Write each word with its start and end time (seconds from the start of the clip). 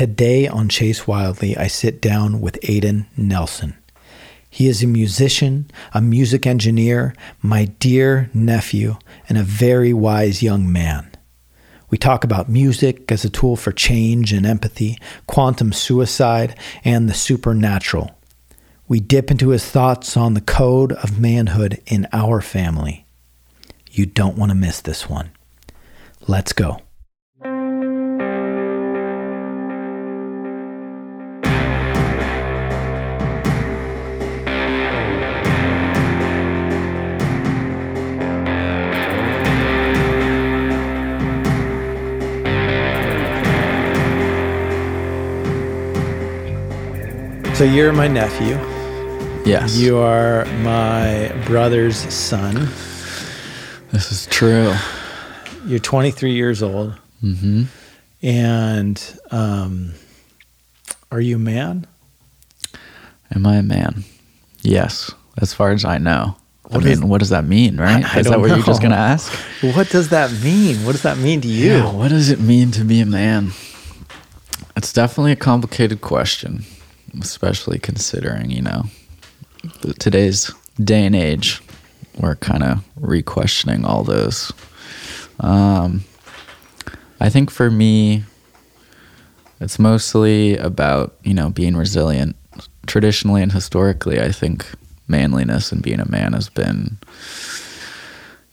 Today 0.00 0.48
on 0.48 0.70
Chase 0.70 1.06
Wildly, 1.06 1.58
I 1.58 1.66
sit 1.66 2.00
down 2.00 2.40
with 2.40 2.58
Aidan 2.62 3.04
Nelson. 3.18 3.76
He 4.48 4.66
is 4.66 4.82
a 4.82 4.86
musician, 4.86 5.70
a 5.92 6.00
music 6.00 6.46
engineer, 6.46 7.14
my 7.42 7.66
dear 7.66 8.30
nephew, 8.32 8.96
and 9.28 9.36
a 9.36 9.42
very 9.42 9.92
wise 9.92 10.42
young 10.42 10.72
man. 10.72 11.10
We 11.90 11.98
talk 11.98 12.24
about 12.24 12.48
music 12.48 13.12
as 13.12 13.26
a 13.26 13.28
tool 13.28 13.56
for 13.56 13.72
change 13.72 14.32
and 14.32 14.46
empathy, 14.46 14.96
quantum 15.26 15.70
suicide, 15.70 16.58
and 16.82 17.06
the 17.06 17.12
supernatural. 17.12 18.18
We 18.88 19.00
dip 19.00 19.30
into 19.30 19.50
his 19.50 19.66
thoughts 19.66 20.16
on 20.16 20.32
the 20.32 20.40
code 20.40 20.92
of 20.92 21.20
manhood 21.20 21.78
in 21.84 22.08
our 22.10 22.40
family. 22.40 23.04
You 23.90 24.06
don't 24.06 24.38
want 24.38 24.48
to 24.48 24.56
miss 24.56 24.80
this 24.80 25.10
one. 25.10 25.30
Let's 26.26 26.54
go. 26.54 26.80
So 47.60 47.64
you're 47.64 47.92
my 47.92 48.08
nephew. 48.08 48.54
Yes. 49.44 49.76
You 49.76 49.98
are 49.98 50.46
my 50.62 51.30
brother's 51.44 51.98
son. 52.10 52.54
This 53.92 54.10
is 54.10 54.26
true. 54.28 54.72
You're 55.66 55.78
23 55.78 56.32
years 56.32 56.62
old. 56.62 56.94
Mm-hmm. 57.22 57.64
And 58.22 59.20
um, 59.30 59.92
are 61.12 61.20
you 61.20 61.36
a 61.36 61.38
man? 61.38 61.86
Am 63.34 63.44
I 63.46 63.56
a 63.56 63.62
man? 63.62 64.04
Yes, 64.62 65.12
as 65.36 65.52
far 65.52 65.72
as 65.72 65.84
I 65.84 65.98
know. 65.98 66.36
I 66.64 66.76
What 66.76 66.84
mean, 66.84 66.92
is- 66.94 67.02
what 67.02 67.18
does 67.18 67.28
that 67.28 67.44
mean, 67.44 67.76
right? 67.76 68.02
I 68.02 68.20
is 68.20 68.26
that 68.30 68.40
what 68.40 68.48
you're 68.48 68.62
just 68.62 68.80
going 68.80 68.92
to 68.92 68.96
ask? 68.96 69.30
What 69.62 69.90
does 69.90 70.08
that 70.08 70.32
mean? 70.42 70.86
What 70.86 70.92
does 70.92 71.02
that 71.02 71.18
mean 71.18 71.42
to 71.42 71.48
you? 71.48 71.72
Yeah, 71.72 71.92
what 71.92 72.08
does 72.08 72.30
it 72.30 72.40
mean 72.40 72.70
to 72.70 72.84
be 72.84 73.02
a 73.02 73.06
man? 73.06 73.50
It's 74.76 74.94
definitely 74.94 75.32
a 75.32 75.36
complicated 75.36 76.00
question, 76.00 76.64
especially 77.20 77.78
considering, 77.78 78.50
you 78.50 78.62
know, 78.62 78.84
today's 79.98 80.52
day 80.82 81.04
and 81.04 81.16
age. 81.16 81.60
We're 82.18 82.36
kind 82.36 82.62
of 82.62 82.84
re 82.96 83.22
questioning 83.22 83.84
all 83.84 84.04
those. 84.04 84.52
Um, 85.38 86.04
I 87.20 87.28
think 87.30 87.50
for 87.50 87.70
me, 87.70 88.24
it's 89.60 89.78
mostly 89.78 90.56
about, 90.56 91.14
you 91.22 91.34
know, 91.34 91.50
being 91.50 91.76
resilient. 91.76 92.36
Traditionally 92.86 93.42
and 93.42 93.52
historically, 93.52 94.20
I 94.20 94.32
think 94.32 94.66
manliness 95.06 95.72
and 95.72 95.82
being 95.82 96.00
a 96.00 96.10
man 96.10 96.32
has 96.32 96.48
been 96.48 96.96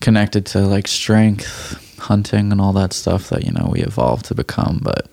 connected 0.02 0.46
to 0.48 0.60
like 0.60 0.88
strength, 0.88 1.98
hunting, 2.00 2.52
and 2.52 2.60
all 2.60 2.74
that 2.74 2.94
stuff 2.94 3.30
that 3.30 3.44
you 3.44 3.52
know 3.52 3.70
we 3.72 3.82
evolved 3.82 4.26
to 4.26 4.36
become. 4.36 4.80
But 4.82 5.08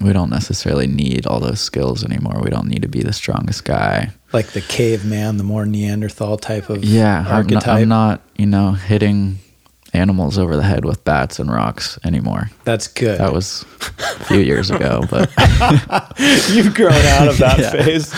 we 0.00 0.12
don't 0.12 0.30
necessarily 0.30 0.86
need 0.86 1.26
all 1.26 1.40
those 1.40 1.60
skills 1.60 2.04
anymore. 2.04 2.40
We 2.42 2.50
don't 2.50 2.68
need 2.68 2.82
to 2.82 2.88
be 2.88 3.02
the 3.02 3.12
strongest 3.12 3.64
guy. 3.64 4.10
Like 4.32 4.48
the 4.48 4.60
caveman, 4.60 5.36
the 5.38 5.44
more 5.44 5.64
Neanderthal 5.66 6.36
type 6.36 6.68
of 6.68 6.84
Yeah, 6.84 7.24
I'm 7.26 7.46
not, 7.46 7.66
I'm 7.66 7.88
not, 7.88 8.20
you 8.36 8.46
know, 8.46 8.72
hitting 8.72 9.38
animals 9.94 10.36
over 10.36 10.56
the 10.56 10.62
head 10.62 10.84
with 10.84 11.02
bats 11.04 11.38
and 11.38 11.50
rocks 11.50 11.98
anymore. 12.04 12.50
That's 12.64 12.86
good. 12.86 13.18
That 13.18 13.32
was 13.32 13.64
a 14.20 14.24
few 14.24 14.40
years 14.40 14.70
ago, 14.70 15.02
but 15.10 15.30
You've 16.50 16.74
grown 16.74 16.92
out 16.92 17.28
of 17.28 17.38
that 17.38 17.58
Yeah. 17.58 17.70
phase. 17.70 18.12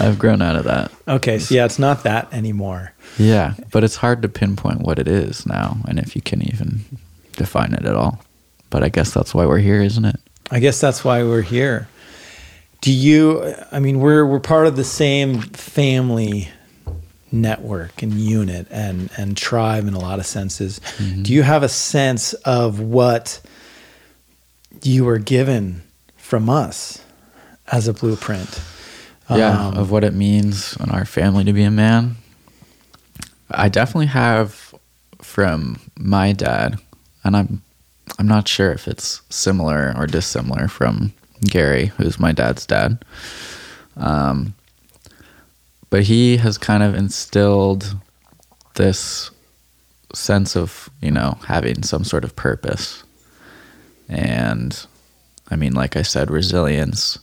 I've 0.00 0.18
grown 0.18 0.40
out 0.40 0.56
of 0.56 0.64
that. 0.64 0.90
Okay, 1.06 1.38
so 1.38 1.54
yeah, 1.54 1.66
it's 1.66 1.78
not 1.78 2.04
that 2.04 2.32
anymore. 2.32 2.92
Yeah, 3.18 3.54
but 3.72 3.84
it's 3.84 3.96
hard 3.96 4.22
to 4.22 4.28
pinpoint 4.28 4.80
what 4.80 4.98
it 4.98 5.08
is 5.08 5.44
now, 5.44 5.76
and 5.86 5.98
if 5.98 6.16
you 6.16 6.22
can 6.22 6.40
even 6.42 6.80
define 7.32 7.74
it 7.74 7.84
at 7.84 7.94
all. 7.96 8.22
But 8.70 8.82
I 8.84 8.88
guess 8.88 9.12
that's 9.12 9.34
why 9.34 9.44
we're 9.44 9.58
here, 9.58 9.82
isn't 9.82 10.04
it? 10.04 10.16
I 10.50 10.58
guess 10.60 10.80
that's 10.80 11.04
why 11.04 11.22
we're 11.22 11.42
here. 11.42 11.88
Do 12.80 12.92
you? 12.92 13.54
I 13.70 13.78
mean, 13.80 14.00
we're 14.00 14.24
we're 14.26 14.40
part 14.40 14.66
of 14.66 14.76
the 14.76 14.84
same 14.84 15.42
family 15.42 16.48
network 17.32 18.02
and 18.02 18.14
unit 18.14 18.66
and 18.70 19.10
and 19.16 19.36
tribe 19.36 19.86
in 19.86 19.94
a 19.94 19.98
lot 20.00 20.18
of 20.18 20.26
senses. 20.26 20.80
Do 21.22 21.32
you 21.32 21.42
have 21.42 21.62
a 21.62 21.68
sense 21.68 22.32
of 22.32 22.80
what 22.80 23.40
you 24.82 25.04
were 25.04 25.18
given 25.18 25.82
from 26.16 26.48
us 26.50 27.02
as 27.70 27.86
a 27.88 27.92
blueprint? 27.92 28.60
yeah 29.30 29.66
Um, 29.68 29.76
of 29.76 29.92
what 29.92 30.02
it 30.02 30.12
means 30.14 30.76
in 30.78 30.90
our 30.90 31.04
family 31.04 31.44
to 31.44 31.52
be 31.52 31.62
a 31.62 31.70
man 31.70 32.16
i 33.48 33.68
definitely 33.68 34.06
have 34.06 34.74
from 35.22 35.78
my 35.96 36.32
dad 36.32 36.80
and 37.22 37.36
i'm 37.36 37.62
i'm 38.18 38.28
not 38.28 38.48
sure 38.48 38.72
if 38.72 38.88
it's 38.88 39.22
similar 39.30 39.94
or 39.96 40.06
dissimilar 40.06 40.68
from 40.68 41.12
gary 41.44 41.86
who's 41.96 42.20
my 42.20 42.32
dad's 42.32 42.66
dad. 42.66 43.02
Um, 43.96 44.54
but 45.88 46.04
he 46.04 46.36
has 46.36 46.56
kind 46.58 46.82
of 46.82 46.94
instilled 46.94 47.96
this 48.74 49.30
sense 50.14 50.56
of 50.56 50.88
you 51.00 51.10
know 51.10 51.38
having 51.46 51.82
some 51.82 52.04
sort 52.04 52.24
of 52.24 52.36
purpose. 52.36 53.04
And 54.08 54.86
i 55.50 55.56
mean 55.56 55.72
like 55.72 55.96
i 55.96 56.02
said 56.02 56.30
resilience 56.30 57.18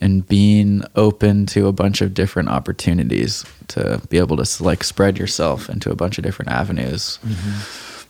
and 0.00 0.26
being 0.26 0.82
open 0.96 1.46
to 1.46 1.68
a 1.68 1.72
bunch 1.72 2.00
of 2.00 2.14
different 2.14 2.48
opportunities 2.48 3.44
to 3.68 4.00
be 4.08 4.18
able 4.18 4.36
to 4.36 4.62
like 4.64 4.82
spread 4.82 5.18
yourself 5.18 5.68
into 5.68 5.90
a 5.90 5.94
bunch 5.94 6.18
of 6.18 6.24
different 6.24 6.50
avenues 6.50 7.18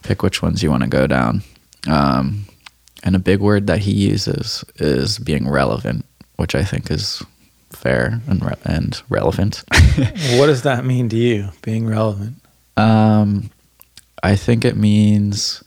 pick 0.02 0.22
which 0.22 0.42
ones 0.42 0.62
you 0.62 0.70
want 0.70 0.82
to 0.82 0.88
go 0.88 1.06
down 1.06 1.42
um, 1.88 2.44
and 3.04 3.16
a 3.16 3.18
big 3.18 3.40
word 3.40 3.66
that 3.66 3.78
he 3.80 3.92
uses 3.92 4.64
is 4.76 5.18
being 5.18 5.48
relevant 5.48 6.04
which 6.36 6.54
i 6.54 6.62
think 6.64 6.90
is 6.90 7.22
fair 7.70 8.20
and, 8.28 8.44
re- 8.44 8.54
and 8.64 9.02
relevant 9.08 9.64
what 10.36 10.46
does 10.46 10.62
that 10.62 10.84
mean 10.84 11.08
to 11.08 11.16
you? 11.16 11.48
Being 11.62 11.86
relevant. 11.86 12.36
um, 12.76 13.50
i 14.22 14.36
think 14.36 14.64
it 14.64 14.76
means 14.76 15.62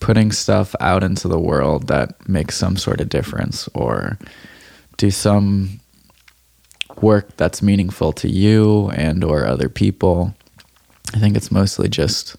putting 0.00 0.32
stuff 0.32 0.74
out 0.80 1.02
into 1.04 1.28
the 1.28 1.38
world 1.38 1.86
that 1.88 2.28
makes 2.28 2.56
some 2.56 2.76
sort 2.76 3.00
of 3.00 3.08
difference 3.08 3.68
or 3.74 4.18
do 4.96 5.10
some 5.10 5.80
work 7.00 7.36
that's 7.36 7.62
meaningful 7.62 8.12
to 8.12 8.28
you 8.28 8.90
and 8.90 9.24
or 9.24 9.46
other 9.46 9.68
people 9.68 10.34
i 11.14 11.18
think 11.18 11.36
it's 11.36 11.50
mostly 11.50 11.88
just 11.88 12.36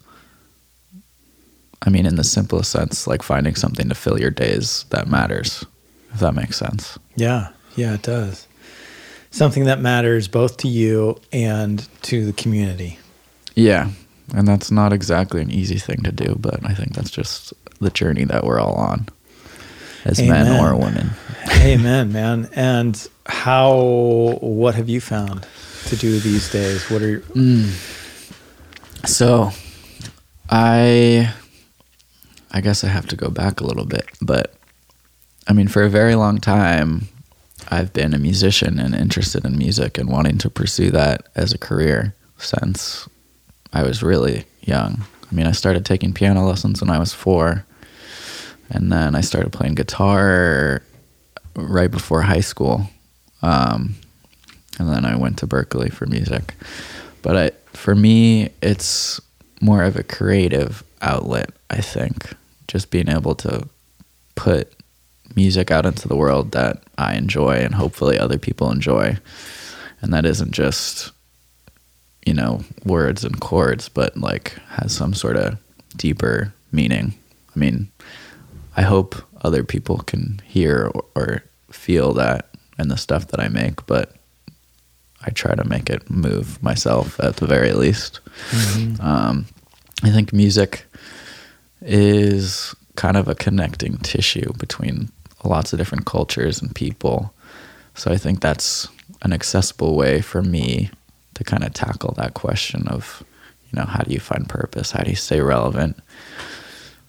i 1.84 1.90
mean 1.90 2.06
in 2.06 2.16
the 2.16 2.24
simplest 2.24 2.70
sense 2.70 3.06
like 3.06 3.22
finding 3.22 3.54
something 3.54 3.88
to 3.88 3.94
fill 3.94 4.18
your 4.20 4.30
days 4.30 4.84
that 4.90 5.06
matters 5.08 5.64
if 6.12 6.20
that 6.20 6.34
makes 6.34 6.56
sense 6.56 6.98
Yeah, 7.16 7.48
yeah, 7.76 7.94
it 7.94 8.02
does. 8.02 8.46
Something 9.30 9.64
that 9.64 9.80
matters 9.80 10.28
both 10.28 10.58
to 10.58 10.68
you 10.68 11.20
and 11.32 11.86
to 12.02 12.24
the 12.24 12.32
community. 12.32 12.98
yeah 13.54 13.90
and 14.34 14.46
that's 14.48 14.70
not 14.70 14.92
exactly 14.92 15.42
an 15.42 15.50
easy 15.50 15.78
thing 15.78 16.02
to 16.04 16.12
do 16.12 16.36
but 16.38 16.64
i 16.64 16.72
think 16.74 16.94
that's 16.94 17.10
just 17.10 17.52
the 17.80 17.90
journey 17.90 18.24
that 18.24 18.44
we're 18.44 18.60
all 18.60 18.74
on 18.74 19.06
as 20.04 20.20
men 20.20 20.46
or 20.60 20.76
women 20.76 21.10
Amen, 21.60 22.10
man. 22.12 22.48
And 22.54 23.06
how? 23.26 24.38
What 24.40 24.74
have 24.76 24.88
you 24.88 25.00
found 25.00 25.46
to 25.86 25.96
do 25.96 26.18
these 26.20 26.50
days? 26.50 26.90
What 26.90 27.02
are? 27.02 27.08
Your, 27.08 27.20
mm. 27.20 27.68
So, 29.06 29.50
I, 30.48 31.32
I 32.54 32.60
guess 32.60 32.84
I 32.84 32.88
have 32.88 33.06
to 33.08 33.16
go 33.16 33.30
back 33.30 33.60
a 33.60 33.66
little 33.66 33.84
bit, 33.84 34.08
but 34.22 34.54
I 35.48 35.52
mean, 35.52 35.66
for 35.66 35.82
a 35.82 35.90
very 35.90 36.14
long 36.14 36.38
time, 36.38 37.08
I've 37.68 37.92
been 37.92 38.14
a 38.14 38.18
musician 38.18 38.78
and 38.78 38.94
interested 38.94 39.44
in 39.44 39.58
music 39.58 39.98
and 39.98 40.08
wanting 40.08 40.38
to 40.38 40.48
pursue 40.48 40.92
that 40.92 41.26
as 41.34 41.52
a 41.52 41.58
career 41.58 42.14
since 42.38 43.08
I 43.72 43.82
was 43.82 44.04
really 44.04 44.44
young. 44.62 45.02
I 45.30 45.34
mean, 45.34 45.48
I 45.48 45.52
started 45.52 45.84
taking 45.84 46.12
piano 46.12 46.46
lessons 46.46 46.80
when 46.80 46.90
I 46.90 46.98
was 47.00 47.12
four, 47.12 47.66
and 48.70 48.92
then 48.92 49.16
I 49.16 49.20
started 49.20 49.52
playing 49.52 49.74
guitar 49.74 50.80
right 51.56 51.90
before 51.90 52.22
high 52.22 52.40
school. 52.40 52.88
Um, 53.42 53.96
and 54.78 54.88
then 54.88 55.04
I 55.04 55.16
went 55.16 55.38
to 55.38 55.46
Berklee 55.48 55.92
for 55.92 56.06
music. 56.06 56.54
But 57.22 57.36
I, 57.36 57.50
for 57.76 57.96
me, 57.96 58.50
it's 58.62 59.20
more 59.60 59.82
of 59.82 59.96
a 59.96 60.04
creative 60.04 60.84
outlet, 61.02 61.50
I 61.68 61.80
think. 61.80 62.32
Just 62.74 62.90
being 62.90 63.08
able 63.08 63.36
to 63.36 63.68
put 64.34 64.74
music 65.36 65.70
out 65.70 65.86
into 65.86 66.08
the 66.08 66.16
world 66.16 66.50
that 66.50 66.82
I 66.98 67.14
enjoy 67.14 67.58
and 67.58 67.72
hopefully 67.72 68.18
other 68.18 68.36
people 68.36 68.72
enjoy. 68.72 69.16
And 70.00 70.12
that 70.12 70.26
isn't 70.26 70.50
just, 70.50 71.12
you 72.26 72.34
know, 72.34 72.64
words 72.84 73.22
and 73.22 73.40
chords, 73.40 73.88
but 73.88 74.16
like 74.16 74.54
has 74.70 74.90
some 74.92 75.14
sort 75.14 75.36
of 75.36 75.56
deeper 75.96 76.52
meaning. 76.72 77.14
I 77.54 77.58
mean, 77.58 77.92
I 78.76 78.82
hope 78.82 79.14
other 79.42 79.62
people 79.62 79.98
can 79.98 80.40
hear 80.44 80.90
or, 80.92 81.04
or 81.14 81.44
feel 81.70 82.12
that 82.14 82.50
in 82.76 82.88
the 82.88 82.96
stuff 82.96 83.28
that 83.28 83.38
I 83.38 83.46
make, 83.46 83.86
but 83.86 84.16
I 85.22 85.30
try 85.30 85.54
to 85.54 85.68
make 85.68 85.88
it 85.88 86.10
move 86.10 86.60
myself 86.60 87.20
at 87.20 87.36
the 87.36 87.46
very 87.46 87.72
least. 87.72 88.18
Um, 88.98 89.46
I 90.02 90.10
think 90.10 90.32
music 90.32 90.86
is 91.84 92.74
kind 92.96 93.16
of 93.16 93.28
a 93.28 93.34
connecting 93.34 93.98
tissue 93.98 94.52
between 94.54 95.10
lots 95.44 95.72
of 95.72 95.78
different 95.78 96.06
cultures 96.06 96.62
and 96.62 96.74
people. 96.74 97.32
So 97.94 98.10
I 98.10 98.16
think 98.16 98.40
that's 98.40 98.88
an 99.22 99.32
accessible 99.32 99.94
way 99.96 100.20
for 100.20 100.42
me 100.42 100.90
to 101.34 101.44
kind 101.44 101.64
of 101.64 101.72
tackle 101.74 102.14
that 102.16 102.34
question 102.34 102.88
of, 102.88 103.22
you 103.70 103.78
know, 103.78 103.86
how 103.86 104.02
do 104.02 104.12
you 104.12 104.20
find 104.20 104.48
purpose? 104.48 104.92
How 104.92 105.02
do 105.02 105.10
you 105.10 105.16
stay 105.16 105.40
relevant? 105.40 105.98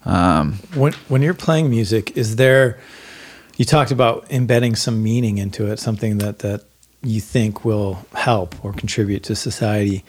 Um, 0.03 0.53
When 0.73 0.93
when 1.07 1.21
you're 1.21 1.33
playing 1.33 1.69
music, 1.69 2.15
is 2.17 2.35
there 2.35 2.77
you 3.57 3.65
talked 3.65 3.91
about 3.91 4.29
embedding 4.29 4.75
some 4.75 5.01
meaning 5.01 5.37
into 5.37 5.71
it, 5.71 5.79
something 5.79 6.17
that 6.19 6.39
that 6.39 6.63
you 7.01 7.21
think 7.21 7.63
will 7.63 8.05
help 8.13 8.63
or 8.65 8.73
contribute 8.73 9.23
to 9.23 9.35
society. 9.35 10.03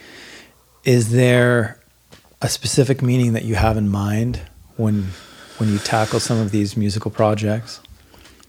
Is 0.85 1.11
there 1.11 1.79
a 2.41 2.49
specific 2.49 3.03
meaning 3.03 3.35
that 3.35 3.45
you 3.45 3.55
have 3.55 3.77
in 3.77 3.89
mind 3.89 4.41
when 4.76 5.08
when 5.58 5.73
you 5.73 5.78
tackle 5.78 6.20
some 6.20 6.38
of 6.38 6.50
these 6.50 6.76
musical 6.76 7.11
projects? 7.11 7.81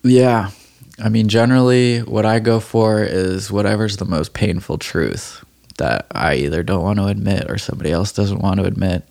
Yeah. 0.03 0.51
I 0.99 1.09
mean, 1.09 1.27
generally, 1.27 1.99
what 1.99 2.25
I 2.25 2.39
go 2.39 2.59
for 2.59 3.03
is 3.03 3.51
whatever's 3.51 3.97
the 3.97 4.05
most 4.05 4.33
painful 4.33 4.77
truth 4.77 5.43
that 5.77 6.07
I 6.11 6.35
either 6.35 6.63
don't 6.63 6.83
want 6.83 6.99
to 6.99 7.05
admit 7.05 7.49
or 7.49 7.57
somebody 7.57 7.91
else 7.91 8.11
doesn't 8.11 8.39
want 8.39 8.59
to 8.59 8.65
admit. 8.65 9.07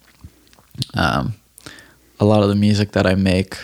Um, 0.95 1.35
a 2.19 2.25
lot 2.25 2.43
of 2.43 2.49
the 2.49 2.55
music 2.55 2.93
that 2.93 3.07
I 3.07 3.15
make 3.15 3.57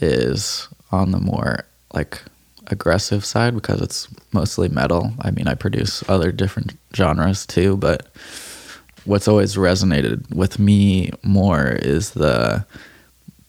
is 0.00 0.68
on 0.90 1.12
the 1.12 1.20
more 1.20 1.64
like 1.94 2.20
aggressive 2.66 3.24
side 3.24 3.54
because 3.54 3.80
it's 3.80 4.08
mostly 4.32 4.68
metal. 4.68 5.12
I 5.20 5.30
mean, 5.30 5.46
I 5.46 5.54
produce 5.54 6.02
other 6.08 6.32
different 6.32 6.74
genres 6.94 7.46
too, 7.46 7.76
but 7.76 8.08
what's 9.04 9.28
always 9.28 9.56
resonated 9.56 10.34
with 10.34 10.58
me 10.58 11.10
more 11.22 11.68
is 11.68 12.12
the 12.12 12.64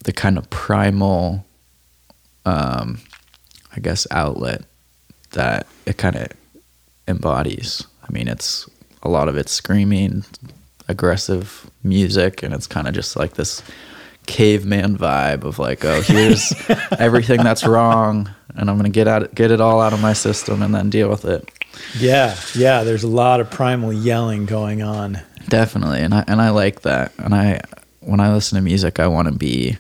the 0.04 0.12
kind 0.12 0.38
of 0.38 0.50
primal 0.50 1.46
um, 2.46 3.00
I 3.76 3.80
guess, 3.80 4.08
outlet 4.12 4.64
that 5.32 5.68
it 5.86 5.98
kind 5.98 6.16
of 6.16 6.28
embodies. 7.08 7.86
I 8.08 8.12
mean, 8.12 8.28
it's 8.28 8.70
a 9.02 9.10
lot 9.10 9.28
of 9.28 9.36
it's 9.36 9.52
screaming, 9.52 10.24
aggressive 10.88 11.70
music, 11.84 12.44
and 12.44 12.54
it's 12.54 12.68
kind 12.68 12.88
of 12.88 12.94
just 12.94 13.16
like 13.16 13.34
this 13.34 13.64
caveman 14.26 14.98
vibe 14.98 15.44
of 15.44 15.60
like, 15.60 15.84
oh, 15.84 16.02
here's 16.02 16.54
everything 17.00 17.44
that's 17.44 17.66
wrong, 17.66 18.30
and 18.56 18.70
I'm 18.70 18.78
gonna 18.78 18.90
get 18.90 19.08
out, 19.08 19.34
get 19.34 19.52
it 19.52 19.60
all 19.60 19.82
out 19.82 19.94
of 19.94 20.02
my 20.02 20.14
system, 20.14 20.62
and 20.62 20.74
then 20.74 20.90
deal 20.90 21.10
with 21.10 21.26
it. 21.26 21.50
Yeah, 21.98 22.36
yeah. 22.54 22.84
There's 22.84 23.04
a 23.04 23.08
lot 23.08 23.40
of 23.40 23.50
primal 23.50 23.92
yelling 23.92 24.46
going 24.46 24.84
on. 24.84 25.20
Definitely, 25.48 26.00
and 26.00 26.14
I 26.14 26.24
and 26.28 26.42
I 26.42 26.50
like 26.50 26.82
that. 26.82 27.12
And 27.18 27.34
I 27.34 27.62
when 28.00 28.20
I 28.20 28.34
listen 28.34 28.56
to 28.58 28.62
music, 28.62 29.00
I 29.00 29.08
want 29.08 29.28
to 29.28 29.34
be 29.34 29.78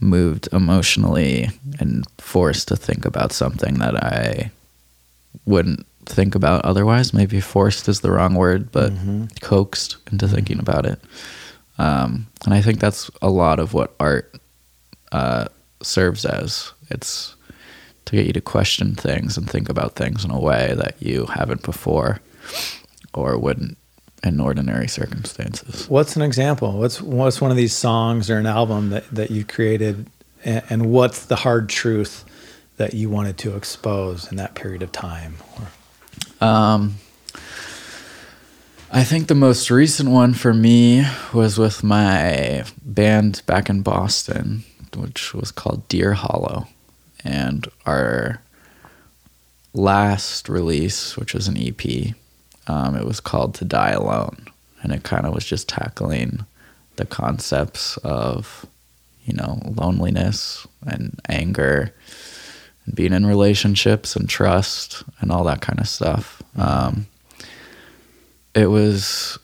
moved 0.00 0.48
emotionally 0.52 1.48
and 1.78 2.06
forced 2.18 2.68
to 2.68 2.76
think 2.76 3.04
about 3.04 3.32
something 3.32 3.74
that 3.78 3.96
I 4.02 4.50
wouldn't 5.46 5.86
think 6.04 6.34
about 6.34 6.64
otherwise. 6.64 7.14
Maybe 7.14 7.40
forced 7.40 7.88
is 7.88 8.00
the 8.00 8.10
wrong 8.10 8.34
word, 8.34 8.70
but 8.72 8.92
coaxed 9.40 9.96
into 10.10 10.28
thinking 10.28 10.58
about 10.58 10.86
it. 10.86 11.00
Um, 11.78 12.26
and 12.44 12.54
I 12.54 12.62
think 12.62 12.80
that's 12.80 13.10
a 13.20 13.28
lot 13.28 13.58
of 13.58 13.74
what 13.74 13.94
art 14.00 14.34
uh, 15.12 15.46
serves 15.82 16.24
as. 16.24 16.72
It's 16.90 17.34
to 18.06 18.16
get 18.16 18.26
you 18.26 18.32
to 18.32 18.40
question 18.40 18.94
things 18.94 19.36
and 19.36 19.50
think 19.50 19.68
about 19.68 19.96
things 19.96 20.24
in 20.24 20.30
a 20.30 20.40
way 20.40 20.74
that 20.76 20.94
you 21.00 21.26
haven't 21.26 21.62
before 21.62 22.20
or 23.12 23.36
wouldn't 23.36 23.76
in 24.24 24.40
ordinary 24.40 24.88
circumstances. 24.88 25.88
What's 25.88 26.16
an 26.16 26.22
example? 26.22 26.72
What's 26.78 27.00
what's 27.00 27.40
one 27.40 27.50
of 27.50 27.56
these 27.56 27.72
songs 27.74 28.30
or 28.30 28.38
an 28.38 28.46
album 28.46 28.90
that 28.90 29.08
that 29.10 29.30
you 29.30 29.44
created, 29.44 30.06
and, 30.44 30.62
and 30.70 30.86
what's 30.90 31.26
the 31.26 31.36
hard 31.36 31.68
truth 31.68 32.24
that 32.76 32.94
you 32.94 33.08
wanted 33.08 33.38
to 33.38 33.56
expose 33.56 34.30
in 34.30 34.36
that 34.36 34.54
period 34.54 34.82
of 34.82 34.92
time? 34.92 35.36
Or, 35.58 36.46
Um, 36.46 36.96
I 38.92 39.02
think 39.02 39.26
the 39.28 39.34
most 39.34 39.70
recent 39.70 40.10
one 40.10 40.32
for 40.34 40.54
me 40.54 41.04
was 41.32 41.58
with 41.58 41.82
my 41.82 42.64
band 42.84 43.42
back 43.46 43.68
in 43.68 43.82
Boston, 43.82 44.64
which 44.94 45.34
was 45.34 45.50
called 45.50 45.88
Deer 45.88 46.12
Hollow. 46.14 46.68
And 47.24 47.66
our 47.84 48.40
last 49.74 50.48
release, 50.48 51.16
which 51.16 51.34
was 51.34 51.48
an 51.48 51.56
EP, 51.58 52.14
um, 52.66 52.96
it 52.96 53.04
was 53.04 53.20
called 53.20 53.54
To 53.56 53.64
Die 53.64 53.90
Alone. 53.90 54.46
And 54.82 54.92
it 54.92 55.02
kind 55.02 55.26
of 55.26 55.34
was 55.34 55.44
just 55.44 55.68
tackling 55.68 56.44
the 56.96 57.06
concepts 57.06 57.96
of, 57.98 58.66
you 59.24 59.34
know, 59.34 59.60
loneliness 59.64 60.66
and 60.86 61.18
anger 61.28 61.92
and 62.84 62.94
being 62.94 63.12
in 63.12 63.26
relationships 63.26 64.14
and 64.14 64.28
trust 64.28 65.02
and 65.20 65.32
all 65.32 65.44
that 65.44 65.60
kind 65.60 65.80
of 65.80 65.88
stuff. 65.88 66.42
Um, 66.56 67.06
it 68.54 68.66
was, 68.66 69.38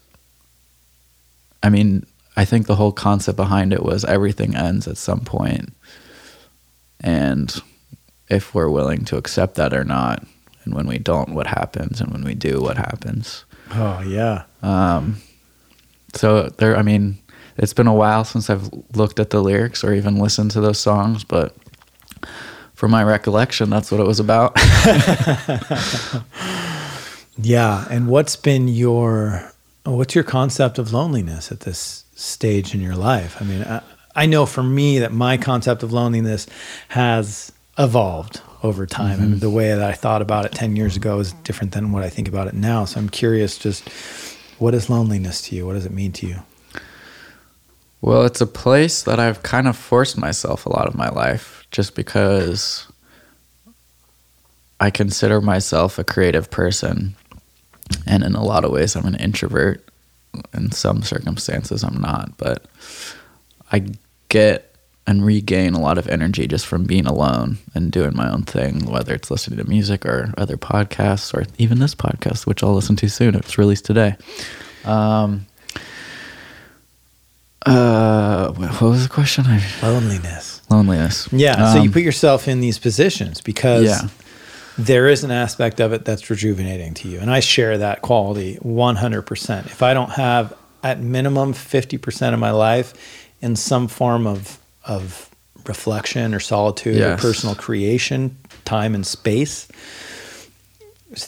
I 1.62 1.68
mean, 1.68 2.06
I 2.36 2.44
think 2.44 2.66
the 2.66 2.76
whole 2.76 2.92
concept 2.92 3.36
behind 3.36 3.72
it 3.72 3.82
was 3.82 4.04
everything 4.04 4.56
ends 4.56 4.88
at 4.88 4.96
some 4.96 5.20
point, 5.20 5.74
and 7.00 7.54
if 8.28 8.54
we're 8.54 8.70
willing 8.70 9.04
to 9.06 9.18
accept 9.18 9.56
that 9.56 9.74
or 9.74 9.84
not, 9.84 10.24
and 10.64 10.74
when 10.74 10.86
we 10.86 10.98
don't, 10.98 11.34
what 11.34 11.46
happens, 11.46 12.00
and 12.00 12.12
when 12.12 12.24
we 12.24 12.34
do, 12.34 12.60
what 12.60 12.76
happens. 12.76 13.44
oh 13.72 14.00
yeah, 14.00 14.44
Um, 14.62 15.16
so 16.14 16.48
there, 16.48 16.76
I 16.76 16.82
mean, 16.82 17.18
it's 17.56 17.72
been 17.74 17.86
a 17.86 17.94
while 17.94 18.24
since 18.24 18.50
I've 18.50 18.68
looked 18.94 19.18
at 19.20 19.30
the 19.30 19.40
lyrics 19.42 19.82
or 19.84 19.92
even 19.94 20.16
listened 20.16 20.50
to 20.52 20.60
those 20.60 20.78
songs, 20.78 21.24
but 21.24 21.54
from 22.74 22.90
my 22.90 23.02
recollection, 23.02 23.70
that's 23.70 23.90
what 23.90 24.00
it 24.00 24.06
was 24.06 24.20
about. 24.20 24.52
yeah. 27.38 27.86
And 27.90 28.08
what's 28.08 28.36
been 28.36 28.68
your 28.68 29.52
what's 29.84 30.14
your 30.14 30.24
concept 30.24 30.78
of 30.78 30.92
loneliness 30.92 31.50
at 31.50 31.60
this 31.60 32.04
stage 32.14 32.74
in 32.74 32.80
your 32.80 32.96
life? 32.96 33.36
I 33.40 33.44
mean, 33.44 33.62
I, 33.62 33.82
I 34.14 34.26
know 34.26 34.46
for 34.46 34.62
me 34.62 34.98
that 34.98 35.12
my 35.12 35.36
concept 35.36 35.82
of 35.82 35.92
loneliness 35.92 36.46
has 36.88 37.52
evolved 37.78 38.40
over 38.62 38.86
time. 38.86 39.20
I 39.20 39.24
mean, 39.24 39.38
the 39.40 39.50
way 39.50 39.68
that 39.68 39.82
I 39.82 39.92
thought 39.92 40.22
about 40.22 40.44
it 40.44 40.52
ten 40.52 40.76
years 40.76 40.96
ago 40.96 41.18
is 41.18 41.32
different 41.44 41.72
than 41.72 41.92
what 41.92 42.02
I 42.02 42.08
think 42.08 42.28
about 42.28 42.48
it 42.48 42.54
now. 42.54 42.84
So 42.84 43.00
I'm 43.00 43.08
curious, 43.08 43.58
just 43.58 43.88
what 44.58 44.74
is 44.74 44.88
loneliness 44.88 45.42
to 45.42 45.56
you? 45.56 45.66
What 45.66 45.74
does 45.74 45.86
it 45.86 45.92
mean 45.92 46.12
to 46.12 46.26
you? 46.26 46.42
Well, 48.00 48.24
it's 48.24 48.40
a 48.40 48.46
place 48.46 49.02
that 49.02 49.20
I've 49.20 49.42
kind 49.42 49.68
of 49.68 49.76
forced 49.76 50.18
myself 50.18 50.66
a 50.66 50.70
lot 50.70 50.88
of 50.88 50.94
my 50.94 51.08
life 51.08 51.66
just 51.70 51.94
because 51.94 52.86
I 54.80 54.90
consider 54.90 55.40
myself 55.40 55.98
a 55.98 56.04
creative 56.04 56.50
person. 56.50 57.14
And 58.06 58.24
in 58.24 58.34
a 58.34 58.42
lot 58.42 58.64
of 58.64 58.72
ways, 58.72 58.96
I'm 58.96 59.06
an 59.06 59.14
introvert. 59.16 59.88
In 60.54 60.72
some 60.72 61.02
circumstances, 61.02 61.84
I'm 61.84 62.00
not. 62.00 62.36
But 62.38 62.64
I 63.70 63.86
get 64.28 64.71
and 65.06 65.24
regain 65.26 65.74
a 65.74 65.80
lot 65.80 65.98
of 65.98 66.06
energy 66.08 66.46
just 66.46 66.64
from 66.66 66.84
being 66.84 67.06
alone 67.06 67.58
and 67.74 67.90
doing 67.90 68.14
my 68.14 68.30
own 68.30 68.42
thing, 68.42 68.86
whether 68.86 69.12
it's 69.14 69.30
listening 69.30 69.58
to 69.58 69.68
music 69.68 70.06
or 70.06 70.32
other 70.38 70.56
podcasts 70.56 71.34
or 71.34 71.44
even 71.58 71.80
this 71.80 71.94
podcast, 71.94 72.46
which 72.46 72.62
I'll 72.62 72.74
listen 72.74 72.94
to 72.96 73.08
soon. 73.08 73.34
It's 73.34 73.58
released 73.58 73.84
today. 73.84 74.14
Um, 74.84 75.46
uh, 77.64 78.52
what 78.52 78.80
was 78.82 79.02
the 79.04 79.08
question? 79.08 79.44
I, 79.46 79.62
Loneliness. 79.82 80.62
loneliness. 80.68 81.28
Yeah. 81.32 81.72
so 81.72 81.78
you 81.78 81.88
Um, 81.88 81.92
put 81.92 82.02
yourself 82.02 82.48
in 82.48 82.60
these 82.60 82.78
positions 82.78 83.40
because 83.40 83.84
Yeah. 83.86 84.08
there 84.76 85.06
is 85.08 85.22
an 85.22 85.30
aspect 85.30 85.80
of 85.80 85.92
it 85.92 86.04
that's 86.04 86.28
rejuvenating 86.28 86.94
to 86.94 87.08
you. 87.08 87.20
And 87.20 87.30
I 87.30 87.40
share 87.40 87.78
that 87.78 88.02
quality 88.02 88.58
100%. 88.62 89.66
If 89.66 89.82
I 89.82 89.94
don't 89.94 90.10
have 90.12 90.52
at 90.82 91.00
minimum 91.00 91.52
50% 91.54 92.34
of 92.34 92.40
my 92.40 92.50
life 92.50 92.94
in 93.40 93.54
some 93.54 93.86
form 93.86 94.26
of, 94.26 94.58
of 94.84 95.30
reflection 95.66 96.34
or 96.34 96.40
solitude 96.40 97.00
or 97.00 97.16
personal 97.16 97.54
creation, 97.54 98.36
time 98.64 98.94
and 98.94 99.06
space, 99.06 99.68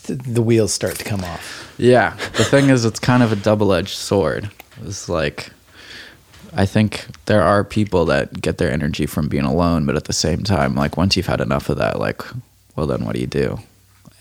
the 0.06 0.42
wheels 0.42 0.72
start 0.72 0.96
to 0.96 1.04
come 1.04 1.22
off. 1.22 1.74
Yeah. 1.78 2.16
The 2.36 2.44
thing 2.44 2.70
is, 2.70 2.84
it's 2.84 2.98
kind 2.98 3.22
of 3.22 3.32
a 3.32 3.36
double 3.36 3.72
edged 3.72 3.96
sword. 3.96 4.50
It's 4.82 5.08
like, 5.08 5.50
I 6.54 6.66
think 6.66 7.06
there 7.26 7.42
are 7.42 7.64
people 7.64 8.04
that 8.06 8.40
get 8.40 8.58
their 8.58 8.70
energy 8.70 9.06
from 9.06 9.28
being 9.28 9.44
alone, 9.44 9.86
but 9.86 9.96
at 9.96 10.04
the 10.04 10.12
same 10.12 10.42
time, 10.42 10.74
like, 10.74 10.96
once 10.96 11.16
you've 11.16 11.26
had 11.26 11.40
enough 11.40 11.68
of 11.68 11.78
that, 11.78 11.98
like, 11.98 12.22
well, 12.76 12.86
then 12.86 13.04
what 13.04 13.14
do 13.14 13.20
you 13.20 13.26
do? 13.26 13.58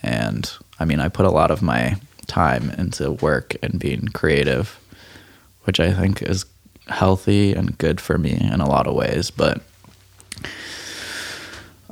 And 0.02 0.52
I 0.80 0.86
mean, 0.86 1.00
I 1.00 1.08
put 1.08 1.26
a 1.26 1.32
lot 1.32 1.50
of 1.50 1.62
my 1.62 1.96
time 2.28 2.72
into 2.72 3.12
work 3.12 3.56
and 3.64 3.80
being 3.80 4.10
creative, 4.10 4.80
which 5.64 5.80
I 5.80 5.94
think 5.94 6.22
is 6.22 6.46
healthy 6.88 7.54
and 7.54 7.78
good 7.78 8.02
for 8.02 8.18
me 8.18 8.32
in 8.32 8.60
a 8.62 8.70
lot 8.70 8.88
of 8.88 8.96
ways. 8.96 9.32
But 9.32 9.62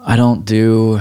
I 0.04 0.16
don't 0.16 0.46
do 0.46 1.00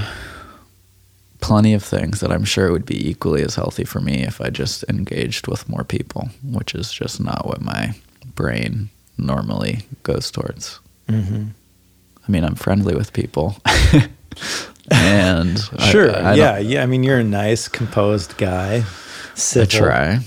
plenty 1.41 1.73
of 1.75 1.83
things 1.83 2.21
that 2.21 2.31
I'm 2.31 2.45
sure 2.45 2.71
would 2.71 2.87
be 2.87 3.09
equally 3.11 3.43
as 3.43 3.55
healthy 3.55 3.85
for 3.85 4.01
me 4.01 4.23
if 4.23 4.41
I 4.41 4.51
just 4.51 4.85
engaged 4.89 5.47
with 5.47 5.69
more 5.69 5.85
people, 5.85 6.29
which 6.45 6.75
is 6.75 6.93
just 6.93 7.21
not 7.21 7.47
what 7.47 7.63
my 7.63 7.95
brain 8.35 8.91
normally 9.17 9.81
goes 10.03 10.31
towards. 10.31 10.81
Mm-hmm. 11.09 11.49
I 12.27 12.31
mean, 12.31 12.45
I'm 12.45 12.55
friendly 12.55 12.95
with 12.95 13.13
people. 13.13 13.57
and 14.91 15.59
Sure. 15.91 16.15
I, 16.15 16.33
I 16.33 16.35
yeah. 16.35 16.59
Yeah. 16.59 16.83
I 16.83 16.87
mean, 16.87 17.03
you're 17.03 17.19
a 17.19 17.25
nice, 17.25 17.69
composed 17.69 18.37
guy. 18.37 18.85
I 19.63 19.65
try. 19.65 20.19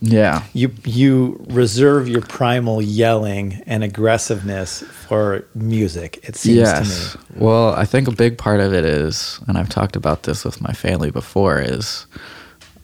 Yeah. 0.00 0.44
You 0.54 0.72
you 0.84 1.44
reserve 1.50 2.08
your 2.08 2.22
primal 2.22 2.80
yelling 2.80 3.62
and 3.66 3.84
aggressiveness 3.84 4.82
for 4.82 5.44
music. 5.54 6.20
It 6.22 6.36
seems 6.36 6.56
yes. 6.56 7.12
to 7.12 7.18
me. 7.18 7.24
Well, 7.36 7.74
I 7.74 7.84
think 7.84 8.08
a 8.08 8.12
big 8.12 8.38
part 8.38 8.60
of 8.60 8.72
it 8.72 8.84
is, 8.84 9.40
and 9.46 9.58
I've 9.58 9.68
talked 9.68 9.96
about 9.96 10.22
this 10.22 10.44
with 10.44 10.60
my 10.60 10.72
family 10.72 11.10
before, 11.10 11.60
is 11.60 12.06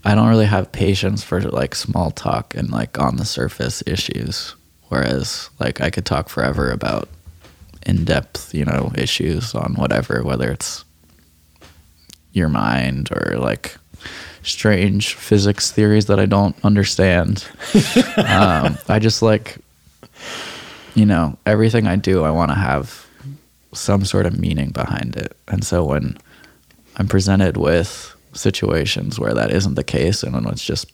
I 0.05 0.15
don't 0.15 0.29
really 0.29 0.47
have 0.47 0.71
patience 0.73 1.25
for 1.25 1.41
like 1.41 1.75
small 1.75 2.11
talk 2.11 2.55
and 2.55 2.71
like 2.71 2.99
on 2.99 3.17
the 3.17 3.25
surface 3.25 3.83
issues. 3.87 4.55
Whereas, 4.89 5.51
like, 5.59 5.81
I 5.81 5.91
could 5.91 6.07
talk 6.07 6.29
forever 6.29 6.71
about 6.71 7.09
in 7.85 8.05
depth, 8.05 8.55
you 8.55 8.65
know, 8.65 8.93
issues 8.95 9.53
on 9.55 9.75
whatever, 9.75 10.23
whether 10.23 10.51
it's 10.51 10.85
your 12.33 12.49
mind 12.49 13.11
or 13.11 13.37
like 13.39 13.77
strange 14.47 15.15
physics 15.15 15.73
theories 15.73 16.07
that 16.07 16.21
I 16.21 16.27
don't 16.27 16.57
understand. 16.65 17.45
um, 18.17 18.79
I 18.89 18.99
just 19.01 19.21
like, 19.21 19.59
you 20.95 21.05
know, 21.05 21.37
everything 21.45 21.87
I 21.87 21.97
do, 21.97 22.23
I 22.23 22.31
want 22.31 22.51
to 22.51 22.55
have 22.55 23.07
some 23.73 24.05
sort 24.05 24.25
of 24.25 24.39
meaning 24.39 24.71
behind 24.71 25.17
it. 25.17 25.37
And 25.49 25.65
so 25.65 25.85
when 25.85 26.17
I'm 26.97 27.09
presented 27.09 27.57
with 27.57 28.15
situations 28.33 29.19
where 29.19 29.35
that 29.35 29.51
isn't 29.51 29.75
the 29.75 29.85
case 29.85 30.23
and 30.23 30.35
when 30.35 30.47
it's 30.47 30.65
just 30.65 30.91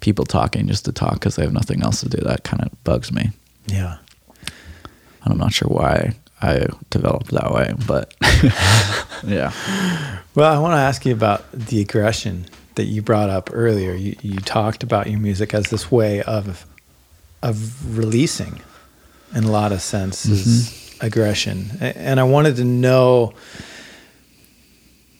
people 0.00 0.24
talking 0.24 0.68
just 0.68 0.84
to 0.84 0.92
talk 0.92 1.14
because 1.14 1.36
they 1.36 1.42
have 1.42 1.52
nothing 1.52 1.82
else 1.82 2.00
to 2.00 2.08
do, 2.08 2.18
that 2.18 2.44
kind 2.44 2.62
of 2.62 2.84
bugs 2.84 3.10
me. 3.10 3.30
Yeah. 3.66 3.96
And 5.24 5.32
I'm 5.32 5.38
not 5.38 5.52
sure 5.52 5.68
why 5.68 6.14
I 6.42 6.66
developed 6.90 7.30
that 7.30 7.52
way, 7.52 7.74
but 7.86 8.14
yeah. 9.24 9.52
Well, 10.34 10.52
I 10.52 10.58
want 10.58 10.72
to 10.72 10.78
ask 10.78 11.06
you 11.06 11.12
about 11.12 11.50
the 11.52 11.80
aggression 11.80 12.46
that 12.74 12.84
you 12.84 13.02
brought 13.02 13.30
up 13.30 13.50
earlier. 13.52 13.92
You, 13.92 14.16
you 14.22 14.40
talked 14.40 14.82
about 14.82 15.08
your 15.08 15.20
music 15.20 15.54
as 15.54 15.70
this 15.70 15.90
way 15.90 16.22
of 16.22 16.66
of 17.42 17.98
releasing, 17.98 18.60
in 19.34 19.44
a 19.44 19.50
lot 19.50 19.72
of 19.72 19.82
senses, 19.82 20.46
mm-hmm. 20.46 21.06
aggression. 21.06 21.70
And 21.80 22.20
I 22.20 22.24
wanted 22.24 22.56
to 22.56 22.64
know 22.64 23.32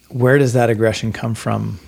where 0.09 0.38
does 0.38 0.52
that 0.52 0.71
aggression 0.71 1.12
come 1.12 1.35
from 1.35 1.81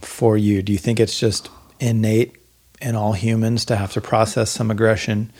for 0.00 0.36
you? 0.36 0.62
Do 0.62 0.72
you 0.72 0.78
think 0.78 1.00
it's 1.00 1.18
just 1.18 1.50
innate 1.80 2.36
in 2.80 2.94
all 2.94 3.12
humans 3.12 3.64
to 3.66 3.76
have 3.76 3.92
to 3.92 4.00
process 4.00 4.50
some 4.50 4.70
aggression? 4.70 5.32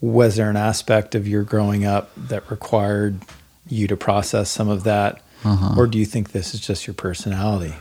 Was 0.00 0.36
there 0.36 0.50
an 0.50 0.56
aspect 0.56 1.14
of 1.14 1.26
your 1.26 1.42
growing 1.42 1.84
up 1.84 2.10
that 2.16 2.50
required 2.50 3.20
you 3.68 3.86
to 3.88 3.96
process 3.96 4.50
some 4.50 4.68
of 4.68 4.84
that? 4.84 5.22
Uh-huh. 5.44 5.74
Or 5.76 5.86
do 5.86 5.98
you 5.98 6.06
think 6.06 6.32
this 6.32 6.54
is 6.54 6.60
just 6.60 6.86
your 6.86 6.94
personality? 6.94 7.74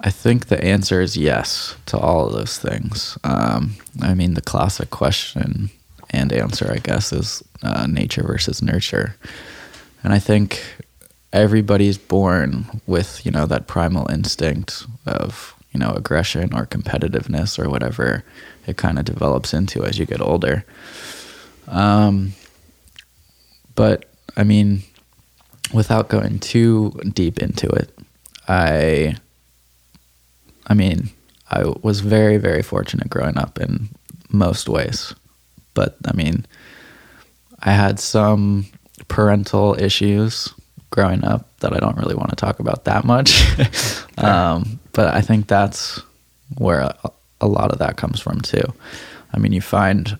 I 0.00 0.10
think 0.10 0.46
the 0.46 0.62
answer 0.62 1.00
is 1.00 1.16
yes 1.16 1.74
to 1.86 1.98
all 1.98 2.26
of 2.26 2.32
those 2.32 2.58
things. 2.58 3.18
Um, 3.24 3.74
I 4.00 4.14
mean, 4.14 4.34
the 4.34 4.40
classic 4.40 4.90
question 4.90 5.70
and 6.10 6.32
answer, 6.32 6.70
I 6.72 6.78
guess, 6.78 7.12
is 7.12 7.42
uh, 7.62 7.86
nature 7.86 8.22
versus 8.22 8.62
nurture. 8.62 9.16
And 10.04 10.12
I 10.12 10.20
think 10.20 10.62
everybody's 11.32 11.98
born 11.98 12.80
with, 12.86 13.26
you 13.26 13.32
know, 13.32 13.44
that 13.46 13.66
primal 13.66 14.08
instinct 14.10 14.86
of, 15.04 15.54
you 15.72 15.80
know, 15.80 15.90
aggression 15.90 16.54
or 16.54 16.64
competitiveness 16.64 17.58
or 17.58 17.68
whatever 17.68 18.22
it 18.66 18.76
kind 18.76 18.98
of 18.98 19.04
develops 19.04 19.52
into 19.52 19.84
as 19.84 19.98
you 19.98 20.06
get 20.06 20.20
older. 20.20 20.64
Um, 21.68 22.32
but 23.74 24.06
I 24.36 24.44
mean, 24.44 24.82
without 25.72 26.08
going 26.08 26.38
too 26.38 26.90
deep 27.14 27.38
into 27.38 27.68
it, 27.68 27.96
I 28.46 29.16
I 30.66 30.74
mean, 30.74 31.10
I 31.50 31.64
was 31.82 32.00
very, 32.00 32.36
very 32.36 32.62
fortunate 32.62 33.08
growing 33.08 33.38
up 33.38 33.58
in 33.58 33.88
most 34.30 34.68
ways. 34.68 35.14
But 35.74 35.96
I 36.04 36.12
mean, 36.14 36.46
I 37.60 37.72
had 37.72 37.98
some 37.98 38.66
parental 39.08 39.74
issues 39.80 40.52
growing 40.90 41.24
up 41.24 41.58
that 41.60 41.72
I 41.72 41.78
don't 41.78 41.96
really 41.96 42.14
want 42.14 42.30
to 42.30 42.36
talk 42.36 42.60
about 42.60 42.84
that 42.84 43.04
much. 43.04 43.44
um, 44.18 44.80
but 44.92 45.14
I 45.14 45.20
think 45.20 45.46
that's 45.46 46.00
where 46.56 46.80
a, 46.80 47.10
a 47.40 47.46
lot 47.46 47.72
of 47.72 47.78
that 47.78 47.96
comes 47.96 48.20
from 48.20 48.40
too. 48.40 48.74
I 49.32 49.38
mean, 49.38 49.52
you 49.52 49.60
find 49.60 50.18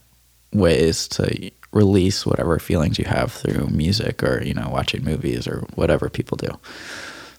ways 0.53 1.07
to 1.09 1.51
release 1.73 2.25
whatever 2.25 2.59
feelings 2.59 2.99
you 2.99 3.05
have 3.05 3.31
through 3.33 3.67
music 3.69 4.23
or, 4.23 4.43
you 4.43 4.55
know, 4.55 4.69
watching 4.71 5.05
movies 5.05 5.47
or 5.47 5.61
whatever 5.75 6.09
people 6.09 6.37
do 6.37 6.49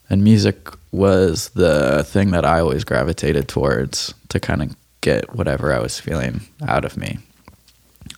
and 0.09 0.23
music 0.23 0.69
was 0.91 1.49
the 1.49 2.03
thing 2.03 2.31
that 2.31 2.43
I 2.45 2.59
always 2.59 2.83
gravitated 2.83 3.47
towards 3.47 4.13
to 4.29 4.39
kind 4.39 4.61
of 4.63 4.75
get 5.01 5.35
whatever 5.35 5.71
I 5.73 5.79
was 5.79 5.99
feeling 5.99 6.41
out 6.67 6.83
of 6.83 6.97
me, 6.97 7.19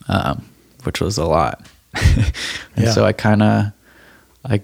um, 0.08 0.44
which 0.84 1.00
was 1.00 1.18
a 1.18 1.26
lot. 1.26 1.66
and 1.94 2.32
Yeah. 2.76 2.92
so 2.92 3.04
I 3.04 3.12
kind 3.12 3.42
of, 3.42 3.72
I, 4.44 4.62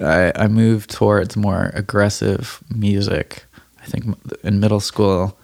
I, 0.00 0.32
I 0.36 0.46
moved 0.46 0.90
towards 0.90 1.36
more 1.36 1.72
aggressive 1.74 2.62
music. 2.72 3.44
I 3.82 3.86
think 3.86 4.16
in 4.44 4.60
middle 4.60 4.80
school, 4.80 5.36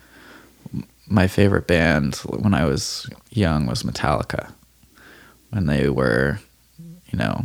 my 1.09 1.27
favorite 1.27 1.67
band 1.67 2.15
when 2.27 2.55
I 2.55 2.65
was 2.65 3.09
young 3.37 3.67
was 3.67 3.83
Metallica, 3.83 4.53
when 5.51 5.67
they 5.67 5.89
were, 5.89 6.39
you 7.11 7.19
know, 7.19 7.45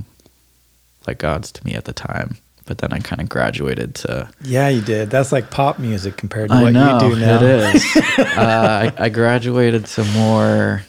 like 1.07 1.19
gods 1.19 1.51
to 1.53 1.65
me 1.65 1.73
at 1.73 1.85
the 1.85 1.93
time. 1.93 2.37
But 2.65 2.77
then 2.77 2.93
I 2.93 2.99
kind 2.99 3.19
of 3.19 3.29
graduated 3.29 3.95
to. 3.95 4.29
Yeah, 4.43 4.69
you 4.69 4.81
did. 4.81 5.09
That's 5.09 5.31
like 5.31 5.49
pop 5.49 5.79
music 5.79 6.17
compared 6.17 6.49
to 6.49 6.55
I 6.55 6.63
what 6.63 6.73
know 6.73 6.99
you 7.01 7.15
do 7.15 7.19
now. 7.19 7.41
it 7.41 7.75
is. 7.75 7.95
uh, 8.19 8.33
I, 8.37 8.93
I 9.05 9.09
graduated 9.09 9.85
to 9.87 10.03
more, 10.05 10.83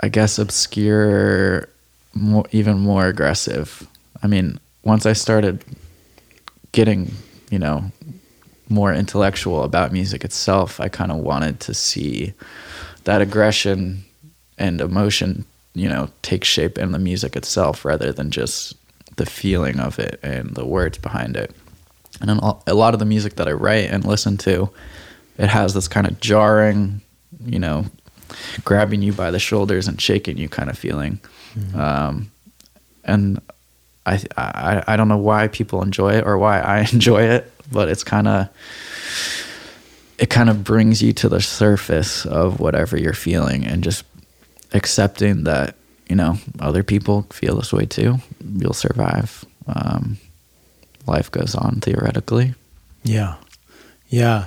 I 0.00 0.08
guess, 0.08 0.40
obscure, 0.40 1.68
more, 2.12 2.44
even 2.50 2.80
more 2.80 3.06
aggressive. 3.06 3.86
I 4.20 4.26
mean, 4.26 4.58
once 4.82 5.06
I 5.06 5.12
started 5.12 5.64
getting, 6.72 7.12
you 7.50 7.60
know, 7.60 7.92
more 8.68 8.92
intellectual 8.92 9.62
about 9.62 9.92
music 9.92 10.24
itself, 10.24 10.80
I 10.80 10.88
kind 10.88 11.12
of 11.12 11.18
wanted 11.18 11.60
to 11.60 11.74
see 11.74 12.32
that 13.04 13.20
aggression 13.20 14.04
and 14.58 14.80
emotion, 14.80 15.44
you 15.74 15.88
know, 15.88 16.08
takes 16.22 16.48
shape 16.48 16.78
in 16.78 16.92
the 16.92 16.98
music 16.98 17.36
itself 17.36 17.84
rather 17.84 18.12
than 18.12 18.30
just 18.30 18.74
the 19.16 19.26
feeling 19.26 19.80
of 19.80 19.98
it 19.98 20.18
and 20.22 20.54
the 20.54 20.64
words 20.64 20.98
behind 20.98 21.36
it. 21.36 21.54
And 22.20 22.30
a 22.66 22.74
lot 22.74 22.94
of 22.94 23.00
the 23.00 23.06
music 23.06 23.36
that 23.36 23.48
I 23.48 23.52
write 23.52 23.90
and 23.90 24.04
listen 24.04 24.36
to, 24.38 24.70
it 25.38 25.48
has 25.48 25.74
this 25.74 25.88
kind 25.88 26.06
of 26.06 26.20
jarring, 26.20 27.00
you 27.44 27.58
know, 27.58 27.86
grabbing 28.64 29.02
you 29.02 29.12
by 29.12 29.30
the 29.30 29.38
shoulders 29.38 29.88
and 29.88 30.00
shaking 30.00 30.36
you 30.36 30.48
kind 30.48 30.70
of 30.70 30.78
feeling. 30.78 31.18
Um, 31.74 32.30
and 33.04 33.40
I, 34.06 34.22
I 34.36 34.84
I 34.86 34.96
don't 34.96 35.08
know 35.08 35.16
why 35.18 35.48
people 35.48 35.82
enjoy 35.82 36.14
it 36.14 36.26
or 36.26 36.38
why 36.38 36.60
I 36.60 36.80
enjoy 36.92 37.22
it, 37.22 37.50
but 37.70 37.88
it's 37.88 38.04
kind 38.04 38.28
of 38.28 38.48
it 40.22 40.30
kind 40.30 40.48
of 40.48 40.62
brings 40.62 41.02
you 41.02 41.12
to 41.12 41.28
the 41.28 41.40
surface 41.40 42.24
of 42.26 42.60
whatever 42.60 42.96
you're 42.96 43.12
feeling 43.12 43.66
and 43.66 43.82
just 43.82 44.04
accepting 44.72 45.42
that 45.42 45.74
you 46.08 46.14
know 46.14 46.38
other 46.60 46.84
people 46.84 47.22
feel 47.32 47.56
this 47.56 47.72
way 47.72 47.86
too. 47.86 48.18
You'll 48.56 48.72
survive. 48.72 49.44
Um, 49.66 50.18
life 51.08 51.28
goes 51.32 51.56
on 51.56 51.80
theoretically. 51.80 52.54
Yeah. 53.02 53.34
Yeah. 54.10 54.46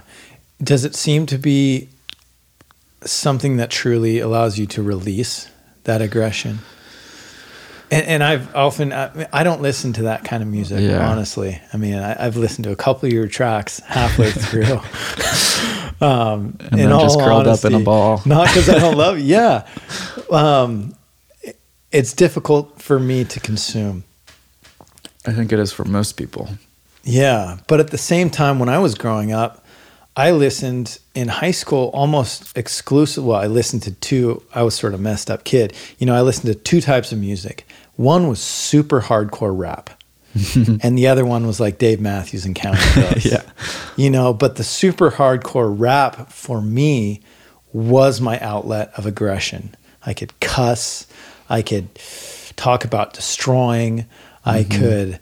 Does 0.63 0.85
it 0.85 0.95
seem 0.95 1.25
to 1.25 1.37
be 1.37 1.89
something 3.03 3.57
that 3.57 3.69
truly 3.69 4.19
allows 4.19 4.57
you 4.57 4.65
to 4.67 4.81
release 4.81 5.49
that 5.83 6.01
aggression? 6.01 6.59
And, 7.91 8.05
and 8.07 8.23
I've 8.23 8.55
often, 8.55 8.91
I, 8.93 9.27
I 9.31 9.43
don't 9.43 9.61
listen 9.61 9.93
to 9.93 10.03
that 10.03 10.23
kind 10.23 10.41
of 10.41 10.49
music, 10.49 10.81
Yeah. 10.81 11.07
honestly. 11.09 11.61
I 11.73 11.77
mean, 11.77 11.95
I, 11.95 12.25
I've 12.25 12.35
listened 12.37 12.63
to 12.65 12.71
a 12.71 12.75
couple 12.75 13.07
of 13.07 13.13
your 13.13 13.27
tracks 13.27 13.79
halfway 13.81 14.31
through. 14.31 14.79
um, 16.01 16.57
And 16.71 16.79
then 16.79 16.89
just 16.99 17.19
curled 17.19 17.47
up 17.47 17.63
in 17.65 17.73
a 17.73 17.79
ball. 17.79 18.21
Not 18.25 18.47
because 18.47 18.69
I 18.69 18.79
don't 18.79 18.97
love. 18.97 19.19
Yeah. 19.19 19.67
Um, 20.31 20.95
it- 21.41 21.59
it's 21.91 22.13
difficult 22.13 22.81
for 22.81 22.99
me 22.99 23.23
to 23.25 23.39
consume. 23.39 24.03
I 25.25 25.31
think 25.31 25.51
it 25.53 25.59
is 25.59 25.71
for 25.71 25.85
most 25.85 26.13
people. 26.13 26.49
Yeah, 27.03 27.57
but 27.67 27.79
at 27.79 27.91
the 27.91 27.97
same 27.97 28.29
time, 28.29 28.59
when 28.59 28.67
I 28.69 28.79
was 28.79 28.95
growing 28.95 29.31
up, 29.31 29.63
I 30.17 30.31
listened 30.31 30.97
in 31.13 31.27
high 31.27 31.51
school 31.51 31.89
almost 31.93 32.57
exclusively. 32.57 33.29
Well, 33.29 33.39
I 33.41 33.47
listened 33.47 33.83
to 33.83 33.91
two. 33.91 34.41
I 34.53 34.63
was 34.63 34.73
sort 34.75 34.93
of 34.93 34.99
messed 34.99 35.29
up 35.29 35.43
kid. 35.43 35.73
You 35.99 36.05
know, 36.07 36.15
I 36.15 36.21
listened 36.21 36.51
to 36.53 36.55
two 36.59 36.81
types 36.81 37.11
of 37.11 37.19
music. 37.19 37.67
One 37.95 38.27
was 38.27 38.41
super 38.41 39.01
hardcore 39.01 39.57
rap. 39.57 39.89
and 40.81 40.97
the 40.97 41.07
other 41.07 41.25
one 41.25 41.47
was 41.47 41.61
like 41.61 41.77
Dave 41.77 42.01
Matthews 42.01 42.45
and 42.45 42.55
Counting 42.55 42.81
Crows. 42.91 43.25
Yeah. 43.25 43.43
You 43.95 44.09
know, 44.09 44.33
but 44.33 44.57
the 44.57 44.63
super 44.63 45.11
hardcore 45.11 45.73
rap 45.77 46.29
for 46.31 46.61
me 46.61 47.21
was 47.71 48.19
my 48.19 48.39
outlet 48.39 48.91
of 48.97 49.05
aggression. 49.05 49.75
I 50.05 50.13
could 50.13 50.37
cuss, 50.39 51.07
I 51.49 51.61
could 51.61 51.87
talk 52.55 52.83
about 52.83 53.13
destroying, 53.13 54.05
I 54.43 54.63
mm-hmm. 54.63 54.79
could, 54.79 55.19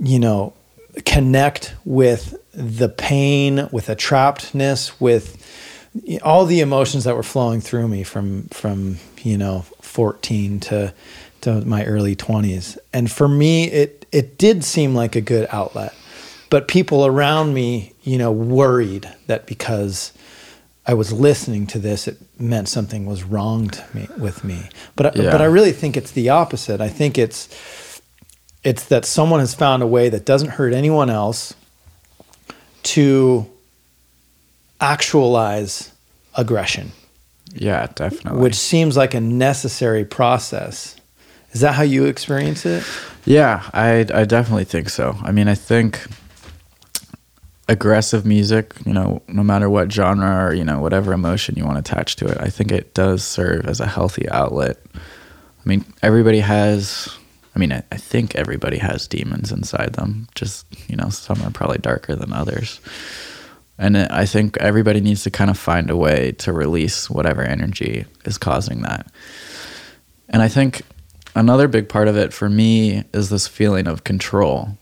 you 0.00 0.18
know, 0.18 0.52
connect 1.04 1.74
with 1.84 2.36
the 2.52 2.88
pain, 2.88 3.68
with 3.72 3.86
the 3.86 3.96
trappedness, 3.96 4.92
with 5.00 5.40
all 6.22 6.46
the 6.46 6.60
emotions 6.60 7.04
that 7.04 7.16
were 7.16 7.22
flowing 7.22 7.60
through 7.60 7.88
me 7.88 8.02
from 8.02 8.48
from 8.48 8.98
you 9.22 9.38
know 9.38 9.64
14 9.80 10.60
to 10.60 10.92
to 11.44 11.60
my 11.64 11.84
early 11.84 12.14
20s 12.16 12.76
and 12.92 13.10
for 13.10 13.28
me 13.28 13.64
it 13.70 14.06
it 14.12 14.36
did 14.38 14.62
seem 14.64 14.94
like 14.94 15.14
a 15.16 15.20
good 15.20 15.46
outlet 15.50 15.94
but 16.50 16.68
people 16.68 17.06
around 17.06 17.54
me 17.54 17.92
you 18.02 18.18
know 18.18 18.30
worried 18.32 19.08
that 19.26 19.46
because 19.46 20.12
I 20.86 20.92
was 20.94 21.12
listening 21.12 21.66
to 21.68 21.78
this 21.78 22.06
it 22.08 22.18
meant 22.38 22.68
something 22.68 23.06
was 23.06 23.22
wrong 23.24 23.68
to 23.70 23.84
me 23.96 24.08
with 24.18 24.44
me 24.44 24.68
but 24.96 25.06
I, 25.06 25.22
Yeah. 25.22 25.30
but 25.30 25.40
I 25.40 25.46
really 25.46 25.72
think 25.72 25.96
it's 25.96 26.10
the 26.12 26.28
opposite 26.30 26.80
I 26.80 26.88
think 26.88 27.16
it's 27.18 27.48
it's 28.62 28.84
that 28.86 29.04
someone 29.04 29.40
has 29.40 29.54
found 29.54 29.82
a 29.82 29.86
way 29.86 30.08
that 30.08 30.24
doesn't 30.24 30.50
hurt 30.50 30.72
anyone 30.72 31.10
else 31.10 31.54
to 32.94 33.46
actualize 34.80 35.92
aggression 36.36 36.92
Yeah, 37.54 37.86
definitely. 37.94 38.40
which 38.40 38.54
seems 38.54 38.96
like 38.96 39.14
a 39.14 39.20
necessary 39.20 40.04
process. 40.04 40.96
Is 41.54 41.60
that 41.62 41.74
how 41.74 41.82
you 41.82 42.04
experience 42.04 42.66
it? 42.66 42.84
Yeah, 43.24 43.62
I 43.72 44.00
I 44.12 44.24
definitely 44.24 44.64
think 44.64 44.90
so. 44.90 45.16
I 45.22 45.32
mean, 45.32 45.48
I 45.48 45.54
think 45.54 46.04
aggressive 47.68 48.26
music, 48.26 48.74
you 48.84 48.92
know, 48.92 49.22
no 49.28 49.42
matter 49.42 49.70
what 49.70 49.90
genre 49.90 50.46
or 50.46 50.52
you 50.54 50.64
know 50.64 50.80
whatever 50.80 51.12
emotion 51.12 51.54
you 51.56 51.64
want 51.64 51.76
to 51.82 51.92
attach 51.92 52.16
to 52.16 52.26
it, 52.26 52.36
I 52.40 52.48
think 52.50 52.70
it 52.72 52.92
does 52.94 53.24
serve 53.24 53.66
as 53.66 53.80
a 53.80 53.86
healthy 53.86 54.28
outlet. 54.28 54.78
I 54.94 55.68
mean, 55.68 55.84
everybody 56.02 56.40
has. 56.40 57.08
I 57.56 57.60
mean, 57.60 57.72
I, 57.72 57.84
I 57.92 57.96
think 57.96 58.34
everybody 58.34 58.78
has 58.78 59.06
demons 59.06 59.52
inside 59.52 59.92
them. 59.94 60.26
Just 60.34 60.66
you 60.90 60.96
know, 60.96 61.08
some 61.08 61.40
are 61.42 61.50
probably 61.50 61.78
darker 61.78 62.16
than 62.16 62.32
others. 62.32 62.80
And 63.78 63.96
it- 63.96 64.10
I 64.10 64.26
think 64.26 64.56
everybody 64.58 65.00
needs 65.00 65.22
to 65.22 65.30
kind 65.30 65.50
of 65.50 65.58
find 65.58 65.88
a 65.88 65.96
way 65.96 66.32
to 66.38 66.52
release 66.52 67.08
whatever 67.08 67.42
energy 67.42 68.04
is 68.24 68.38
causing 68.38 68.82
that. 68.82 69.06
And 70.28 70.42
I 70.42 70.48
think 70.48 70.82
another 71.34 71.68
big 71.68 71.88
part 71.88 72.08
of 72.08 72.16
it 72.16 72.32
for 72.32 72.48
me 72.48 73.04
is 73.12 73.30
this 73.30 73.46
feeling 73.46 73.86
of 73.86 74.04
control. 74.04 74.76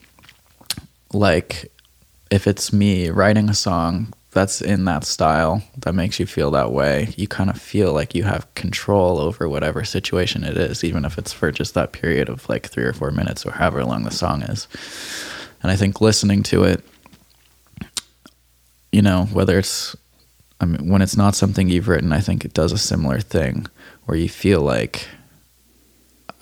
Like 1.12 1.70
if 2.30 2.46
it's 2.46 2.72
me 2.72 3.10
writing 3.10 3.48
a 3.48 3.54
song 3.54 4.12
that's 4.30 4.62
in 4.62 4.86
that 4.86 5.04
style 5.04 5.62
that 5.76 5.94
makes 5.94 6.18
you 6.18 6.26
feel 6.26 6.50
that 6.52 6.72
way, 6.72 7.12
you 7.16 7.28
kind 7.28 7.50
of 7.50 7.60
feel 7.60 7.92
like 7.92 8.14
you 8.14 8.22
have 8.24 8.52
control 8.54 9.18
over 9.18 9.48
whatever 9.48 9.84
situation 9.84 10.42
it 10.42 10.56
is, 10.56 10.82
even 10.82 11.04
if 11.04 11.18
it's 11.18 11.32
for 11.32 11.52
just 11.52 11.74
that 11.74 11.92
period 11.92 12.28
of 12.28 12.48
like 12.48 12.66
three 12.66 12.84
or 12.84 12.94
four 12.94 13.10
minutes 13.10 13.44
or 13.44 13.52
however 13.52 13.84
long 13.84 14.04
the 14.04 14.10
song 14.10 14.42
is. 14.42 14.66
And 15.62 15.70
I 15.70 15.76
think 15.76 16.00
listening 16.00 16.42
to 16.44 16.64
it, 16.64 16.82
you 18.90 19.02
know, 19.02 19.26
whether 19.26 19.58
it's 19.58 19.94
I 20.60 20.64
mean, 20.64 20.88
when 20.88 21.02
it's 21.02 21.16
not 21.16 21.34
something 21.34 21.68
you've 21.68 21.88
written, 21.88 22.12
I 22.12 22.20
think 22.20 22.44
it 22.44 22.54
does 22.54 22.72
a 22.72 22.78
similar 22.78 23.20
thing 23.20 23.66
where 24.04 24.16
you 24.16 24.28
feel 24.28 24.60
like 24.60 25.08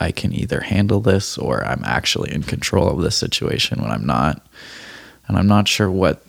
I 0.01 0.11
can 0.11 0.33
either 0.33 0.61
handle 0.61 1.01
this 1.01 1.37
or 1.37 1.65
I'm 1.65 1.83
actually 1.85 2.33
in 2.33 2.43
control 2.43 2.89
of 2.89 3.03
this 3.03 3.17
situation 3.17 3.83
when 3.83 3.91
I'm 3.91 4.07
not. 4.07 4.45
And 5.29 5.37
I'm 5.37 5.47
not 5.47 5.69
sure 5.69 5.91
what 5.91 6.25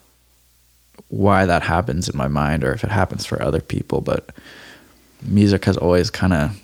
why 1.08 1.46
that 1.46 1.64
happens 1.64 2.08
in 2.08 2.18
my 2.18 2.28
mind 2.28 2.64
or 2.64 2.72
if 2.72 2.84
it 2.84 2.92
happens 2.92 3.26
for 3.26 3.42
other 3.42 3.60
people, 3.60 4.02
but 4.02 4.30
music 5.24 5.66
has 5.66 5.76
always 5.78 6.10
kind 6.10 6.34
of 6.34 6.62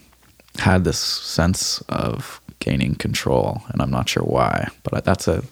had 0.60 0.84
this 0.84 1.00
sense 1.00 1.82
of 1.90 2.40
gaining 2.60 2.96
control 2.96 3.62
and 3.70 3.82
I'm 3.82 3.92
not 3.92 4.10
sure 4.10 4.24
why, 4.24 4.70
but 4.84 5.04
that's 5.04 5.28
a 5.28 5.44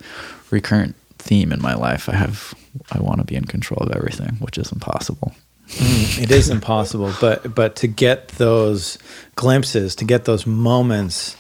recurrent 0.52 0.96
theme 1.18 1.52
in 1.52 1.62
my 1.62 1.74
life. 1.74 2.08
I 2.10 2.16
have 2.16 2.54
I 2.92 3.00
want 3.00 3.20
to 3.20 3.26
be 3.26 3.36
in 3.36 3.46
control 3.46 3.80
of 3.80 3.96
everything, 3.96 4.36
which 4.40 4.58
is 4.58 4.72
impossible. 4.72 5.34
Mm, 5.70 6.24
it 6.24 6.32
is 6.32 6.50
impossible, 6.50 7.14
but 7.20 7.56
but 7.56 7.76
to 7.78 7.88
get 7.88 8.30
those 8.30 8.98
glimpses, 9.36 9.96
to 9.96 10.06
get 10.06 10.26
those 10.26 10.46
moments 10.46 11.36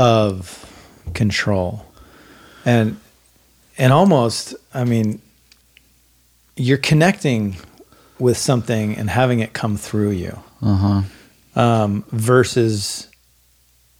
of 0.00 0.64
control, 1.14 1.84
and 2.64 2.96
and 3.78 3.92
almost, 3.92 4.54
I 4.74 4.84
mean, 4.84 5.20
you're 6.56 6.78
connecting 6.78 7.56
with 8.18 8.36
something 8.36 8.96
and 8.96 9.08
having 9.08 9.40
it 9.40 9.52
come 9.52 9.76
through 9.76 10.10
you, 10.10 10.38
Uh-huh. 10.62 11.02
um, 11.60 12.04
versus, 12.12 13.08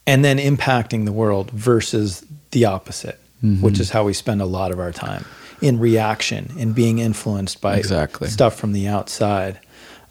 and 0.07 0.23
then 0.25 0.39
impacting 0.39 1.05
the 1.07 1.13
world 1.13 1.51
versus 1.53 2.25
the 2.51 2.65
opposite, 2.67 3.19
which 3.43 3.81
is 3.81 3.91
how 3.91 4.05
we 4.05 4.13
spend 4.13 4.43
a 4.43 4.47
lot 4.47 4.71
of 4.71 4.79
our 4.79 4.93
time 4.93 5.25
in 5.63 5.79
reaction 5.79 6.53
and 6.59 6.75
being 6.75 6.99
influenced 6.99 7.61
by 7.63 7.77
Exactly. 7.77 8.29
stuff 8.29 8.55
from 8.57 8.73
the 8.73 8.87
outside. 8.89 9.59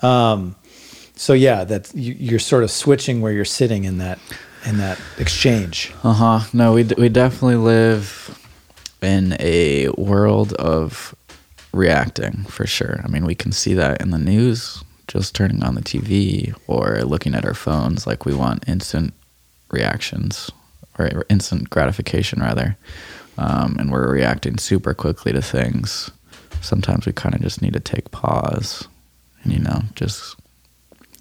Um, 0.01 0.55
so 1.15 1.33
yeah, 1.33 1.63
that 1.65 1.91
you, 1.93 2.15
you're 2.17 2.39
sort 2.39 2.63
of 2.63 2.71
switching 2.71 3.21
where 3.21 3.31
you're 3.31 3.45
sitting 3.45 3.83
in 3.83 3.97
that 3.99 4.17
in 4.65 4.77
that 4.77 4.99
exchange. 5.17 5.93
Uh 6.03 6.13
huh. 6.13 6.39
No, 6.53 6.73
we 6.73 6.83
d- 6.83 6.95
we 6.97 7.09
definitely 7.09 7.55
live 7.55 8.37
in 9.01 9.35
a 9.39 9.89
world 9.89 10.53
of 10.53 11.15
reacting 11.71 12.43
for 12.45 12.65
sure. 12.67 12.99
I 13.03 13.07
mean, 13.07 13.25
we 13.25 13.35
can 13.35 13.51
see 13.51 13.73
that 13.75 14.01
in 14.01 14.09
the 14.11 14.17
news, 14.17 14.83
just 15.07 15.35
turning 15.35 15.63
on 15.63 15.75
the 15.75 15.81
TV 15.81 16.53
or 16.67 17.01
looking 17.03 17.35
at 17.35 17.45
our 17.45 17.53
phones. 17.53 18.05
Like 18.05 18.25
we 18.25 18.33
want 18.33 18.67
instant 18.67 19.13
reactions 19.71 20.51
or 20.97 21.25
instant 21.29 21.69
gratification, 21.69 22.41
rather, 22.41 22.75
um, 23.37 23.77
and 23.79 23.91
we're 23.91 24.11
reacting 24.11 24.57
super 24.57 24.93
quickly 24.93 25.31
to 25.31 25.41
things. 25.41 26.11
Sometimes 26.61 27.05
we 27.05 27.13
kind 27.13 27.33
of 27.35 27.41
just 27.41 27.61
need 27.61 27.73
to 27.73 27.79
take 27.79 28.11
pause 28.11 28.87
and 29.43 29.53
you 29.53 29.59
know 29.59 29.83
just 29.95 30.35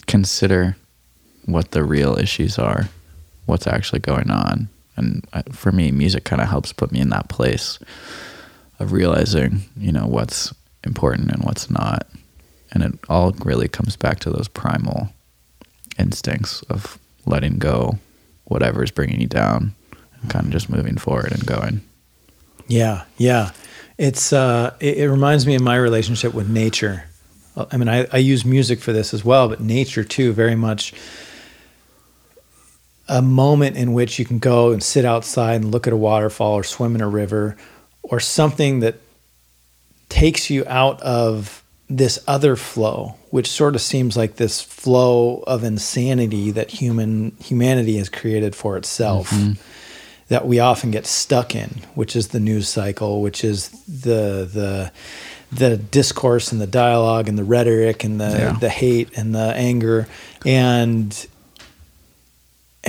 consider 0.09 0.77
what 1.44 1.70
the 1.70 1.85
real 1.85 2.18
issues 2.18 2.59
are, 2.59 2.88
what's 3.48 3.66
actually 3.66 4.00
going 4.00 4.30
on. 4.30 4.68
And 4.96 5.26
for 5.52 5.72
me, 5.72 5.90
music 5.90 6.24
kind 6.24 6.42
of 6.42 6.48
helps 6.48 6.72
put 6.72 6.92
me 6.92 7.00
in 7.00 7.08
that 7.11 7.28
place 7.28 7.78
of 8.78 8.92
realizing, 8.92 9.62
you 9.76 9.92
know, 9.92 10.06
what's 10.06 10.52
important 10.84 11.30
and 11.30 11.42
what's 11.44 11.70
not. 11.70 12.06
And 12.72 12.82
it 12.82 12.98
all 13.08 13.32
really 13.44 13.68
comes 13.68 13.96
back 13.96 14.20
to 14.20 14.30
those 14.30 14.48
primal 14.48 15.08
instincts 15.98 16.62
of 16.62 16.98
letting 17.26 17.58
go 17.58 17.98
whatever's 18.44 18.90
bringing 18.90 19.20
you 19.20 19.26
down 19.26 19.74
and 20.20 20.30
kind 20.30 20.46
of 20.46 20.52
just 20.52 20.68
moving 20.68 20.98
forward 20.98 21.32
and 21.32 21.46
going. 21.46 21.80
Yeah, 22.66 23.04
yeah. 23.16 23.52
It's 23.96 24.32
uh, 24.32 24.74
it, 24.80 24.98
it 24.98 25.11
reminds 25.11 25.46
me 25.46 25.54
of 25.54 25.62
my 25.62 25.76
relationship 25.76 26.34
with 26.34 26.48
nature. 26.48 27.04
I 27.56 27.76
mean, 27.76 27.88
I, 27.88 28.06
I 28.12 28.18
use 28.18 28.44
music 28.44 28.80
for 28.80 28.92
this 28.92 29.12
as 29.12 29.24
well, 29.24 29.48
but 29.48 29.61
nature 29.61 30.04
too, 30.04 30.32
very 30.32 30.54
much 30.54 30.92
a 33.09 33.23
moment 33.23 33.77
in 33.77 33.92
which 33.92 34.18
you 34.18 34.25
can 34.25 34.38
go 34.38 34.71
and 34.73 34.83
sit 34.83 35.05
outside 35.05 35.57
and 35.57 35.71
look 35.71 35.87
at 35.87 35.92
a 35.92 35.97
waterfall 35.97 36.55
or 36.55 36.64
swim 36.64 36.94
in 36.94 37.01
a 37.01 37.09
river 37.09 37.57
or 38.03 38.21
something 38.21 38.81
that 38.81 38.97
takes 40.09 40.51
you 40.51 40.64
out 40.66 41.01
of 41.03 41.62
this 41.88 42.18
other 42.27 42.55
flow, 42.55 43.14
which 43.31 43.51
sort 43.51 43.75
of 43.75 43.81
seems 43.81 44.16
like 44.16 44.37
this 44.37 44.61
flow 44.61 45.42
of 45.47 45.64
insanity 45.64 46.51
that 46.51 46.71
human 46.71 47.35
humanity 47.42 47.97
has 47.97 48.09
created 48.11 48.55
for 48.55 48.77
itself 48.77 49.31
mm-hmm. 49.31 49.53
that 50.29 50.47
we 50.47 50.61
often 50.61 50.90
get 50.90 51.07
stuck 51.07 51.55
in, 51.55 51.71
which 51.94 52.14
is 52.14 52.29
the 52.29 52.40
news 52.40 52.68
cycle, 52.68 53.23
which 53.23 53.42
is 53.42 53.71
the 53.87 54.49
the 54.53 54.92
the 55.51 55.79
discourse 55.79 56.53
and 56.53 56.61
the 56.61 56.66
dialogue 56.66 57.27
and 57.27 57.38
the 57.38 57.44
rhetoric 57.44 58.05
and 58.05 58.21
the 58.21 58.31
Yeah. 58.31 58.53
the 58.61 58.68
hate 58.68 59.16
and 59.16 59.35
the 59.35 59.55
anger 59.57 60.07
and 60.44 61.27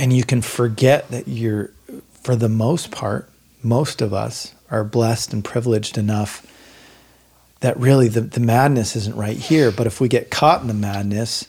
and 0.00 0.12
you 0.12 0.24
can 0.24 0.40
forget 0.42 1.08
that 1.10 1.28
you're 1.28 1.70
for 2.22 2.34
the 2.34 2.48
most 2.48 2.90
part 2.90 3.28
most 3.62 4.00
of 4.00 4.12
us 4.14 4.54
are 4.70 4.82
blessed 4.82 5.32
and 5.34 5.44
privileged 5.44 5.98
enough 5.98 6.46
that 7.60 7.76
really 7.76 8.08
the, 8.08 8.22
the 8.22 8.40
madness 8.40 8.96
isn't 8.96 9.16
right 9.16 9.36
here 9.36 9.70
but 9.70 9.86
if 9.86 10.00
we 10.00 10.08
get 10.08 10.30
caught 10.30 10.62
in 10.62 10.68
the 10.68 10.74
madness 10.74 11.46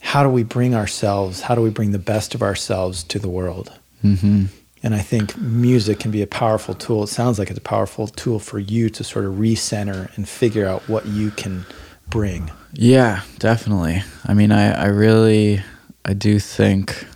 how 0.00 0.22
do 0.22 0.28
we 0.30 0.42
bring 0.42 0.74
ourselves 0.74 1.42
how 1.42 1.54
do 1.54 1.60
we 1.60 1.70
bring 1.70 1.92
the 1.92 1.98
best 1.98 2.34
of 2.34 2.42
ourselves 2.42 3.04
to 3.04 3.18
the 3.18 3.28
world 3.28 3.70
Mm-hmm. 4.04 4.44
and 4.82 4.94
I 4.94 5.00
think 5.00 5.36
music 5.38 5.98
can 5.98 6.10
be 6.12 6.22
a 6.22 6.26
powerful 6.26 6.74
tool. 6.74 7.02
It 7.04 7.08
sounds 7.08 7.38
like 7.38 7.48
it's 7.48 7.58
a 7.58 7.62
powerful 7.62 8.06
tool 8.06 8.38
for 8.38 8.58
you 8.58 8.88
to 8.90 9.02
sort 9.02 9.24
of 9.24 9.34
recenter 9.34 10.14
and 10.16 10.28
figure 10.28 10.66
out 10.66 10.86
what 10.88 11.06
you 11.06 11.30
can 11.32 11.64
bring. 12.08 12.50
Yeah, 12.74 13.22
definitely. 13.38 14.02
I 14.26 14.34
mean, 14.34 14.52
I, 14.52 14.70
I 14.70 14.86
really, 14.88 15.62
I 16.04 16.12
do 16.12 16.38
think 16.38 17.06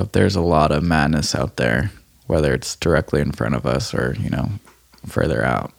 that 0.00 0.12
there's 0.14 0.36
a 0.36 0.40
lot 0.40 0.72
of 0.72 0.82
madness 0.82 1.34
out 1.34 1.56
there, 1.56 1.92
whether 2.26 2.54
it's 2.54 2.76
directly 2.76 3.20
in 3.20 3.32
front 3.32 3.54
of 3.54 3.66
us 3.66 3.94
or, 3.94 4.16
you 4.18 4.30
know, 4.30 4.48
further 5.06 5.44
out. 5.44 5.72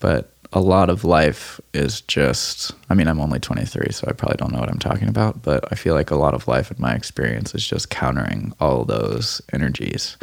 But 0.00 0.30
a 0.52 0.60
lot 0.60 0.88
of 0.88 1.04
life 1.04 1.60
is 1.74 2.00
just, 2.02 2.72
I 2.88 2.94
mean, 2.94 3.08
I'm 3.08 3.20
only 3.20 3.38
23, 3.38 3.92
so 3.92 4.06
I 4.08 4.12
probably 4.12 4.36
don't 4.36 4.52
know 4.52 4.60
what 4.60 4.70
I'm 4.70 4.78
talking 4.78 5.08
about, 5.08 5.42
but 5.42 5.64
I 5.70 5.74
feel 5.74 5.94
like 5.94 6.10
a 6.10 6.16
lot 6.16 6.34
of 6.34 6.48
life 6.48 6.70
in 6.70 6.76
my 6.80 6.94
experience 6.94 7.54
is 7.54 7.66
just 7.66 7.90
countering 7.90 8.52
all 8.60 8.84
those 8.84 9.42
energies. 9.52 10.16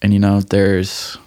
And, 0.00 0.12
you 0.12 0.18
know, 0.18 0.40
there's 0.40 1.18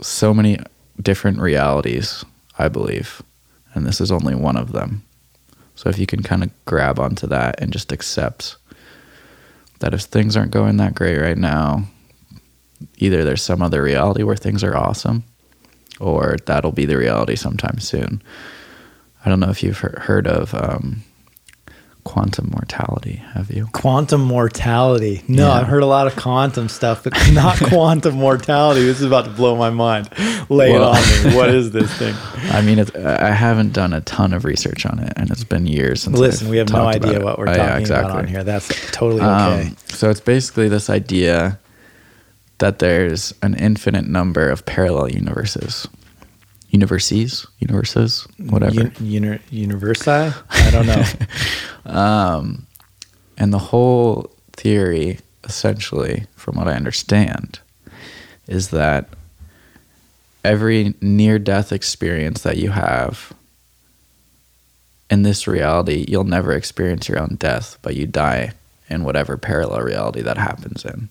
so 0.00 0.32
many 0.32 0.58
different 1.02 1.40
realities, 1.40 2.24
I 2.58 2.68
believe, 2.68 3.22
and 3.74 3.86
this 3.86 4.00
is 4.00 4.12
only 4.12 4.34
one 4.34 4.56
of 4.56 4.72
them. 4.72 5.04
So 5.74 5.88
if 5.88 5.98
you 5.98 6.06
can 6.06 6.22
kind 6.22 6.42
of 6.42 6.50
grab 6.64 6.98
onto 6.98 7.26
that 7.28 7.60
and 7.60 7.72
just 7.72 7.92
accept 7.92 8.56
that 9.80 9.94
if 9.94 10.02
things 10.02 10.36
aren't 10.36 10.50
going 10.50 10.76
that 10.76 10.94
great 10.94 11.18
right 11.18 11.38
now, 11.38 11.84
either 12.98 13.24
there's 13.24 13.42
some 13.42 13.62
other 13.62 13.82
reality 13.82 14.22
where 14.22 14.36
things 14.36 14.64
are 14.64 14.76
awesome 14.76 15.24
or 16.00 16.36
that'll 16.46 16.72
be 16.72 16.84
the 16.84 16.96
reality 16.96 17.36
sometime 17.36 17.78
soon. 17.78 18.22
I 19.24 19.28
don't 19.28 19.40
know 19.40 19.50
if 19.50 19.62
you've 19.62 19.78
heard 19.78 20.26
of 20.26 20.54
um, 20.54 21.02
quantum 22.08 22.48
mortality. 22.50 23.16
Have 23.34 23.50
you? 23.50 23.68
Quantum 23.72 24.22
mortality. 24.22 25.22
No, 25.28 25.46
Yeah. 25.48 25.52
I've 25.52 25.66
heard 25.66 25.82
a 25.82 25.86
lot 25.86 26.06
of 26.06 26.16
quantum 26.16 26.68
stuff, 26.68 27.04
but 27.04 27.12
not 27.32 27.58
quantum 27.58 28.14
mortality. 28.14 28.82
This 28.82 28.98
is 29.00 29.06
about 29.06 29.26
to 29.26 29.30
blow 29.30 29.54
my 29.56 29.68
mind. 29.70 30.08
Lay 30.48 30.72
Well- 30.72 30.94
it 30.94 30.96
on 31.24 31.30
me. 31.32 31.36
What 31.36 31.50
is 31.50 31.70
this 31.72 31.92
thing? 31.98 32.14
I 32.50 32.62
mean, 32.62 32.78
I 32.96 33.30
haven't 33.30 33.72
done 33.74 33.92
a 33.92 34.00
ton 34.00 34.32
of 34.32 34.44
research 34.44 34.86
on 34.86 34.98
it, 35.00 35.12
and 35.16 35.30
it's 35.30 35.44
been 35.44 35.66
years 35.66 36.02
since. 36.02 36.18
Listen, 36.18 36.46
I've 36.46 36.50
we 36.50 36.56
have 36.56 36.70
no 36.72 36.86
idea 36.86 37.20
what 37.20 37.38
we're 37.38 37.44
Oh, 37.50 37.54
talking 37.54 37.62
yeah, 37.64 37.78
exactly. 37.78 38.10
about 38.10 38.18
on 38.24 38.26
here. 38.28 38.42
That's 38.44 38.68
totally 38.90 39.20
okay. 39.20 39.68
Um, 39.68 39.76
so 39.88 40.08
it's 40.10 40.20
basically 40.20 40.68
this 40.68 40.88
idea 40.88 41.58
that 42.58 42.78
there's 42.80 43.34
an 43.42 43.54
infinite 43.54 44.06
number 44.06 44.48
of 44.48 44.64
parallel 44.66 45.10
universes, 45.10 45.86
universes, 46.68 47.46
universes, 47.58 48.26
whatever. 48.38 48.80
Un- 48.80 48.92
uni- 49.00 49.38
universi? 49.50 50.34
I 50.50 50.70
don't 50.70 50.86
know. 50.86 51.04
Um, 51.86 52.66
and 53.38 53.50
the 53.54 53.58
whole 53.58 54.30
theory, 54.52 55.20
essentially, 55.44 56.26
from 56.36 56.56
what 56.56 56.68
I 56.68 56.74
understand, 56.74 57.60
is 58.46 58.68
that 58.70 59.08
every 60.44 60.94
near 61.00 61.38
death 61.38 61.72
experience 61.72 62.42
that 62.42 62.58
you 62.58 62.70
have 62.70 63.32
in 65.10 65.22
this 65.22 65.46
reality, 65.46 66.04
you'll 66.08 66.24
never 66.24 66.52
experience 66.52 67.08
your 67.08 67.18
own 67.18 67.36
death, 67.38 67.78
but 67.80 67.96
you 67.96 68.06
die 68.06 68.52
in 68.90 69.04
whatever 69.04 69.36
parallel 69.38 69.80
reality 69.80 70.20
that 70.22 70.36
happens 70.36 70.84
in. 70.84 71.08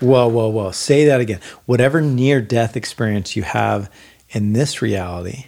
Whoa, 0.00 0.28
whoa, 0.28 0.48
whoa. 0.48 0.72
Say 0.72 1.06
that 1.06 1.20
again. 1.20 1.40
Whatever 1.64 2.00
near 2.02 2.42
death 2.42 2.76
experience 2.76 3.34
you 3.34 3.42
have 3.44 3.90
in 4.36 4.52
this 4.52 4.82
reality 4.82 5.46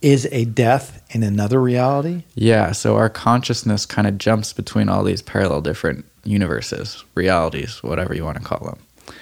is 0.00 0.26
a 0.32 0.44
death 0.44 1.00
in 1.14 1.22
another 1.22 1.60
reality. 1.62 2.24
Yeah, 2.34 2.72
so 2.72 2.96
our 2.96 3.08
consciousness 3.08 3.86
kind 3.86 4.08
of 4.08 4.18
jumps 4.18 4.52
between 4.52 4.88
all 4.88 5.04
these 5.04 5.22
parallel 5.22 5.60
different 5.60 6.04
universes, 6.24 7.04
realities, 7.14 7.80
whatever 7.80 8.12
you 8.12 8.24
want 8.24 8.38
to 8.38 8.42
call 8.42 8.66
them. 8.66 9.14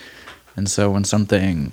And 0.56 0.70
so 0.70 0.90
when 0.90 1.04
something, 1.04 1.72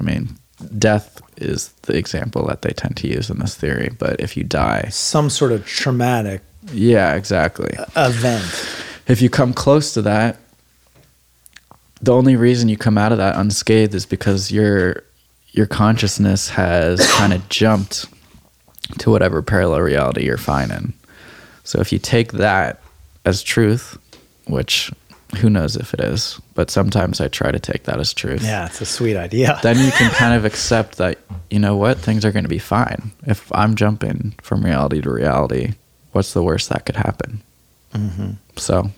I 0.00 0.02
mean, 0.02 0.38
death 0.78 1.20
is 1.36 1.68
the 1.82 1.98
example 1.98 2.46
that 2.46 2.62
they 2.62 2.70
tend 2.70 2.96
to 2.96 3.06
use 3.06 3.28
in 3.28 3.38
this 3.38 3.54
theory, 3.54 3.90
but 3.98 4.18
if 4.20 4.38
you 4.38 4.44
die, 4.44 4.88
Some 4.90 5.28
sort 5.28 5.52
of 5.52 5.66
traumatic 5.66 6.40
yeah, 6.72 7.14
exactly. 7.14 7.76
event. 7.94 8.42
If 9.06 9.20
you 9.20 9.28
come 9.28 9.52
close 9.52 9.92
to 9.92 10.02
that, 10.02 10.38
the 12.00 12.14
only 12.14 12.36
reason 12.36 12.70
you 12.70 12.78
come 12.78 12.96
out 12.96 13.12
of 13.12 13.18
that 13.18 13.36
unscathed 13.36 13.94
is 13.94 14.06
because 14.06 14.50
your 14.50 15.02
your 15.52 15.66
consciousness 15.66 16.48
has 16.50 17.10
kind 17.12 17.32
of 17.32 17.48
jumped 17.48 18.06
to 18.98 19.10
whatever 19.10 19.42
parallel 19.42 19.80
reality 19.80 20.24
you're 20.24 20.36
fine 20.36 20.70
in. 20.70 20.92
So 21.64 21.80
if 21.80 21.92
you 21.92 21.98
take 21.98 22.32
that 22.32 22.80
as 23.24 23.42
truth, 23.42 23.98
which 24.46 24.90
who 25.36 25.50
knows 25.50 25.76
if 25.76 25.92
it 25.92 26.00
is, 26.00 26.40
but 26.54 26.70
sometimes 26.70 27.20
I 27.20 27.28
try 27.28 27.50
to 27.50 27.58
take 27.58 27.84
that 27.84 28.00
as 28.00 28.14
truth. 28.14 28.42
Yeah, 28.42 28.66
it's 28.66 28.80
a 28.80 28.86
sweet 28.86 29.16
idea. 29.16 29.58
Then 29.62 29.78
you 29.78 29.90
can 29.92 30.10
kind 30.12 30.34
of 30.34 30.44
accept 30.46 30.96
that 30.96 31.18
you 31.50 31.58
know 31.58 31.76
what 31.76 31.98
things 31.98 32.24
are 32.24 32.32
going 32.32 32.44
to 32.44 32.48
be 32.48 32.58
fine. 32.58 33.12
If 33.26 33.50
I'm 33.54 33.74
jumping 33.74 34.34
from 34.40 34.64
reality 34.64 35.02
to 35.02 35.10
reality, 35.10 35.74
what's 36.12 36.32
the 36.32 36.42
worst 36.42 36.70
that 36.70 36.86
could 36.86 36.96
happen? 36.96 37.42
Mm-hmm. 37.92 38.30
So 38.56 38.90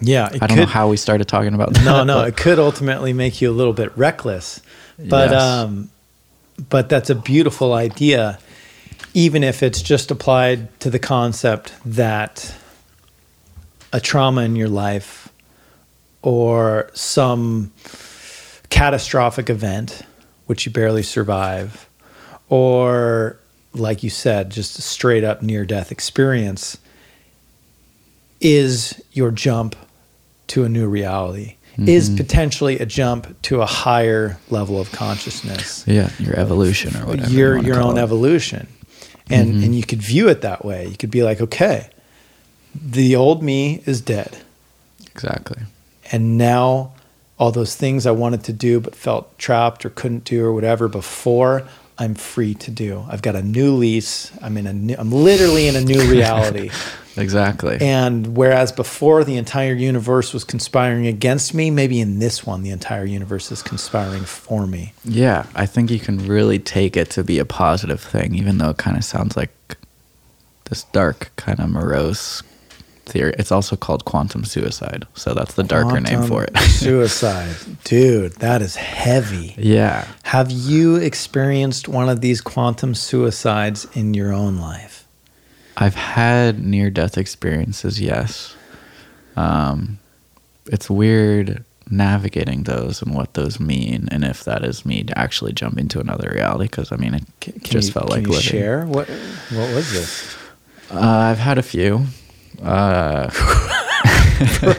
yeah, 0.00 0.28
it 0.32 0.42
I 0.42 0.46
don't 0.46 0.56
could, 0.56 0.56
know 0.64 0.66
how 0.66 0.88
we 0.88 0.96
started 0.96 1.28
talking 1.28 1.54
about 1.54 1.72
that. 1.74 1.84
no, 1.84 2.02
no, 2.04 2.24
it 2.24 2.36
could 2.36 2.58
ultimately 2.58 3.12
make 3.12 3.40
you 3.40 3.50
a 3.50 3.54
little 3.54 3.72
bit 3.72 3.96
reckless. 3.96 4.60
But 4.98 5.30
Yes. 5.30 5.42
um 5.42 5.90
but 6.70 6.88
that's 6.88 7.10
a 7.10 7.14
beautiful 7.16 7.72
idea 7.72 8.38
even 9.12 9.42
if 9.44 9.62
it's 9.62 9.82
just 9.82 10.10
applied 10.10 10.78
to 10.80 10.90
the 10.90 10.98
concept 11.00 11.72
that 11.84 12.54
a 13.92 14.00
trauma 14.00 14.42
in 14.42 14.54
your 14.56 14.68
life 14.68 15.28
or 16.22 16.90
some 16.94 17.72
catastrophic 18.70 19.50
event 19.50 20.02
which 20.46 20.64
you 20.66 20.70
barely 20.72 21.02
survive 21.02 21.88
or 22.48 23.36
like 23.72 24.04
you 24.04 24.10
said 24.10 24.50
just 24.50 24.78
a 24.78 24.82
straight 24.82 25.24
up 25.24 25.42
near 25.42 25.64
death 25.64 25.90
experience 25.90 26.78
is 28.40 29.00
your 29.12 29.30
jump 29.32 29.74
to 30.46 30.64
a 30.64 30.68
new 30.68 30.86
reality 30.88 31.56
is 31.78 32.08
mm-hmm. 32.08 32.16
potentially 32.18 32.78
a 32.78 32.86
jump 32.86 33.40
to 33.42 33.60
a 33.60 33.66
higher 33.66 34.38
level 34.50 34.80
of 34.80 34.92
consciousness. 34.92 35.84
Yeah, 35.86 36.10
your 36.18 36.38
evolution 36.38 36.96
or 36.96 37.06
whatever. 37.06 37.30
your 37.30 37.56
wanna 37.56 37.68
your 37.68 37.80
own 37.80 37.98
it. 37.98 38.02
evolution. 38.02 38.68
And 39.30 39.54
mm-hmm. 39.54 39.64
and 39.64 39.74
you 39.74 39.82
could 39.82 40.02
view 40.02 40.28
it 40.28 40.42
that 40.42 40.64
way. 40.64 40.86
You 40.86 40.96
could 40.96 41.10
be 41.10 41.22
like 41.22 41.40
okay 41.40 41.90
the 42.74 43.16
old 43.16 43.42
me 43.42 43.82
is 43.86 44.00
dead. 44.00 44.38
Exactly. 45.12 45.58
and 46.10 46.36
now 46.36 46.92
all 47.38 47.52
those 47.52 47.76
things 47.76 48.04
i 48.04 48.10
wanted 48.10 48.42
to 48.42 48.52
do 48.52 48.80
but 48.80 48.96
felt 48.96 49.38
trapped 49.38 49.86
or 49.86 49.90
couldn't 49.90 50.24
do 50.24 50.44
or 50.44 50.52
whatever 50.52 50.88
before 50.88 51.66
i'm 51.98 52.14
free 52.16 52.52
to 52.54 52.70
do. 52.72 53.04
I've 53.08 53.22
got 53.22 53.36
a 53.36 53.42
new 53.42 53.74
lease. 53.74 54.32
I'm 54.42 54.56
in 54.56 54.66
a 54.66 54.72
new 54.72 54.96
i'm 54.98 55.12
literally 55.12 55.68
in 55.68 55.76
a 55.76 55.80
new 55.80 56.10
reality 56.10 56.70
Exactly. 57.16 57.78
and 57.80 58.36
whereas 58.36 58.72
before 58.72 59.24
the 59.24 59.36
entire 59.36 59.74
universe 59.74 60.32
was 60.32 60.44
conspiring 60.44 61.06
against 61.06 61.54
me 61.54 61.70
maybe 61.70 62.00
in 62.00 62.18
this 62.18 62.44
one 62.46 62.62
the 62.62 62.70
entire 62.70 63.04
universe 63.04 63.52
is 63.52 63.62
conspiring 63.62 64.24
for 64.24 64.66
me 64.66 64.92
yeah, 65.04 65.46
I 65.54 65.66
think 65.66 65.90
you 65.90 66.00
can 66.00 66.26
really 66.26 66.58
take 66.58 66.96
it 66.96 67.10
to 67.10 67.22
be 67.24 67.38
a 67.38 67.44
positive 67.44 68.00
thing, 68.00 68.34
even 68.34 68.58
though 68.58 68.70
it 68.70 68.78
kind 68.78 68.96
of 68.96 69.04
sounds 69.04 69.36
like 69.36 69.50
this 70.70 70.84
dark, 70.84 71.30
kind 71.36 71.60
of 71.60 71.70
morose 71.70 72.42
theory. 73.06 73.34
It's 73.38 73.52
also 73.52 73.76
called 73.76 74.04
quantum 74.06 74.44
suicide, 74.44 75.06
so 75.14 75.34
that's 75.34 75.54
the 75.54 75.62
darker 75.62 76.00
name 76.00 76.22
for 76.22 76.44
it. 76.44 76.56
Suicide. 76.58 77.54
Dude, 77.84 78.32
that 78.36 78.62
is 78.62 78.76
heavy. 78.76 79.54
yeah. 79.58 80.08
Have 80.24 80.50
you 80.50 80.96
experienced 80.96 81.86
one 81.88 82.08
of 82.08 82.20
these 82.20 82.40
quantum 82.40 82.94
suicides 82.94 83.86
in 83.94 84.14
your 84.14 84.32
own 84.32 84.56
life? 84.58 85.03
I've 85.76 85.94
had 85.96 86.64
near 86.64 86.90
death 86.90 87.18
experiences, 87.18 88.00
yes. 88.00 88.54
Um, 89.36 89.98
it's 90.66 90.88
weird 90.88 91.64
navigating 91.90 92.62
those 92.62 93.02
and 93.02 93.14
what 93.14 93.34
those 93.34 93.58
mean, 93.60 94.08
and 94.10 94.24
if 94.24 94.44
that 94.44 94.64
is 94.64 94.86
me 94.86 95.02
to 95.04 95.18
actually 95.18 95.52
jump 95.52 95.76
into 95.78 96.00
another 96.00 96.30
reality. 96.34 96.64
Because 96.64 96.92
I 96.92 96.96
mean, 96.96 97.14
it 97.14 97.24
Can 97.40 97.54
just 97.62 97.88
you, 97.88 97.92
felt 97.92 98.06
can 98.10 98.16
like 98.18 98.26
you 98.26 98.32
living. 98.32 98.42
share? 98.44 98.86
What 98.86 99.08
what 99.08 99.74
was 99.74 99.92
this? 99.92 100.36
Uh, 100.90 101.00
I've 101.00 101.38
had 101.38 101.58
a 101.58 101.62
few. 101.62 102.06
Uh, 102.62 103.30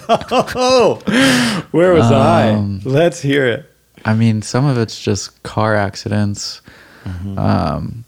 Oh, 0.08 1.02
where 1.72 1.94
was 1.94 2.06
Um, 2.12 2.82
I? 2.86 2.90
Let's 2.90 3.22
hear 3.22 3.48
it. 3.48 3.66
I 4.04 4.14
mean, 4.14 4.42
some 4.42 4.66
of 4.66 4.78
it's 4.78 5.00
just 5.02 5.42
car 5.44 5.76
accidents. 5.76 6.62
Mm-hmm. 7.06 7.38
Um, 7.38 7.40
w- 7.40 7.46
I- 7.46 7.84
w- 7.84 8.04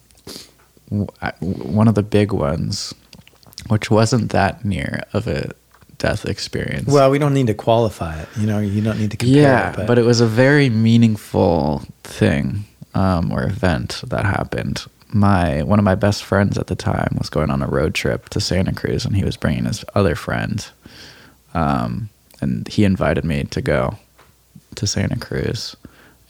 one 0.89 1.88
of 1.88 1.95
the 1.95 2.04
big 2.04 2.32
ones, 2.32 2.93
which 3.67 3.91
wasn't 3.91 4.32
that 4.32 4.63
near 4.63 5.04
of 5.13 5.28
a 5.28 5.52
death 5.97 6.26
experience. 6.26 6.88
Well, 6.88 7.10
we 7.10 7.19
don't 7.19 7.34
need 7.34 7.47
to 7.47 7.54
qualify 7.54 8.21
it. 8.21 8.30
You 8.38 8.47
know, 8.47 8.60
you 8.60 8.82
don't 8.82 9.00
need 9.00 9.12
to 9.12 9.17
compare 9.17 9.41
yeah, 9.41 9.71
it. 9.71 9.76
But, 9.76 9.88
but 9.88 10.00
it 10.00 10.04
was 10.04 10.21
a 10.21 10.28
very 10.28 10.69
meaningful 10.69 11.84
thing 12.04 12.65
um, 12.93 13.32
or 13.32 13.43
event 13.43 14.02
that 14.08 14.26
happened. 14.26 14.86
My 15.10 15.63
one 15.63 15.80
of 15.80 15.86
my 15.86 15.95
best 15.95 16.23
friends 16.23 16.58
at 16.58 16.67
the 16.67 16.76
time 16.76 17.15
was 17.17 17.30
going 17.30 17.50
on 17.50 17.62
a 17.62 17.67
road 17.67 17.93
trip 17.93 18.30
to 18.30 18.41
Santa 18.41 18.73
Cruz, 18.73 19.06
and 19.06 19.15
he 19.15 19.23
was 19.23 19.38
bringing 19.38 19.65
his 19.65 19.86
other 19.95 20.15
friend, 20.15 20.67
um, 21.54 22.10
and 22.41 22.67
he 22.67 22.84
invited 22.84 23.23
me 23.23 23.45
to 23.45 23.62
go 23.62 23.97
to 24.76 24.86
Santa 24.86 25.17
Cruz, 25.17 25.76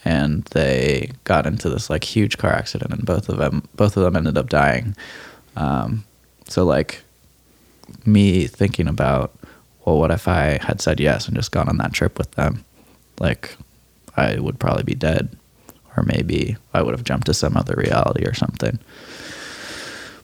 and 0.07 0.43
they 0.51 1.11
got 1.23 1.45
into 1.45 1.69
this 1.69 1.89
like 1.89 2.03
huge 2.03 2.37
car 2.37 2.51
accident, 2.51 2.91
and 2.91 3.05
both 3.05 3.29
of 3.29 3.37
them 3.37 3.67
both 3.75 3.97
of 3.97 4.03
them 4.03 4.15
ended 4.15 4.37
up 4.37 4.49
dying. 4.49 4.95
Um, 5.55 6.05
so 6.47 6.63
like 6.63 7.01
me 8.05 8.47
thinking 8.47 8.87
about 8.87 9.33
well, 9.85 9.99
what 9.99 10.11
if 10.11 10.27
I 10.27 10.59
had 10.61 10.81
said 10.81 10.99
yes 10.99 11.27
and 11.27 11.35
just 11.35 11.51
gone 11.51 11.69
on 11.69 11.77
that 11.77 11.93
trip 11.93 12.17
with 12.17 12.31
them? 12.31 12.65
like 13.19 13.55
I 14.15 14.39
would 14.39 14.59
probably 14.59 14.83
be 14.83 14.95
dead, 14.95 15.35
or 15.95 16.03
maybe 16.03 16.57
I 16.73 16.81
would 16.81 16.93
have 16.93 17.03
jumped 17.03 17.27
to 17.27 17.33
some 17.33 17.57
other 17.57 17.75
reality 17.77 18.25
or 18.25 18.33
something. 18.33 18.79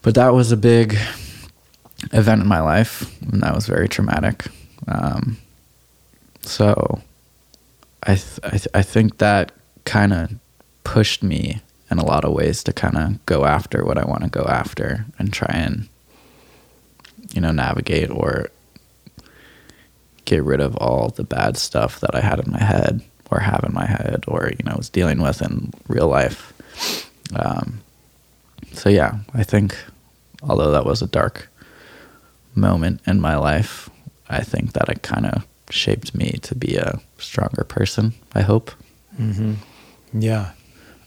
But 0.01 0.15
that 0.15 0.33
was 0.33 0.51
a 0.51 0.57
big 0.57 0.97
event 2.11 2.41
in 2.41 2.47
my 2.47 2.59
life, 2.59 3.09
and 3.21 3.41
that 3.41 3.55
was 3.55 3.67
very 3.67 3.87
traumatic. 3.87 4.45
Um, 4.87 5.37
so 6.41 7.01
I 8.03 8.15
th- 8.15 8.39
I, 8.43 8.49
th- 8.49 8.67
I 8.73 8.81
think 8.81 9.19
that 9.19 9.51
kind 9.85 10.13
of 10.13 10.31
pushed 10.83 11.23
me 11.23 11.61
in 11.89 11.99
a 11.99 12.05
lot 12.05 12.25
of 12.25 12.33
ways 12.33 12.63
to 12.63 12.73
kind 12.73 12.97
of 12.97 13.25
go 13.25 13.45
after 13.45 13.85
what 13.85 13.97
I 13.97 14.05
want 14.05 14.23
to 14.23 14.29
go 14.29 14.43
after 14.43 15.05
and 15.19 15.31
try 15.31 15.53
and 15.53 15.87
you 17.33 17.41
know 17.41 17.51
navigate 17.51 18.09
or 18.09 18.49
get 20.25 20.43
rid 20.43 20.61
of 20.61 20.75
all 20.77 21.09
the 21.09 21.23
bad 21.23 21.57
stuff 21.57 21.99
that 21.99 22.15
I 22.15 22.21
had 22.21 22.39
in 22.39 22.51
my 22.51 22.63
head 22.63 23.01
or 23.29 23.39
have 23.39 23.63
in 23.63 23.73
my 23.73 23.85
head 23.85 24.23
or 24.27 24.51
you 24.57 24.63
know 24.65 24.75
was 24.77 24.89
dealing 24.89 25.21
with 25.21 25.41
in 25.41 25.73
real 25.87 26.07
life. 26.07 26.53
Um, 27.35 27.81
so 28.73 28.89
yeah, 28.89 29.17
I 29.33 29.43
think 29.43 29.75
although 30.41 30.71
that 30.71 30.85
was 30.85 31.01
a 31.01 31.07
dark 31.07 31.49
moment 32.55 33.01
in 33.07 33.19
my 33.19 33.35
life, 33.37 33.89
I 34.29 34.41
think 34.41 34.73
that 34.73 34.89
it 34.89 35.01
kind 35.01 35.25
of 35.25 35.45
shaped 35.69 36.13
me 36.13 36.31
to 36.43 36.55
be 36.55 36.75
a 36.75 36.99
stronger 37.17 37.63
person. 37.63 38.13
I 38.35 38.41
hope. 38.41 38.71
Mm-hmm. 39.19 39.53
Yeah, 40.13 40.51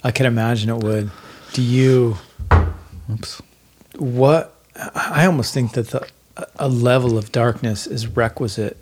I 0.03 0.11
can 0.11 0.27
imagine 0.27 0.71
it 0.71 0.83
would. 0.83 1.11
Do 1.53 1.63
you? 1.63 2.17
Oops. 3.11 3.41
What 3.97 4.55
I 4.95 5.25
almost 5.27 5.55
think 5.55 5.73
that 5.73 5.89
the 5.91 6.07
a 6.57 6.69
level 6.69 7.17
of 7.17 7.33
darkness 7.33 7.87
is 7.87 8.07
requisite 8.09 8.77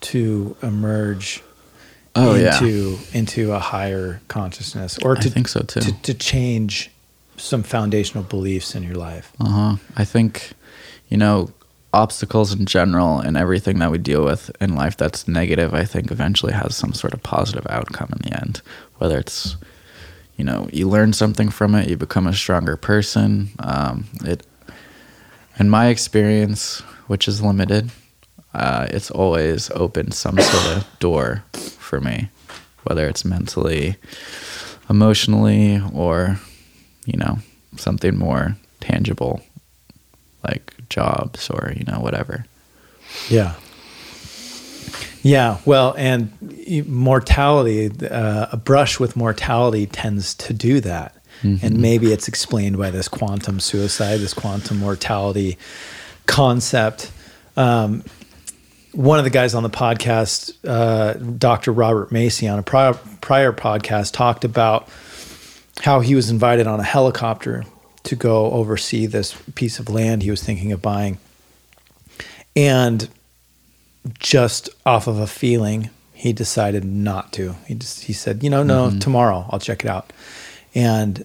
to 0.00 0.56
emerge 0.62 1.42
Oh 2.14 2.34
yeah. 2.34 2.54
into 2.54 2.98
into 3.12 3.52
a 3.52 3.58
higher 3.58 4.20
consciousness, 4.28 4.98
or 5.02 5.16
I 5.16 5.20
to 5.20 5.30
think 5.30 5.48
so 5.48 5.60
too. 5.60 5.80
to, 5.80 6.02
to 6.02 6.14
change 6.14 6.90
some 7.36 7.62
foundational 7.62 8.24
beliefs 8.24 8.74
in 8.74 8.82
your 8.82 8.96
life. 8.96 9.32
Uh 9.40 9.48
huh. 9.48 9.76
I 9.96 10.04
think, 10.04 10.52
you 11.08 11.16
know, 11.16 11.52
obstacles 11.92 12.52
in 12.52 12.66
general 12.66 13.20
and 13.20 13.36
everything 13.36 13.78
that 13.78 13.90
we 13.92 13.98
deal 13.98 14.24
with 14.24 14.50
in 14.60 14.74
life 14.74 14.96
that's 14.96 15.28
negative, 15.28 15.72
I 15.74 15.84
think 15.84 16.10
eventually 16.10 16.52
has 16.52 16.76
some 16.76 16.92
sort 16.92 17.14
of 17.14 17.22
positive 17.22 17.66
outcome 17.70 18.10
in 18.12 18.28
the 18.30 18.40
end. 18.40 18.60
Whether 18.96 19.18
it's, 19.18 19.56
you 20.38 20.44
know, 20.44 20.68
you 20.72 20.88
learn 20.88 21.12
something 21.12 21.50
from 21.50 21.74
it, 21.74 21.88
you 21.88 21.96
become 21.96 22.26
a 22.26 22.32
stronger 22.32 22.76
person. 22.76 23.50
Um, 23.58 24.06
it, 24.24 24.46
in 25.58 25.68
my 25.68 25.88
experience, 25.88 26.80
which 27.08 27.28
is 27.28 27.42
limited, 27.42 27.90
uh, 28.54 28.86
it's 28.88 29.10
always 29.10 29.70
opened 29.72 30.14
some 30.14 30.38
sort 30.38 30.76
of 30.76 30.98
door 31.00 31.44
for 31.52 32.00
me, 32.00 32.30
whether 32.84 33.06
it's 33.06 33.24
mentally, 33.24 33.96
emotionally, 34.88 35.82
or, 35.92 36.40
you 37.04 37.18
know, 37.18 37.40
something 37.76 38.16
more 38.16 38.56
tangible 38.80 39.42
like 40.44 40.72
jobs 40.88 41.50
or 41.50 41.72
you 41.76 41.84
know 41.84 41.98
whatever 42.00 42.46
Yeah. 43.28 43.54
Yeah, 45.22 45.58
well, 45.64 45.94
and 45.96 46.32
mortality, 46.86 47.90
uh, 48.06 48.46
a 48.52 48.56
brush 48.56 49.00
with 49.00 49.16
mortality 49.16 49.86
tends 49.86 50.34
to 50.34 50.52
do 50.52 50.80
that. 50.80 51.14
And 51.62 51.78
maybe 51.78 52.12
it's 52.12 52.26
explained 52.26 52.78
by 52.78 52.90
this 52.90 53.06
quantum 53.06 53.60
suicide, 53.60 54.16
this 54.18 54.34
quantum 54.34 54.78
mortality 54.78 55.56
concept. 56.26 57.12
Um, 57.56 58.02
one 58.92 59.18
of 59.18 59.24
the 59.24 59.30
guys 59.30 59.54
on 59.54 59.62
the 59.62 59.70
podcast, 59.70 60.52
uh, 60.66 61.12
Dr. 61.14 61.72
Robert 61.72 62.10
Macy, 62.10 62.48
on 62.48 62.58
a 62.58 62.62
prior, 62.64 62.94
prior 63.20 63.52
podcast, 63.52 64.12
talked 64.14 64.44
about 64.44 64.88
how 65.80 66.00
he 66.00 66.16
was 66.16 66.28
invited 66.28 66.66
on 66.66 66.80
a 66.80 66.84
helicopter 66.84 67.64
to 68.02 68.16
go 68.16 68.50
oversee 68.50 69.06
this 69.06 69.40
piece 69.54 69.78
of 69.78 69.88
land 69.88 70.22
he 70.22 70.30
was 70.30 70.42
thinking 70.42 70.72
of 70.72 70.82
buying. 70.82 71.18
And 72.56 73.08
just 74.18 74.68
off 74.86 75.06
of 75.06 75.18
a 75.18 75.26
feeling, 75.26 75.90
he 76.12 76.32
decided 76.32 76.84
not 76.84 77.32
to. 77.34 77.54
He 77.66 77.74
just 77.74 78.04
he 78.04 78.12
said, 78.12 78.42
you 78.42 78.50
know, 78.50 78.62
no, 78.62 78.88
mm-hmm. 78.88 78.98
tomorrow 78.98 79.46
I'll 79.50 79.58
check 79.60 79.84
it 79.84 79.88
out. 79.90 80.12
And 80.74 81.24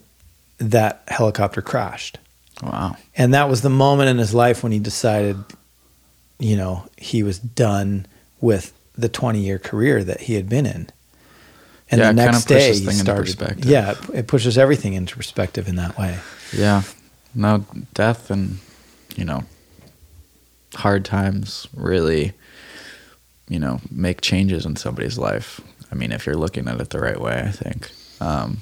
that 0.59 1.03
helicopter 1.07 1.61
crashed. 1.61 2.17
wow 2.61 2.95
And 3.15 3.33
that 3.33 3.49
was 3.49 3.61
the 3.61 3.69
moment 3.69 4.09
in 4.09 4.17
his 4.17 4.33
life 4.33 4.63
when 4.63 4.71
he 4.71 4.79
decided, 4.79 5.37
you 6.39 6.55
know, 6.55 6.85
he 6.97 7.23
was 7.23 7.39
done 7.39 8.05
with 8.39 8.73
the 8.95 9.09
20 9.09 9.39
year 9.39 9.57
career 9.59 10.03
that 10.03 10.21
he 10.21 10.35
had 10.35 10.47
been 10.47 10.65
in. 10.65 10.87
And 11.91 11.99
Yeah, 11.99 12.07
the 12.07 12.13
next 12.13 12.45
day 12.45 12.69
pushes 12.69 12.85
he 12.85 12.91
started. 12.91 13.21
perspective. 13.23 13.65
Yeah, 13.65 13.91
it- 13.91 13.97
it 14.19 14.27
pushes 14.27 14.57
everything 14.57 14.93
into 14.93 15.15
perspective 15.15 15.67
in 15.67 15.75
that 15.77 15.97
way. 15.97 16.17
yeah 16.55 16.83
no 17.35 17.65
death 17.95 18.29
and 18.29 18.59
you 19.15 19.25
know 19.25 19.43
hard 20.75 21.03
times 21.03 21.67
really 21.75 22.33
you 23.47 23.59
know 23.59 23.79
make 23.91 24.21
changes 24.21 24.65
in 24.65 24.75
somebody's 24.75 25.17
life 25.17 25.61
i 25.91 25.95
mean 25.95 26.11
if 26.11 26.25
you're 26.25 26.35
looking 26.35 26.67
at 26.67 26.79
it 26.79 26.89
the 26.89 26.99
right 26.99 27.19
way 27.19 27.43
i 27.45 27.51
think 27.51 27.91
um, 28.21 28.57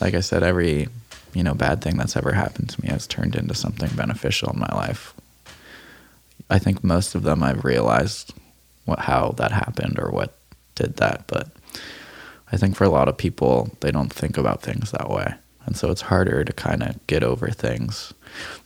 like 0.00 0.14
i 0.14 0.20
said 0.20 0.42
every 0.42 0.88
you 1.34 1.42
know 1.42 1.54
bad 1.54 1.82
thing 1.82 1.96
that's 1.96 2.16
ever 2.16 2.32
happened 2.32 2.68
to 2.68 2.80
me 2.82 2.88
has 2.88 3.06
turned 3.06 3.36
into 3.36 3.54
something 3.54 3.90
beneficial 3.96 4.50
in 4.52 4.58
my 4.58 4.70
life 4.72 5.14
i 6.50 6.58
think 6.58 6.82
most 6.82 7.14
of 7.14 7.22
them 7.22 7.42
i've 7.42 7.64
realized 7.64 8.32
what 8.84 9.00
how 9.00 9.30
that 9.36 9.52
happened 9.52 9.98
or 9.98 10.10
what 10.10 10.36
did 10.74 10.96
that 10.96 11.24
but 11.26 11.48
I 12.54 12.56
think 12.56 12.76
for 12.76 12.84
a 12.84 12.88
lot 12.88 13.08
of 13.08 13.16
people, 13.16 13.76
they 13.80 13.90
don't 13.90 14.12
think 14.12 14.38
about 14.38 14.62
things 14.62 14.92
that 14.92 15.10
way. 15.10 15.34
And 15.66 15.76
so 15.76 15.90
it's 15.90 16.02
harder 16.02 16.44
to 16.44 16.52
kind 16.52 16.84
of 16.84 17.04
get 17.08 17.24
over 17.24 17.48
things. 17.48 18.12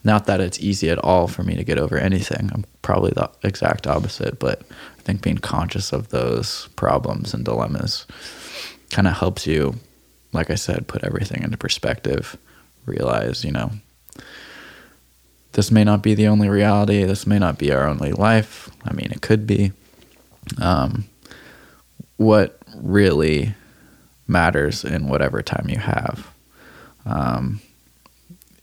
Not 0.05 0.27
that 0.27 0.43
it's 0.43 0.61
easy 0.61 0.91
at 0.91 0.99
all 0.99 1.27
for 1.27 1.43
me 1.43 1.55
to 1.57 1.65
get 1.65 1.79
over 1.79 1.97
anything. 1.97 2.51
I'm 2.53 2.67
probably 2.83 3.13
the 3.13 3.31
exact 3.43 3.87
opposite, 3.87 4.39
but 4.39 4.61
think 5.09 5.23
being 5.23 5.39
conscious 5.39 5.95
of 5.95 6.09
those 6.09 6.69
problems 6.77 7.33
and 7.33 7.43
dilemmas 7.43 8.05
kind 8.91 9.09
of 9.09 9.17
helps 9.17 9.47
you, 9.47 9.77
like 10.35 10.51
I 10.51 10.55
said, 10.55 10.87
put 10.87 11.03
everything 11.03 11.43
into 11.43 11.57
perspective, 11.57 12.37
realize, 12.85 13.43
you 13.43 13.51
know, 13.51 13.71
this 15.53 15.71
may 15.71 15.83
not 15.83 16.03
be 16.03 16.15
the 16.15 16.29
only 16.29 16.51
reality. 16.51 17.05
This 17.05 17.27
may 17.27 17.39
not 17.39 17.57
be 17.57 17.73
our 17.73 17.89
only 17.89 18.13
life. 18.13 18.69
I 18.85 18.93
mean, 18.93 19.11
it 19.11 19.23
could 19.23 19.47
be. 19.47 19.73
Um, 20.61 21.07
what 22.19 22.61
really 22.77 23.55
matters 24.27 24.85
in 24.85 25.09
whatever 25.09 25.41
time 25.41 25.71
you 25.71 25.79
have. 25.79 26.31
Um, 27.07 27.61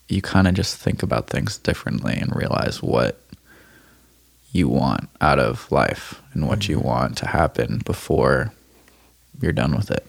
you 0.07 0.21
kind 0.21 0.47
of 0.47 0.53
just 0.53 0.77
think 0.77 1.01
about 1.01 1.27
things 1.27 1.57
differently 1.57 2.13
and 2.13 2.35
realize 2.35 2.83
what 2.83 3.19
you 4.55 4.69
want 4.69 5.09
out 5.21 5.37
of 5.37 5.69
life 5.71 6.21
and 6.33 6.47
what 6.47 6.67
you 6.67 6.77
mm-hmm. 6.77 6.87
want 6.87 7.17
to 7.17 7.27
happen 7.27 7.81
before 7.85 8.53
you're 9.41 9.51
done 9.51 9.75
with 9.75 9.91
it. 9.91 10.05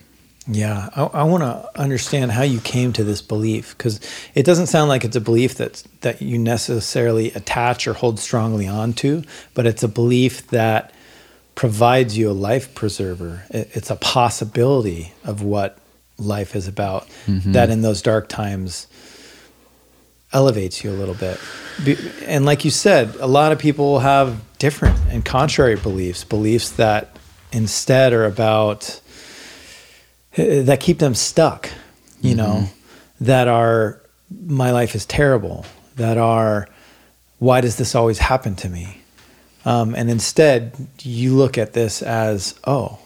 Yeah, 0.48 0.90
I, 0.94 1.02
I 1.04 1.22
want 1.24 1.42
to 1.42 1.80
understand 1.80 2.30
how 2.30 2.42
you 2.42 2.60
came 2.60 2.92
to 2.92 3.02
this 3.02 3.20
belief 3.20 3.76
because 3.76 4.00
it 4.34 4.44
doesn't 4.44 4.68
sound 4.68 4.88
like 4.88 5.04
it's 5.04 5.16
a 5.16 5.20
belief 5.20 5.56
that 5.56 5.82
that 6.02 6.22
you 6.22 6.38
necessarily 6.38 7.32
attach 7.32 7.88
or 7.88 7.94
hold 7.94 8.20
strongly 8.20 8.68
onto, 8.68 9.22
but 9.54 9.66
it's 9.66 9.82
a 9.82 9.88
belief 9.88 10.46
that 10.48 10.92
provides 11.56 12.16
you 12.16 12.30
a 12.30 12.32
life 12.32 12.72
preserver. 12.76 13.42
It, 13.50 13.70
it's 13.74 13.90
a 13.90 13.96
possibility 13.96 15.12
of 15.24 15.42
what 15.42 15.78
life 16.16 16.54
is 16.54 16.68
about. 16.68 17.08
Mm-hmm. 17.26 17.50
That 17.50 17.70
in 17.70 17.82
those 17.82 18.00
dark 18.00 18.28
times 18.28 18.86
elevates 20.36 20.84
you 20.84 20.90
a 20.90 20.92
little 20.92 21.14
bit. 21.14 21.40
And 22.26 22.44
like 22.44 22.64
you 22.66 22.70
said, 22.70 23.14
a 23.20 23.26
lot 23.26 23.52
of 23.52 23.58
people 23.58 24.00
have 24.00 24.38
different 24.58 24.98
and 25.08 25.24
contrary 25.24 25.76
beliefs, 25.76 26.24
beliefs 26.24 26.70
that 26.72 27.16
instead 27.52 28.12
are 28.12 28.26
about 28.26 29.00
eh, 30.36 30.42
eh, 30.42 30.62
that 30.64 30.80
keep 30.80 30.98
them 30.98 31.14
stuck, 31.14 31.70
you 32.20 32.34
know, 32.34 32.68
mm-hmm. 32.68 33.24
that 33.24 33.48
are 33.48 34.02
my 34.46 34.72
life 34.72 34.94
is 34.94 35.06
terrible, 35.06 35.64
that 35.96 36.18
are 36.18 36.68
why 37.38 37.62
does 37.62 37.76
this 37.76 37.94
always 37.94 38.18
happen 38.18 38.54
to 38.56 38.68
me? 38.68 39.00
Um, 39.64 39.94
and 39.94 40.10
instead, 40.10 40.74
you 41.00 41.34
look 41.34 41.56
at 41.56 41.72
this 41.72 42.02
as, 42.02 42.54
oh, 42.64 42.98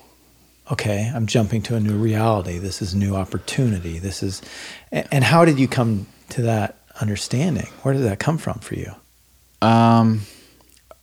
okay, 0.70 1.10
I'm 1.14 1.26
jumping 1.26 1.62
to 1.62 1.76
a 1.76 1.80
new 1.80 1.96
reality. 1.96 2.58
This 2.58 2.82
is 2.82 2.94
new 2.94 3.14
opportunity. 3.14 3.98
This 4.00 4.22
is, 4.22 4.42
and, 4.90 5.06
and 5.12 5.24
how 5.24 5.44
did 5.44 5.58
you 5.58 5.68
come 5.68 6.06
to 6.30 6.42
that 6.42 6.79
understanding? 7.00 7.68
Where 7.82 7.94
did 7.94 8.04
that 8.04 8.18
come 8.18 8.38
from 8.38 8.58
for 8.58 8.74
you? 8.74 8.94
Um, 9.62 10.22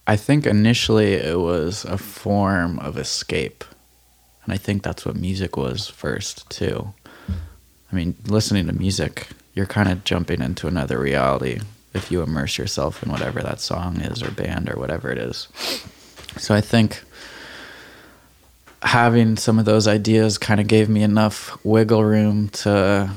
I 0.06 0.16
think 0.16 0.46
initially 0.46 1.14
it 1.14 1.40
was 1.40 1.86
a 1.86 1.98
form 1.98 2.80
of 2.80 2.98
escape. 2.98 3.64
And 4.44 4.54
I 4.54 4.58
think 4.58 4.84
that's 4.84 5.06
what 5.06 5.16
music 5.16 5.58
was 5.58 5.88
first, 5.88 6.50
too. 6.50 6.94
I 7.92 7.96
mean, 7.96 8.16
listening 8.26 8.68
to 8.68 8.74
music, 8.74 9.28
you're 9.54 9.66
kind 9.66 9.90
of 9.90 10.04
jumping 10.04 10.42
into 10.42 10.68
another 10.68 11.00
reality 11.00 11.60
if 11.94 12.12
you 12.12 12.22
immerse 12.22 12.58
yourself 12.58 13.04
in 13.04 13.12
whatever 13.12 13.42
that 13.42 13.60
song 13.60 14.00
is 14.02 14.22
or 14.22 14.32
band 14.32 14.70
or 14.70 14.80
whatever 14.80 15.12
it 15.12 15.18
is. 15.18 15.48
So 16.38 16.54
I 16.54 16.62
think 16.62 17.04
having 18.84 19.36
some 19.38 19.58
of 19.60 19.66
those 19.66 19.88
ideas 19.88 20.38
kind 20.38 20.60
of 20.60 20.68
gave 20.68 20.88
me 20.88 21.02
enough 21.02 21.58
wiggle 21.66 22.04
room 22.04 22.50
to 22.50 23.10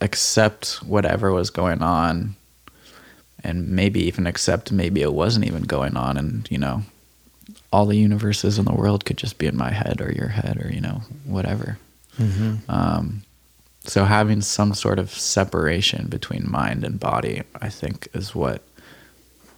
accept 0.00 0.82
whatever 0.82 1.32
was 1.32 1.50
going 1.50 1.82
on 1.82 2.34
and 3.42 3.68
maybe 3.68 4.00
even 4.00 4.26
accept 4.26 4.72
maybe 4.72 5.02
it 5.02 5.12
wasn't 5.12 5.44
even 5.44 5.62
going 5.62 5.96
on 5.96 6.16
and 6.16 6.48
you 6.50 6.58
know 6.58 6.82
all 7.72 7.86
the 7.86 7.96
universes 7.96 8.58
in 8.58 8.64
the 8.64 8.74
world 8.74 9.04
could 9.04 9.16
just 9.16 9.38
be 9.38 9.46
in 9.46 9.56
my 9.56 9.70
head 9.70 10.00
or 10.00 10.12
your 10.12 10.28
head 10.28 10.62
or 10.62 10.72
you 10.72 10.80
know 10.80 11.02
whatever. 11.24 11.78
Mm-hmm. 12.18 12.70
um, 12.70 13.22
so 13.84 14.04
having 14.04 14.42
some 14.42 14.74
sort 14.74 14.98
of 14.98 15.10
separation 15.10 16.08
between 16.08 16.50
mind 16.50 16.84
and 16.84 17.00
body 17.00 17.42
i 17.62 17.68
think 17.68 18.08
is 18.12 18.34
what 18.34 18.62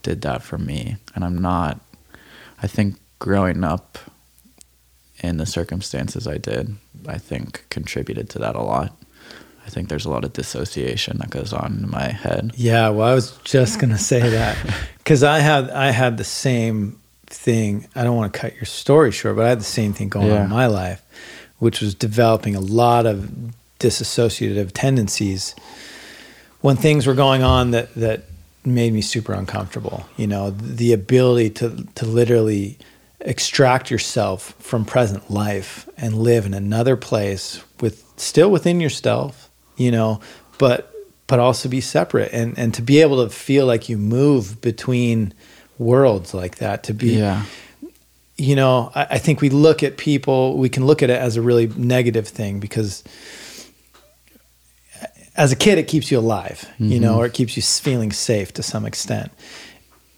did 0.02 0.20
that 0.20 0.42
for 0.42 0.58
me. 0.58 0.96
And 1.14 1.24
i'm 1.24 1.38
not 1.38 1.80
i 2.62 2.66
think 2.66 2.96
growing 3.18 3.64
up 3.64 3.98
in 5.20 5.38
the 5.38 5.46
circumstances 5.46 6.26
i 6.26 6.36
did 6.36 6.76
i 7.08 7.18
think 7.18 7.64
contributed 7.70 8.28
to 8.30 8.38
that 8.38 8.54
a 8.54 8.62
lot 8.62 8.94
i 9.66 9.70
think 9.70 9.88
there's 9.88 10.04
a 10.04 10.10
lot 10.10 10.24
of 10.24 10.32
dissociation 10.32 11.18
that 11.18 11.30
goes 11.30 11.52
on 11.52 11.80
in 11.82 11.90
my 11.90 12.08
head 12.08 12.52
Yeah, 12.56 12.88
well, 12.90 13.08
I 13.08 13.14
was 13.14 13.36
just 13.44 13.78
gonna 13.80 13.98
say 13.98 14.20
that 14.20 14.56
because 14.98 15.22
I 15.22 15.38
had 15.40 15.70
I 15.70 15.90
had 15.90 16.16
the 16.16 16.24
same 16.24 16.98
thing. 17.26 17.88
I 17.94 18.04
don't 18.04 18.16
want 18.16 18.32
to 18.32 18.38
cut 18.38 18.54
your 18.54 18.66
story 18.66 19.10
short, 19.10 19.36
but 19.36 19.46
I 19.46 19.48
had 19.48 19.60
the 19.60 19.64
same 19.64 19.92
thing 19.92 20.08
going 20.08 20.30
on 20.30 20.42
in 20.42 20.50
my 20.50 20.66
life, 20.66 21.02
which 21.58 21.80
was 21.80 21.94
developing 21.94 22.54
a 22.54 22.60
lot 22.60 23.06
of 23.06 23.30
disassociative 23.80 24.70
tendencies 24.72 25.54
when 26.60 26.76
things 26.76 27.06
were 27.06 27.14
going 27.14 27.42
on 27.42 27.72
that 27.72 27.94
that 27.94 28.24
made 28.64 28.92
me 28.92 29.00
super 29.00 29.32
uncomfortable. 29.32 30.06
You 30.16 30.26
know, 30.26 30.50
the 30.50 30.92
ability 30.92 31.50
to 31.50 31.86
to 31.94 32.06
literally 32.06 32.78
extract 33.20 33.90
yourself 33.90 34.54
from 34.58 34.84
present 34.84 35.30
life 35.30 35.88
and 35.96 36.16
live 36.16 36.44
in 36.44 36.54
another 36.54 36.96
place 36.96 37.62
with 37.80 38.04
still 38.16 38.50
within 38.50 38.80
yourself, 38.80 39.48
you 39.82 39.90
know, 39.90 40.20
but 40.58 40.92
but 41.26 41.38
also 41.38 41.68
be 41.68 41.80
separate 41.80 42.32
and 42.32 42.58
and 42.58 42.74
to 42.74 42.82
be 42.82 43.00
able 43.00 43.24
to 43.24 43.30
feel 43.34 43.66
like 43.66 43.88
you 43.88 43.96
move 43.96 44.60
between 44.60 45.32
worlds 45.78 46.34
like 46.34 46.56
that 46.56 46.84
to 46.84 46.92
be 46.92 47.16
yeah 47.18 47.44
you 48.36 48.56
know, 48.56 48.90
I, 48.94 49.06
I 49.10 49.18
think 49.18 49.40
we 49.40 49.50
look 49.50 49.82
at 49.82 49.96
people, 49.96 50.56
we 50.56 50.68
can 50.68 50.84
look 50.84 51.02
at 51.02 51.10
it 51.10 51.20
as 51.20 51.36
a 51.36 51.42
really 51.42 51.68
negative 51.68 52.26
thing 52.26 52.60
because 52.60 53.04
as 55.36 55.52
a 55.52 55.56
kid, 55.56 55.78
it 55.78 55.88
keeps 55.88 56.10
you 56.10 56.18
alive, 56.18 56.68
you 56.78 56.94
mm-hmm. 56.94 57.04
know, 57.04 57.18
or 57.18 57.26
it 57.26 57.34
keeps 57.34 57.56
you 57.56 57.62
feeling 57.62 58.12
safe 58.12 58.52
to 58.54 58.62
some 58.62 58.84
extent. 58.84 59.30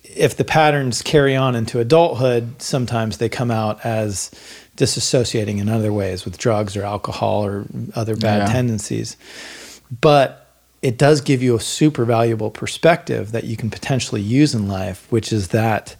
If 0.02 0.36
the 0.36 0.44
patterns 0.44 1.02
carry 1.02 1.36
on 1.36 1.54
into 1.54 1.80
adulthood, 1.80 2.62
sometimes 2.62 3.18
they 3.18 3.28
come 3.28 3.50
out 3.50 3.84
as 3.84 4.30
disassociating 4.76 5.58
in 5.58 5.68
other 5.68 5.92
ways 5.92 6.24
with 6.24 6.38
drugs 6.38 6.76
or 6.76 6.82
alcohol 6.82 7.44
or 7.44 7.64
other 7.94 8.16
bad 8.16 8.48
Yeah. 8.48 8.52
tendencies. 8.52 9.16
But 10.00 10.46
it 10.82 10.98
does 10.98 11.20
give 11.20 11.42
you 11.42 11.54
a 11.56 11.60
super 11.60 12.04
valuable 12.04 12.50
perspective 12.50 13.32
that 13.32 13.44
you 13.44 13.56
can 13.56 13.70
potentially 13.70 14.20
use 14.20 14.54
in 14.54 14.68
life, 14.68 15.06
which 15.10 15.32
is 15.32 15.48
that 15.48 15.96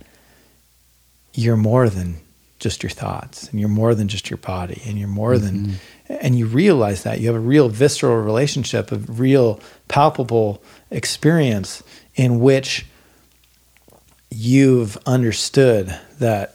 you're 1.35 1.57
more 1.57 1.89
than 1.89 2.17
just 2.59 2.83
your 2.83 2.91
thoughts 2.91 3.49
and 3.49 3.61
you're 3.61 3.69
more 3.69 3.95
than 3.95 4.09
just 4.09 4.31
your 4.31 4.39
body 4.39 4.81
and 4.87 4.99
you're 4.99 5.09
more 5.09 5.37
than 5.39 5.67
mm-hmm. 5.67 6.15
and 6.21 6.39
you 6.39 6.47
realize 6.47 7.03
that 7.03 7.21
you 7.21 7.27
have 7.27 7.37
a 7.37 7.41
real 7.41 7.69
visceral 7.69 8.17
relationship 8.17 8.91
a 8.91 8.97
real 8.97 9.61
palpable 9.89 10.63
experience 10.91 11.83
in 12.15 12.41
which 12.41 12.87
you've 14.31 14.97
understood 15.05 15.95
that 16.19 16.54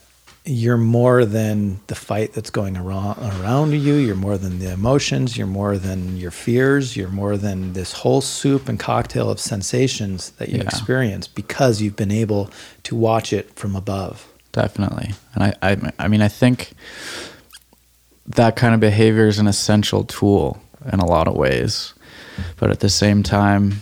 you're 0.49 0.77
more 0.77 1.25
than 1.25 1.79
the 1.87 1.93
fight 1.95 2.33
that's 2.33 2.49
going 2.49 2.75
around, 2.75 3.19
around 3.39 3.71
you. 3.73 3.93
You're 3.93 4.15
more 4.15 4.35
than 4.37 4.57
the 4.57 4.71
emotions. 4.71 5.37
You're 5.37 5.45
more 5.45 5.77
than 5.77 6.17
your 6.17 6.31
fears. 6.31 6.97
You're 6.97 7.09
more 7.09 7.37
than 7.37 7.73
this 7.73 7.91
whole 7.93 8.19
soup 8.19 8.67
and 8.67 8.79
cocktail 8.79 9.29
of 9.29 9.39
sensations 9.39 10.31
that 10.31 10.49
you 10.49 10.57
Yeah. 10.57 10.63
experience 10.63 11.27
because 11.27 11.83
you've 11.83 11.95
been 11.95 12.11
able 12.11 12.49
to 12.83 12.95
watch 12.95 13.31
it 13.31 13.53
from 13.55 13.75
above. 13.75 14.25
Definitely. 14.51 15.13
And 15.35 15.43
I, 15.43 15.53
I 15.61 15.91
i 15.99 16.07
mean 16.07 16.23
i 16.23 16.27
think 16.27 16.71
that 18.25 18.55
kind 18.55 18.73
of 18.73 18.79
behavior 18.79 19.27
is 19.27 19.37
an 19.37 19.45
essential 19.47 20.03
tool 20.03 20.59
in 20.91 20.99
a 20.99 21.05
lot 21.05 21.27
of 21.27 21.35
ways. 21.35 21.93
But 22.57 22.71
at 22.71 22.79
the 22.79 22.89
same 22.89 23.21
time 23.21 23.81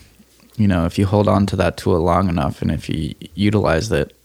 you 0.57 0.67
know 0.67 0.85
if 0.85 0.97
you 0.99 1.05
hold 1.05 1.29
on 1.29 1.45
to 1.45 1.55
that 1.55 1.77
tool 1.77 1.97
long 2.01 2.27
enough 2.27 2.61
and 2.61 2.71
if 2.71 2.89
you 2.89 3.13
utilize 3.35 3.89
it 3.91 4.16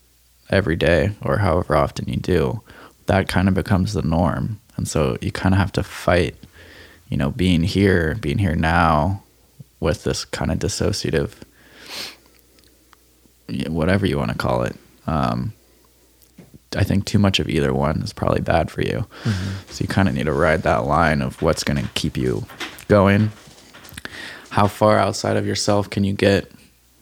every 0.52 0.76
day 0.76 1.12
or 1.22 1.38
however 1.38 1.74
often 1.74 2.08
you 2.08 2.16
do 2.16 2.60
that 3.06 3.28
kind 3.28 3.48
of 3.48 3.54
becomes 3.54 3.94
the 3.94 4.02
norm 4.02 4.60
and 4.76 4.86
so 4.86 5.16
you 5.20 5.32
kind 5.32 5.54
of 5.54 5.58
have 5.58 5.72
to 5.72 5.82
fight 5.82 6.36
you 7.08 7.16
know 7.16 7.30
being 7.30 7.62
here 7.62 8.14
being 8.20 8.38
here 8.38 8.54
now 8.54 9.22
with 9.80 10.04
this 10.04 10.24
kind 10.24 10.52
of 10.52 10.58
dissociative 10.58 11.32
whatever 13.68 14.06
you 14.06 14.16
want 14.16 14.30
to 14.30 14.36
call 14.36 14.62
it 14.62 14.76
um, 15.06 15.52
I 16.76 16.84
think 16.84 17.04
too 17.04 17.18
much 17.18 17.38
of 17.38 17.48
either 17.48 17.72
one 17.74 18.00
is 18.02 18.12
probably 18.12 18.40
bad 18.40 18.70
for 18.70 18.82
you. 18.82 19.06
So 19.68 19.82
you 19.82 19.88
kind 19.88 20.08
of 20.08 20.14
need 20.14 20.24
to 20.24 20.32
ride 20.32 20.62
that 20.62 20.84
line 20.86 21.20
of 21.22 21.40
what's 21.42 21.64
going 21.64 21.82
to 21.82 21.88
keep 21.94 22.16
you 22.16 22.46
going. 22.88 23.30
How 24.50 24.68
far 24.68 24.98
outside 24.98 25.36
of 25.36 25.46
yourself 25.46 25.90
can 25.90 26.04
you 26.04 26.12
get 26.12 26.50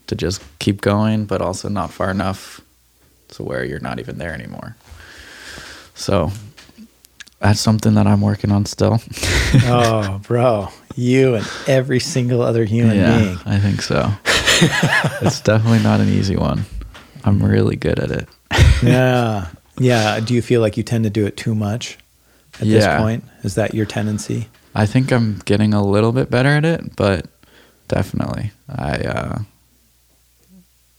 to 0.07 0.15
just 0.15 0.41
keep 0.59 0.81
going, 0.81 1.25
but 1.25 1.41
also 1.41 1.69
not 1.69 1.91
far 1.91 2.11
enough 2.11 2.59
to 3.31 3.43
where 3.43 3.63
you're 3.63 3.79
not 3.79 3.99
even 3.99 4.17
there 4.17 4.33
anymore. 4.33 4.75
So 5.95 6.31
that's 7.39 7.59
something 7.59 7.95
that 7.95 8.07
I'm 8.07 8.21
working 8.21 8.51
on 8.51 8.65
still. 8.65 9.01
oh, 9.65 10.21
bro, 10.27 10.69
you 10.95 11.35
and 11.35 11.47
every 11.67 11.99
single 11.99 12.41
other 12.41 12.65
human 12.65 12.97
yeah, 12.97 13.17
being. 13.19 13.37
I 13.45 13.59
think 13.59 13.81
so. 13.81 14.11
it's 15.25 15.41
definitely 15.41 15.79
not 15.83 15.99
an 15.99 16.09
easy 16.09 16.35
one. 16.35 16.65
I'm 17.23 17.43
really 17.43 17.75
good 17.75 17.99
at 17.99 18.11
it. 18.11 18.29
Yeah. 18.83 19.49
Yeah. 19.77 20.19
Do 20.19 20.33
you 20.33 20.41
feel 20.41 20.59
like 20.59 20.75
you 20.75 20.81
tend 20.81 21.03
to 21.03 21.11
do 21.11 21.27
it 21.27 21.37
too 21.37 21.53
much 21.53 21.99
at 22.59 22.65
Yeah. 22.65 22.79
this 22.79 22.99
point? 22.99 23.23
Is 23.43 23.53
that 23.55 23.75
your 23.75 23.85
tendency? 23.85 24.47
I 24.73 24.87
think 24.87 25.11
I'm 25.11 25.39
getting 25.45 25.71
a 25.75 25.83
little 25.85 26.11
bit 26.13 26.31
better 26.31 26.49
at 26.49 26.65
it, 26.65 26.95
but 26.95 27.27
definitely, 27.87 28.51
I, 28.67 28.91
uh, 29.01 29.39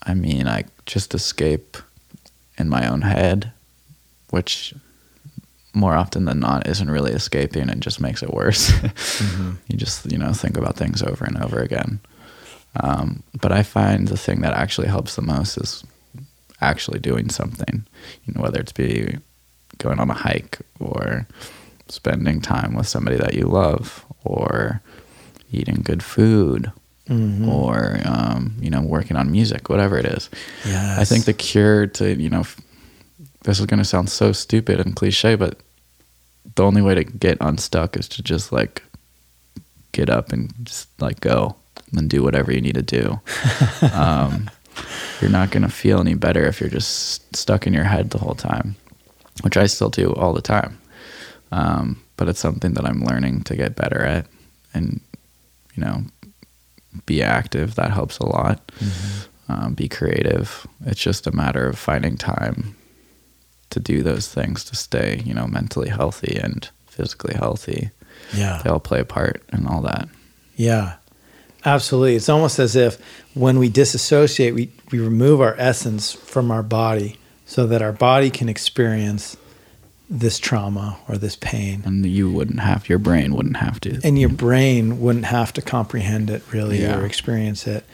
I 0.05 0.15
mean, 0.15 0.47
I 0.47 0.65
just 0.87 1.13
escape 1.13 1.77
in 2.59 2.69
my 2.69 2.89
own 2.89 3.03
head, 3.03 3.53
which 4.31 4.75
more 5.75 5.95
often 5.95 6.27
than 6.27 6.39
not 6.39 6.67
isn't 6.67 6.91
really 6.91 7.13
escaping 7.13 7.71
and 7.71 7.83
just 7.83 8.01
makes 8.01 8.23
it 8.23 8.33
worse. 8.33 8.73
You 9.69 9.79
just, 9.79 10.11
you 10.13 10.19
know, 10.19 10.33
think 10.33 10.59
about 10.59 10.77
things 10.77 11.03
over 11.03 11.25
and 11.25 11.43
over 11.43 11.61
again. 11.61 12.01
Um, 12.79 13.23
but 13.41 13.53
I 13.53 13.63
find 13.63 14.09
the 14.09 14.19
thing 14.19 14.43
that 14.43 14.53
actually 14.55 14.89
helps 14.89 15.17
the 15.17 15.23
most 15.23 15.57
is 15.57 15.85
actually 16.61 17.01
doing 17.01 17.31
something, 17.31 17.87
you 18.25 18.35
know, 18.35 18.43
whether 18.43 18.61
it's 18.61 18.73
be 18.73 19.19
going 19.79 19.99
on 19.99 20.11
a 20.11 20.15
hike 20.15 20.59
or 20.79 21.27
spending 21.89 22.41
time 22.41 22.75
with 22.75 22.87
somebody 22.87 23.17
that 23.17 23.35
you 23.35 23.47
love 23.47 24.05
or 24.25 24.81
eating 25.51 25.81
good 25.83 26.03
food 26.03 26.71
Mhm. 27.09 27.49
or 27.49 28.01
um, 28.05 28.55
you 28.61 28.71
know 28.71 28.81
working 28.81 29.17
on 29.17 29.31
music 29.31 29.69
whatever 29.69 29.99
it 29.99 30.07
is 30.07 30.31
Yes. 30.65 30.99
i 31.01 31.05
think 31.05 31.25
the 31.25 31.33
cure 31.33 31.87
to 31.99 32.15
you 32.15 32.31
know 32.31 32.41
f- 32.41 32.61
this 33.43 33.59
is 33.59 33.67
going 33.67 33.79
to 33.79 33.85
sound 33.85 34.09
so 34.09 34.31
stupid 34.33 34.79
and 34.79 34.95
cliche 34.95 35.35
but 35.35 35.59
the 36.55 36.63
only 36.65 36.81
way 36.81 36.95
to 36.95 37.03
get 37.05 37.39
unstuck 37.41 37.97
is 37.97 38.09
to 38.11 38.23
just 38.23 38.53
like 38.53 38.83
get 39.91 40.09
up 40.09 40.33
and 40.33 40.53
just 40.63 40.89
like 41.01 41.19
go 41.21 41.57
and 41.97 42.09
do 42.09 42.23
whatever 42.23 42.53
you 42.53 42.61
need 42.61 42.75
to 42.77 42.83
do 42.83 43.21
um, 43.93 44.49
you're 45.21 45.31
not 45.31 45.51
going 45.51 45.63
to 45.65 45.69
feel 45.69 45.99
any 46.01 46.15
better 46.15 46.45
if 46.47 46.61
you're 46.61 46.71
just 46.71 47.35
stuck 47.37 47.67
in 47.67 47.73
your 47.73 47.85
head 47.85 48.11
the 48.11 48.19
whole 48.19 48.35
time 48.37 48.77
which 49.43 49.57
i 49.57 49.67
still 49.67 49.91
do 49.91 50.13
all 50.15 50.33
the 50.33 50.41
time 50.43 50.79
um, 51.51 52.01
but 52.17 52.29
it's 52.29 52.41
something 52.41 52.75
that 52.75 52.87
i'm 52.87 53.03
learning 53.05 53.43
to 53.43 53.57
get 53.57 53.75
better 53.75 54.01
at 54.05 54.27
and 54.73 55.01
you 55.75 55.83
know 55.85 56.05
be 57.07 57.23
active 57.23 57.75
that 57.77 57.91
helps 57.91 58.19
a 58.19 58.27
lot. 58.27 58.73
Um, 59.49 59.75
be 59.75 59.89
creative. 59.89 60.67
It's 60.87 61.01
just 61.01 61.27
a 61.27 61.33
matter 61.33 61.67
of 61.67 61.79
finding 61.79 62.17
time 62.17 62.77
to 63.71 63.81
do 63.81 64.03
those 64.03 64.29
things 64.29 64.65
to 64.65 64.77
stay 64.77 65.23
you 65.25 65.33
know 65.35 65.47
mentally 65.47 65.89
healthy 65.89 66.39
and 66.43 66.69
physically 66.87 67.35
healthy. 67.35 67.91
Yeah. 68.35 68.61
they 68.63 68.71
all 68.71 68.81
play 68.81 69.01
a 69.01 69.05
part 69.05 69.43
in 69.53 69.67
all 69.67 69.83
that. 69.83 70.09
Yeah, 70.57 70.97
absolutely. 71.65 72.15
It's 72.17 72.29
almost 72.29 72.59
as 72.59 72.77
if 72.77 72.99
when 73.35 73.59
we 73.59 73.69
disassociate, 73.69 74.55
we, 74.55 74.71
we 74.91 74.99
remove 74.99 75.41
our 75.41 75.55
essence 75.59 76.13
from 76.13 76.51
our 76.51 76.63
body 76.63 77.19
so 77.47 77.67
that 77.67 77.83
our 77.83 77.93
body 77.93 78.31
can 78.31 78.49
experience 78.49 79.37
this 80.13 80.39
trauma 80.39 80.99
or 81.09 81.17
this 81.17 81.37
pain. 81.37 81.83
and 81.87 82.05
you 82.05 82.31
wouldn't 82.31 82.61
have 82.61 82.87
your 82.89 82.99
brain 82.99 83.35
wouldn't 83.35 83.57
have 83.57 83.81
to 83.81 83.99
And 84.05 84.19
your 84.19 84.29
brain 84.29 85.01
wouldn't 85.01 85.25
have 85.25 85.55
to 85.55 85.63
comprehend 85.63 86.29
it 86.29 86.43
really 86.53 86.83
Yeah. 86.83 86.99
or 86.99 87.07
experience 87.07 87.67
it. 87.67 87.85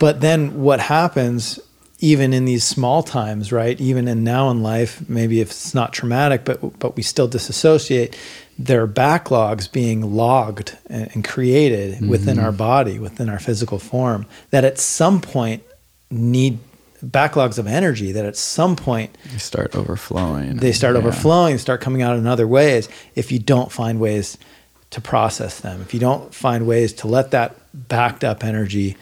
But 0.00 0.20
then 0.20 0.60
what 0.60 0.80
happens 0.80 1.60
even 2.00 2.34
in 2.34 2.44
these 2.44 2.62
small 2.62 3.02
times, 3.02 3.52
right? 3.52 3.80
Even 3.80 4.06
in 4.06 4.22
now 4.22 4.50
in 4.50 4.62
life, 4.62 5.02
maybe 5.08 5.40
if 5.40 5.50
it's 5.50 5.74
not 5.74 5.92
traumatic, 5.92 6.44
but 6.44 6.78
but 6.78 6.96
we 6.96 7.02
still 7.02 7.28
disassociate. 7.28 8.16
There 8.58 8.82
are 8.82 8.88
backlogs 8.88 9.70
being 9.70 10.14
logged 10.14 10.76
and, 10.90 11.08
and 11.14 11.24
created 11.24 11.94
mm-hmm. 11.94 12.08
within 12.08 12.38
our 12.38 12.52
body, 12.52 12.98
within 12.98 13.28
our 13.28 13.38
physical 13.38 13.78
form, 13.78 14.26
that 14.50 14.64
at 14.64 14.78
some 14.78 15.20
point 15.20 15.62
need 16.10 16.58
backlogs 17.06 17.58
of 17.58 17.66
energy 17.66 18.12
that 18.12 18.24
at 18.24 18.36
some 18.36 18.76
point 18.76 19.16
they 19.30 19.38
start 19.38 19.74
overflowing. 19.74 20.56
They 20.56 20.72
start 20.72 20.94
yeah. 20.94 21.00
overflowing, 21.00 21.58
start 21.58 21.80
coming 21.80 22.02
out 22.02 22.16
in 22.16 22.26
other 22.26 22.46
ways 22.46 22.88
if 23.14 23.30
you 23.30 23.38
don't 23.38 23.70
find 23.70 24.00
ways 24.00 24.38
to 24.90 25.00
process 25.00 25.60
them. 25.60 25.80
If 25.82 25.92
you 25.94 26.00
don't 26.00 26.34
find 26.34 26.66
ways 26.66 26.92
to 26.94 27.06
let 27.06 27.30
that 27.32 27.56
backed 27.74 28.24
up 28.24 28.44
energy 28.44 28.96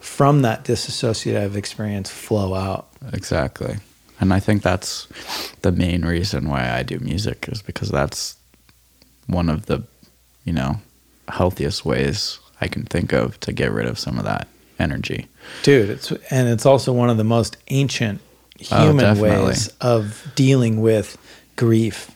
from 0.00 0.42
that 0.42 0.64
disassociative 0.64 1.56
experience 1.56 2.10
flow 2.10 2.54
out. 2.54 2.88
Exactly. 3.12 3.76
And 4.20 4.32
I 4.32 4.40
think 4.40 4.62
that's 4.62 5.08
the 5.62 5.72
main 5.72 6.04
reason 6.04 6.48
why 6.48 6.70
I 6.70 6.82
do 6.82 6.98
music 7.00 7.48
is 7.48 7.60
because 7.60 7.90
that's 7.90 8.36
one 9.26 9.48
of 9.48 9.66
the, 9.66 9.82
you 10.44 10.52
know, 10.52 10.76
healthiest 11.28 11.84
ways 11.84 12.38
I 12.60 12.68
can 12.68 12.84
think 12.84 13.12
of 13.12 13.38
to 13.40 13.52
get 13.52 13.72
rid 13.72 13.86
of 13.86 13.98
some 13.98 14.18
of 14.18 14.24
that 14.24 14.48
energy. 14.78 15.26
Dude, 15.62 15.90
it's 15.90 16.12
and 16.30 16.48
it's 16.48 16.66
also 16.66 16.92
one 16.92 17.10
of 17.10 17.16
the 17.16 17.24
most 17.24 17.56
ancient 17.68 18.20
oh, 18.70 18.84
human 18.84 19.18
oh, 19.18 19.22
ways 19.22 19.68
of 19.80 20.30
dealing 20.34 20.80
with 20.80 21.18
grief 21.56 22.10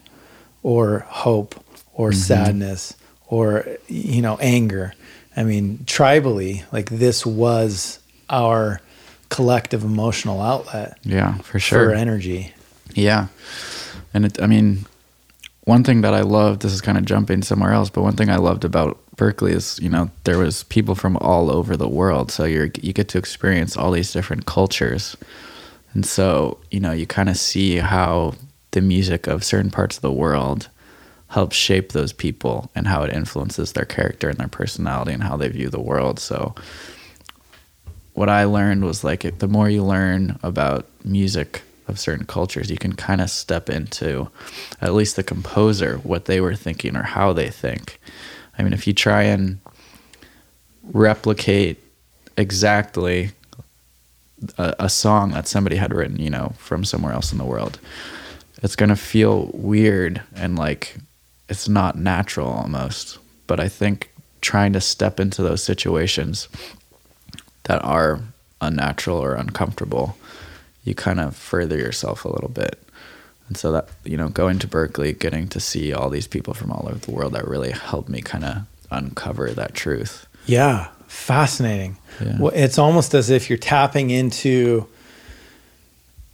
or 0.63 1.01
hope 1.01 1.55
or 1.95 2.11
mm-hmm. 2.11 2.19
sadness 2.19 2.95
or 3.27 3.67
you 3.89 4.23
know 4.23 4.37
anger 4.41 4.95
I 5.37 5.45
mean, 5.45 5.79
tribally, 5.85 6.65
like 6.73 6.91
this 6.91 7.25
was 7.25 8.01
our 8.29 8.81
collective 9.29 9.85
emotional 9.85 10.41
outlet. 10.41 10.99
Yeah, 11.03 11.39
for 11.39 11.59
sure. 11.59 11.91
For 11.91 11.95
energy. 11.95 12.53
Yeah. 12.95 13.29
And 14.13 14.27
it, 14.27 14.43
I 14.43 14.47
mean, 14.47 14.87
one 15.71 15.85
thing 15.85 16.01
that 16.01 16.15
I 16.15 16.23
loved, 16.23 16.63
this 16.63 16.73
is 16.73 16.81
kind 16.81 16.99
of 16.99 17.05
jumping 17.05 17.43
somewhere 17.43 17.71
else, 17.71 17.91
but 17.91 18.03
one 18.03 18.17
thing 18.17 18.29
I 18.29 18.39
loved 18.39 18.65
about 18.65 18.99
Berklee 19.15 19.53
is, 19.53 19.79
you 19.81 19.89
know, 19.89 20.11
there 20.25 20.37
was 20.37 20.65
people 20.65 20.97
from 20.97 21.17
all 21.19 21.49
over 21.49 21.77
the 21.77 21.89
world. 21.89 22.33
So 22.33 22.45
you're, 22.45 22.71
you 22.83 22.93
get 22.93 23.07
to 23.11 23.19
experience 23.19 23.77
all 23.77 23.93
these 23.93 24.13
different 24.13 24.47
cultures. 24.47 25.17
And 25.95 26.05
so, 26.05 26.59
you 26.73 26.81
know, 26.81 26.91
you 26.91 27.07
kind 27.07 27.29
of 27.29 27.37
see 27.37 27.77
how 27.77 28.35
the 28.73 28.81
music 28.81 29.29
of 29.29 29.45
certain 29.45 29.71
parts 29.71 29.95
of 29.95 30.03
the 30.03 30.11
world 30.11 30.69
helps 31.29 31.55
shape 31.55 31.93
those 31.93 32.13
people 32.13 32.69
and 32.75 32.89
how 32.89 33.05
it 33.05 33.15
influences 33.15 33.73
their 33.73 33.85
character 33.85 34.29
and 34.29 34.39
their 34.39 34.49
personality 34.49 35.13
and 35.13 35.23
how 35.23 35.37
they 35.37 35.47
view 35.47 35.71
the 35.71 35.81
world. 35.81 36.19
So 36.19 36.53
what 38.15 38.29
I 38.29 38.43
learned 38.43 38.83
was 38.83 39.05
like 39.05 39.39
the 39.39 39.47
more 39.47 39.71
you 39.71 39.85
learn 39.85 40.37
about 40.43 40.89
music 41.05 41.63
of 41.91 42.01
certain 42.01 42.25
cultures, 42.25 42.71
you 42.71 42.79
can 42.79 42.95
kind 42.95 43.21
of 43.21 43.29
step 43.29 43.69
into 43.69 44.31
at 44.81 44.95
least 44.95 45.17
the 45.17 45.23
composer, 45.23 45.99
what 45.99 46.25
they 46.25 46.41
were 46.41 46.55
thinking 46.55 46.97
or 46.97 47.03
how 47.03 47.33
they 47.35 47.51
think. 47.51 48.01
I 48.59 48.63
mean, 48.63 48.73
if 48.73 48.87
you 48.87 48.95
try 48.95 49.25
and 49.25 49.61
replicate 50.83 51.79
exactly 52.37 53.33
a, 54.57 54.75
a 54.79 54.89
song 54.89 55.33
that 55.33 55.47
somebody 55.47 55.77
had 55.77 55.93
written, 55.93 56.19
you 56.19 56.31
know, 56.31 56.55
from 56.57 56.85
somewhere 56.85 57.13
else 57.13 57.33
in 57.33 57.39
the 57.39 57.45
world, 57.45 57.79
it's 58.63 58.77
going 58.77 58.89
to 58.89 58.97
feel 58.97 59.51
weird 59.53 60.23
and 60.35 60.59
like 60.59 60.97
it's 61.49 61.69
not 61.69 61.97
natural 61.97 62.49
almost. 62.49 63.19
But 63.47 63.61
I 63.61 63.69
think 63.69 64.11
trying 64.41 64.73
to 64.73 64.81
step 64.81 65.21
into 65.21 65.43
those 65.43 65.63
situations 65.63 66.49
that 67.65 67.85
are 67.85 68.21
unnatural 68.61 69.19
or 69.19 69.35
uncomfortable, 69.35 70.17
you 70.91 70.95
kind 70.95 71.21
of 71.21 71.35
further 71.35 71.79
yourself 71.79 72.25
a 72.25 72.29
little 72.29 72.51
bit. 72.51 72.79
And 73.49 73.57
so 73.57 73.73
that, 73.73 73.89
you 74.05 74.17
know, 74.17 74.29
going 74.29 74.59
to 74.61 74.69
Berklee, 74.69 75.19
getting 75.19 75.49
to 75.49 75.61
see 75.61 75.93
all 75.93 76.11
these 76.11 76.27
people 76.27 76.55
from 76.55 76.71
all 76.71 76.87
over 76.89 76.99
the 76.99 77.11
world, 77.11 77.33
that 77.33 77.49
really 77.49 77.73
helped 77.73 78.09
me 78.09 78.21
kind 78.21 78.45
of 78.45 78.57
uncover 78.91 79.51
that 79.51 79.75
truth. 79.75 80.27
Yeah, 80.47 80.89
fascinating. 81.07 81.97
Yeah. 82.21 82.39
Well, 82.39 82.53
it's 82.55 82.79
almost 82.79 83.15
as 83.15 83.31
if 83.31 83.49
you're 83.49 83.59
tapping 83.59 84.11
into, 84.11 84.87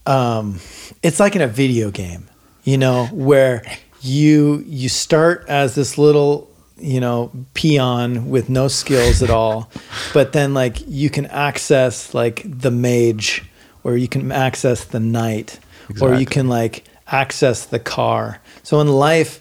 um, 0.04 0.60
it's 1.02 1.20
like 1.20 1.36
in 1.36 1.42
a 1.42 1.48
video 1.48 1.90
game, 1.90 2.28
you 2.64 2.76
know, 2.76 3.06
where 3.06 3.62
you 4.02 4.62
you 4.66 4.88
start 4.88 5.44
as 5.48 5.74
this 5.74 5.98
little 5.98 6.50
you 6.78 7.00
know 7.00 7.32
peon 7.54 8.28
with 8.28 8.48
no 8.50 8.68
skills 8.68 9.22
at 9.22 9.30
all 9.30 9.70
but 10.12 10.32
then 10.32 10.52
like 10.52 10.76
you 10.86 11.08
can 11.08 11.24
access 11.26 12.12
like 12.12 12.42
the 12.44 12.70
mage 12.70 13.42
or 13.86 13.96
you 13.96 14.08
can 14.08 14.32
access 14.32 14.84
the 14.84 15.00
knight, 15.00 15.58
exactly. 15.88 16.16
or 16.16 16.20
you 16.20 16.26
can 16.26 16.48
like 16.48 16.84
access 17.06 17.66
the 17.66 17.78
car 17.78 18.40
so 18.64 18.80
in 18.80 18.88
life 18.88 19.40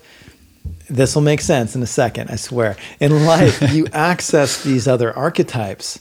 this 0.88 1.16
will 1.16 1.24
make 1.24 1.42
sense 1.42 1.76
in 1.76 1.82
a 1.82 1.88
second 1.88 2.30
i 2.30 2.36
swear 2.36 2.78
in 3.00 3.26
life 3.34 3.60
you 3.74 3.88
access 3.92 4.64
these 4.64 4.88
other 4.88 5.12
archetypes 5.18 6.00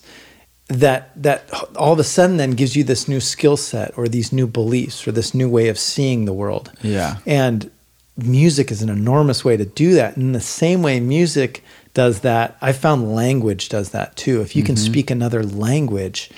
that 0.68 1.10
that 1.22 1.50
all 1.74 1.94
of 1.94 1.98
a 1.98 2.04
sudden 2.04 2.36
then 2.36 2.50
gives 2.50 2.76
you 2.76 2.84
this 2.84 3.08
new 3.08 3.18
skill 3.18 3.56
set 3.56 3.96
or 3.96 4.08
these 4.08 4.30
new 4.30 4.46
beliefs 4.46 5.08
or 5.08 5.12
this 5.12 5.32
new 5.32 5.48
way 5.48 5.68
of 5.68 5.78
seeing 5.78 6.26
the 6.26 6.34
world 6.34 6.70
yeah 6.82 7.16
and 7.24 7.70
music 8.16 8.70
is 8.70 8.82
an 8.82 8.88
enormous 8.88 9.44
way 9.44 9.56
to 9.56 9.64
do 9.64 9.94
that. 9.94 10.16
In 10.16 10.32
the 10.32 10.40
same 10.40 10.82
way 10.82 11.00
music 11.00 11.64
does 11.94 12.20
that, 12.20 12.56
I 12.60 12.72
found 12.72 13.14
language 13.14 13.68
does 13.68 13.90
that 13.90 14.16
too. 14.16 14.40
If 14.40 14.54
you 14.56 14.62
can 14.62 14.74
mm-hmm. 14.74 14.92
speak 14.92 15.10
another 15.10 15.42
language, 15.42 16.30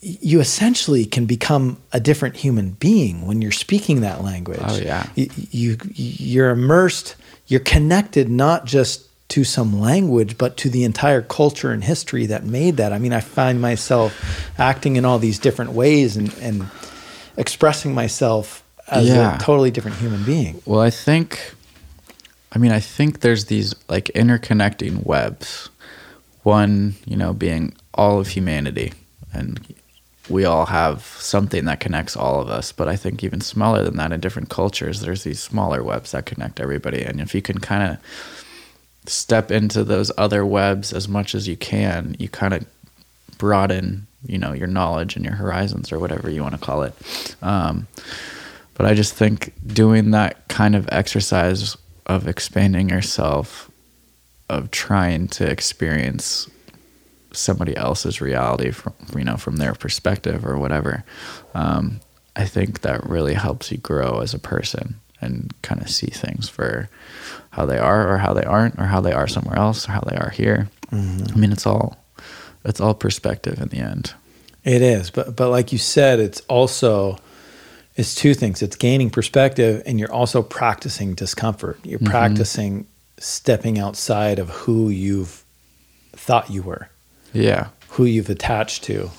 you 0.00 0.40
essentially 0.40 1.04
can 1.04 1.26
become 1.26 1.78
a 1.92 2.00
different 2.00 2.36
human 2.36 2.70
being 2.70 3.26
when 3.26 3.42
you're 3.42 3.50
speaking 3.50 4.02
that 4.02 4.22
language. 4.22 4.60
Oh 4.62 4.76
yeah. 4.78 5.08
You, 5.14 5.28
you 5.50 5.78
you're 5.94 6.50
immersed, 6.50 7.16
you're 7.46 7.60
connected 7.60 8.28
not 8.28 8.66
just 8.66 9.06
to 9.28 9.42
some 9.42 9.80
language, 9.80 10.38
but 10.38 10.56
to 10.58 10.70
the 10.70 10.84
entire 10.84 11.22
culture 11.22 11.72
and 11.72 11.82
history 11.82 12.26
that 12.26 12.44
made 12.44 12.76
that. 12.76 12.92
I 12.92 12.98
mean, 12.98 13.12
I 13.12 13.20
find 13.20 13.60
myself 13.60 14.14
acting 14.58 14.96
in 14.96 15.04
all 15.04 15.18
these 15.18 15.38
different 15.38 15.72
ways 15.72 16.16
and, 16.16 16.32
and 16.40 16.66
expressing 17.36 17.92
myself 17.92 18.62
as 18.88 19.08
yeah. 19.08 19.34
a 19.34 19.38
totally 19.38 19.72
different 19.72 19.96
human 19.96 20.22
being. 20.22 20.62
Well, 20.64 20.80
I 20.80 20.90
think, 20.90 21.54
I 22.52 22.58
mean, 22.58 22.70
I 22.70 22.78
think 22.78 23.20
there's 23.20 23.46
these 23.46 23.74
like 23.88 24.06
interconnecting 24.14 25.04
webs. 25.04 25.70
One, 26.44 26.94
you 27.04 27.16
know, 27.16 27.32
being 27.32 27.74
all 27.92 28.20
of 28.20 28.28
humanity, 28.28 28.92
and 29.32 29.58
we 30.28 30.44
all 30.44 30.66
have 30.66 31.02
something 31.02 31.64
that 31.66 31.80
connects 31.80 32.16
all 32.16 32.40
of 32.40 32.48
us. 32.48 32.72
But 32.72 32.88
I 32.88 32.96
think 32.96 33.22
even 33.22 33.40
smaller 33.40 33.82
than 33.84 33.96
that 33.96 34.12
in 34.12 34.20
different 34.20 34.48
cultures, 34.48 35.00
there's 35.00 35.24
these 35.24 35.40
smaller 35.40 35.82
webs 35.82 36.12
that 36.12 36.26
connect 36.26 36.60
everybody. 36.60 37.02
And 37.02 37.20
if 37.20 37.34
you 37.34 37.42
can 37.42 37.58
kind 37.58 37.92
of 37.92 37.98
step 39.08 39.50
into 39.50 39.84
those 39.84 40.10
other 40.18 40.44
webs 40.44 40.92
as 40.92 41.08
much 41.08 41.34
as 41.34 41.46
you 41.46 41.56
can, 41.56 42.16
you 42.18 42.28
kind 42.28 42.54
of 42.54 42.66
broaden, 43.38 44.06
you 44.26 44.38
know, 44.38 44.52
your 44.52 44.66
knowledge 44.66 45.16
and 45.16 45.24
your 45.24 45.34
horizons 45.34 45.92
or 45.92 45.98
whatever 45.98 46.30
you 46.30 46.42
want 46.42 46.54
to 46.54 46.60
call 46.60 46.82
it. 46.82 47.36
Um, 47.42 47.86
but 48.74 48.86
I 48.86 48.94
just 48.94 49.14
think 49.14 49.52
doing 49.66 50.10
that 50.10 50.48
kind 50.48 50.74
of 50.74 50.88
exercise 50.90 51.76
of 52.06 52.28
expanding 52.28 52.88
yourself, 52.88 53.70
of 54.48 54.70
trying 54.70 55.28
to 55.28 55.48
experience 55.48 56.48
somebody 57.36 57.76
else's 57.76 58.20
reality 58.20 58.70
from 58.70 58.94
you 59.16 59.24
know 59.24 59.36
from 59.36 59.56
their 59.56 59.74
perspective 59.74 60.44
or 60.46 60.58
whatever, 60.58 61.04
um, 61.54 62.00
I 62.34 62.44
think 62.44 62.80
that 62.82 63.08
really 63.08 63.34
helps 63.34 63.70
you 63.70 63.78
grow 63.78 64.20
as 64.20 64.34
a 64.34 64.38
person 64.38 64.96
and 65.20 65.52
kind 65.62 65.80
of 65.80 65.88
see 65.88 66.08
things 66.08 66.48
for 66.48 66.88
how 67.50 67.64
they 67.64 67.78
are 67.78 68.12
or 68.12 68.18
how 68.18 68.34
they 68.34 68.44
aren't 68.44 68.78
or 68.78 68.84
how 68.84 69.00
they 69.00 69.12
are 69.12 69.26
somewhere 69.26 69.56
else 69.56 69.88
or 69.88 69.92
how 69.92 70.00
they 70.00 70.16
are 70.16 70.30
here. 70.30 70.68
Mm-hmm. 70.90 71.32
I 71.32 71.36
mean, 71.36 71.52
it's 71.52 71.66
all 71.66 71.96
it's 72.64 72.80
all 72.80 72.94
perspective 72.94 73.60
in 73.60 73.68
the 73.68 73.78
end. 73.78 74.14
It 74.64 74.82
is, 74.82 75.10
but 75.10 75.36
but 75.36 75.50
like 75.50 75.72
you 75.72 75.78
said, 75.78 76.20
it's 76.20 76.40
also 76.42 77.18
it's 77.96 78.14
two 78.14 78.34
things 78.34 78.62
it's 78.62 78.76
gaining 78.76 79.10
perspective 79.10 79.82
and 79.86 79.98
you're 79.98 80.12
also 80.12 80.42
practicing 80.42 81.14
discomfort 81.14 81.78
you're 81.82 81.98
mm-hmm. 81.98 82.10
practicing 82.10 82.86
stepping 83.18 83.78
outside 83.78 84.38
of 84.38 84.50
who 84.50 84.90
you've 84.90 85.44
thought 86.12 86.50
you 86.50 86.62
were 86.62 86.88
yeah. 87.32 87.68
who 87.90 88.04
you've 88.04 88.30
attached 88.30 88.84
to 88.84 89.10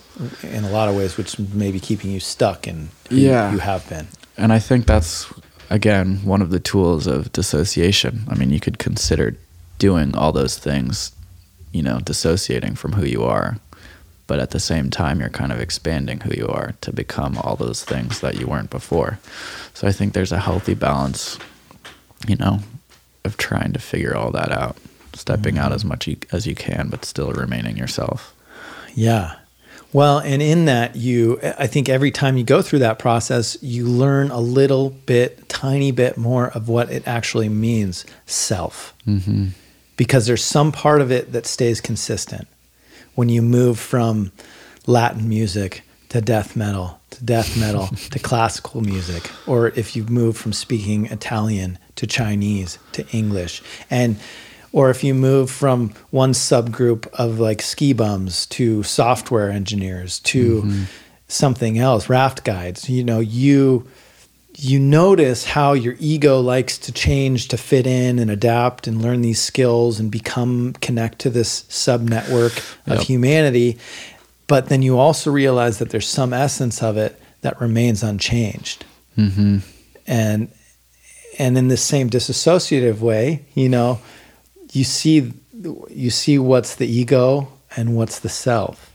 in 0.44 0.64
a 0.64 0.70
lot 0.70 0.90
of 0.90 0.96
ways 0.96 1.18
which 1.18 1.38
may 1.40 1.72
be 1.72 1.80
keeping 1.80 2.12
you 2.12 2.20
stuck 2.20 2.68
in 2.68 2.90
who 3.10 3.16
yeah. 3.16 3.52
you 3.52 3.60
have 3.60 3.88
been. 3.90 4.08
And 4.38 4.52
i 4.54 4.60
think 4.60 4.86
that's 4.86 5.32
again 5.70 6.18
one 6.24 6.42
of 6.42 6.50
the 6.50 6.60
tools 6.60 7.08
of 7.08 7.32
dissociation. 7.32 8.24
I 8.28 8.36
mean 8.36 8.50
you 8.50 8.60
could 8.60 8.80
consider 8.80 9.36
doing 9.80 10.16
all 10.16 10.32
those 10.32 10.58
things 10.58 11.12
you 11.72 11.84
know 11.84 12.00
dissociating 12.00 12.76
from 12.76 12.94
who 12.94 13.06
you 13.06 13.24
are 13.24 13.58
but 14.26 14.40
at 14.40 14.50
the 14.52 14.60
same 14.60 14.90
time 14.90 15.20
you're 15.20 15.30
kind 15.30 15.52
of 15.52 15.60
expanding 15.60 16.20
who 16.20 16.34
you 16.36 16.48
are 16.48 16.74
to 16.82 16.92
become 16.92 17.38
all 17.38 17.56
those 17.56 17.84
things 17.86 18.20
that 18.20 18.36
you 18.40 18.46
weren't 18.48 18.70
before. 18.70 19.20
So 19.74 19.88
i 19.88 19.92
think 19.92 20.14
there's 20.14 20.32
a 20.32 20.40
healthy 20.40 20.74
balance 20.74 21.38
you 22.28 22.36
know 22.36 22.60
of 23.24 23.38
trying 23.38 23.74
to 23.74 23.80
figure 23.80 24.16
all 24.16 24.32
that 24.32 24.52
out 24.52 24.78
stepping 25.18 25.56
mm-hmm. 25.56 25.66
out 25.66 25.74
as 25.74 25.84
much 25.84 26.10
as 26.32 26.48
you 26.48 26.56
can 26.56 26.90
but 26.90 27.04
still 27.06 27.32
remaining 27.32 27.78
yourself 27.78 28.34
yeah 28.96 29.36
Well, 29.94 30.20
and 30.20 30.42
in 30.42 30.66
that, 30.66 30.96
you, 30.96 31.40
I 31.58 31.68
think 31.68 31.88
every 31.88 32.12
time 32.12 32.38
you 32.38 32.44
go 32.44 32.62
through 32.62 32.80
that 32.80 33.00
process, 33.00 33.58
you 33.64 33.88
learn 33.88 34.32
a 34.32 34.40
little 34.40 34.90
bit, 34.90 35.48
tiny 35.48 35.92
bit 35.92 36.18
more 36.18 36.50
of 36.50 36.68
what 36.68 36.92
it 36.92 37.08
actually 37.08 37.50
means 37.50 38.06
self. 38.26 38.94
Mm-hmm. 39.08 39.48
Because 39.96 40.28
there's 40.28 40.44
some 40.44 40.72
part 40.72 41.02
of 41.02 41.12
it 41.12 41.32
that 41.32 41.46
stays 41.46 41.82
consistent. 41.82 42.48
When 43.16 43.30
you 43.30 43.42
move 43.42 43.80
from 43.80 44.32
Latin 44.86 45.28
music 45.28 45.84
to 46.10 46.22
death 46.22 46.56
metal, 46.56 47.00
to 47.12 47.24
death 47.24 47.58
metal, 47.58 47.88
to 48.12 48.20
classical 48.20 48.82
music, 48.82 49.32
or 49.48 49.70
if 49.70 49.96
you 49.96 50.04
move 50.04 50.38
from 50.38 50.54
speaking 50.54 51.06
Italian 51.08 51.80
to 51.96 52.06
Chinese 52.06 52.78
to 52.92 53.08
English. 53.10 53.64
And 53.90 54.18
or 54.78 54.92
if 54.92 55.04
you 55.04 55.14
move 55.16 55.50
from 55.50 55.90
one 56.12 56.34
subgroup 56.34 57.08
of 57.14 57.40
like 57.40 57.62
ski 57.64 57.94
bums 57.94 58.46
to 58.46 58.84
software 58.84 59.50
engineers 59.50 60.20
to 60.20 60.62
Mm-hmm. 60.62 60.84
something 61.28 61.80
else, 61.80 62.10
raft 62.10 62.44
guides, 62.44 62.88
you 62.90 63.04
know, 63.04 63.20
you 63.20 63.88
you 64.60 64.80
notice 64.80 65.46
how 65.46 65.74
your 65.74 65.96
ego 66.00 66.40
likes 66.40 66.78
to 66.80 66.92
change 66.92 67.48
to 67.48 67.58
fit 67.58 67.86
in 67.88 68.18
and 68.20 68.30
adapt 68.32 68.88
and 68.88 69.02
learn 69.02 69.22
these 69.22 69.42
skills 69.42 70.00
and 70.00 70.10
become 70.12 70.74
connect 70.82 71.20
to 71.20 71.30
this 71.30 71.66
sub 71.70 72.02
network 72.02 72.54
of 72.88 72.98
Yep. 72.98 73.02
humanity. 73.12 73.78
But 74.48 74.70
then 74.70 74.82
you 74.82 74.98
also 74.98 75.30
realize 75.32 75.78
that 75.80 75.90
there's 75.92 76.08
some 76.08 76.34
essence 76.34 76.82
of 76.82 76.98
it 76.98 77.20
that 77.42 77.60
remains 77.62 78.02
unchanged. 78.04 78.86
Mm-hmm. 79.18 79.58
And 80.08 80.48
and 81.40 81.58
in 81.58 81.68
the 81.68 81.78
same 81.78 82.10
disassociative 82.10 83.00
way, 83.00 83.46
you 83.54 83.70
know, 83.70 84.00
you 84.72 84.84
see 84.84 85.34
you 85.90 86.10
see 86.10 86.38
what's 86.38 86.76
the 86.76 86.88
ego 86.88 87.52
and 87.76 87.96
what's 87.96 88.20
the 88.20 88.30
self. 88.30 88.94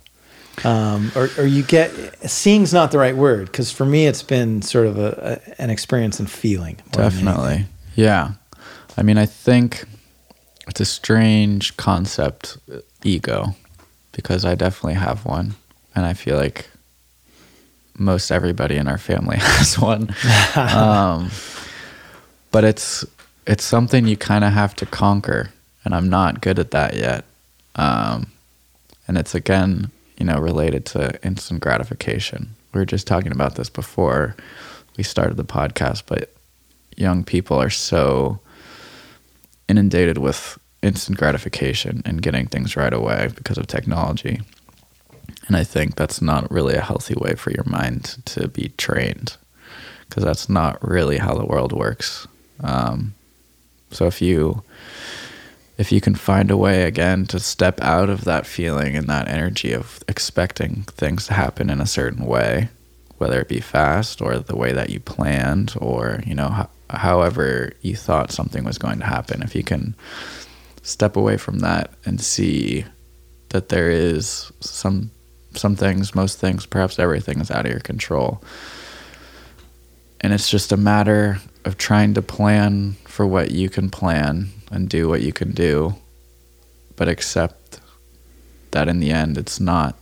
Um, 0.65 1.11
or, 1.17 1.31
or 1.39 1.47
you 1.47 1.63
get 1.63 1.91
seeing's 2.31 2.73
not 2.75 2.93
the 2.93 2.99
right 2.99 3.17
word 3.17 3.47
because 3.47 3.73
for 3.73 3.87
me 3.87 4.07
it's 4.07 4.23
been 4.23 4.61
sort 4.61 4.87
of 4.87 4.99
a, 4.99 5.41
a 5.49 5.63
an 5.63 5.71
experience 5.71 6.21
and 6.21 6.31
feeling. 6.31 6.79
Definitely. 6.91 7.67
Yeah. 7.97 8.33
I 8.97 9.03
mean, 9.03 9.19
I 9.19 9.27
think 9.27 9.85
it's 10.69 10.81
a 10.81 10.85
strange 10.85 11.77
concept, 11.77 12.59
ego, 13.03 13.57
because 14.13 14.45
I 14.45 14.55
definitely 14.55 14.95
have 14.95 15.25
one. 15.25 15.55
And 15.95 16.07
I 16.07 16.15
feel 16.15 16.37
like 16.37 16.69
most 17.99 18.31
everybody 18.31 18.77
in 18.77 18.89
our 18.89 18.99
family 18.99 19.37
has 19.41 19.79
one. 19.79 20.15
um, 20.57 21.31
but 22.51 22.65
it's 22.65 23.05
it's 23.47 23.65
something 23.65 24.07
you 24.07 24.17
kind 24.17 24.45
of 24.45 24.53
have 24.53 24.75
to 24.77 24.87
conquer, 24.87 25.51
and 25.85 25.95
I'm 25.95 26.09
not 26.09 26.41
good 26.41 26.59
at 26.59 26.71
that 26.73 26.95
yet. 26.95 27.25
Um, 27.77 28.31
and 29.09 29.19
it's 29.19 29.35
again, 29.35 29.91
you 30.19 30.27
know, 30.27 30.39
related 30.39 30.87
to 30.87 31.19
instant 31.25 31.61
gratification. 31.61 32.55
We 32.73 32.81
were 32.81 32.87
just 32.87 33.07
talking 33.07 33.33
about 33.33 33.57
this 33.57 33.69
before 33.69 34.37
we 34.97 35.05
started 35.05 35.37
the 35.37 35.45
podcast, 35.45 36.05
but 36.07 36.33
young 36.97 37.25
people 37.25 37.61
are 37.61 37.71
so 37.71 38.39
inundated 39.69 40.19
with 40.19 40.59
instant 40.83 41.19
gratification 41.19 42.03
and 42.05 42.23
getting 42.23 42.47
things 42.47 42.77
right 42.77 42.93
away 42.93 43.29
because 43.35 43.59
of 43.59 43.67
technology. 43.67 44.41
And 45.47 45.57
I 45.57 45.65
think 45.65 45.97
that's 45.97 46.21
not 46.21 46.51
really 46.51 46.75
a 46.75 46.81
healthy 46.81 47.15
way 47.15 47.35
for 47.35 47.51
your 47.51 47.65
mind 47.65 48.17
to 48.27 48.49
be 48.49 48.71
trained 48.77 49.37
because 50.09 50.25
that's 50.25 50.49
not 50.49 50.87
really 50.87 51.19
how 51.19 51.35
the 51.35 51.47
world 51.47 51.73
works. 51.73 52.27
Um, 52.61 53.15
so 53.91 54.07
if 54.07 54.21
you 54.21 54.63
if 55.79 55.91
you 55.91 56.01
can 56.01 56.15
find 56.15 56.51
a 56.51 56.57
way 56.57 56.85
again 56.85 57.27
to 57.27 57.41
step 57.41 57.81
out 57.81 58.11
of 58.11 58.25
that 58.25 58.47
feeling 58.47 58.97
and 58.97 59.09
that 59.09 59.29
energy 59.29 59.73
of 59.73 60.03
expecting 60.09 60.83
things 60.83 61.27
to 61.27 61.35
happen 61.35 61.71
in 61.71 61.81
a 61.81 61.87
certain 61.87 62.27
way, 62.27 62.69
whether 63.19 63.41
it 63.41 63.49
be 63.49 63.61
fast 63.61 64.21
or 64.21 64.39
the 64.39 64.57
way 64.57 64.73
that 64.73 64.91
you 64.91 65.01
planned 65.01 65.75
or 65.79 66.23
you 66.27 66.35
know 66.35 66.49
ho- 66.49 66.71
however 66.91 67.73
you 67.81 67.97
thought 67.97 68.31
something 68.31 68.65
was 68.65 68.79
going 68.79 68.99
to 68.99 69.07
happen, 69.07 69.43
if 69.43 69.55
you 69.55 69.65
can 69.65 69.95
step 70.83 71.17
away 71.17 71.37
from 71.37 71.61
that 71.61 71.91
and 72.05 72.21
see 72.21 72.85
that 73.51 73.69
there 73.69 73.91
is 73.91 74.53
some 74.61 75.11
some 75.55 75.77
things, 75.77 76.15
most 76.15 76.39
things, 76.39 76.67
perhaps 76.67 76.99
everything 76.99 77.41
is 77.41 77.51
out 77.51 77.67
of 77.67 77.71
your 77.71 77.81
control. 77.81 78.43
And 80.21 80.33
it's 80.33 80.49
just 80.49 80.73
a 80.73 80.77
matter 80.77 81.39
of 81.65 81.77
trying 81.79 82.15
to 82.15 82.23
plan 82.23 82.97
for 83.13 83.27
what 83.27 83.51
you 83.51 83.69
can 83.69 83.91
plan 83.91 84.49
and 84.71 84.89
do 84.89 85.07
what 85.07 85.21
you 85.21 85.35
can 85.35 85.53
do, 85.53 85.95
but 86.97 87.09
accept 87.09 87.79
that 88.71 88.89
in 88.89 89.01
the 89.01 89.11
end 89.11 89.37
it's 89.37 89.61
not 89.61 89.99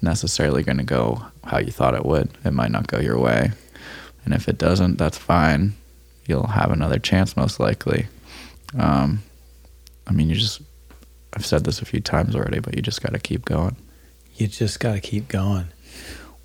necessarily 0.00 0.62
going 0.62 0.78
to 0.78 0.82
go 0.82 1.22
how 1.44 1.58
you 1.58 1.70
thought 1.70 1.94
it 1.94 2.06
would. 2.06 2.30
It 2.46 2.54
might 2.54 2.70
not 2.70 2.86
go 2.86 3.00
your 3.00 3.18
way. 3.18 3.50
And 4.24 4.32
if 4.32 4.48
it 4.48 4.56
doesn't, 4.56 4.96
that's 4.96 5.18
fine. 5.18 5.74
You'll 6.26 6.46
have 6.46 6.70
another 6.70 6.98
chance, 6.98 7.36
most 7.36 7.60
likely. 7.60 8.06
Um, 8.78 9.22
I 10.06 10.12
mean, 10.12 10.30
you 10.30 10.36
just, 10.36 10.62
I've 11.34 11.44
said 11.44 11.64
this 11.64 11.82
a 11.82 11.84
few 11.84 12.00
times 12.00 12.34
already, 12.34 12.60
but 12.60 12.74
you 12.74 12.80
just 12.80 13.02
got 13.02 13.12
to 13.12 13.18
keep 13.18 13.44
going. 13.44 13.76
You 14.36 14.46
just 14.46 14.80
got 14.80 14.94
to 14.94 15.00
keep 15.00 15.28
going. 15.28 15.66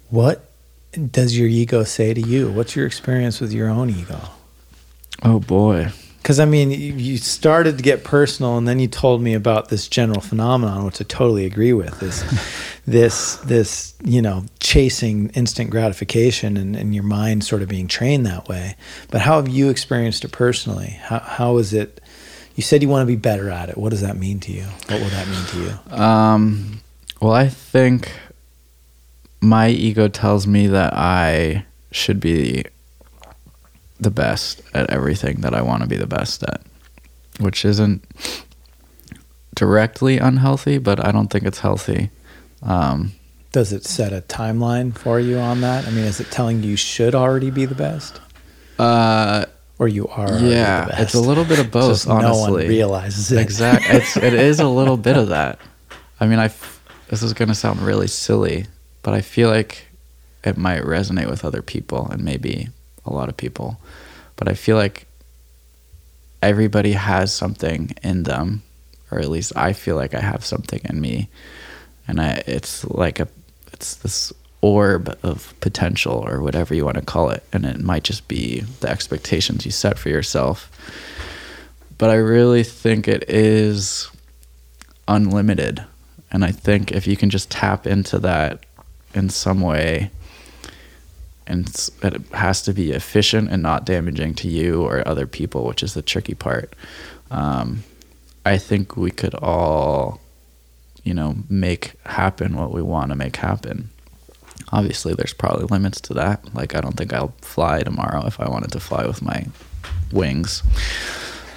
What 0.10 0.52
does 0.92 1.40
your 1.40 1.48
ego 1.48 1.86
say 1.86 2.14
to 2.14 2.20
you? 2.20 2.52
What's 2.52 2.76
your 2.76 2.86
experience 2.86 3.40
with 3.40 3.54
your 3.54 3.70
own 3.70 3.90
ego? 3.90 4.20
Oh 5.22 5.40
boy. 5.40 5.92
Because 6.24 6.40
I 6.40 6.46
mean, 6.46 6.72
you 6.72 7.18
started 7.18 7.76
to 7.78 7.84
get 7.84 8.06
personal, 8.06 8.58
and 8.58 8.66
then 8.66 8.80
you 8.80 8.88
told 8.88 9.22
me 9.22 9.34
about 9.34 9.68
this 9.68 9.90
general 9.90 10.22
phenomenon, 10.22 10.86
which 10.86 11.02
I 11.02 11.04
totally 11.04 11.46
agree 11.46 11.74
with. 11.74 12.00
This, 12.00 12.24
this, 12.88 13.36
this, 13.38 13.94
you 14.06 14.22
know, 14.22 14.46
chasing 14.62 15.30
instant 15.32 15.70
gratification, 15.70 16.56
and, 16.56 16.78
and 16.78 16.96
your 16.96 17.04
mind 17.04 17.44
sort 17.44 17.62
of 17.62 17.68
being 17.68 17.90
trained 17.90 18.26
that 18.26 18.48
way. 18.48 18.78
But 19.12 19.20
how 19.20 19.36
have 19.36 19.50
you 19.50 19.70
experienced 19.70 20.24
it 20.24 20.32
personally? 20.32 20.98
How 21.02 21.20
how 21.20 21.58
is 21.58 21.74
it? 21.74 22.00
You 22.56 22.64
said 22.64 22.82
you 22.82 22.88
want 22.88 23.02
to 23.02 23.08
be 23.08 23.18
better 23.18 23.50
at 23.50 23.68
it. 23.68 23.78
What 23.78 23.90
does 23.90 24.02
that 24.02 24.16
mean 24.16 24.40
to 24.42 24.54
you? 24.54 24.64
What 24.88 25.02
will 25.02 25.10
that 25.10 25.28
mean 25.28 25.46
to 25.46 25.60
you? 25.60 25.98
Um, 25.98 26.82
well, 27.20 27.34
I 27.34 27.50
think 27.50 28.14
my 29.42 29.68
ego 29.68 30.08
tells 30.08 30.48
me 30.48 30.68
that 30.68 30.94
I 30.94 31.66
should 31.92 32.22
be 32.22 32.64
the 34.04 34.12
best 34.12 34.62
at 34.74 34.90
everything 34.90 35.42
that 35.42 35.54
I 35.54 35.62
want 35.62 35.84
to 35.84 35.90
be 35.90 35.98
the 35.98 36.08
best 36.08 36.44
at, 36.44 36.62
which 37.40 37.66
isn't 37.66 38.04
directly 39.56 40.18
unhealthy, 40.18 40.78
but 40.78 41.04
I 41.06 41.12
don't 41.12 41.28
think 41.28 41.46
it's 41.46 41.60
healthy. 41.60 42.10
Um, 42.62 43.14
Does 43.52 43.74
it 43.74 43.86
set 43.86 44.14
a 44.14 44.22
timeline 44.22 44.98
for 44.98 45.20
you 45.20 45.38
on 45.38 45.62
that? 45.62 45.88
I 45.88 45.92
mean, 45.92 46.06
is 46.06 46.20
it 46.20 46.32
telling 46.32 46.64
you 46.64 46.72
you 46.72 46.76
should 46.78 47.16
already 47.16 47.50
be 47.52 47.66
the 47.66 47.76
best, 47.76 48.20
uh, 48.80 49.46
or 49.80 49.88
you 49.88 50.08
are? 50.08 50.38
yeah, 50.40 50.86
the 50.86 50.92
best? 50.92 51.02
it's 51.02 51.14
a 51.14 51.20
little 51.22 51.46
bit 51.46 51.60
of 51.60 51.72
both. 51.72 51.92
Just 51.92 52.08
honestly, 52.08 52.32
no 52.32 52.54
one 52.54 52.68
realizes 52.68 53.32
it. 53.32 53.40
Exactly. 53.40 53.98
It's 53.98 54.18
it 54.30 54.34
is 54.34 54.60
a 54.60 54.68
little 54.68 54.98
bit 54.98 55.18
of 55.18 55.30
that. 55.30 55.60
I 56.20 56.28
mean, 56.28 56.40
I 56.40 56.46
f- 56.46 56.82
this 57.10 57.22
is 57.22 57.34
going 57.34 57.50
to 57.50 57.56
sound 57.56 57.82
really 57.82 58.08
silly, 58.08 58.66
but 59.02 59.14
I 59.14 59.22
feel 59.22 59.50
like 59.50 59.88
it 60.44 60.58
might 60.58 60.82
resonate 60.84 61.30
with 61.30 61.46
other 61.46 61.62
people 61.62 62.08
and 62.10 62.24
maybe 62.24 62.70
a 63.06 63.14
lot 63.14 63.30
of 63.30 63.38
people. 63.38 63.80
But 64.36 64.48
I 64.48 64.54
feel 64.54 64.78
like 64.78 65.08
everybody 66.42 66.94
has 66.94 67.34
something 67.34 67.92
in 68.04 68.24
them, 68.24 68.64
or 69.12 69.20
at 69.20 69.30
least 69.30 69.54
I 69.56 69.74
feel 69.74 69.96
like 69.96 70.14
I 70.14 70.22
have 70.22 70.44
something 70.46 70.82
in 70.86 71.00
me, 71.00 71.30
and 72.08 72.20
I 72.20 72.44
it's 72.48 72.86
like 72.86 73.20
a 73.20 73.28
it's 73.72 73.96
this 73.96 74.34
orb 74.62 75.18
of 75.24 75.54
potential 75.60 76.24
or 76.26 76.42
whatever 76.42 76.74
you 76.74 76.86
want 76.86 76.98
to 76.98 77.04
call 77.04 77.30
it, 77.30 77.44
and 77.52 77.66
it 77.66 77.82
might 77.82 78.04
just 78.04 78.28
be 78.28 78.62
the 78.80 78.90
expectations 78.90 79.66
you 79.66 79.72
set 79.72 79.98
for 79.98 80.10
yourself 80.10 80.70
but 82.04 82.10
I 82.10 82.16
really 82.16 82.64
think 82.64 83.08
it 83.08 83.30
is 83.30 84.10
unlimited. 85.08 85.86
And 86.32 86.44
I 86.44 86.52
think 86.52 86.92
if 86.92 87.08
you 87.08 87.16
can 87.16 87.30
just 87.30 87.50
tap 87.52 87.86
into 87.88 88.20
that 88.20 88.66
in 89.14 89.30
some 89.30 89.62
way, 89.62 90.12
and 91.48 91.68
it 92.02 92.22
has 92.34 92.62
to 92.64 92.74
be 92.74 92.92
efficient 92.92 93.50
and 93.50 93.62
not 93.62 93.86
damaging 93.86 94.34
to 94.36 94.48
you 94.48 94.84
or 94.84 95.08
other 95.08 95.28
people, 95.28 95.66
which 95.66 95.84
is 95.84 95.94
the 95.94 96.02
tricky 96.02 96.34
part. 96.34 96.74
Um, 97.32 97.84
I 98.46 98.58
think 98.58 98.98
we 98.98 99.12
could 99.12 99.36
all, 99.36 100.20
you 101.04 101.14
know, 101.14 101.36
make 101.50 101.94
happen 102.06 102.56
what 102.56 102.72
we 102.72 102.82
want 102.82 103.10
to 103.10 103.16
make 103.16 103.38
happen. 103.38 103.90
Obviously, 104.72 105.14
there's 105.14 105.34
probably 105.34 105.66
limits 105.66 106.02
to 106.02 106.14
that. 106.16 106.54
Like, 106.54 106.76
I 106.76 106.82
don't 106.82 106.98
think 106.98 107.14
I'll 107.14 107.34
fly 107.42 107.84
tomorrow 107.84 108.26
if 108.26 108.40
I 108.40 108.50
wanted 108.50 108.72
to 108.72 108.80
fly 108.80 109.06
with 109.06 109.22
my 109.22 109.46
wings 110.12 110.64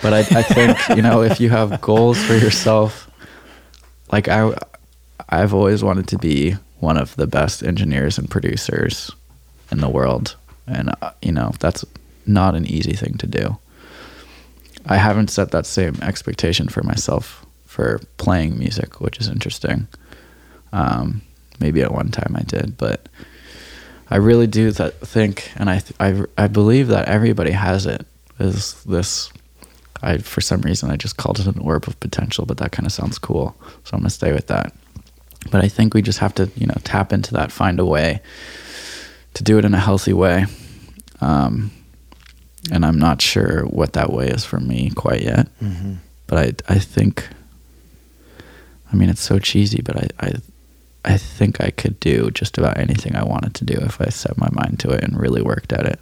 but 0.03 0.13
I, 0.13 0.19
I 0.21 0.43
think 0.43 0.79
you 0.97 1.03
know 1.03 1.23
if 1.23 1.41
you 1.41 1.51
have 1.51 1.81
goals 1.81 2.23
for 2.25 2.35
yourself 2.35 3.11
like 4.13 4.29
i 4.29 4.57
i've 5.29 5.55
always 5.55 5.83
wanted 5.83 6.09
to 6.09 6.19
be 6.19 6.53
one 6.81 6.97
of 6.97 7.17
the 7.17 7.27
best 7.27 7.63
engineers 7.63 8.19
and 8.19 8.31
producers 8.31 9.11
in 9.71 9.79
the 9.79 9.89
world 9.89 10.37
and 10.67 10.95
uh, 11.03 11.13
you 11.23 11.33
know 11.33 11.53
that's 11.61 11.85
not 12.27 12.55
an 12.55 12.67
easy 12.67 12.93
thing 12.93 13.15
to 13.15 13.27
do 13.27 13.57
i 14.87 14.97
haven't 14.97 15.29
set 15.29 15.51
that 15.51 15.67
same 15.67 15.95
expectation 16.03 16.69
for 16.69 16.83
myself 16.83 17.45
for 17.67 18.01
playing 18.17 18.59
music 18.59 19.01
which 19.01 19.19
is 19.19 19.29
interesting 19.29 19.87
um, 20.73 21.23
maybe 21.61 21.83
at 21.83 21.93
one 21.93 22.11
time 22.11 22.35
I 22.37 22.43
did, 22.43 22.77
but 22.77 23.09
I 24.11 24.17
really 24.17 24.47
do 24.47 24.71
th- 24.73 24.93
think, 24.95 25.51
and 25.57 25.71
I, 25.71 25.79
th- 25.79 25.95
I, 25.99 26.43
I 26.45 26.47
believe 26.49 26.89
that 26.89 27.09
everybody 27.09 27.53
has 27.53 27.87
it. 27.87 28.07
Is 28.39 28.83
this? 28.85 29.31
I 30.03 30.19
for 30.19 30.43
some 30.43 30.61
reason 30.61 30.91
I 30.91 30.97
just 30.97 31.17
called 31.17 31.41
it 31.41 31.47
an 31.47 31.59
orb 31.59 31.89
of 31.89 31.99
potential, 32.01 32.45
but 32.45 32.59
that 32.59 32.73
kind 32.73 32.87
of 32.87 32.93
sounds 32.93 33.19
cool, 33.19 33.57
so 33.85 33.95
I'm 33.95 34.01
gonna 34.01 34.11
stay 34.11 34.33
with 34.33 34.49
that. 34.49 34.75
But 35.51 35.65
I 35.65 35.69
think 35.69 35.95
we 35.95 36.03
just 36.03 36.19
have 36.19 36.35
to, 36.35 36.51
you 36.57 36.67
know, 36.67 36.77
tap 36.85 37.13
into 37.13 37.33
that, 37.33 37.51
find 37.51 37.81
a 37.81 37.87
way 37.87 38.21
to 39.37 39.45
do 39.45 39.59
it 39.59 39.65
in 39.67 39.75
a 39.75 39.79
healthy 39.79 40.15
way. 40.15 40.47
Um, 41.21 41.71
and 42.73 42.85
I'm 42.85 42.99
not 42.99 43.21
sure 43.21 43.65
what 43.67 43.93
that 43.93 44.11
way 44.11 44.29
is 44.29 44.45
for 44.45 44.59
me 44.59 44.91
quite 44.97 45.23
yet. 45.23 45.49
Mm-hmm. 45.63 45.95
But 46.27 46.39
I, 46.39 46.75
I 46.75 46.79
think, 46.79 47.29
I 48.91 48.97
mean, 48.97 49.11
it's 49.11 49.21
so 49.21 49.39
cheesy, 49.39 49.83
but 49.83 49.97
I, 49.97 50.09
I, 50.27 50.33
I 51.05 51.19
think 51.19 51.61
I 51.61 51.71
could 51.71 52.01
do 52.01 52.31
just 52.31 52.57
about 52.57 52.79
anything 52.79 53.15
I 53.15 53.25
wanted 53.25 53.55
to 53.57 53.65
do 53.65 53.75
if 53.75 54.01
I 54.01 54.07
set 54.07 54.39
my 54.39 54.49
mind 54.53 54.81
to 54.81 54.91
it 54.91 55.05
and 55.05 55.21
really 55.21 55.43
worked 55.43 55.73
at 55.73 55.85
it. 55.85 56.01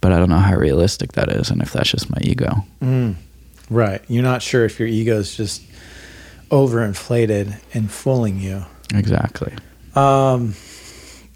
But 0.00 0.12
I 0.12 0.18
don't 0.18 0.28
know 0.28 0.36
how 0.36 0.56
realistic 0.56 1.12
that 1.12 1.30
is, 1.32 1.50
and 1.50 1.62
if 1.62 1.72
that's 1.72 1.90
just 1.90 2.10
my 2.10 2.18
ego. 2.20 2.64
Mm. 2.82 3.16
Right. 3.70 4.02
You're 4.08 4.22
not 4.22 4.42
sure 4.42 4.64
if 4.64 4.78
your 4.78 4.88
ego 4.88 5.18
is 5.18 5.36
just 5.36 5.62
overinflated 6.50 7.58
and 7.74 7.90
fooling 7.90 8.38
you. 8.38 8.64
Exactly. 8.94 9.54
Um, 9.96 10.54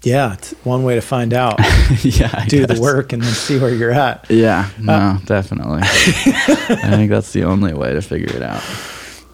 yeah, 0.03 0.33
it's 0.33 0.51
one 0.63 0.83
way 0.83 0.95
to 0.95 1.01
find 1.01 1.33
out. 1.33 1.59
yeah. 2.03 2.29
I 2.33 2.45
Do 2.47 2.65
the 2.65 2.79
work 2.79 3.13
and 3.13 3.21
then 3.21 3.31
see 3.31 3.57
where 3.57 3.73
you're 3.73 3.91
at. 3.91 4.29
Yeah. 4.29 4.69
Uh, 4.79 4.81
no, 4.81 5.19
definitely. 5.25 5.81
I 5.83 6.91
think 6.95 7.09
that's 7.09 7.31
the 7.31 7.45
only 7.45 7.73
way 7.73 7.93
to 7.93 8.01
figure 8.01 8.35
it 8.35 8.43
out. 8.43 8.61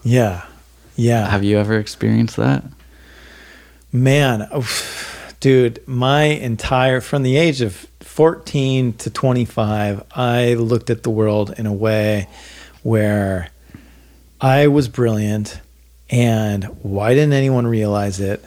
Yeah. 0.04 0.46
Yeah. 0.96 1.28
Have 1.28 1.44
you 1.44 1.58
ever 1.58 1.80
experienced 1.80 2.36
that? 2.38 2.64
Man, 3.92 4.48
oof, 4.56 5.36
dude, 5.40 5.86
my 5.88 6.24
entire 6.24 7.02
from 7.02 7.24
the 7.24 7.38
age 7.38 7.62
of 7.62 7.88
14 8.02 8.94
to 8.94 9.10
25, 9.10 10.04
I 10.12 10.54
looked 10.54 10.92
at 10.92 11.02
the 11.02 11.10
world 11.10 11.54
in 11.58 11.66
a 11.66 11.74
way 11.74 12.28
where 12.84 13.50
I 14.40 14.68
was 14.68 14.88
brilliant 14.88 15.62
and 16.10 16.66
why 16.84 17.14
didn't 17.14 17.34
anyone 17.34 17.66
realize 17.66 18.20
it? 18.20 18.44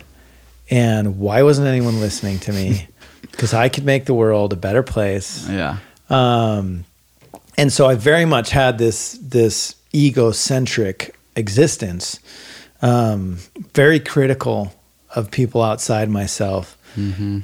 And 0.72 1.18
why 1.18 1.42
wasn't 1.42 1.68
anyone 1.68 2.00
listening 2.00 2.38
to 2.40 2.52
me? 2.52 2.88
Because 3.30 3.54
I 3.54 3.70
could 3.70 3.86
make 3.86 4.04
the 4.04 4.12
world 4.12 4.52
a 4.52 4.56
better 4.56 4.82
place. 4.82 5.48
Yeah. 5.48 5.78
Um, 6.10 6.84
and 7.56 7.72
so 7.72 7.86
I 7.86 7.94
very 7.94 8.26
much 8.26 8.50
had 8.50 8.76
this 8.76 9.12
this 9.22 9.74
egocentric 9.94 11.16
existence, 11.34 12.18
um, 12.82 13.38
very 13.74 14.00
critical 14.00 14.74
of 15.14 15.30
people 15.30 15.62
outside 15.62 16.10
myself. 16.10 16.76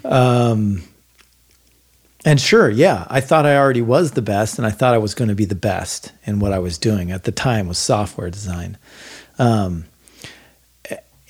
Um, 0.05 0.83
and 2.25 2.39
sure, 2.39 2.69
yeah, 2.69 3.07
I 3.09 3.21
thought 3.23 3.47
I 3.47 3.57
already 3.57 3.81
was 3.81 4.11
the 4.11 4.23
best, 4.23 4.59
and 4.59 4.67
I 4.67 4.71
thought 4.71 4.93
I 4.93 4.99
was 4.99 5.15
going 5.15 5.29
to 5.29 5.35
be 5.35 5.47
the 5.47 5.55
best 5.55 6.13
in 6.27 6.39
what 6.39 6.53
I 6.53 6.59
was 6.59 6.77
doing 6.77 7.11
at 7.11 7.25
the 7.25 7.33
time 7.33 7.67
was 7.67 7.79
software 7.79 8.29
design. 8.29 8.77
Um, 9.39 9.87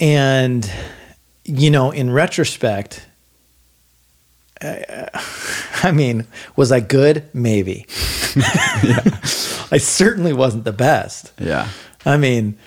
and 0.00 0.68
you 1.48 1.70
know, 1.70 1.90
in 1.90 2.10
retrospect, 2.10 3.06
I 4.62 5.90
mean, 5.92 6.26
was 6.56 6.70
I 6.72 6.80
good? 6.80 7.24
Maybe. 7.32 7.86
I 9.70 9.78
certainly 9.78 10.32
wasn't 10.32 10.64
the 10.64 10.72
best. 10.72 11.32
Yeah. 11.38 11.68
I 12.04 12.16
mean, 12.16 12.58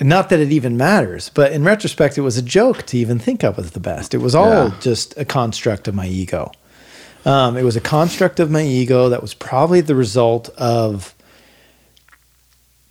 not 0.00 0.28
that 0.30 0.40
it 0.40 0.52
even 0.52 0.76
matters, 0.76 1.30
but 1.30 1.52
in 1.52 1.64
retrospect, 1.64 2.16
it 2.18 2.22
was 2.22 2.36
a 2.36 2.42
joke 2.42 2.84
to 2.86 2.98
even 2.98 3.18
think 3.18 3.44
I 3.44 3.50
was 3.50 3.72
the 3.72 3.80
best. 3.80 4.14
It 4.14 4.18
was 4.18 4.34
all 4.34 4.68
Yeah. 4.68 4.74
just 4.80 5.16
a 5.18 5.24
construct 5.24 5.86
of 5.88 5.94
my 5.94 6.06
ego. 6.06 6.50
Um, 7.24 7.56
it 7.56 7.62
was 7.62 7.76
a 7.76 7.80
construct 7.80 8.40
of 8.40 8.50
my 8.50 8.62
ego 8.62 9.08
that 9.08 9.22
was 9.22 9.32
probably 9.34 9.80
the 9.80 9.94
result 9.94 10.48
of 10.58 11.14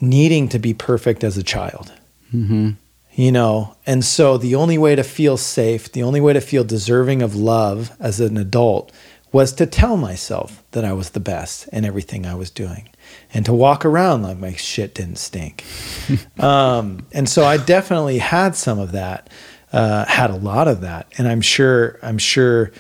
needing 0.02 0.50
to 0.50 0.60
be 0.60 0.74
perfect 0.74 1.24
as 1.24 1.38
a 1.38 1.44
child 1.44 1.92
Mm-hmm. 2.34 2.72
You 3.16 3.32
know 3.32 3.76
and 3.86 4.04
so 4.04 4.38
the 4.38 4.56
only 4.56 4.78
way 4.78 4.96
to 4.96 5.04
feel 5.04 5.38
safe 5.38 5.92
the 5.92 6.04
only 6.04 6.22
way 6.22 6.34
to 6.34 6.42
feel 6.42 6.64
deserving 6.64 7.22
of 7.22 7.36
love 7.36 7.92
as 8.00 8.20
an 8.20 8.38
adult 8.38 8.92
was 9.32 9.52
to 9.54 9.66
tell 9.66 9.98
myself 9.98 10.64
that 10.72 10.86
i 10.86 10.94
was 10.94 11.12
the 11.12 11.20
best 11.20 11.68
in 11.70 11.86
everything 11.86 12.26
i 12.26 12.36
was 12.36 12.50
doing 12.50 12.90
and 13.34 13.46
to 13.46 13.54
walk 13.54 13.86
around 13.86 14.22
like 14.24 14.38
my 14.38 14.54
shit 14.54 14.96
didn't 14.96 15.18
stink. 15.18 15.64
Um, 16.40 17.06
and 17.14 17.30
so 17.30 17.46
i 17.46 17.58
definitely 17.58 18.18
had 18.18 18.56
some 18.56 18.80
of 18.80 18.92
that 18.92 19.30
uh, 19.72 20.06
had 20.06 20.30
a 20.30 20.36
lot 20.36 20.68
of 20.68 20.82
that. 20.82 21.12
And 21.18 21.28
i'm 21.28 21.42
sure 21.42 22.00
i'm 22.02 22.18
sure 22.18 22.72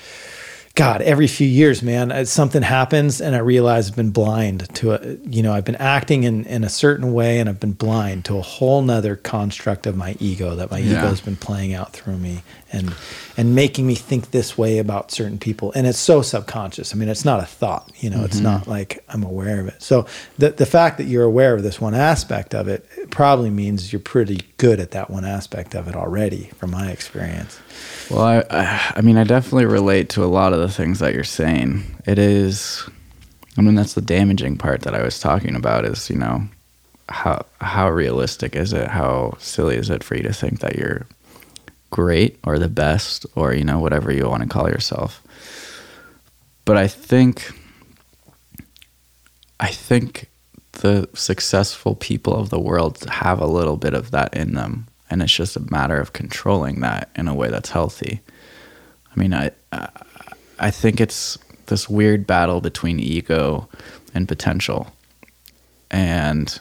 God, 0.76 1.04
every 1.04 1.28
few 1.28 1.46
years, 1.48 1.84
man, 1.84 2.12
uh, 2.12 2.26
something 2.26 2.64
happens 2.64 3.22
and 3.22 3.36
I 3.36 3.40
realize 3.40 3.90
I've 3.92 3.96
been 3.96 4.10
blind 4.10 4.74
to 4.78 4.94
a, 4.94 5.18
you 5.18 5.44
know, 5.44 5.54
I've 5.54 5.66
been 5.66 5.76
acting 5.76 6.24
in, 6.24 6.46
in 6.46 6.64
a 6.64 6.70
certain 6.70 7.14
way 7.14 7.38
and 7.40 7.48
I've 7.48 7.60
been 7.60 7.74
blind 7.74 8.26
to 8.26 8.40
a 8.40 8.42
whole 8.42 8.82
nother 8.82 9.16
construct 9.16 9.86
of 9.86 9.96
my 9.96 10.16
ego 10.20 10.56
that 10.56 10.72
my 10.72 10.80
Yeah. 10.80 10.98
ego's 10.98 11.22
been 11.22 11.36
playing 11.36 11.76
out 11.76 11.94
through 11.94 12.18
me 12.18 12.42
and, 12.72 12.96
and 13.38 13.54
making 13.54 13.86
me 13.86 13.94
think 13.94 14.32
this 14.32 14.58
way 14.58 14.80
about 14.80 15.12
certain 15.12 15.38
people. 15.38 15.72
And 15.76 15.86
it's 15.86 16.00
so 16.00 16.24
subconscious. 16.24 16.92
I 16.92 16.98
mean, 16.98 17.08
it's 17.08 17.24
not 17.24 17.40
a 17.40 17.46
thought, 17.46 17.92
you 17.98 18.10
know, 18.10 18.24
it's 18.24 18.40
not 18.40 18.66
like 18.66 19.04
I'm 19.10 19.22
aware 19.24 19.60
of 19.60 19.68
it. 19.68 19.80
So 19.80 20.08
the, 20.40 20.50
the 20.50 20.66
fact 20.66 20.98
that 20.98 21.04
you're 21.04 21.24
aware 21.24 21.54
of 21.54 21.62
this 21.62 21.80
one 21.80 21.94
aspect 21.94 22.56
of 22.56 22.68
it 22.68 22.84
probably 23.14 23.52
means 23.52 23.94
you're 23.94 24.00
pretty 24.00 24.42
good 24.58 24.80
at 24.80 24.90
that 24.90 25.08
one 25.08 25.24
aspect 25.24 25.76
of 25.76 25.88
it 25.88 25.96
already 25.96 26.46
from 26.58 26.72
my 26.72 26.90
experience. 26.90 27.60
Well, 28.10 28.24
I, 28.24 28.44
I, 28.50 28.94
I 28.96 29.02
mean, 29.02 29.18
I 29.18 29.24
definitely 29.24 29.68
relate 29.68 30.10
to 30.10 30.24
a 30.24 30.26
lot 30.26 30.52
of 30.52 30.60
the 30.60 30.68
things 30.68 30.98
that 30.98 31.14
you're 31.14 31.24
saying. 31.24 31.84
It 32.08 32.18
is, 32.18 32.84
I 33.56 33.62
mean, 33.62 33.76
that's 33.76 33.94
the 33.94 34.02
damaging 34.02 34.58
part 34.58 34.82
that 34.82 34.96
I 34.96 35.04
was 35.04 35.20
talking 35.20 35.56
about. 35.56 35.86
Is 35.86 36.10
you 36.10 36.16
know, 36.16 36.42
how 37.08 37.46
how 37.62 37.88
realistic 37.92 38.56
is 38.56 38.74
it? 38.74 38.88
How 38.88 39.38
silly 39.38 39.76
is 39.76 39.92
it 39.92 40.04
for 40.04 40.16
you 40.16 40.24
to 40.24 40.34
think 40.34 40.62
that 40.62 40.76
you're 40.76 41.06
great 41.92 42.40
or 42.44 42.58
the 42.58 42.68
best 42.68 43.28
or 43.36 43.54
you 43.54 43.64
know 43.64 43.78
whatever 43.78 44.12
you 44.12 44.28
want 44.28 44.42
to 44.42 44.50
call 44.50 44.68
yourself? 44.68 45.22
But 46.66 46.78
I 46.78 46.88
think, 46.88 47.52
I 49.60 49.68
think 49.68 50.32
the 50.74 51.08
successful 51.14 51.96
people 51.96 52.36
of 52.36 52.50
the 52.50 52.60
world 52.60 53.04
have 53.06 53.40
a 53.40 53.48
little 53.48 53.78
bit 53.78 53.94
of 53.94 54.12
that 54.12 54.34
in 54.36 54.54
them. 54.54 54.88
And 55.10 55.22
it's 55.22 55.34
just 55.34 55.56
a 55.56 55.72
matter 55.72 56.00
of 56.00 56.14
controlling 56.14 56.82
that 56.82 57.10
in 57.16 57.28
a 57.28 57.36
way 57.36 57.50
that's 57.50 57.70
healthy. 57.70 58.22
I 59.16 59.20
mean 59.20 59.34
i 59.34 59.52
i, 60.60 60.72
think 60.72 61.00
it's 61.00 61.38
this 61.68 61.88
weird 61.88 62.26
battle 62.26 62.62
between 62.62 63.00
ego 63.00 63.70
and 64.14 64.28
potential. 64.28 64.88
And 65.92 66.60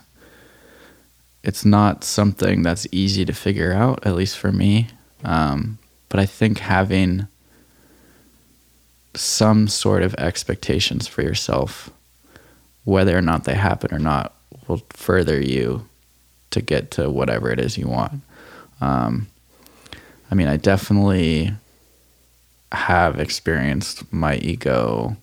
it's 1.42 1.64
not 1.64 2.04
something 2.04 2.62
that's 2.62 2.86
easy 2.92 3.24
to 3.24 3.32
figure 3.32 3.72
out 3.72 4.06
at 4.06 4.14
least 4.14 4.38
for 4.38 4.52
me. 4.52 4.88
Um, 5.24 5.78
but 6.12 6.20
i 6.20 6.26
think 6.26 6.58
having 6.58 7.26
some 9.14 9.66
sort 9.66 10.02
of 10.02 10.14
expectations 10.14 11.08
for 11.08 11.22
yourself 11.22 11.90
whether 12.84 13.16
or 13.16 13.22
not 13.22 13.44
they 13.44 13.54
happen 13.54 13.94
or 13.94 13.98
not 13.98 14.34
will 14.68 14.82
further 14.90 15.40
you 15.40 15.88
to 16.50 16.60
get 16.60 16.90
to 16.92 17.08
whatever 17.10 17.50
it 17.50 17.58
is 17.60 17.78
you 17.78 17.86
want. 17.88 18.20
Um, 18.80 19.28
I 20.30 20.34
mean, 20.34 20.48
I 20.48 20.56
definitely 20.56 21.52
have 22.72 23.18
experienced 23.20 24.10
my 24.12 24.36
ego 24.36 25.16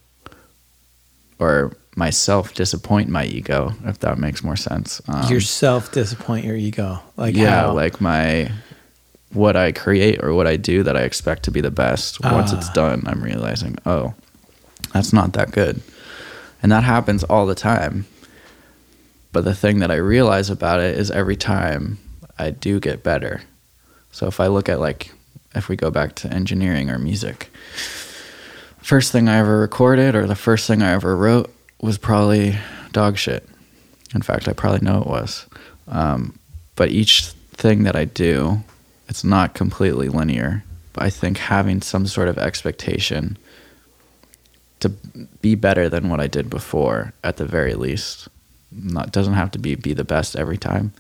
or 1.39 1.75
myself 1.95 2.53
disappoint 2.53 3.09
my 3.09 3.25
ego, 3.25 3.73
if 3.85 3.99
that 3.99 4.17
makes 4.17 4.43
more 4.43 4.55
sense. 4.55 5.01
Um, 5.07 5.29
Yourself 5.31 5.91
disappoint 5.91 6.45
your 6.45 6.55
ego. 6.55 6.99
Like 7.17 7.35
yeah, 7.35 7.61
how? 7.61 7.73
like 7.73 7.99
my 7.99 8.51
what 9.33 9.55
I 9.55 9.71
create 9.71 10.23
or 10.23 10.33
what 10.33 10.47
I 10.47 10.55
do 10.57 10.83
that 10.83 10.95
I 10.97 11.01
expect 11.01 11.43
to 11.43 11.51
be 11.51 11.61
the 11.61 11.71
best. 11.71 12.23
Once 12.23 12.51
it's 12.51 12.69
Ah. 12.69 12.73
done, 12.73 13.03
I'm 13.05 13.23
realizing, 13.23 13.77
oh, 13.85 14.13
that's 14.93 15.13
not 15.13 15.33
that 15.33 15.51
good. 15.51 15.81
And 16.61 16.71
that 16.71 16.83
happens 16.83 17.23
all 17.23 17.45
the 17.45 17.55
time. 17.55 18.05
But 19.31 19.45
the 19.45 19.55
thing 19.55 19.79
that 19.79 19.91
I 19.91 19.95
realize 19.95 20.49
about 20.49 20.79
it 20.79 20.97
is 20.97 21.11
every 21.11 21.35
time 21.35 21.99
I 22.37 22.51
do 22.51 22.79
get 22.79 23.03
better. 23.03 23.41
So 24.11 24.27
if 24.27 24.39
I 24.39 24.47
look 24.47 24.69
at 24.69 24.79
like 24.79 25.11
if 25.55 25.69
we 25.69 25.75
go 25.75 25.91
back 25.91 26.15
to 26.15 26.31
engineering 26.31 26.89
or 26.89 26.97
music, 26.97 27.51
first 28.81 29.11
thing 29.11 29.29
I 29.29 29.37
ever 29.37 29.59
recorded 29.59 30.15
or 30.15 30.25
the 30.25 30.35
first 30.35 30.67
thing 30.67 30.81
I 30.81 30.91
ever 30.91 31.15
wrote 31.15 31.53
was 31.81 31.97
probably 31.97 32.57
dog 32.91 33.17
shit. 33.17 33.47
In 34.13 34.21
fact, 34.21 34.47
I 34.47 34.53
probably 34.53 34.85
know 34.85 35.01
it 35.01 35.07
was. 35.07 35.45
Um, 35.87 36.39
but 36.75 36.89
each 36.89 37.27
thing 37.53 37.83
that 37.83 37.95
I 37.95 38.05
do, 38.05 38.63
it's 39.07 39.23
not 39.23 39.53
completely 39.53 40.09
linear. 40.09 40.63
But 40.93 41.03
I 41.03 41.09
think 41.09 41.37
having 41.37 41.81
some 41.81 42.07
sort 42.07 42.27
of 42.27 42.37
expectation 42.37 43.37
to 44.79 44.89
be 45.41 45.55
better 45.55 45.89
than 45.89 46.09
what 46.09 46.19
I 46.19 46.27
did 46.27 46.49
before, 46.49 47.13
at 47.23 47.37
the 47.37 47.45
very 47.45 47.73
least, 47.73 48.27
not 48.71 49.11
doesn't 49.11 49.33
have 49.33 49.51
to 49.51 49.59
be 49.59 49.75
be 49.75 49.93
the 49.93 50.03
best 50.03 50.35
every 50.35 50.57
time. 50.57 50.93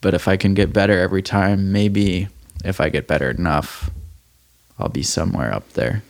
But 0.00 0.14
if 0.14 0.28
I 0.28 0.36
can 0.36 0.54
get 0.54 0.72
better 0.72 0.98
every 0.98 1.22
time, 1.22 1.72
maybe 1.72 2.28
if 2.64 2.80
I 2.80 2.88
get 2.88 3.06
better 3.06 3.30
enough, 3.30 3.90
I'll 4.78 4.88
be 4.88 5.02
somewhere 5.02 5.52
up 5.52 5.72
there. 5.72 6.02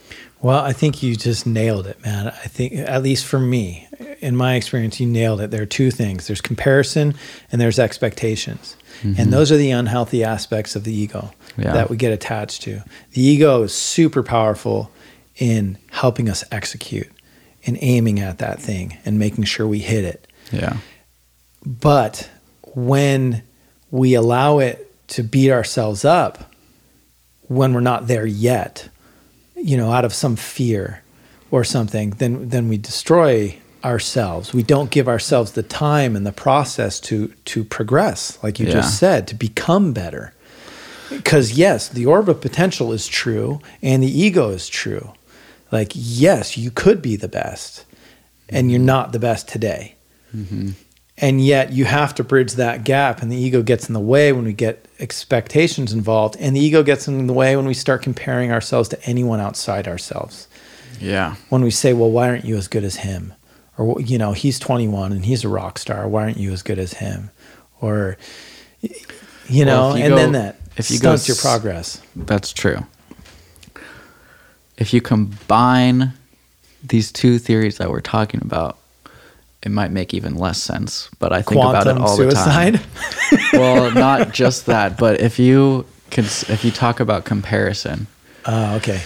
Well, 0.43 0.63
I 0.63 0.73
think 0.73 1.03
you 1.03 1.17
just 1.17 1.47
nailed 1.47 1.87
it, 1.87 2.01
man. 2.05 2.29
I 2.29 2.47
think, 2.47 2.75
at 2.75 3.03
least 3.03 3.25
for 3.25 3.39
me, 3.39 3.89
in 4.21 4.37
my 4.37 4.55
experience, 4.55 5.01
you 5.01 5.07
nailed 5.07 5.41
it. 5.41 5.51
There 5.51 5.63
are 5.63 5.67
two 5.67 5.91
things 5.91 6.27
there's 6.27 6.41
comparison 6.41 7.15
and 7.51 7.61
there's 7.61 7.79
expectations. 7.79 8.77
And 9.03 9.17
mm-hmm. 9.17 9.31
those 9.31 9.51
are 9.51 9.57
the 9.57 9.71
unhealthy 9.71 10.25
aspects 10.25 10.77
of 10.77 10.85
the 10.85 10.95
ego 10.95 11.33
Yeah. 11.57 11.73
that 11.73 11.91
we 11.91 11.97
get 11.97 12.13
attached 12.13 12.63
to. 12.63 12.83
The 13.13 13.23
ego 13.23 13.63
is 13.63 13.75
super 13.75 14.23
powerful 14.23 14.91
in 15.37 15.79
helping 15.91 16.29
us 16.29 16.45
execute, 16.51 17.11
in 17.63 17.77
aiming 17.81 18.21
at 18.21 18.39
that 18.39 18.61
thing 18.61 18.97
and 19.05 19.19
making 19.19 19.45
sure 19.45 19.67
we 19.67 19.79
hit 19.81 20.05
it. 20.05 20.27
Yeah. 20.53 20.79
But 21.65 22.31
when 22.75 23.43
we 23.91 24.15
allow 24.15 24.59
it 24.59 24.83
to 25.09 25.23
beat 25.23 25.51
ourselves 25.51 26.05
up 26.05 26.53
when 27.49 27.73
we're 27.73 27.81
not 27.81 28.07
there 28.09 28.27
yet, 28.27 28.89
you 29.55 29.77
know, 29.77 29.93
out 29.93 30.05
of 30.05 30.13
some 30.13 30.37
fear 30.37 31.03
or 31.51 31.63
something, 31.65 32.11
then 32.11 32.49
then 32.49 32.69
we 32.69 32.77
destroy 32.77 33.57
ourselves. 33.85 34.53
We 34.53 34.65
don't 34.65 34.91
give 34.91 35.07
ourselves 35.09 35.53
the 35.53 35.63
time 35.63 36.17
and 36.17 36.27
the 36.27 36.33
process 36.33 36.99
to 37.01 37.29
to 37.47 37.63
progress, 37.65 38.39
like 38.43 38.59
you 38.59 38.67
Yeah. 38.67 38.73
just 38.73 38.99
said, 38.99 39.29
to 39.29 39.35
become 39.35 39.93
better. 39.93 40.33
Because 41.09 41.53
yes, 41.53 41.89
the 41.89 42.05
orb 42.07 42.29
of 42.29 42.41
potential 42.41 42.93
is 42.93 43.07
true 43.07 43.61
and 43.81 44.03
the 44.03 44.21
ego 44.21 44.51
is 44.51 44.69
true. 44.69 45.13
Like 45.73 45.93
yes, 45.95 46.57
you 46.57 46.71
could 46.71 47.03
be 47.03 47.17
the 47.17 47.29
best 47.29 47.85
and 48.49 48.71
you're 48.71 48.79
mm-hmm. 48.79 48.87
not 48.87 49.13
the 49.13 49.19
best 49.19 49.49
today. 49.49 49.97
Mm-hmm. 50.35 50.71
And 51.19 51.45
yet 51.45 51.73
you 51.73 51.87
have 51.87 52.15
to 52.17 52.25
bridge 52.25 52.53
that 52.53 52.85
gap 52.85 53.23
and 53.23 53.33
the 53.33 53.37
ego 53.37 53.63
gets 53.63 53.89
in 53.89 53.95
the 53.95 54.01
way 54.01 54.33
when 54.33 54.45
we 54.45 54.53
get 54.53 54.87
expectations 54.99 55.93
involved 55.93 56.37
and 56.39 56.55
the 56.55 56.61
ego 56.61 56.83
gets 56.83 57.09
in 57.09 57.27
the 57.27 57.33
way 57.33 57.57
when 57.57 57.67
we 57.67 57.75
start 57.75 58.03
comparing 58.03 58.53
ourselves 58.53 58.89
to 58.91 59.03
anyone 59.05 59.41
outside 59.41 59.89
ourselves. 59.89 60.49
Yeah. 60.99 61.37
when 61.51 61.63
we 61.63 61.71
say 61.71 61.93
well 61.93 62.11
why 62.11 62.27
aren't 62.31 62.47
you 62.47 62.57
as 62.57 62.69
good 62.69 62.85
as 62.85 62.97
him? 62.97 63.35
Or 63.79 64.01
you 64.01 64.19
know 64.19 64.33
he's 64.33 64.59
21 64.59 65.13
and 65.13 65.25
he's 65.25 65.45
a 65.45 65.49
rock 65.49 65.79
star. 65.79 66.09
Why 66.09 66.23
aren't 66.23 66.39
you 66.39 66.53
as 66.53 66.63
good 66.63 66.79
as 66.79 66.95
him? 66.95 67.31
Or 67.81 68.17
you 69.49 69.65
know 69.65 69.89
Well, 69.89 69.99
you 69.99 70.05
and 70.05 70.13
go- 70.13 70.17
then 70.17 70.33
that 70.33 70.61
if 70.77 70.91
you 70.91 70.99
go 70.99 71.17
stunts 71.17 71.29
your 71.29 71.37
progress. 71.37 72.01
That's 72.15 72.53
true. 72.53 72.87
If 74.79 74.93
you 74.93 75.01
combine 75.01 76.13
these 76.83 77.11
two 77.11 77.39
theories 77.39 77.79
that 77.79 77.91
we're 77.91 78.01
talking 78.01 78.41
about, 78.43 78.79
it 79.63 79.71
might 79.71 79.91
make 79.91 80.15
even 80.15 80.37
less 80.37 80.63
sense. 80.63 81.11
But 81.19 81.33
I 81.33 81.43
think 81.43 81.61
about 81.61 81.87
it 81.87 81.97
all 81.99 82.17
suicide 82.17 82.75
the 82.75 83.37
time. 83.39 83.41
well, 83.53 83.91
not 83.91 84.33
just 84.33 84.67
that, 84.67 84.99
but 84.99 85.21
if 85.21 85.39
you 85.39 85.87
cons- 86.11 86.49
if 86.49 86.65
you 86.65 86.71
talk 86.71 87.01
about 87.01 87.25
comparison, 87.25 88.07
uh, 88.45 88.79
okay 88.81 89.01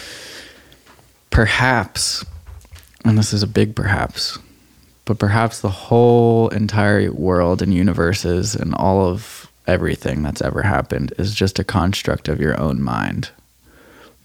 perhaps, 1.31 2.25
and 3.05 3.17
this 3.17 3.33
is 3.33 3.43
a 3.43 3.47
big 3.47 3.75
perhaps, 3.75 4.39
but 5.05 5.19
perhaps 5.19 5.61
the 5.61 5.71
whole 5.71 6.49
entire 6.49 7.11
world 7.13 7.63
and 7.63 7.73
universes 7.73 8.55
and 8.55 8.75
all 8.75 9.07
of 9.07 9.51
everything 9.67 10.23
that's 10.23 10.43
ever 10.43 10.63
happened 10.63 11.13
is 11.19 11.35
just 11.35 11.59
a 11.59 11.65
construct 11.65 12.29
of 12.29 12.41
your 12.41 12.61
own 12.61 12.83
mind. 12.83 13.31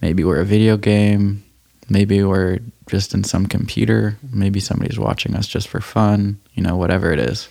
Maybe 0.01 0.23
we're 0.23 0.41
a 0.41 0.45
video 0.45 0.77
game, 0.77 1.43
maybe 1.89 2.23
we're 2.23 2.59
just 2.87 3.13
in 3.13 3.23
some 3.23 3.47
computer, 3.47 4.17
maybe 4.31 4.59
somebody's 4.59 4.99
watching 4.99 5.35
us 5.35 5.47
just 5.47 5.67
for 5.67 5.81
fun, 5.81 6.39
you 6.53 6.61
know, 6.61 6.75
whatever 6.75 7.11
it 7.11 7.19
is. 7.19 7.47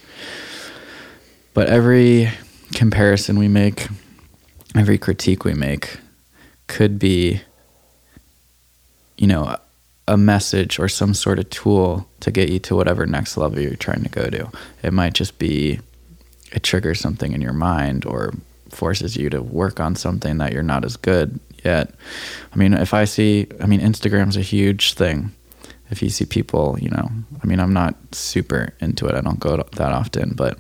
But 1.54 1.68
every 1.68 2.30
comparison 2.74 3.38
we 3.38 3.48
make, 3.48 3.88
every 4.76 4.98
critique 4.98 5.44
we 5.44 5.54
make 5.54 5.98
could 6.66 6.98
be 6.98 7.40
you 9.16 9.26
know, 9.26 9.56
a- 10.08 10.16
message 10.16 10.78
or 10.78 10.88
some 10.88 11.14
sort 11.14 11.38
of 11.38 11.48
tool 11.50 12.06
to 12.20 12.30
get 12.30 12.50
you 12.50 12.58
to 12.58 12.76
whatever 12.76 13.06
next 13.06 13.36
level 13.36 13.58
you're 13.58 13.74
trying 13.74 14.02
to 14.02 14.08
go 14.08 14.28
to. 14.28 14.50
It 14.82 14.92
might 14.92 15.14
just 15.14 15.38
be 15.38 15.80
it 16.52 16.62
triggers 16.62 17.00
something 17.00 17.32
in 17.32 17.40
your 17.40 17.52
mind 17.52 18.04
or 18.04 18.32
forces 18.70 19.16
you 19.16 19.30
to 19.30 19.42
work 19.42 19.80
on 19.80 19.96
something 19.96 20.38
that 20.38 20.52
you're 20.52 20.62
not 20.62 20.84
as 20.84 20.96
good 20.96 21.40
yet. 21.64 21.94
I 22.52 22.56
mean, 22.56 22.74
if 22.74 22.94
I 22.94 23.04
see, 23.04 23.46
I 23.60 23.66
mean, 23.66 23.80
Instagram's 23.80 24.36
a 24.36 24.42
huge 24.42 24.94
thing. 24.94 25.32
If 25.90 26.02
you 26.02 26.10
see 26.10 26.24
people, 26.24 26.78
you 26.80 26.90
know, 26.90 27.10
I 27.42 27.46
mean, 27.46 27.60
I'm 27.60 27.72
not 27.72 27.94
super 28.12 28.72
into 28.80 29.06
it. 29.06 29.14
I 29.14 29.20
don't 29.20 29.38
go 29.38 29.56
that 29.56 29.92
often, 29.92 30.34
but 30.34 30.58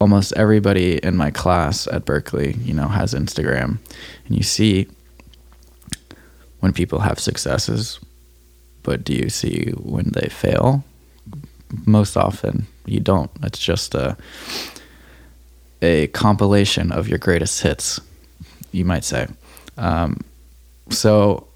almost 0.00 0.32
everybody 0.36 0.98
in 0.98 1.16
my 1.16 1.30
class 1.30 1.86
at 1.88 2.04
Berklee, 2.04 2.64
you 2.64 2.74
know, 2.74 2.88
has 2.88 3.14
Instagram. 3.14 3.78
And 4.26 4.36
you 4.36 4.42
see 4.42 4.88
when 6.60 6.72
people 6.72 7.00
have 7.00 7.18
successes, 7.18 8.00
but 8.82 9.04
do 9.04 9.12
you 9.12 9.28
see 9.28 9.72
when 9.76 10.10
they 10.12 10.28
fail? 10.28 10.84
Most 11.86 12.16
often, 12.16 12.66
you 12.86 13.00
don't. 13.00 13.30
It's 13.42 13.58
just 13.58 13.94
a 13.94 14.16
a 15.80 16.08
compilation 16.08 16.90
of 16.90 17.08
your 17.08 17.18
greatest 17.18 17.62
hits, 17.62 18.00
you 18.72 18.84
might 18.84 19.04
say. 19.04 19.26
Um, 19.76 20.20
so, 20.90 21.46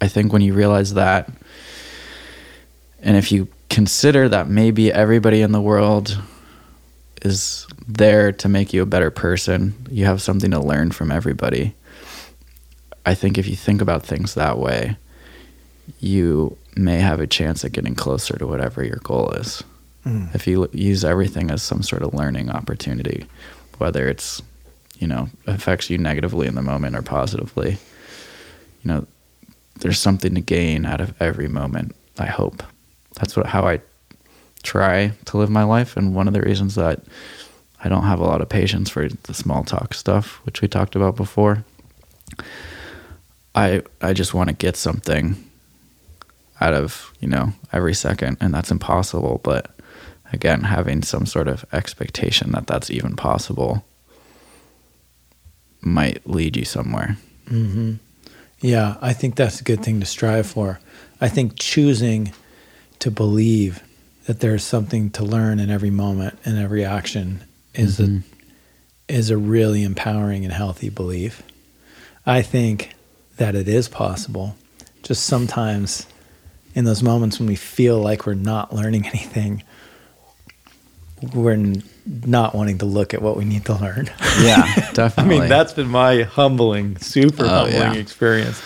I 0.00 0.08
think 0.08 0.32
when 0.32 0.42
you 0.42 0.54
realize 0.54 0.94
that, 0.94 1.30
and 3.02 3.16
if 3.16 3.30
you 3.30 3.48
consider 3.68 4.28
that 4.28 4.48
maybe 4.48 4.92
everybody 4.92 5.42
in 5.42 5.52
the 5.52 5.60
world 5.60 6.20
is 7.22 7.66
there 7.86 8.32
to 8.32 8.48
make 8.48 8.72
you 8.72 8.82
a 8.82 8.86
better 8.86 9.10
person, 9.10 9.74
you 9.90 10.04
have 10.04 10.20
something 10.20 10.50
to 10.50 10.60
learn 10.60 10.90
from 10.90 11.10
everybody. 11.10 11.74
I 13.06 13.14
think 13.14 13.38
if 13.38 13.48
you 13.48 13.56
think 13.56 13.80
about 13.80 14.04
things 14.04 14.34
that 14.34 14.58
way, 14.58 14.96
you 16.00 16.56
may 16.76 16.98
have 16.98 17.20
a 17.20 17.26
chance 17.26 17.64
at 17.64 17.72
getting 17.72 17.94
closer 17.94 18.36
to 18.38 18.46
whatever 18.46 18.84
your 18.84 19.00
goal 19.02 19.30
is. 19.32 19.62
Mm. 20.06 20.34
If 20.34 20.46
you 20.46 20.62
l- 20.62 20.68
use 20.72 21.04
everything 21.04 21.50
as 21.50 21.62
some 21.62 21.82
sort 21.82 22.02
of 22.02 22.14
learning 22.14 22.50
opportunity, 22.50 23.26
whether 23.78 24.08
it's, 24.08 24.42
you 24.98 25.06
know, 25.06 25.28
affects 25.46 25.90
you 25.90 25.98
negatively 25.98 26.46
in 26.46 26.54
the 26.54 26.62
moment 26.62 26.96
or 26.96 27.02
positively, 27.02 27.72
you 28.82 28.88
know, 28.88 29.06
there's 29.80 29.98
something 29.98 30.34
to 30.34 30.40
gain 30.40 30.86
out 30.86 31.00
of 31.00 31.20
every 31.20 31.48
moment, 31.48 31.94
I 32.18 32.26
hope. 32.26 32.62
That's 33.14 33.36
what 33.36 33.46
how 33.46 33.66
I 33.66 33.80
try 34.62 35.12
to 35.26 35.36
live 35.36 35.50
my 35.50 35.64
life 35.64 35.96
and 35.96 36.14
one 36.14 36.28
of 36.28 36.34
the 36.34 36.40
reasons 36.40 36.76
that 36.76 37.00
I 37.82 37.88
don't 37.88 38.04
have 38.04 38.20
a 38.20 38.24
lot 38.24 38.40
of 38.40 38.48
patience 38.48 38.90
for 38.90 39.08
the 39.08 39.34
small 39.34 39.64
talk 39.64 39.92
stuff, 39.92 40.40
which 40.44 40.62
we 40.62 40.68
talked 40.68 40.94
about 40.94 41.16
before. 41.16 41.64
I 43.54 43.82
I 44.00 44.12
just 44.12 44.34
want 44.34 44.48
to 44.50 44.54
get 44.54 44.76
something 44.76 45.50
out 46.60 46.74
of, 46.74 47.12
you 47.20 47.28
know, 47.28 47.52
every 47.72 47.94
second 47.94 48.36
and 48.40 48.54
that's 48.54 48.70
impossible, 48.70 49.40
but 49.42 49.74
again, 50.32 50.62
having 50.62 51.02
some 51.02 51.26
sort 51.26 51.48
of 51.48 51.64
expectation 51.72 52.52
that 52.52 52.66
that's 52.66 52.90
even 52.90 53.16
possible 53.16 53.84
might 55.82 56.26
lead 56.28 56.56
you 56.56 56.64
somewhere. 56.64 57.16
hmm 57.48 57.94
Yeah, 58.60 58.96
I 59.02 59.12
think 59.12 59.34
that's 59.34 59.60
a 59.60 59.64
good 59.64 59.82
thing 59.82 59.98
to 60.00 60.06
strive 60.06 60.46
for. 60.46 60.78
I 61.20 61.28
think 61.28 61.56
choosing 61.56 62.32
to 63.00 63.10
believe 63.10 63.82
that 64.26 64.38
there's 64.40 64.62
something 64.62 65.10
to 65.10 65.24
learn 65.24 65.58
in 65.58 65.68
every 65.70 65.90
moment 65.90 66.38
and 66.44 66.56
every 66.58 66.84
action 66.84 67.42
is 67.74 67.98
Mhm. 67.98 68.22
a 69.08 69.12
is 69.12 69.28
a 69.30 69.36
really 69.36 69.82
empowering 69.82 70.44
and 70.44 70.54
healthy 70.54 70.88
belief. 70.88 71.42
I 72.24 72.40
think 72.40 72.94
that 73.36 73.54
it 73.56 73.68
is 73.68 73.88
possible. 73.88 74.56
Just 75.02 75.24
sometimes 75.24 76.06
in 76.74 76.84
those 76.84 77.02
moments 77.02 77.38
when 77.38 77.48
we 77.48 77.56
feel 77.56 77.98
like 78.00 78.24
we're 78.26 78.34
not 78.34 78.72
learning 78.72 79.06
anything, 79.12 79.62
we're 81.34 81.72
not 82.06 82.54
wanting 82.54 82.78
to 82.78 82.84
look 82.86 83.14
at 83.14 83.22
what 83.22 83.36
we 83.36 83.44
need 83.44 83.64
to 83.66 83.74
learn. 83.74 84.10
Yeah, 84.40 84.64
definitely. 84.92 85.36
I 85.36 85.40
mean, 85.40 85.48
that's 85.48 85.72
been 85.72 85.88
my 85.88 86.22
humbling, 86.22 86.96
super 86.98 87.44
Oh, 87.44 87.48
humbling 87.48 87.74
yeah. 87.74 87.92
experience. 87.94 88.60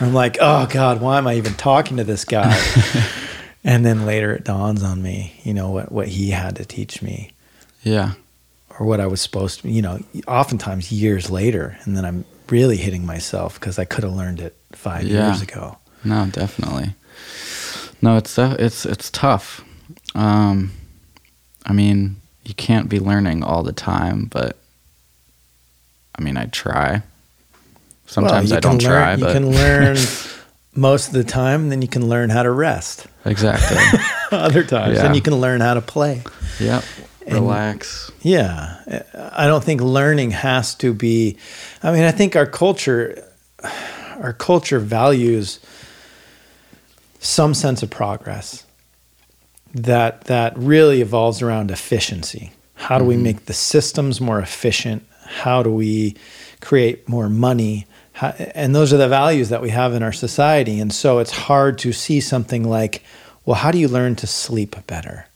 I'm 0.00 0.12
like, 0.12 0.36
oh 0.40 0.66
God, 0.66 1.00
why 1.00 1.18
am 1.18 1.26
I 1.26 1.34
even 1.36 1.54
talking 1.54 1.96
to 1.96 2.04
this 2.04 2.24
guy? 2.24 2.54
and 3.64 3.84
then 3.84 4.04
later 4.04 4.32
it 4.34 4.44
dawns 4.44 4.82
on 4.82 5.02
me, 5.02 5.40
you 5.42 5.54
know, 5.54 5.70
what, 5.70 5.90
what 5.90 6.08
he 6.08 6.30
had 6.30 6.56
to 6.56 6.64
teach 6.64 7.00
me 7.02 7.32
yeah. 7.82 8.12
or 8.78 8.84
what 8.86 9.00
I 9.00 9.06
was 9.06 9.20
supposed 9.20 9.60
to, 9.62 9.70
you 9.70 9.80
know, 9.82 9.98
oftentimes 10.28 10.92
years 10.92 11.30
later. 11.30 11.78
And 11.84 11.96
then 11.96 12.04
I'm 12.04 12.24
really 12.50 12.76
hitting 12.76 13.06
myself 13.06 13.58
because 13.58 13.78
I 13.78 13.84
could 13.86 14.04
have 14.04 14.12
learned 14.12 14.40
it 14.40 14.54
five 14.72 15.04
Yeah. 15.04 15.28
years 15.28 15.40
ago. 15.42 15.78
No, 16.04 16.26
definitely. 16.26 16.94
No, 18.02 18.16
it's 18.16 18.36
uh, 18.38 18.56
it's 18.58 18.84
it's 18.84 19.08
tough. 19.10 19.64
Um, 20.16 20.72
I 21.64 21.72
mean, 21.72 22.16
you 22.44 22.54
can't 22.54 22.88
be 22.88 22.98
learning 22.98 23.42
all 23.44 23.62
the 23.62 23.72
time, 23.72 24.26
but 24.30 24.56
I 26.18 26.22
mean, 26.22 26.36
I 26.36 26.46
try. 26.46 27.02
Sometimes 28.06 28.50
Well, 28.50 28.56
I 28.58 28.60
don't 28.60 28.78
can 28.78 28.88
try, 28.90 29.10
learn, 29.14 29.20
but 29.20 29.28
you 29.28 29.32
can 29.34 29.50
learn 29.54 29.96
most 30.74 31.08
of 31.08 31.12
the 31.14 31.24
time, 31.24 31.68
then 31.68 31.82
you 31.82 31.88
can 31.88 32.08
learn 32.08 32.30
how 32.30 32.42
to 32.42 32.50
rest 32.50 33.06
exactly. 33.24 33.78
other 34.32 34.64
times, 34.64 34.96
Yeah. 34.96 35.02
then 35.02 35.14
you 35.14 35.22
can 35.22 35.34
learn 35.36 35.60
how 35.60 35.74
to 35.74 35.80
play. 35.80 36.22
yep. 36.60 36.84
And- 37.26 37.34
relax. 37.34 38.10
Yeah. 38.22 39.02
I 39.14 39.46
don't 39.46 39.62
think 39.62 39.80
learning 39.80 40.32
has 40.32 40.74
to 40.76 40.92
be 40.92 41.36
I 41.82 41.92
mean, 41.92 42.02
I 42.02 42.10
think 42.10 42.34
our 42.36 42.46
culture 42.46 43.22
our 44.20 44.32
culture 44.32 44.78
values 44.80 45.60
some 47.20 47.54
sense 47.54 47.82
of 47.82 47.90
progress 47.90 48.64
that 49.74 50.24
that 50.24 50.56
really 50.56 51.00
evolves 51.00 51.42
around 51.42 51.70
efficiency. 51.70 52.52
How 52.74 52.98
do 52.98 53.04
we 53.04 53.14
mm-hmm. 53.14 53.22
make 53.24 53.46
the 53.46 53.52
systems 53.52 54.20
more 54.20 54.40
efficient? 54.40 55.06
How 55.24 55.62
do 55.62 55.72
we 55.72 56.16
create 56.60 57.08
more 57.08 57.28
money? 57.28 57.86
How, 58.12 58.28
and 58.54 58.74
those 58.74 58.92
are 58.92 58.96
the 58.98 59.08
values 59.08 59.48
that 59.48 59.62
we 59.62 59.70
have 59.70 59.94
in 59.94 60.02
our 60.02 60.12
society. 60.12 60.80
And 60.80 60.92
so 60.92 61.18
it's 61.18 61.30
hard 61.30 61.78
to 61.78 61.92
see 61.92 62.20
something 62.20 62.68
like, 62.68 63.02
well, 63.44 63.56
how 63.56 63.70
do 63.70 63.78
you 63.78 63.88
learn 63.88 64.16
to 64.16 64.26
sleep 64.26 64.76
better? 64.86 65.26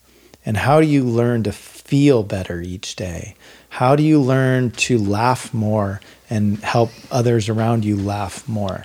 And 0.45 0.57
how 0.57 0.81
do 0.81 0.87
you 0.87 1.05
learn 1.05 1.43
to 1.45 1.53
feel 1.53 2.23
better 2.23 2.61
each 2.61 2.97
day? 2.97 3.35
How 3.69 3.97
do 3.97 4.03
you 4.03 4.21
learn 4.21 4.71
to 4.73 4.99
laugh 4.99 5.53
more 5.53 6.01
and 6.31 6.59
help 6.59 6.91
others 7.11 7.49
around 7.49 7.85
you 7.85 7.97
laugh 7.97 8.47
more? 8.49 8.85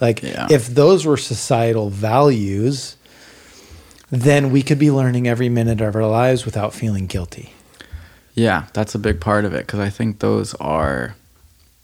Like, 0.00 0.22
Yeah. 0.22 0.48
if 0.50 0.68
those 0.68 1.06
were 1.06 1.16
societal 1.16 1.90
values, 1.90 2.96
then 4.12 4.52
we 4.52 4.62
could 4.62 4.78
be 4.78 4.90
learning 4.90 5.26
every 5.26 5.48
minute 5.48 5.80
of 5.80 5.96
our 5.96 6.06
lives 6.06 6.44
without 6.44 6.74
feeling 6.74 7.06
guilty. 7.06 7.54
Yeah, 8.34 8.66
that's 8.74 8.94
a 8.94 8.98
big 8.98 9.20
part 9.22 9.46
of 9.46 9.54
it 9.54 9.66
because 9.66 9.80
I 9.80 9.88
think 9.88 10.18
those 10.18 10.52
are 10.56 11.16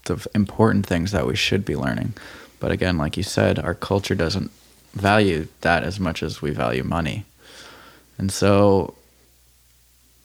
the 0.05 0.25
important 0.35 0.85
things 0.85 1.11
that 1.13 1.27
we 1.27 1.35
should 1.35 1.65
be 1.65 1.75
learning. 1.75 2.13
But 2.61 2.71
again, 2.71 2.99
like 2.99 3.17
you 3.17 3.23
said, 3.23 3.59
our 3.59 3.75
culture 3.75 4.15
doesn't 4.15 4.51
value 4.93 5.49
that 5.63 5.83
as 5.85 5.99
much 5.99 6.23
as 6.23 6.43
we 6.43 6.51
value 6.51 6.85
money. 6.85 7.25
And 8.19 8.31
so 8.31 8.95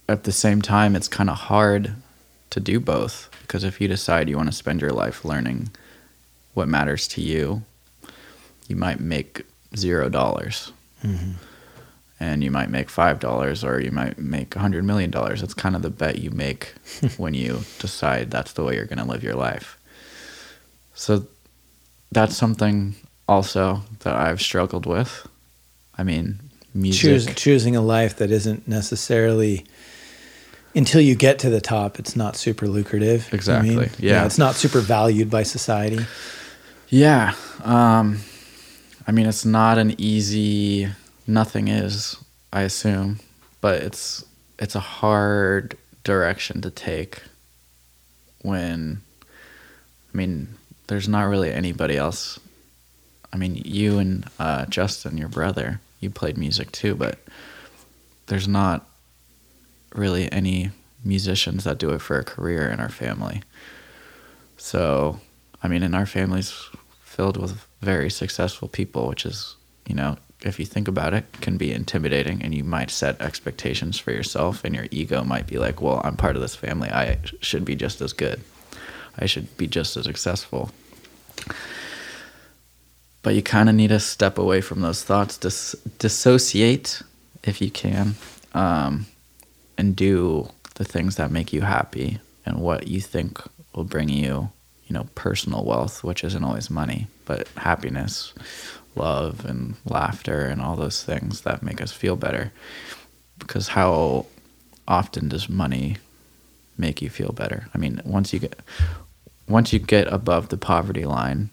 at 0.09 0.25
the 0.25 0.31
same 0.33 0.61
time, 0.61 0.97
it's 0.97 1.07
kind 1.07 1.29
of 1.29 1.37
hard 1.37 1.95
to 2.49 2.59
do 2.59 2.81
both 2.81 3.29
because 3.43 3.63
if 3.63 3.79
you 3.79 3.87
decide 3.87 4.27
you 4.27 4.35
want 4.35 4.49
to 4.49 4.55
spend 4.55 4.81
your 4.81 4.91
life 4.91 5.23
learning 5.23 5.69
what 6.53 6.67
matters 6.67 7.07
to 7.09 7.21
you, 7.21 7.63
you 8.67 8.75
might 8.75 8.99
make 8.99 9.43
zero 9.75 10.09
dollars 10.09 10.73
mm-hmm. 11.01 11.31
And 12.23 12.41
you 12.41 12.49
might 12.49 12.69
make 12.69 12.89
five 12.89 13.19
dollars 13.19 13.63
or 13.65 13.81
you 13.81 13.91
might 13.91 14.17
make 14.17 14.55
a 14.55 14.59
hundred 14.59 14.85
million 14.85 15.11
dollars. 15.11 15.41
That's 15.41 15.53
kind 15.53 15.75
of 15.75 15.81
the 15.81 15.89
bet 15.89 16.19
you 16.19 16.31
make 16.31 16.73
when 17.17 17.33
you 17.33 17.61
decide 17.79 18.31
that's 18.31 18.53
the 18.53 18.63
way 18.63 18.75
you're 18.75 18.85
going 18.85 18.99
to 18.99 19.05
live 19.05 19.23
your 19.23 19.35
life. 19.35 19.77
So 20.93 21.27
that's 22.11 22.37
something 22.37 22.95
also 23.27 23.81
that 23.99 24.15
I've 24.15 24.41
struggled 24.41 24.85
with. 24.85 25.27
I 25.97 26.03
mean, 26.03 26.39
music. 26.73 27.01
Choose, 27.01 27.35
choosing 27.35 27.75
a 27.75 27.81
life 27.81 28.15
that 28.17 28.31
isn't 28.31 28.67
necessarily 28.67 29.65
until 30.75 31.01
you 31.01 31.15
get 31.15 31.39
to 31.39 31.49
the 31.49 31.61
top, 31.61 31.99
it's 31.99 32.15
not 32.15 32.35
super 32.35 32.67
lucrative. 32.67 33.29
you 33.31 33.39
know 33.51 33.59
I 33.59 33.61
mean? 33.61 33.79
Exactly, 33.79 34.07
yeah. 34.07 34.25
It's 34.25 34.39
not 34.39 34.55
super 34.55 34.79
valued 34.79 35.29
by 35.29 35.43
society. 35.43 36.05
Yeah. 36.89 37.35
Um, 37.63 38.21
I 39.05 39.11
mean, 39.11 39.25
it's 39.25 39.45
not 39.45 39.77
an 39.77 39.99
easy. 39.99 40.87
Nothing 41.25 41.67
is, 41.67 42.17
I 42.51 42.61
assume, 42.61 43.19
but 43.61 43.81
it's 43.81 44.25
it's 44.59 44.75
a 44.75 44.79
hard 44.79 45.77
direction 46.03 46.61
to 46.61 46.69
take. 46.69 47.23
When, 48.41 49.01
I 50.13 50.17
mean, 50.17 50.55
there's 50.87 51.07
not 51.07 51.23
really 51.29 51.51
anybody 51.51 51.95
else. 51.95 52.39
I 53.31 53.37
mean, 53.37 53.55
you 53.55 53.99
and 53.99 54.29
uh, 54.37 54.65
Justin, 54.65 55.17
your 55.17 55.29
brother, 55.29 55.79
you 56.01 56.09
played 56.09 56.37
music 56.37 56.71
too, 56.73 56.93
but 56.93 57.19
there's 58.27 58.47
not 58.47 58.85
really 59.95 60.31
any 60.31 60.71
musicians 61.05 61.63
that 61.63 61.77
do 61.77 61.91
it 61.91 61.99
for 62.01 62.19
a 62.19 62.23
career 62.23 62.69
in 62.69 62.79
our 62.79 62.89
family. 62.89 63.41
So, 64.57 65.19
I 65.61 65.67
mean, 65.67 65.83
in 65.83 65.95
our 65.95 66.05
family's 66.05 66.51
filled 67.03 67.37
with 67.37 67.65
very 67.81 68.09
successful 68.09 68.67
people, 68.67 69.07
which 69.07 69.25
is, 69.25 69.55
you 69.87 69.95
know, 69.95 70.17
if 70.45 70.59
you 70.59 70.65
think 70.65 70.87
about 70.87 71.13
it, 71.13 71.25
can 71.41 71.57
be 71.57 71.71
intimidating 71.71 72.41
and 72.41 72.53
you 72.53 72.63
might 72.63 72.91
set 72.91 73.21
expectations 73.21 73.99
for 73.99 74.11
yourself 74.11 74.63
and 74.63 74.75
your 74.75 74.87
ego 74.91 75.23
might 75.23 75.47
be 75.47 75.57
like, 75.57 75.81
well, 75.81 76.01
I'm 76.03 76.17
part 76.17 76.35
of 76.35 76.41
this 76.41 76.55
family. 76.55 76.89
I 76.89 77.19
should 77.41 77.65
be 77.65 77.75
just 77.75 78.01
as 78.01 78.13
good. 78.13 78.41
I 79.17 79.25
should 79.25 79.55
be 79.57 79.67
just 79.67 79.95
as 79.97 80.05
successful. 80.05 80.71
But 83.21 83.35
you 83.35 83.41
kind 83.41 83.69
of 83.69 83.75
need 83.75 83.89
to 83.89 83.99
step 83.99 84.37
away 84.37 84.59
from 84.59 84.81
those 84.81 85.03
thoughts, 85.03 85.37
dis- 85.37 85.75
dissociate 85.97 87.01
if 87.43 87.61
you 87.61 87.71
can, 87.71 88.15
um, 88.53 89.05
and 89.77 89.95
do 89.95 90.49
the 90.75 90.83
things 90.83 91.15
that 91.15 91.31
make 91.31 91.53
you 91.53 91.61
happy 91.61 92.19
and 92.45 92.59
what 92.59 92.87
you 92.87 92.99
think 92.99 93.39
will 93.73 93.83
bring 93.85 94.09
you, 94.09 94.49
you 94.87 94.93
know, 94.93 95.07
personal 95.15 95.63
wealth, 95.63 96.03
which 96.03 96.23
isn't 96.23 96.43
always 96.43 96.69
money, 96.69 97.07
but 97.25 97.47
happiness, 97.49 98.33
love, 98.95 99.45
and 99.45 99.75
laughter, 99.85 100.41
and 100.45 100.61
all 100.61 100.75
those 100.75 101.03
things 101.03 101.41
that 101.41 101.63
make 101.63 101.81
us 101.81 101.91
feel 101.91 102.15
better. 102.15 102.51
Because 103.39 103.69
how 103.69 104.27
often 104.87 105.29
does 105.29 105.49
money 105.49 105.97
make 106.77 107.01
you 107.01 107.09
feel 107.09 107.31
better? 107.31 107.67
I 107.73 107.77
mean, 107.77 108.01
once 108.05 108.33
you 108.33 108.39
get 108.39 108.59
once 109.47 109.73
you 109.73 109.79
get 109.79 110.07
above 110.07 110.49
the 110.49 110.57
poverty 110.57 111.05
line, 111.05 111.49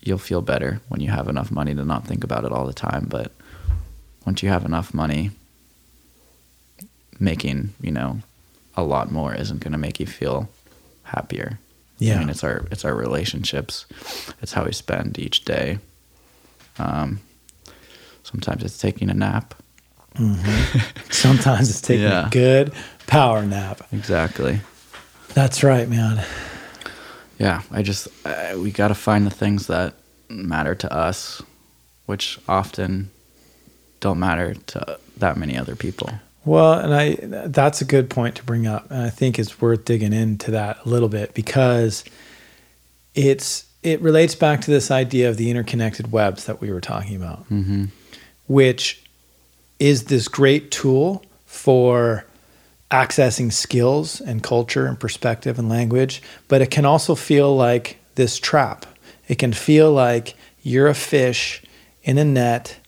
you'll 0.00 0.18
feel 0.18 0.42
better 0.42 0.80
when 0.88 1.00
you 1.00 1.10
have 1.10 1.28
enough 1.28 1.50
money 1.50 1.74
to 1.74 1.84
not 1.84 2.06
think 2.06 2.24
about 2.24 2.44
it 2.44 2.52
all 2.52 2.66
the 2.66 2.72
time. 2.72 3.06
But 3.08 3.32
once 4.26 4.42
you 4.42 4.48
have 4.48 4.64
enough 4.64 4.92
money, 4.92 5.30
making 7.18 7.74
you 7.80 7.90
know 7.90 8.20
a 8.76 8.82
lot 8.82 9.10
more 9.10 9.34
isn't 9.34 9.60
going 9.60 9.72
to 9.72 9.78
make 9.78 10.00
you 10.00 10.06
feel 10.06 10.48
happier. 11.04 11.58
Yeah. 12.00 12.16
I 12.16 12.18
mean, 12.18 12.28
it's 12.30 12.42
our 12.42 12.66
it's 12.72 12.84
our 12.84 12.94
relationships. 12.94 13.86
It's 14.42 14.52
how 14.52 14.64
we 14.64 14.72
spend 14.72 15.18
each 15.18 15.44
day. 15.44 15.78
Um, 16.78 17.20
sometimes 18.24 18.64
it's 18.64 18.78
taking 18.78 19.10
a 19.10 19.14
nap. 19.14 19.54
Sometimes 21.10 21.70
it's 21.70 21.80
taking 21.80 22.02
Yeah. 22.04 22.26
a 22.26 22.30
good 22.30 22.72
power 23.06 23.44
nap. 23.44 23.82
Exactly. 23.92 24.60
That's 25.34 25.62
right, 25.62 25.88
man. 25.88 26.24
Yeah, 27.38 27.62
I 27.70 27.82
just 27.82 28.08
uh, 28.24 28.56
we 28.58 28.70
got 28.72 28.88
to 28.88 28.94
find 28.94 29.26
the 29.26 29.30
things 29.30 29.66
that 29.68 29.94
matter 30.28 30.74
to 30.74 30.92
us, 30.92 31.42
which 32.06 32.38
often 32.48 33.10
don't 34.00 34.18
matter 34.18 34.54
to 34.54 34.98
that 35.18 35.36
many 35.36 35.56
other 35.56 35.76
people. 35.76 36.10
Well, 36.44 36.72
and 36.74 36.94
I 36.94 37.16
that's 37.48 37.80
a 37.80 37.84
good 37.84 38.08
point 38.08 38.36
to 38.36 38.44
bring 38.44 38.66
up, 38.66 38.90
and 38.90 39.02
I 39.02 39.10
think 39.10 39.38
it's 39.38 39.60
worth 39.60 39.84
digging 39.84 40.12
into 40.12 40.50
that 40.52 40.78
a 40.84 40.88
little 40.88 41.08
bit 41.08 41.34
because 41.34 42.04
it's 43.14 43.66
it 43.82 44.00
relates 44.00 44.34
back 44.34 44.60
to 44.62 44.70
this 44.70 44.90
idea 44.90 45.28
of 45.28 45.36
the 45.36 45.50
interconnected 45.50 46.12
webs 46.12 46.44
that 46.46 46.60
we 46.60 46.70
were 46.70 46.80
talking 46.80 47.16
about, 47.16 47.48
Mm-hmm. 47.48 47.86
which 48.46 49.02
is 49.78 50.04
this 50.04 50.28
great 50.28 50.70
tool 50.70 51.24
for 51.46 52.24
accessing 52.90 53.52
skills 53.52 54.20
and 54.20 54.42
culture 54.42 54.86
and 54.86 54.98
perspective 55.00 55.58
and 55.58 55.68
language, 55.68 56.22
but 56.48 56.60
it 56.60 56.70
can 56.70 56.84
also 56.84 57.14
feel 57.14 57.54
like 57.56 57.98
this 58.16 58.38
trap. 58.38 58.84
It 59.28 59.38
can 59.38 59.52
feel 59.52 59.92
like 59.92 60.34
you're 60.62 60.88
a 60.88 60.94
fish 60.94 61.62
in 62.02 62.18
a 62.18 62.24
net 62.24 62.78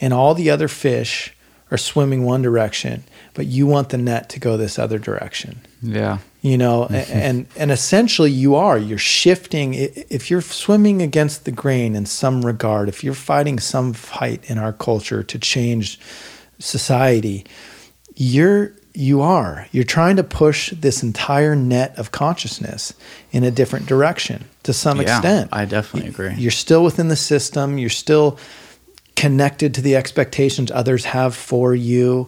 and 0.00 0.14
all 0.14 0.34
the 0.34 0.48
other 0.50 0.68
fish 0.68 1.34
are 1.70 1.78
swimming 1.78 2.24
one 2.24 2.42
direction, 2.42 3.04
but 3.34 3.46
you 3.46 3.66
want 3.66 3.90
the 3.90 3.98
net 3.98 4.28
to 4.30 4.40
go 4.40 4.56
this 4.56 4.78
other 4.78 4.98
direction. 4.98 5.60
Yeah. 5.82 6.18
You 6.42 6.58
know, 6.58 6.84
a- 6.84 6.88
mm-hmm. 6.88 7.12
and 7.12 7.46
and 7.56 7.70
essentially 7.70 8.30
you 8.30 8.54
are 8.54 8.78
you're 8.78 8.98
shifting 8.98 9.74
if 9.74 10.30
you're 10.30 10.40
swimming 10.40 11.02
against 11.02 11.44
the 11.44 11.52
grain 11.52 11.94
in 11.94 12.06
some 12.06 12.44
regard, 12.44 12.88
if 12.88 13.04
you're 13.04 13.14
fighting 13.14 13.58
some 13.58 13.92
fight 13.92 14.48
in 14.50 14.58
our 14.58 14.72
culture 14.72 15.22
to 15.22 15.38
change 15.38 16.00
society, 16.58 17.44
you're 18.16 18.72
you 18.92 19.20
are 19.20 19.66
you're 19.70 19.84
trying 19.84 20.16
to 20.16 20.24
push 20.24 20.70
this 20.72 21.02
entire 21.02 21.54
net 21.54 21.96
of 21.98 22.10
consciousness 22.10 22.92
in 23.30 23.44
a 23.44 23.50
different 23.50 23.86
direction 23.86 24.44
to 24.64 24.72
some 24.72 25.00
Yeah, 25.00 25.16
extent. 25.18 25.50
I 25.52 25.64
definitely 25.64 26.10
agree. 26.10 26.34
You're 26.34 26.50
still 26.50 26.82
within 26.82 27.08
the 27.08 27.16
system. 27.16 27.78
You're 27.78 27.90
still 27.90 28.38
connected 29.20 29.74
to 29.74 29.82
the 29.82 29.94
expectations 29.96 30.70
others 30.70 31.04
have 31.04 31.36
for 31.36 31.74
you 31.74 32.26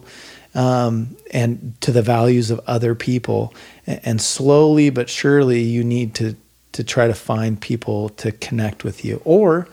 um, 0.53 1.17
and 1.31 1.73
to 1.81 1.91
the 1.91 2.03
values 2.03 2.51
of 2.51 2.61
other 2.67 2.93
people. 2.93 3.51
And 3.87 4.21
slowly 4.21 4.91
but 4.91 5.09
surely, 5.09 5.61
you 5.61 5.83
need 5.83 6.13
to 6.15 6.35
to 6.73 6.83
try 6.83 7.07
to 7.07 7.13
find 7.15 7.59
people 7.59 8.09
to 8.09 8.31
connect 8.31 8.83
with 8.83 9.03
you. 9.03 9.21
Or 9.25 9.67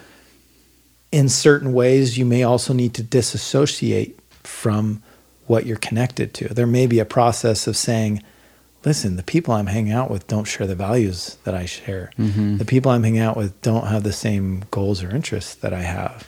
in 1.13 1.29
certain 1.29 1.75
ways, 1.75 2.17
you 2.17 2.25
may 2.25 2.43
also 2.43 2.73
need 2.73 2.95
to 2.95 3.03
disassociate 3.03 4.19
from 4.43 5.03
what 5.47 5.67
you're 5.67 5.77
connected 5.79 6.33
to. 6.35 6.49
There 6.49 6.67
may 6.67 6.87
be 6.87 7.01
a 7.01 7.05
process 7.05 7.67
of 7.67 7.77
saying, 7.77 8.23
listen, 8.85 9.17
the 9.17 9.23
people 9.23 9.53
I'm 9.53 9.67
hanging 9.67 9.93
out 9.93 10.11
with 10.11 10.27
don't 10.27 10.45
share 10.45 10.67
the 10.67 10.75
values 10.75 11.37
that 11.45 11.55
I 11.55 11.67
share. 11.67 12.13
The 12.59 12.65
people 12.65 12.93
I'm 12.93 13.03
hanging 13.03 13.21
out 13.21 13.37
with 13.37 13.61
don't 13.61 13.89
have 13.89 14.05
the 14.05 14.13
same 14.13 14.65
goals 14.71 15.03
or 15.03 15.15
interests 15.15 15.55
that 15.57 15.75
I 15.75 15.83
have. 15.83 16.27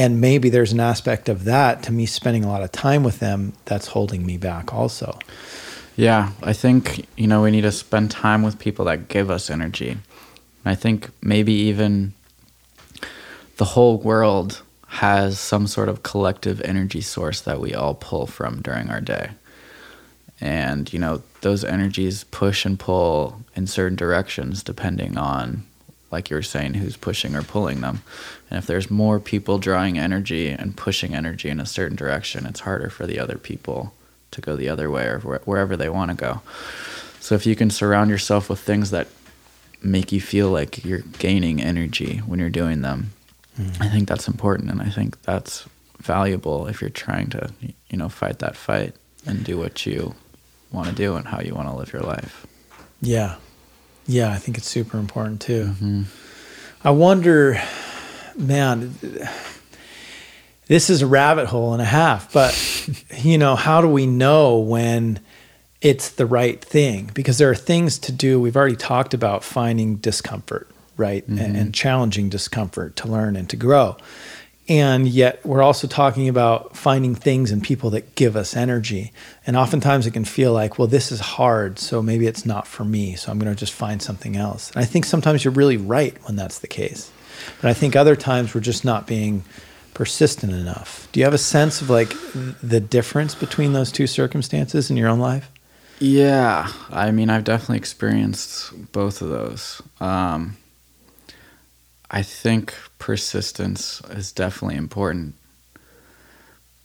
And 0.00 0.18
maybe 0.18 0.48
there's 0.48 0.72
an 0.72 0.80
aspect 0.80 1.28
of 1.28 1.44
that 1.44 1.82
to 1.82 1.92
me 1.92 2.06
spending 2.06 2.42
a 2.42 2.48
lot 2.48 2.62
of 2.62 2.72
time 2.72 3.02
with 3.02 3.18
them 3.18 3.52
that's 3.66 3.88
holding 3.88 4.24
me 4.24 4.38
back 4.38 4.72
also. 4.72 5.18
Yeah, 5.94 6.30
I 6.42 6.54
think, 6.54 7.06
you 7.18 7.26
know, 7.26 7.42
we 7.42 7.50
need 7.50 7.60
to 7.62 7.72
spend 7.72 8.10
time 8.10 8.42
with 8.42 8.58
people 8.58 8.86
that 8.86 9.08
give 9.08 9.30
us 9.30 9.50
energy. 9.50 9.98
I 10.64 10.74
think 10.74 11.10
maybe 11.20 11.52
even 11.52 12.14
the 13.58 13.66
whole 13.66 13.98
world 13.98 14.62
has 14.86 15.38
some 15.38 15.66
sort 15.66 15.90
of 15.90 16.02
collective 16.02 16.62
energy 16.62 17.02
source 17.02 17.42
that 17.42 17.60
we 17.60 17.74
all 17.74 17.94
pull 17.94 18.26
from 18.26 18.62
during 18.62 18.88
our 18.88 19.02
day. 19.02 19.32
And, 20.40 20.90
you 20.90 20.98
know, 20.98 21.22
those 21.42 21.62
energies 21.62 22.24
push 22.24 22.64
and 22.64 22.78
pull 22.78 23.42
in 23.54 23.66
certain 23.66 23.96
directions 23.96 24.62
depending 24.62 25.18
on, 25.18 25.64
like 26.10 26.30
you 26.30 26.36
were 26.36 26.42
saying, 26.42 26.72
who's 26.72 26.96
pushing 26.96 27.36
or 27.36 27.42
pulling 27.42 27.82
them. 27.82 28.02
And 28.50 28.58
if 28.58 28.66
there's 28.66 28.90
more 28.90 29.20
people 29.20 29.58
drawing 29.58 29.98
energy 29.98 30.48
and 30.48 30.76
pushing 30.76 31.14
energy 31.14 31.48
in 31.48 31.60
a 31.60 31.66
certain 31.66 31.96
direction, 31.96 32.46
it's 32.46 32.60
harder 32.60 32.90
for 32.90 33.06
the 33.06 33.18
other 33.18 33.38
people 33.38 33.94
to 34.32 34.40
go 34.40 34.56
the 34.56 34.68
other 34.68 34.90
way 34.90 35.06
or 35.06 35.18
wherever 35.20 35.76
they 35.76 35.88
want 35.88 36.10
to 36.10 36.16
go. 36.16 36.42
So 37.20 37.34
if 37.34 37.46
you 37.46 37.54
can 37.54 37.70
surround 37.70 38.10
yourself 38.10 38.48
with 38.48 38.60
things 38.60 38.90
that 38.90 39.08
make 39.82 40.12
you 40.12 40.20
feel 40.20 40.50
like 40.50 40.84
you're 40.84 41.00
gaining 41.18 41.60
energy 41.60 42.18
when 42.18 42.38
you're 42.40 42.50
doing 42.50 42.82
them, 42.82 43.12
mm. 43.58 43.80
I 43.80 43.88
think 43.88 44.08
that's 44.08 44.28
important 44.28 44.70
and 44.70 44.82
I 44.82 44.88
think 44.88 45.20
that's 45.22 45.66
valuable 45.98 46.66
if 46.66 46.80
you're 46.80 46.90
trying 46.90 47.28
to, 47.30 47.50
you 47.60 47.98
know, 47.98 48.08
fight 48.08 48.38
that 48.40 48.56
fight 48.56 48.94
and 49.26 49.44
do 49.44 49.58
what 49.58 49.84
you 49.86 50.14
want 50.72 50.88
to 50.88 50.94
do 50.94 51.16
and 51.16 51.26
how 51.26 51.40
you 51.40 51.54
want 51.54 51.68
to 51.68 51.74
live 51.74 51.92
your 51.92 52.02
life. 52.02 52.46
Yeah. 53.02 53.36
Yeah, 54.06 54.32
I 54.32 54.38
think 54.38 54.58
it's 54.58 54.68
super 54.68 54.98
important 54.98 55.40
too. 55.40 55.66
Mm-hmm. 55.66 56.02
I 56.82 56.90
wonder, 56.90 57.62
man, 58.40 58.94
this 60.66 60.90
is 60.90 61.02
a 61.02 61.06
rabbit 61.06 61.46
hole 61.46 61.72
and 61.72 61.82
a 61.82 61.86
half, 61.86 62.32
but 62.32 62.54
you 63.18 63.38
know, 63.38 63.56
how 63.56 63.80
do 63.80 63.88
we 63.88 64.06
know 64.06 64.58
when 64.58 65.20
it's 65.80 66.10
the 66.10 66.26
right 66.26 66.62
thing? 66.62 67.10
Because 67.14 67.38
there 67.38 67.50
are 67.50 67.54
things 67.54 67.98
to 68.00 68.12
do. 68.12 68.40
We've 68.40 68.56
already 68.56 68.76
talked 68.76 69.14
about 69.14 69.44
finding 69.44 69.96
discomfort, 69.96 70.68
right? 70.96 71.24
Mm-hmm. 71.28 71.38
And, 71.38 71.56
and 71.56 71.74
challenging 71.74 72.28
discomfort 72.28 72.96
to 72.96 73.08
learn 73.08 73.36
and 73.36 73.48
to 73.50 73.56
grow. 73.56 73.96
And 74.68 75.08
yet, 75.08 75.44
we're 75.44 75.62
also 75.62 75.88
talking 75.88 76.28
about 76.28 76.76
finding 76.76 77.16
things 77.16 77.50
and 77.50 77.60
people 77.60 77.90
that 77.90 78.14
give 78.14 78.36
us 78.36 78.54
energy. 78.54 79.12
And 79.44 79.56
oftentimes, 79.56 80.06
it 80.06 80.12
can 80.12 80.24
feel 80.24 80.52
like, 80.52 80.78
well, 80.78 80.86
this 80.86 81.10
is 81.10 81.18
hard, 81.18 81.80
so 81.80 82.00
maybe 82.00 82.28
it's 82.28 82.46
not 82.46 82.68
for 82.68 82.84
me. 82.84 83.16
So 83.16 83.32
I'm 83.32 83.40
going 83.40 83.52
to 83.52 83.58
just 83.58 83.72
find 83.72 84.00
something 84.00 84.36
else. 84.36 84.70
And 84.70 84.78
I 84.80 84.84
think 84.84 85.06
sometimes 85.06 85.44
you're 85.44 85.52
really 85.52 85.76
right 85.76 86.16
when 86.22 86.36
that's 86.36 86.60
the 86.60 86.68
case. 86.68 87.10
But 87.60 87.70
I 87.70 87.74
think 87.74 87.96
other 87.96 88.16
times 88.16 88.54
we're 88.54 88.60
just 88.60 88.84
not 88.84 89.06
being 89.06 89.44
persistent 89.94 90.52
enough. 90.52 91.08
Do 91.12 91.20
you 91.20 91.24
have 91.24 91.34
a 91.34 91.38
sense 91.38 91.82
of 91.82 91.90
like 91.90 92.14
the 92.62 92.80
difference 92.80 93.34
between 93.34 93.72
those 93.72 93.92
two 93.92 94.06
circumstances 94.06 94.90
in 94.90 94.96
your 94.96 95.08
own 95.08 95.18
life? 95.18 95.50
Yeah, 95.98 96.72
I 96.90 97.10
mean, 97.10 97.28
I've 97.28 97.44
definitely 97.44 97.76
experienced 97.76 98.92
both 98.92 99.20
of 99.20 99.28
those. 99.28 99.82
Um, 100.00 100.56
I 102.10 102.22
think 102.22 102.74
persistence 102.98 104.00
is 104.08 104.32
definitely 104.32 104.76
important, 104.76 105.34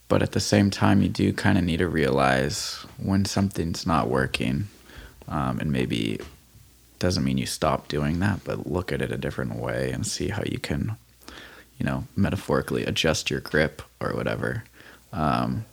but 0.10 0.22
at 0.22 0.34
the 0.34 0.42
same 0.42 0.70
time, 0.70 1.02
you 1.02 1.08
do 1.08 1.32
kind 1.32 1.58
of 1.58 1.64
need 1.64 1.78
to 1.78 1.88
realize 1.88 2.86
when 2.98 3.24
something's 3.24 3.88
not 3.88 4.10
working, 4.10 4.68
um, 5.30 5.60
and 5.60 5.72
maybe 5.72 6.20
doesn't 7.00 7.24
mean 7.24 7.38
you 7.38 7.46
stop 7.46 7.88
doing 7.88 8.20
that, 8.20 8.44
but 8.44 8.68
look 8.68 8.92
at 8.92 9.02
it 9.02 9.12
a 9.12 9.18
different 9.18 9.56
way 9.56 9.92
and 9.92 10.06
see 10.06 10.30
how 10.30 10.44
you 10.46 10.60
can 10.60 10.98
you 11.78 11.86
know, 11.86 12.06
metaphorically 12.16 12.86
adjust 12.86 13.30
your 13.30 13.40
grip 13.40 13.82
or 14.00 14.14
whatever. 14.14 14.64
Um, 15.12 15.66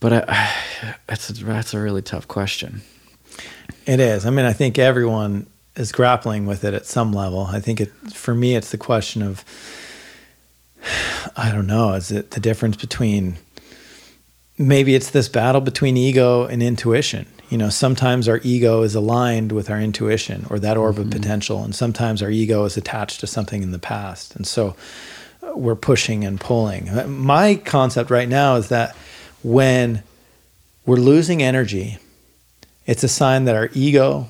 but 0.00 0.12
I, 0.12 0.94
that's 1.06 1.30
a, 1.30 1.32
that's 1.44 1.74
a 1.74 1.80
really 1.80 2.02
tough 2.02 2.28
question. 2.28 2.82
It 3.86 4.00
is. 4.00 4.26
I 4.26 4.30
mean, 4.30 4.44
I 4.44 4.52
think 4.52 4.78
everyone 4.78 5.46
is 5.76 5.92
grappling 5.92 6.44
with 6.46 6.64
it 6.64 6.74
at 6.74 6.86
some 6.86 7.12
level. 7.12 7.46
I 7.46 7.60
think 7.60 7.80
it 7.80 7.92
for 8.12 8.34
me, 8.34 8.56
it's 8.56 8.70
the 8.70 8.78
question 8.78 9.22
of 9.22 9.44
I 11.36 11.50
don't 11.52 11.66
know. 11.66 11.94
Is 11.94 12.10
it 12.10 12.32
the 12.32 12.40
difference 12.40 12.76
between 12.76 13.36
maybe 14.58 14.94
it's 14.94 15.10
this 15.10 15.28
battle 15.28 15.60
between 15.60 15.96
ego 15.96 16.46
and 16.46 16.62
intuition? 16.62 17.26
You 17.48 17.58
know 17.58 17.68
sometimes 17.68 18.28
our 18.28 18.40
ego 18.42 18.82
is 18.82 18.94
aligned 18.94 19.52
with 19.52 19.70
our 19.70 19.80
intuition 19.80 20.46
or 20.50 20.58
that 20.58 20.76
orb 20.76 20.96
mm-hmm. 20.96 21.04
of 21.04 21.10
potential 21.10 21.62
and 21.62 21.74
sometimes 21.74 22.22
our 22.22 22.30
ego 22.30 22.64
is 22.64 22.76
attached 22.76 23.20
to 23.20 23.26
something 23.26 23.62
in 23.62 23.70
the 23.70 23.78
past 23.78 24.36
and 24.36 24.46
so 24.46 24.76
uh, 25.42 25.56
we're 25.56 25.76
pushing 25.76 26.24
and 26.24 26.40
pulling 26.40 26.88
my 27.10 27.54
concept 27.56 28.10
right 28.10 28.28
now 28.28 28.56
is 28.56 28.68
that 28.68 28.94
when 29.42 30.02
we're 30.86 30.96
losing 30.96 31.42
energy 31.42 31.98
it's 32.86 33.04
a 33.04 33.08
sign 33.08 33.44
that 33.44 33.54
our 33.54 33.68
ego 33.72 34.28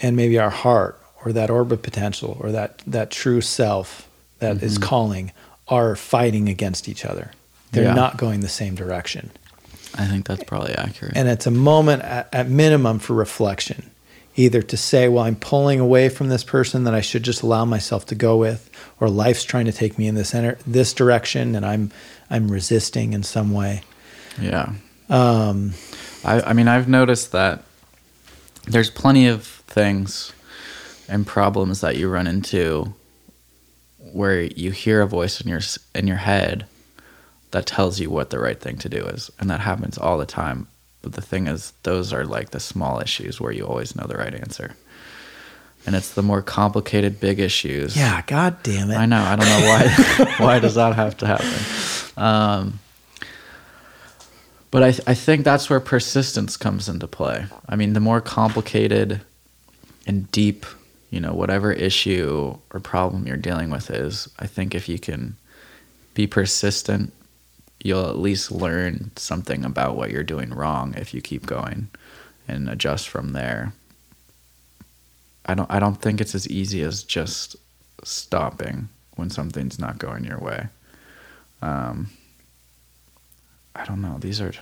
and 0.00 0.16
maybe 0.16 0.38
our 0.38 0.50
heart 0.50 1.00
or 1.24 1.32
that 1.32 1.50
orb 1.50 1.72
of 1.72 1.82
potential 1.82 2.36
or 2.40 2.52
that 2.52 2.78
that 2.86 3.10
true 3.10 3.40
self 3.40 4.08
that 4.38 4.56
mm-hmm. 4.56 4.66
is 4.66 4.78
calling 4.78 5.32
are 5.68 5.96
fighting 5.96 6.48
against 6.48 6.88
each 6.88 7.04
other 7.04 7.32
they're 7.72 7.84
yeah. 7.84 7.94
not 7.94 8.16
going 8.16 8.40
the 8.40 8.48
same 8.48 8.74
direction 8.74 9.30
I 9.98 10.06
think 10.06 10.26
that's 10.26 10.44
probably 10.44 10.74
accurate. 10.74 11.16
And 11.16 11.28
it's 11.28 11.46
a 11.46 11.50
moment 11.50 12.02
at, 12.02 12.28
at, 12.32 12.48
minimum 12.48 12.98
for 12.98 13.14
reflection, 13.14 13.90
either 14.36 14.62
to 14.62 14.76
say, 14.76 15.08
well, 15.08 15.24
I'm 15.24 15.36
pulling 15.36 15.80
away 15.80 16.08
from 16.08 16.28
this 16.28 16.44
person 16.44 16.84
that 16.84 16.94
I 16.94 17.00
should 17.00 17.22
just 17.22 17.42
allow 17.42 17.64
myself 17.64 18.06
to 18.06 18.14
go 18.14 18.36
with, 18.36 18.70
or 19.00 19.08
life's 19.08 19.44
trying 19.44 19.66
to 19.66 19.72
take 19.72 19.98
me 19.98 20.06
in 20.06 20.14
this 20.14 20.34
enter- 20.34 20.58
this 20.66 20.92
direction, 20.92 21.54
and 21.54 21.64
I'm 21.64 21.90
I'm 22.28 22.50
resisting 22.50 23.12
in 23.12 23.22
some 23.22 23.52
way. 23.52 23.82
Yeah. 24.40 24.72
Um, 25.08 25.72
I, 26.24 26.40
I 26.40 26.52
mean, 26.52 26.68
I've 26.68 26.88
noticed 26.88 27.32
that 27.32 27.62
there's 28.66 28.90
plenty 28.90 29.28
of 29.28 29.46
things 29.46 30.32
and 31.08 31.26
problems 31.26 31.80
that 31.80 31.96
you 31.96 32.08
run 32.08 32.26
into 32.26 32.94
where 34.12 34.42
you 34.42 34.70
hear 34.70 35.02
a 35.02 35.06
voice 35.06 35.40
in 35.40 35.48
your 35.48 35.60
in 35.94 36.06
your 36.06 36.16
head 36.16 36.66
that 37.56 37.64
tells 37.64 37.98
you 37.98 38.10
what 38.10 38.28
the 38.28 38.38
right 38.38 38.60
thing 38.60 38.76
to 38.76 38.86
do 38.86 39.02
is. 39.06 39.30
And 39.40 39.48
that 39.48 39.60
happens 39.60 39.96
all 39.96 40.18
the 40.18 40.26
time. 40.26 40.68
But 41.00 41.14
the 41.14 41.22
thing 41.22 41.46
is, 41.46 41.72
those 41.84 42.12
are 42.12 42.26
like 42.26 42.50
the 42.50 42.60
small 42.60 43.00
issues 43.00 43.40
where 43.40 43.50
you 43.50 43.64
always 43.64 43.96
know 43.96 44.06
the 44.06 44.18
right 44.18 44.34
answer. 44.34 44.76
And 45.86 45.96
it's 45.96 46.12
the 46.12 46.22
more 46.22 46.42
complicated, 46.42 47.18
big 47.18 47.40
issues. 47.40 47.96
Yeah, 47.96 48.20
god 48.26 48.62
damn 48.62 48.90
it. 48.90 48.96
I 48.96 49.06
know. 49.06 49.22
I 49.22 49.36
don't 49.36 49.48
know 49.48 49.68
why. 49.68 50.34
why 50.44 50.58
does 50.58 50.74
that 50.74 50.96
have 50.96 51.16
to 51.16 51.26
happen? 51.26 52.22
Um, 52.22 52.78
but 54.70 54.82
I, 54.82 54.90
th- 54.90 55.08
I 55.08 55.14
think 55.14 55.46
that's 55.46 55.70
where 55.70 55.80
persistence 55.80 56.58
comes 56.58 56.90
into 56.90 57.06
play. 57.06 57.46
I 57.66 57.76
mean, 57.76 57.94
the 57.94 58.00
more 58.00 58.20
complicated 58.20 59.22
and 60.06 60.30
deep, 60.30 60.66
you 61.08 61.20
know, 61.20 61.32
whatever 61.32 61.72
issue 61.72 62.58
or 62.70 62.80
problem 62.80 63.26
you're 63.26 63.38
dealing 63.38 63.70
with 63.70 63.90
is, 63.90 64.28
I 64.38 64.46
think 64.46 64.74
if 64.74 64.90
you 64.90 64.98
can 64.98 65.36
be 66.12 66.26
persistent 66.26 67.14
you'll 67.86 68.08
at 68.08 68.18
least 68.18 68.50
learn 68.50 69.10
something 69.16 69.64
about 69.64 69.96
what 69.96 70.10
you're 70.10 70.22
doing 70.22 70.50
wrong 70.52 70.94
if 70.96 71.14
you 71.14 71.20
keep 71.20 71.46
going 71.46 71.88
and 72.48 72.68
adjust 72.68 73.08
from 73.08 73.32
there. 73.32 73.72
I 75.46 75.54
don't 75.54 75.70
I 75.70 75.78
don't 75.78 76.00
think 76.02 76.20
it's 76.20 76.34
as 76.34 76.48
easy 76.48 76.82
as 76.82 77.02
just 77.04 77.56
stopping 78.02 78.88
when 79.14 79.30
something's 79.30 79.78
not 79.78 79.98
going 79.98 80.24
your 80.24 80.38
way. 80.38 80.66
Um, 81.62 82.10
I 83.74 83.84
don't 83.84 84.02
know. 84.02 84.18
These 84.18 84.40
are 84.40 84.52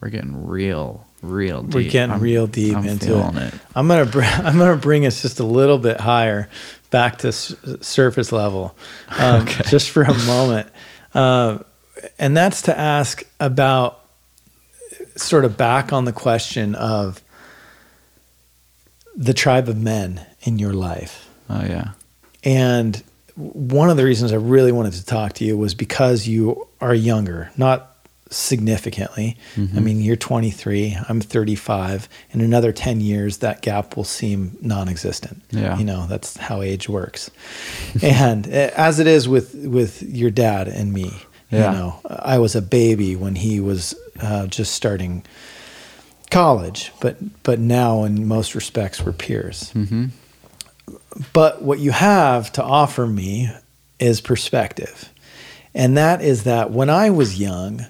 we're 0.00 0.10
getting 0.10 0.46
real, 0.46 1.06
real 1.22 1.62
deep. 1.62 1.74
We're 1.74 1.90
getting 1.90 2.12
I'm, 2.14 2.20
real 2.20 2.46
deep 2.46 2.76
I'm 2.76 2.86
into 2.86 3.18
it. 3.18 3.36
it. 3.36 3.54
I'm 3.74 3.88
gonna 3.88 4.06
br- 4.06 4.22
I'm 4.24 4.58
gonna 4.58 4.76
bring 4.76 5.06
us 5.06 5.22
just 5.22 5.40
a 5.40 5.44
little 5.44 5.78
bit 5.78 6.00
higher, 6.00 6.48
back 6.90 7.18
to 7.18 7.28
s- 7.28 7.54
surface 7.80 8.32
level, 8.32 8.76
um, 9.08 9.42
okay. 9.48 9.64
just 9.68 9.90
for 9.90 10.02
a 10.02 10.14
moment. 10.24 10.68
Uh, 11.14 11.58
and 12.18 12.36
that's 12.36 12.62
to 12.62 12.78
ask 12.78 13.24
about 13.40 14.04
sort 15.16 15.44
of 15.44 15.56
back 15.56 15.92
on 15.92 16.04
the 16.04 16.12
question 16.12 16.74
of 16.74 17.22
the 19.16 19.34
tribe 19.34 19.68
of 19.68 19.76
men 19.76 20.24
in 20.42 20.58
your 20.58 20.72
life. 20.72 21.28
Oh, 21.50 21.62
yeah. 21.64 21.90
And 22.44 23.02
one 23.34 23.90
of 23.90 23.96
the 23.96 24.04
reasons 24.04 24.32
I 24.32 24.36
really 24.36 24.72
wanted 24.72 24.92
to 24.94 25.04
talk 25.04 25.34
to 25.34 25.44
you 25.44 25.56
was 25.56 25.74
because 25.74 26.26
you 26.26 26.66
are 26.80 26.94
younger, 26.94 27.50
not 27.56 27.96
significantly. 28.30 29.36
Mm-hmm. 29.56 29.76
I 29.76 29.80
mean, 29.80 30.00
you're 30.00 30.16
23, 30.16 30.96
I'm 31.08 31.20
35. 31.20 32.08
In 32.32 32.40
another 32.40 32.72
10 32.72 33.00
years, 33.00 33.38
that 33.38 33.62
gap 33.62 33.96
will 33.96 34.04
seem 34.04 34.56
non 34.60 34.88
existent. 34.88 35.42
Yeah. 35.50 35.78
You 35.78 35.84
know, 35.84 36.06
that's 36.06 36.36
how 36.36 36.62
age 36.62 36.88
works. 36.88 37.30
and 38.02 38.46
eh, 38.46 38.70
as 38.76 39.00
it 39.00 39.06
is 39.06 39.28
with, 39.28 39.54
with 39.54 40.02
your 40.02 40.30
dad 40.30 40.68
and 40.68 40.92
me, 40.92 41.12
yeah. 41.50 41.72
You 41.72 41.78
know, 41.78 42.00
I 42.04 42.38
was 42.38 42.54
a 42.54 42.62
baby 42.62 43.16
when 43.16 43.34
he 43.34 43.60
was 43.60 43.94
uh, 44.20 44.46
just 44.46 44.74
starting 44.74 45.24
college, 46.30 46.92
but 47.00 47.16
but 47.42 47.58
now 47.58 48.04
in 48.04 48.26
most 48.26 48.54
respects 48.54 49.04
we're 49.04 49.12
peers. 49.12 49.72
Mm-hmm. 49.74 50.06
But 51.32 51.62
what 51.62 51.78
you 51.78 51.90
have 51.90 52.52
to 52.52 52.62
offer 52.62 53.06
me 53.06 53.50
is 53.98 54.20
perspective. 54.20 55.12
And 55.74 55.96
that 55.96 56.22
is 56.22 56.44
that 56.44 56.70
when 56.70 56.90
I 56.90 57.10
was 57.10 57.38
young, 57.38 57.86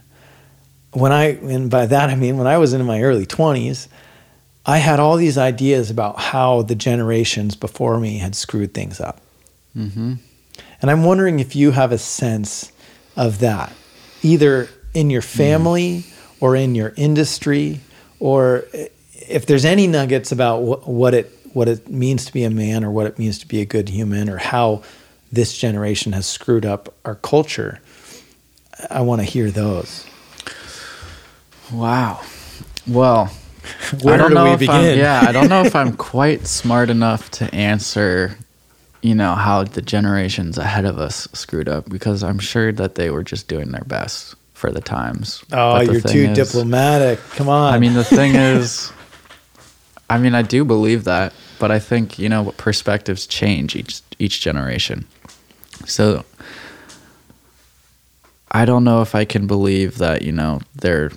when 0.92 1.12
I, 1.12 1.36
and 1.36 1.70
by 1.70 1.86
that 1.86 2.11
I 2.11 2.14
mean 2.16 2.38
when 2.38 2.46
I 2.46 2.59
was 2.59 2.72
in 2.72 2.84
my 2.84 3.02
early 3.02 3.26
20s, 3.26 3.88
I 4.66 4.78
had 4.78 5.00
all 5.00 5.16
these 5.16 5.38
ideas 5.38 5.90
about 5.90 6.18
how 6.18 6.62
the 6.62 6.74
generations 6.74 7.56
before 7.56 7.98
me 7.98 8.18
had 8.18 8.34
screwed 8.34 8.74
things 8.74 9.00
up. 9.00 9.20
Mm-hmm. 9.76 10.14
And 10.80 10.90
I'm 10.90 11.04
wondering 11.04 11.40
if 11.40 11.56
you 11.56 11.70
have 11.70 11.92
a 11.92 11.98
sense 11.98 12.72
of 13.19 13.41
that, 13.41 13.73
either 14.23 14.69
in 14.95 15.11
your 15.11 15.21
family 15.23 16.05
or 16.41 16.57
in 16.57 16.75
your 16.75 16.95
industry, 16.97 17.81
or 18.21 18.64
if 19.12 19.45
there's 19.45 19.66
any 19.66 19.87
nuggets 19.87 20.33
about 20.33 20.61
wh- 20.62 20.89
what 20.89 21.12
it 21.12 21.31
what 21.53 21.69
it 21.69 21.89
means 21.89 22.25
to 22.27 22.33
be 22.33 22.45
a 22.45 22.51
man 22.51 22.85
or 22.85 22.91
what 22.91 23.07
it 23.07 23.19
means 23.19 23.39
to 23.41 23.47
be 23.49 23.61
a 23.61 23.64
good 23.66 23.89
human 23.89 24.29
or 24.31 24.37
how 24.39 24.83
this 25.33 25.57
generation 25.59 26.12
has 26.12 26.27
screwed 26.27 26.64
up 26.64 26.95
our 27.05 27.16
culture. 27.16 27.81
I 28.91 29.01
want 29.01 29.21
to 29.21 29.25
hear 29.25 29.51
those. 29.51 30.07
Wow. 31.73 32.21
Well, 32.87 33.27
Where 34.03 34.29
do 34.29 34.45
we 34.45 34.57
begin? 34.57 34.99
Yeah, 34.99 35.25
I 35.27 35.33
don't 35.33 35.49
know 35.49 35.62
if 35.62 35.75
I'm 35.75 35.97
quite 35.97 36.47
smart 36.47 36.89
enough 36.91 37.31
to 37.33 37.53
answer, 37.55 38.39
you 39.03 39.14
know, 39.14 39.34
how 39.34 39.64
the 39.64 39.82
generations 39.82 40.59
ahead 40.59 40.84
of 40.84 40.99
us 40.99 41.28
screwed 41.32 41.68
up 41.68 41.88
because 41.88 42.22
I'm 42.22 42.38
sure 42.38 42.72
that 42.72 42.96
they 42.96 43.11
were 43.11 43.22
just 43.22 43.49
doing 43.49 43.70
their 43.70 43.84
best 43.84 44.34
for 44.55 44.70
the 44.70 44.80
times. 44.80 45.42
Oh, 45.53 45.84
the 45.84 45.92
you're 45.92 46.01
too 46.01 46.30
is- 46.30 46.36
diplomatic. 46.36 47.20
Come 47.30 47.49
on. 47.49 47.72
I 47.72 47.78
mean, 47.78 47.94
the 47.94 48.05
thing 48.05 48.34
is, 48.34 48.92
I 50.11 50.18
mean, 50.18 50.34
I 50.34 50.42
do 50.42 50.64
believe 50.64 51.05
that, 51.05 51.32
but 51.59 51.70
I 51.70 51.78
think 51.78 52.18
you 52.18 52.28
know 52.28 52.53
perspectives 52.57 53.26
change 53.26 53.76
each 53.76 54.03
each 54.18 54.40
generation. 54.40 55.07
So 55.86 56.24
I 58.51 58.64
don't 58.64 58.84
know 58.84 59.03
if 59.03 59.14
I 59.14 59.24
can 59.24 59.46
believe 59.46 59.99
that 59.99 60.22
you 60.22 60.32
know 60.32 60.61
they're 60.74 61.11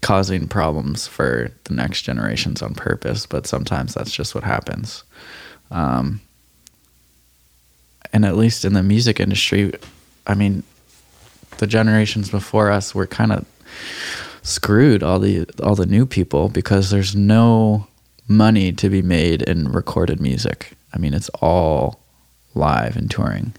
causing 0.00 0.48
problems 0.48 1.06
for 1.06 1.50
the 1.64 1.74
next 1.74 2.02
generations 2.02 2.62
on 2.62 2.74
purpose, 2.74 3.26
but 3.26 3.46
sometimes 3.46 3.94
that's 3.94 4.12
just 4.12 4.34
what 4.34 4.44
happens. 4.44 5.04
Um, 5.72 6.20
and 8.12 8.24
at 8.24 8.36
least 8.36 8.64
in 8.64 8.74
the 8.74 8.82
music 8.82 9.18
industry, 9.18 9.72
I 10.26 10.34
mean, 10.34 10.62
the 11.58 11.66
generations 11.66 12.30
before 12.30 12.70
us 12.70 12.94
were 12.94 13.06
kind 13.06 13.32
of 13.32 13.44
screwed 14.42 15.02
all 15.02 15.18
the 15.18 15.46
all 15.62 15.74
the 15.74 15.86
new 15.86 16.04
people 16.04 16.48
because 16.48 16.90
there's 16.90 17.16
no 17.16 17.86
money 18.28 18.72
to 18.72 18.88
be 18.88 19.02
made 19.02 19.42
in 19.42 19.72
recorded 19.72 20.20
music. 20.20 20.72
I 20.92 20.98
mean, 20.98 21.14
it's 21.14 21.30
all 21.40 22.00
live 22.54 22.96
and 22.96 23.10
touring. 23.10 23.54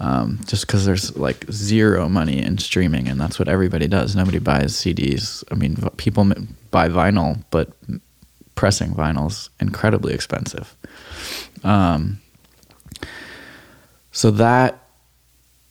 Um, 0.00 0.40
just 0.46 0.66
because 0.66 0.84
there's 0.84 1.16
like 1.16 1.44
zero 1.50 2.08
money 2.08 2.42
in 2.42 2.58
streaming, 2.58 3.06
and 3.08 3.20
that's 3.20 3.38
what 3.38 3.48
everybody 3.48 3.86
does. 3.86 4.16
Nobody 4.16 4.38
buys 4.38 4.72
CDs. 4.72 5.44
I 5.52 5.54
mean, 5.54 5.76
people 5.96 6.24
buy 6.70 6.88
vinyl, 6.88 7.42
but 7.50 7.72
pressing 8.54 8.94
vinyl's 8.94 9.50
incredibly 9.60 10.12
expensive. 10.12 10.74
Um, 11.64 12.20
so 14.12 14.30
that 14.32 14.82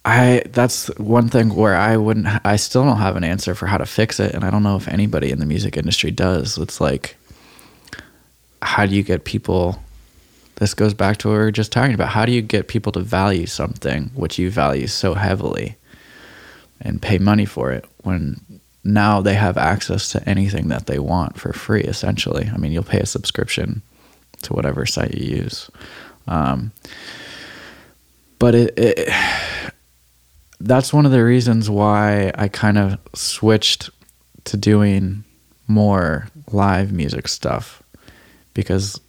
I 0.04 0.44
that's 0.50 0.88
one 0.98 1.30
thing 1.30 1.54
where 1.54 1.76
I 1.76 1.96
wouldn't 1.96 2.28
I 2.44 2.56
still 2.56 2.84
don't 2.84 2.98
have 2.98 3.16
an 3.16 3.24
answer 3.24 3.54
for 3.54 3.68
how 3.68 3.78
to 3.78 3.86
fix 3.86 4.20
it 4.20 4.34
and 4.34 4.44
I 4.44 4.50
don't 4.50 4.64
know 4.64 4.76
if 4.76 4.88
anybody 4.88 5.32
in 5.32 5.40
the 5.40 5.46
music 5.46 5.78
industry 5.78 6.12
does. 6.12 6.58
It's 6.58 6.82
like 6.82 7.16
how 8.62 8.86
do 8.86 8.96
you 8.96 9.04
get 9.04 9.26
people 9.26 9.82
this 10.56 10.74
goes 10.74 10.94
back 10.94 11.18
to 11.18 11.28
what 11.28 11.34
we 11.34 11.40
were 11.40 11.52
just 11.52 11.72
talking 11.72 11.94
about. 11.94 12.10
How 12.10 12.26
do 12.26 12.32
you 12.32 12.42
get 12.42 12.68
people 12.68 12.92
to 12.94 13.00
value 13.00 13.46
something 13.46 14.12
which 14.14 14.38
you 14.38 14.50
value 14.50 14.88
so 14.88 15.14
heavily 15.14 15.76
and 16.82 17.02
pay 17.02 17.20
money 17.20 17.46
for 17.46 17.72
it 17.72 17.86
when 18.04 18.42
now 18.84 19.22
they 19.22 19.36
have 19.36 19.58
access 19.58 20.12
to 20.12 20.30
anything 20.30 20.70
that 20.70 20.88
they 20.88 20.98
want 20.98 21.40
for 21.40 21.54
free 21.54 21.82
essentially. 21.82 22.50
I 22.52 22.58
mean, 22.58 22.72
you'll 22.72 22.84
pay 22.84 23.00
a 23.00 23.06
subscription 23.06 23.84
to 24.44 24.54
whatever 24.54 24.86
site 24.86 25.14
you 25.14 25.38
use. 25.38 25.70
Um, 26.28 26.72
but 28.40 28.56
it, 28.56 28.74
it 28.78 29.10
that's 30.60 30.94
one 30.94 31.06
of 31.06 31.12
the 31.12 31.24
reasons 31.24 31.70
why 31.70 32.32
I 32.36 32.48
kind 32.48 32.78
of 32.78 33.00
switched 33.16 33.90
to 34.46 34.58
doing 34.58 35.24
more 35.68 36.28
live 36.52 36.92
music 36.92 37.28
stuff 37.28 37.82
because 38.54 39.00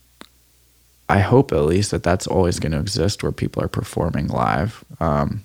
I 1.09 1.19
hope 1.19 1.53
at 1.53 1.65
least 1.65 1.91
that 1.91 2.03
that's 2.03 2.27
always 2.27 2.59
going 2.59 2.73
to 2.73 2.79
exist 2.79 3.23
where 3.23 3.33
people 3.33 3.63
are 3.63 3.69
performing 3.69 4.29
live. 4.29 4.85
Um, 5.01 5.43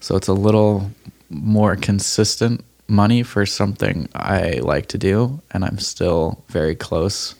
so 0.00 0.16
it's 0.16 0.28
a 0.28 0.34
little 0.34 0.90
more 1.30 1.76
consistent 1.76 2.64
money 2.88 3.22
for 3.22 3.46
something 3.46 4.08
I 4.14 4.60
like 4.62 4.88
to 4.88 4.98
do, 4.98 5.40
and 5.52 5.64
I'm 5.64 5.78
still 5.78 6.44
very 6.48 6.74
close. 6.74 7.34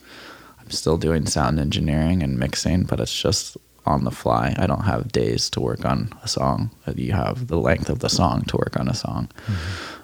I'm 0.63 0.71
still 0.71 0.97
doing 0.97 1.25
sound 1.25 1.59
engineering 1.59 2.23
and 2.23 2.39
mixing, 2.39 2.83
but 2.83 2.99
it's 2.99 3.13
just 3.13 3.57
on 3.85 4.05
the 4.05 4.11
fly. 4.11 4.55
I 4.57 4.65
don't 4.65 4.85
have 4.85 5.11
days 5.11 5.49
to 5.51 5.59
work 5.59 5.83
on 5.85 6.09
a 6.23 6.27
song. 6.27 6.71
You 6.95 7.11
have 7.11 7.47
the 7.47 7.57
length 7.57 7.89
of 7.89 7.99
the 7.99 8.09
song 8.09 8.43
to 8.47 8.57
work 8.57 8.79
on 8.79 8.87
a 8.87 8.93
song, 8.93 9.29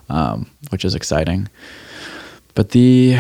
um, 0.09 0.49
which 0.69 0.83
is 0.83 0.95
exciting. 0.95 1.47
But 2.55 2.71
the 2.71 3.17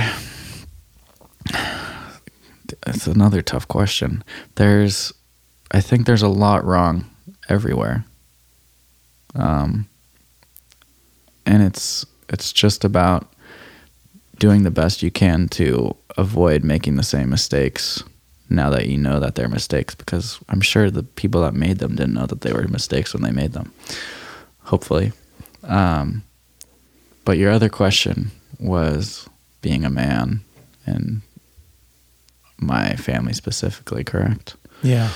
it's 2.87 3.07
another 3.07 3.41
tough 3.41 3.67
question. 3.67 4.23
There's, 4.55 5.13
I 5.71 5.81
think 5.81 6.05
there's 6.05 6.21
a 6.21 6.27
lot 6.27 6.65
wrong 6.65 7.09
everywhere. 7.47 8.05
Um, 9.35 9.87
and 11.45 11.63
it's 11.63 12.05
it's 12.29 12.51
just 12.53 12.83
about 12.83 13.33
doing 14.39 14.63
the 14.63 14.71
best 14.71 15.03
you 15.03 15.11
can 15.11 15.47
to 15.49 15.95
avoid 16.17 16.63
making 16.63 16.95
the 16.95 17.03
same 17.03 17.29
mistakes 17.29 18.03
now 18.49 18.69
that 18.69 18.87
you 18.87 18.97
know 18.97 19.19
that 19.19 19.35
they're 19.35 19.47
mistakes 19.47 19.93
because 19.93 20.39
I'm 20.49 20.61
sure 20.61 20.89
the 20.89 21.03
people 21.03 21.41
that 21.41 21.53
made 21.53 21.77
them 21.77 21.95
didn't 21.95 22.15
know 22.15 22.25
that 22.25 22.41
they 22.41 22.51
were 22.51 22.67
mistakes 22.67 23.13
when 23.13 23.21
they 23.21 23.31
made 23.31 23.53
them. 23.53 23.71
Hopefully. 24.63 25.11
Um, 25.63 26.23
but 27.25 27.37
your 27.37 27.51
other 27.51 27.69
question 27.69 28.31
was 28.59 29.29
being 29.61 29.85
a 29.85 29.89
man 29.89 30.41
and 30.85 31.21
my 32.57 32.95
family 32.95 33.33
specifically, 33.33 34.03
correct? 34.03 34.55
yeah. 34.81 35.09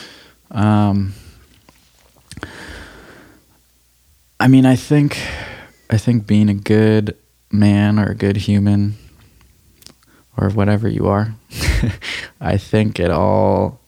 Um, 0.52 1.14
I 4.40 4.48
mean, 4.48 4.66
I 4.66 4.76
think, 4.76 5.18
I 5.90 5.98
think 5.98 6.28
being 6.28 6.50
a 6.50 6.54
good 6.54 7.18
man 7.52 7.98
or 7.98 8.12
a 8.12 8.16
good 8.16 8.38
human, 8.38 8.96
or 10.38 10.50
whatever 10.50 10.88
you 10.88 11.08
are, 11.08 11.34
I 12.42 12.58
think 12.58 13.00
it 13.00 13.12
all 13.12 13.80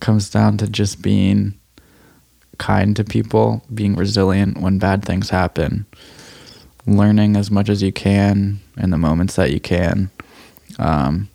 comes 0.00 0.28
down 0.30 0.58
to 0.58 0.68
just 0.68 1.02
being 1.02 1.58
kind 2.58 2.94
to 2.96 3.04
people, 3.04 3.62
being 3.72 3.94
resilient 3.94 4.60
when 4.60 4.78
bad 4.78 5.04
things 5.04 5.30
happen, 5.30 5.86
learning 6.86 7.36
as 7.36 7.50
much 7.50 7.68
as 7.68 7.82
you 7.82 7.92
can 7.92 8.60
in 8.76 8.90
the 8.90 8.98
moments 8.98 9.36
that 9.36 9.50
you 9.50 9.60
can. 9.60 10.10
Um, 10.78 11.28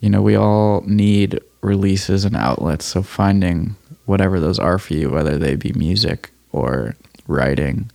you 0.00 0.10
know, 0.10 0.20
we 0.20 0.36
all 0.36 0.82
need 0.82 1.40
releases 1.62 2.24
and 2.24 2.36
outlets. 2.36 2.84
So 2.84 3.02
finding 3.02 3.76
whatever 4.04 4.38
those 4.38 4.58
are 4.58 4.78
for 4.78 4.94
you, 4.94 5.10
whether 5.10 5.38
they 5.38 5.56
be 5.56 5.72
music 5.72 6.30
or 6.52 6.94
writing 7.26 7.90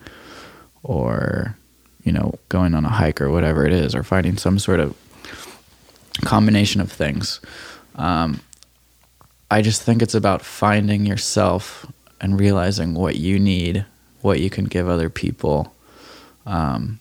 or, 0.81 1.55
you 2.09 2.13
know, 2.13 2.33
going 2.49 2.73
on 2.73 2.85
a 2.85 2.89
hike 2.89 3.21
or 3.21 3.29
whatever 3.29 3.67
it 3.67 3.71
is, 3.71 3.93
or 3.93 4.01
finding 4.01 4.35
some 4.35 4.57
sort 4.57 4.79
of 4.79 4.95
combination 6.25 6.81
of 6.81 6.91
things. 6.91 7.39
Um, 7.93 8.39
I 9.51 9.61
just 9.61 9.83
think 9.83 10.01
it's 10.01 10.15
about 10.15 10.41
finding 10.41 11.05
yourself 11.05 11.85
and 12.19 12.39
realizing 12.39 12.95
what 12.95 13.17
you 13.17 13.37
need, 13.37 13.85
what 14.21 14.39
you 14.39 14.49
can 14.49 14.65
give 14.65 14.89
other 14.89 15.07
people, 15.07 15.71
um, 16.47 16.97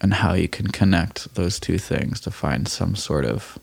and 0.00 0.14
how 0.14 0.32
you 0.32 0.48
can 0.48 0.66
connect 0.66 1.32
those 1.36 1.60
two 1.60 1.78
things 1.78 2.20
to 2.22 2.32
find 2.32 2.66
some 2.66 2.96
sort 2.96 3.24
of 3.24 3.56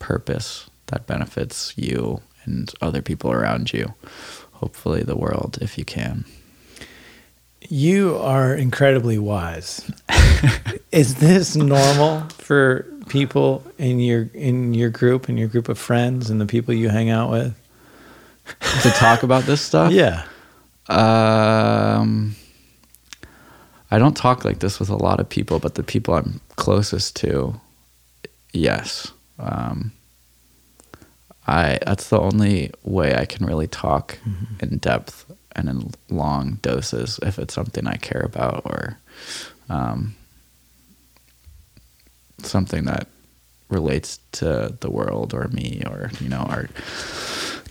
purpose 0.00 0.68
that 0.86 1.06
benefits 1.06 1.72
you 1.76 2.20
and 2.44 2.72
other 2.82 3.00
people 3.00 3.30
around 3.30 3.72
you. 3.72 3.94
Hopefully, 4.54 5.04
the 5.04 5.16
world, 5.16 5.58
if 5.60 5.78
you 5.78 5.84
can. 5.84 6.24
You 7.68 8.16
are 8.18 8.54
incredibly 8.54 9.18
wise. 9.18 9.90
Is 10.92 11.16
this 11.16 11.54
normal 11.54 12.20
for 12.30 12.86
people 13.08 13.64
in 13.78 14.00
your 14.00 14.28
in 14.34 14.74
your 14.74 14.90
group, 14.90 15.28
in 15.28 15.36
your 15.36 15.48
group 15.48 15.68
of 15.68 15.78
friends, 15.78 16.30
and 16.30 16.40
the 16.40 16.46
people 16.46 16.74
you 16.74 16.88
hang 16.88 17.10
out 17.10 17.30
with? 17.30 17.54
to 18.82 18.90
talk 18.90 19.22
about 19.22 19.44
this 19.44 19.60
stuff? 19.60 19.92
Yeah. 19.92 20.24
Um, 20.88 22.34
I 23.92 23.98
don't 23.98 24.16
talk 24.16 24.44
like 24.44 24.58
this 24.58 24.80
with 24.80 24.88
a 24.88 24.96
lot 24.96 25.20
of 25.20 25.28
people, 25.28 25.60
but 25.60 25.76
the 25.76 25.84
people 25.84 26.14
I'm 26.14 26.40
closest 26.56 27.14
to, 27.16 27.60
yes. 28.52 29.12
Um, 29.38 29.92
I 31.46 31.78
that's 31.86 32.08
the 32.08 32.18
only 32.18 32.72
way 32.82 33.14
I 33.14 33.24
can 33.24 33.46
really 33.46 33.68
talk 33.68 34.18
Mm-hmm. 34.26 34.64
in 34.64 34.78
depth 34.78 35.29
and 35.56 35.68
in 35.68 35.90
long 36.08 36.58
doses 36.62 37.18
if 37.22 37.38
it's 37.38 37.54
something 37.54 37.86
I 37.86 37.96
care 37.96 38.22
about 38.22 38.62
or 38.64 38.98
um, 39.68 40.14
something 42.42 42.84
that 42.84 43.06
relates 43.68 44.18
to 44.32 44.76
the 44.80 44.90
world 44.90 45.32
or 45.32 45.46
me 45.48 45.82
or 45.86 46.10
you 46.20 46.28
know 46.28 46.40
our 46.40 46.68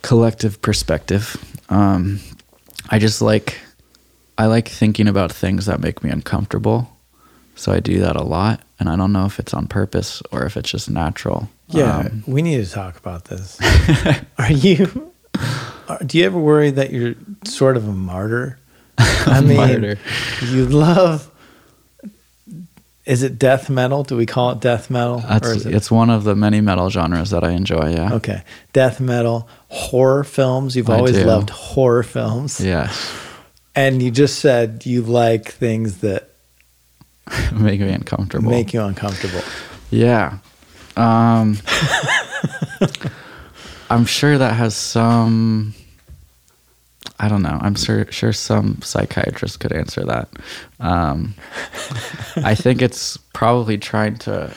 collective 0.01 0.61
perspective. 0.61 1.35
Um, 1.69 2.19
I 2.89 2.99
just 2.99 3.21
like 3.21 3.59
I 4.37 4.45
like 4.45 4.67
thinking 4.67 5.07
about 5.07 5.31
things 5.31 5.65
that 5.65 5.79
make 5.81 6.03
me 6.03 6.09
uncomfortable, 6.09 6.95
so 7.55 7.71
I 7.73 7.79
do 7.81 7.99
that 7.99 8.15
a 8.15 8.23
lot, 8.23 8.61
and 8.79 8.87
I 8.89 8.95
don't 8.95 9.11
know 9.11 9.25
if 9.25 9.39
it's 9.39 9.53
on 9.53 9.67
purpose 9.67 10.21
or 10.31 10.45
if 10.45 10.55
it's 10.55 10.69
just 10.71 10.89
natural. 10.89 11.49
Yeah, 11.67 11.99
Um, 11.99 12.23
we 12.25 12.41
need 12.41 12.65
to 12.65 12.71
talk 12.71 12.97
about 12.97 13.25
this. 13.25 13.59
are 14.37 14.51
you? 14.51 15.11
Do 16.05 16.17
you 16.17 16.25
ever 16.25 16.37
worry 16.39 16.71
that 16.71 16.91
you're 16.91 17.15
sort 17.45 17.77
of 17.77 17.87
a 17.87 17.91
martyr? 17.91 18.59
I 18.97 19.41
mean, 19.41 19.57
martyr. 19.57 19.97
you 20.45 20.65
love. 20.65 21.29
Is 23.05 23.23
it 23.23 23.39
death 23.39 23.69
metal? 23.71 24.03
Do 24.03 24.15
we 24.15 24.27
call 24.27 24.51
it 24.51 24.59
death 24.59 24.89
metal? 24.91 25.19
That's, 25.19 25.47
or 25.47 25.53
is 25.55 25.65
it, 25.65 25.73
it's 25.73 25.89
one 25.89 26.11
of 26.11 26.23
the 26.25 26.35
many 26.35 26.61
metal 26.61 26.89
genres 26.91 27.31
that 27.31 27.43
I 27.43 27.51
enjoy. 27.51 27.91
Yeah. 27.93 28.13
okay, 28.15 28.43
death 28.71 28.99
metal, 28.99 29.47
horror 29.69 30.23
films. 30.23 30.75
You've 30.75 30.89
I 30.91 30.97
always 30.97 31.15
do. 31.15 31.23
loved 31.23 31.49
horror 31.49 32.03
films, 32.03 32.59
Yeah. 32.61 32.93
and 33.73 34.03
you 34.03 34.11
just 34.11 34.37
said 34.39 34.85
you 34.85 35.01
like 35.01 35.49
things 35.51 35.99
that 36.01 36.29
Make 37.53 37.79
me 37.79 37.89
uncomfortable. 37.89 38.51
make 38.51 38.73
you 38.73 38.81
uncomfortable. 38.83 39.41
Yeah. 39.89 40.37
Um, 40.95 41.57
I'm 43.89 44.05
sure 44.05 44.37
that 44.37 44.53
has 44.53 44.75
some. 44.75 45.73
I 47.19 47.27
don't 47.27 47.41
know. 47.41 47.57
I'm 47.61 47.75
sure 47.75 48.09
sure 48.11 48.31
some 48.31 48.81
psychiatrist 48.81 49.59
could 49.59 49.73
answer 49.73 50.05
that. 50.05 50.29
Um, 50.79 51.33
I 52.37 52.55
think 52.55 52.81
it's 52.81 53.17
probably 53.33 53.77
trying 53.77 54.17
to 54.19 54.53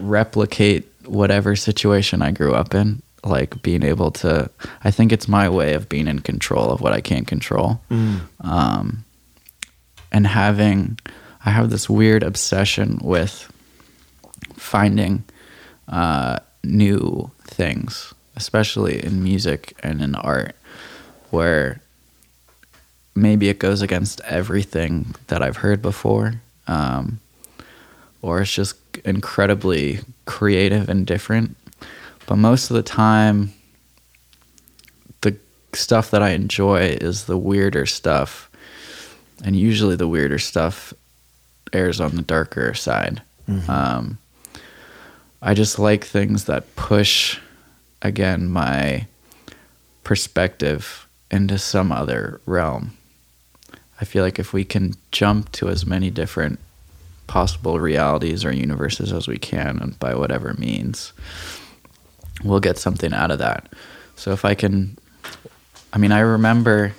replicate 0.00 0.90
whatever 1.04 1.54
situation 1.56 2.22
I 2.22 2.30
grew 2.30 2.54
up 2.54 2.74
in, 2.74 3.02
like 3.22 3.62
being 3.62 3.82
able 3.82 4.10
to. 4.12 4.50
I 4.82 4.90
think 4.90 5.12
it's 5.12 5.28
my 5.28 5.48
way 5.48 5.74
of 5.74 5.88
being 5.88 6.08
in 6.08 6.20
control 6.20 6.70
of 6.70 6.80
what 6.80 6.92
I 6.92 7.00
can't 7.00 7.26
control, 7.26 7.80
um, 8.40 9.04
and 10.10 10.26
having. 10.26 10.98
I 11.44 11.50
have 11.50 11.70
this 11.70 11.88
weird 11.88 12.22
obsession 12.22 12.98
with 13.02 13.50
finding 14.56 15.24
uh, 15.86 16.38
new 16.64 17.30
things, 17.44 18.12
especially 18.36 19.02
in 19.02 19.22
music 19.22 19.78
and 19.82 20.02
in 20.02 20.14
art, 20.14 20.56
where 21.30 21.80
maybe 23.14 23.48
it 23.48 23.58
goes 23.58 23.82
against 23.82 24.20
everything 24.22 25.14
that 25.26 25.42
I've 25.42 25.58
heard 25.58 25.82
before, 25.82 26.40
um, 26.66 27.20
or 28.22 28.40
it's 28.40 28.52
just 28.52 28.76
incredibly 29.04 30.00
creative 30.24 30.88
and 30.88 31.06
different. 31.06 31.56
But 32.26 32.36
most 32.36 32.70
of 32.70 32.76
the 32.76 32.82
time, 32.82 33.52
the 35.22 35.36
stuff 35.72 36.10
that 36.10 36.22
I 36.22 36.30
enjoy 36.30 36.96
is 37.00 37.24
the 37.24 37.38
weirder 37.38 37.86
stuff, 37.86 38.50
and 39.44 39.56
usually 39.56 39.96
the 39.96 40.08
weirder 40.08 40.38
stuff 40.38 40.92
airs 41.72 42.00
on 42.00 42.16
the 42.16 42.22
darker 42.22 42.74
side. 42.74 43.22
Um, 43.68 44.18
I 45.40 45.54
just 45.54 45.78
like 45.78 46.04
things 46.04 46.44
that 46.44 46.76
push, 46.76 47.38
again, 48.02 48.48
my 48.48 49.06
perspective 50.04 51.07
into 51.30 51.58
some 51.58 51.92
other 51.92 52.40
realm. 52.46 52.96
I 54.00 54.04
feel 54.04 54.22
like 54.24 54.38
if 54.38 54.52
we 54.52 54.64
can 54.64 54.94
jump 55.10 55.52
to 55.52 55.68
as 55.68 55.84
many 55.84 56.10
different 56.10 56.58
possible 57.26 57.78
realities 57.78 58.44
or 58.44 58.52
universes 58.52 59.12
as 59.12 59.28
we 59.28 59.38
can, 59.38 59.78
and 59.80 59.98
by 59.98 60.14
whatever 60.14 60.54
means, 60.54 61.12
we'll 62.42 62.60
get 62.60 62.78
something 62.78 63.12
out 63.12 63.30
of 63.30 63.38
that. 63.38 63.72
So 64.16 64.32
if 64.32 64.44
I 64.44 64.54
can, 64.54 64.96
I 65.92 65.98
mean, 65.98 66.12
I 66.12 66.20
remember 66.20 66.94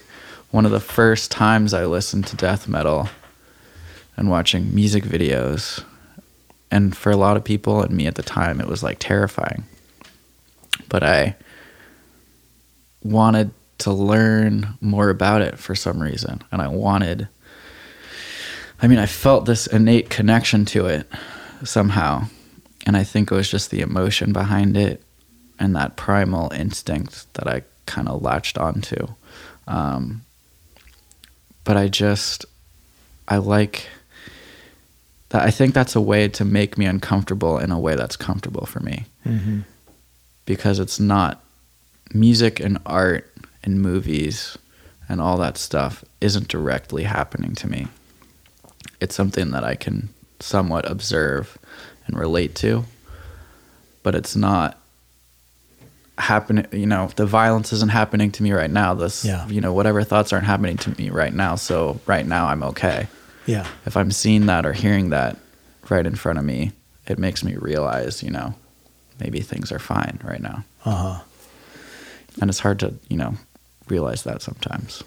one 0.52 0.66
of 0.66 0.72
the 0.72 0.80
first 0.80 1.32
times 1.32 1.74
I 1.74 1.86
listened 1.86 2.28
to 2.28 2.36
death 2.36 2.68
metal 2.68 3.10
and 4.18 4.30
watching 4.30 4.74
music 4.74 5.04
videos. 5.04 5.84
And 6.72 6.96
for 6.96 7.12
a 7.12 7.18
lot 7.18 7.38
of 7.38 7.44
people 7.44 7.82
and 7.82 7.92
me 7.92 8.06
at 8.06 8.16
the 8.16 8.24
time, 8.24 8.60
it 8.60 8.68
was 8.68 8.84
like 8.84 8.98
terrifying. 9.00 9.64
But 10.88 11.04
I 11.04 11.36
wanted 13.04 13.52
to 13.80 13.92
learn 13.92 14.78
more 14.82 15.10
about 15.10 15.42
it 15.42 15.58
for 15.58 15.76
some 15.76 16.02
reason. 16.02 16.42
And 16.52 16.62
I 16.62 16.68
wanted, 16.68 17.28
I 18.82 18.88
mean, 18.88 19.00
I 19.00 19.06
felt 19.06 19.46
this 19.46 19.68
innate 19.68 20.10
connection 20.10 20.66
to 20.66 20.86
it 20.88 21.08
somehow. 21.64 22.26
And 22.86 22.96
I 22.98 23.04
think 23.04 23.32
it 23.32 23.36
was 23.36 23.50
just 23.50 23.72
the 23.72 23.82
emotion 23.82 24.32
behind 24.34 24.78
it 24.78 25.04
and 25.60 25.76
that 25.76 25.96
primal 25.98 26.52
instinct 26.54 27.34
that 27.34 27.48
I 27.48 27.64
kind 27.86 28.08
of 28.08 28.22
latched 28.22 28.58
onto. 28.58 29.08
Um, 29.68 30.24
but 31.64 31.78
I 31.78 31.88
just, 31.88 32.46
I 33.28 33.38
like 33.38 33.88
that. 35.30 35.44
I 35.44 35.52
think 35.52 35.74
that's 35.74 35.96
a 35.96 36.02
way 36.02 36.28
to 36.30 36.46
make 36.46 36.78
me 36.78 36.86
uncomfortable 36.86 37.60
in 37.60 37.72
a 37.72 37.80
way 37.80 37.96
that's 37.96 38.16
comfortable 38.16 38.66
for 38.66 38.80
me 38.80 39.06
Mm-hmm. 39.28 39.60
because 40.46 40.80
it's 40.80 41.00
not 41.00 41.44
music 42.14 42.60
and 42.60 42.80
art 42.86 43.29
and 43.64 43.82
movies 43.82 44.58
and 45.08 45.20
all 45.22 45.38
that 45.38 45.58
stuff 45.58 46.04
isn't 46.22 46.48
directly 46.48 47.04
happening 47.04 47.56
to 47.56 47.68
me. 47.68 47.88
It's 49.02 49.16
something 49.16 49.52
that 49.52 49.64
I 49.64 49.76
can 49.76 50.10
somewhat 50.40 50.90
observe 50.90 51.58
and 52.08 52.18
relate 52.18 52.56
to, 52.56 52.86
but 54.04 54.16
it's 54.16 54.36
not 54.36 54.78
happening. 56.18 56.68
You 56.72 56.86
know, 56.86 57.10
the 57.16 57.26
violence 57.26 57.72
isn't 57.74 57.92
happening 57.92 58.32
to 58.34 58.44
me 58.44 58.52
right 58.52 58.70
now. 58.70 58.94
This, 58.94 59.24
Yeah. 59.26 59.48
you 59.48 59.62
know, 59.62 59.74
whatever 59.74 60.04
thoughts 60.04 60.34
aren't 60.34 60.46
happening 60.46 60.78
to 60.78 60.90
me 60.98 61.10
right 61.10 61.34
now. 61.34 61.56
So 61.56 62.00
right 62.06 62.26
now 62.26 62.48
I'm 62.48 62.64
okay. 62.64 63.08
Yeah. 63.46 63.66
If 63.86 63.98
I'm 63.98 64.12
seeing 64.12 64.46
that 64.48 64.66
or 64.66 64.74
hearing 64.74 65.10
that 65.10 65.38
right 65.90 66.06
in 66.06 66.16
front 66.16 66.38
of 66.40 66.46
me, 66.46 66.72
it 67.08 67.18
makes 67.18 67.44
me 67.44 67.56
realize, 67.56 68.22
you 68.22 68.30
know, 68.30 68.54
maybe 69.20 69.40
things 69.42 69.72
are 69.72 69.80
fine 69.80 70.20
right 70.24 70.42
now. 70.42 70.64
Uh 70.86 70.92
huh. 70.96 71.20
And 72.42 72.50
it's 72.50 72.60
hard 72.60 72.80
to, 72.82 72.94
you 73.10 73.18
know, 73.18 73.36
realize 73.90 74.24
that 74.24 74.42
sometimes. 74.42 75.04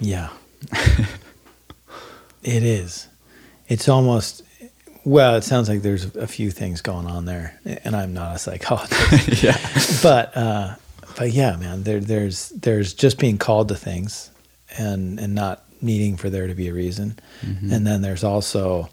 Yeah. 0.00 0.30
it 2.42 2.62
is. 2.62 3.08
It's 3.68 3.88
almost 3.88 4.42
well, 5.04 5.36
it 5.36 5.44
sounds 5.44 5.68
like 5.68 5.82
there's 5.82 6.16
a 6.16 6.26
few 6.26 6.50
things 6.50 6.80
going 6.80 7.06
on 7.06 7.26
there. 7.26 7.60
And 7.84 7.94
I'm 7.94 8.12
not 8.12 8.36
a 8.36 8.38
psychologist. 8.38 9.42
yeah. 9.42 9.56
but 10.02 10.36
uh 10.36 10.74
but 11.16 11.32
yeah, 11.32 11.56
man, 11.56 11.84
there 11.84 12.00
there's 12.00 12.50
there's 12.50 12.92
just 12.92 13.18
being 13.18 13.38
called 13.38 13.68
to 13.68 13.74
things 13.74 14.30
and 14.76 15.18
and 15.18 15.34
not 15.34 15.64
needing 15.80 16.16
for 16.16 16.30
there 16.30 16.46
to 16.46 16.54
be 16.54 16.68
a 16.68 16.72
reason. 16.72 17.18
And 17.70 17.86
then 17.86 18.02
there's 18.02 18.24
also 18.24 18.88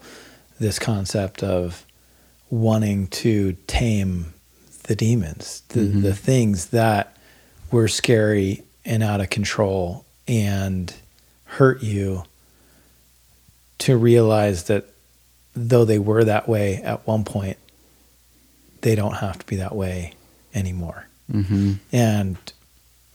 this 0.60 0.78
concept 0.78 1.42
of 1.42 1.84
wanting 2.50 3.08
to 3.08 3.54
tame 3.66 4.34
the 4.84 4.94
demons, 4.94 5.62
the 5.68 5.80
the 5.80 6.14
things 6.14 6.66
that 6.66 7.16
were 7.70 7.88
scary 7.88 8.62
and 8.84 9.02
out 9.02 9.20
of 9.20 9.30
control 9.30 10.04
and 10.26 10.92
hurt 11.44 11.82
you 11.82 12.24
to 13.78 13.96
realize 13.96 14.64
that 14.64 14.88
though 15.54 15.84
they 15.84 15.98
were 15.98 16.24
that 16.24 16.48
way 16.48 16.76
at 16.76 17.06
one 17.06 17.24
point, 17.24 17.58
they 18.80 18.94
don't 18.94 19.14
have 19.14 19.38
to 19.38 19.46
be 19.46 19.56
that 19.56 19.74
way 19.74 20.12
anymore. 20.54 21.06
hmm 21.30 21.74
And 21.92 22.36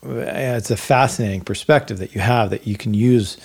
uh, 0.04 0.10
it's 0.10 0.72
a 0.72 0.78
fascinating 0.78 1.42
perspective 1.42 1.98
that 2.00 2.16
you 2.16 2.22
have 2.22 2.50
that 2.52 2.66
you 2.66 2.78
can 2.78 2.94
use 2.94 3.38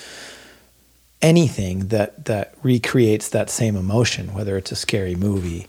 anything 1.20 1.88
that 1.88 2.26
that 2.26 2.54
recreates 2.62 3.28
that 3.30 3.50
same 3.50 3.76
emotion, 3.76 4.34
whether 4.34 4.56
it's 4.56 4.72
a 4.72 4.76
scary 4.76 5.14
movie 5.14 5.66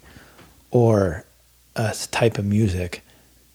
or 0.71 1.25
a 1.75 1.95
type 2.11 2.37
of 2.37 2.45
music, 2.45 3.01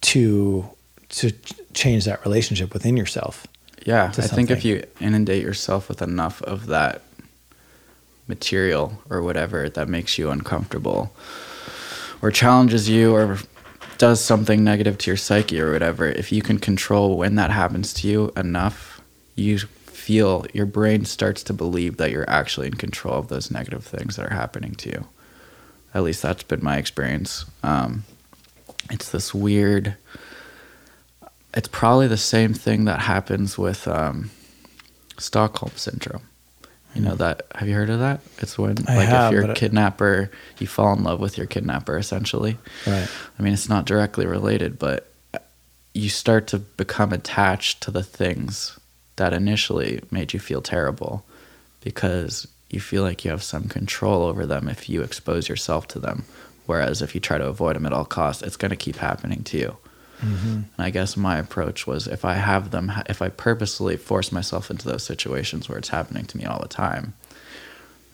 to 0.01 0.69
to 1.11 1.33
change 1.75 2.05
that 2.05 2.25
relationship 2.25 2.73
within 2.73 2.97
yourself. 2.97 3.47
Yeah. 3.87 4.13
I 4.17 4.23
think 4.23 4.51
if 4.51 4.65
you 4.65 4.85
inundate 5.01 5.43
yourself 5.43 5.89
with 5.89 6.03
enough 6.03 6.43
of 6.43 6.67
that 6.67 7.03
material 8.27 9.01
or 9.09 9.23
whatever 9.23 9.69
that 9.69 9.89
makes 9.89 10.19
you 10.19 10.31
uncomfortable 10.31 11.13
or 12.23 12.31
challenges 12.31 12.89
you 12.89 13.15
or 13.15 13.39
does 13.99 14.23
something 14.23 14.63
negative 14.65 14.99
to 14.99 15.11
your 15.11 15.17
psyche 15.17 15.61
or 15.61 15.73
whatever, 15.73 16.07
if 16.07 16.31
you 16.33 16.43
can 16.43 16.59
control 16.59 17.17
when 17.17 17.35
that 17.37 17.51
happens 17.51 17.93
to 17.95 18.09
you 18.09 18.33
enough, 18.37 19.01
you 19.35 19.59
feel 19.59 20.47
your 20.53 20.67
brain 20.67 21.05
starts 21.05 21.43
to 21.43 21.53
believe 21.53 21.97
that 21.99 22.11
you're 22.11 22.29
actually 22.29 22.67
in 22.67 22.75
control 22.75 23.15
of 23.15 23.29
those 23.29 23.51
negative 23.51 23.85
things 23.85 24.17
that 24.17 24.27
are 24.27 24.35
happening 24.35 24.75
to 24.75 24.89
you. 24.89 25.07
At 25.95 26.03
least 26.03 26.23
that's 26.23 26.43
been 26.43 26.63
my 26.63 26.79
experience. 26.79 27.45
Um, 27.63 28.05
it's 28.91 29.11
this 29.11 29.35
weird 29.35 29.97
it's 31.55 31.69
probably 31.69 32.07
the 32.07 32.17
same 32.17 32.55
thing 32.55 32.85
that 32.85 33.01
happens 33.01 33.59
with 33.59 33.89
um, 33.89 34.31
Stockholm 35.19 35.73
syndrome. 35.77 36.23
You 36.95 37.03
know 37.03 37.15
that? 37.17 37.47
Have 37.55 37.69
you 37.69 37.75
heard 37.75 37.91
of 37.91 38.01
that? 38.01 38.21
It's 38.39 38.59
when 38.59 38.77
I 38.89 38.97
like 38.97 39.09
have, 39.09 39.33
if 39.33 39.41
you're 39.41 39.51
a 39.51 39.55
kidnapper, 39.55 40.31
you 40.59 40.67
fall 40.67 40.93
in 40.97 41.05
love 41.05 41.21
with 41.21 41.39
your 41.39 41.47
kidnapper 41.47 41.97
essentially. 41.97 42.59
Right. 42.87 43.09
I 43.39 43.43
mean, 43.43 43.53
it's 43.53 43.69
not 43.69 43.85
directly 43.85 44.27
related, 44.27 44.79
but 44.79 45.13
you 45.95 46.09
start 46.09 46.49
to 46.49 46.59
become 46.59 47.13
attached 47.13 47.81
to 47.83 47.91
the 47.91 48.03
things 48.03 48.79
that 49.17 49.33
initially 49.33 50.03
made 50.11 50.33
you 50.33 50.41
feel 50.41 50.63
terrible 50.63 51.25
because 51.81 52.49
you 52.71 52.81
feel 52.81 53.03
like 53.03 53.25
you 53.25 53.31
have 53.31 53.43
some 53.43 53.69
control 53.69 54.25
over 54.25 54.47
them 54.47 54.69
if 54.69 54.89
you 54.89 55.03
expose 55.03 55.49
yourself 55.49 55.87
to 55.89 55.99
them. 55.99 56.25
Whereas 56.67 57.03
if 57.03 57.15
you 57.15 57.21
try 57.21 57.39
to 57.39 57.47
avoid 57.47 57.77
them 57.77 57.87
at 57.87 57.93
all 57.93 58.05
costs, 58.05 58.43
it's 58.43 58.57
going 58.57 58.71
to 58.71 58.77
keep 58.77 58.97
happening 58.97 59.43
to 59.45 59.59
you. 59.59 59.77
And 60.23 60.71
I 60.79 60.91
guess 60.91 61.17
my 61.17 61.39
approach 61.39 61.87
was 61.87 62.07
if 62.07 62.25
I 62.25 62.35
have 62.35 62.71
them, 62.71 62.93
if 63.09 63.23
I 63.23 63.29
purposely 63.29 63.97
force 63.97 64.33
myself 64.33 64.71
into 64.71 64.89
those 64.89 65.03
situations 65.03 65.69
where 65.69 65.79
it's 65.79 65.89
happening 65.89 66.27
to 66.27 66.37
me 66.37 66.45
all 66.45 66.61
the 66.61 66.69
time, 66.69 67.15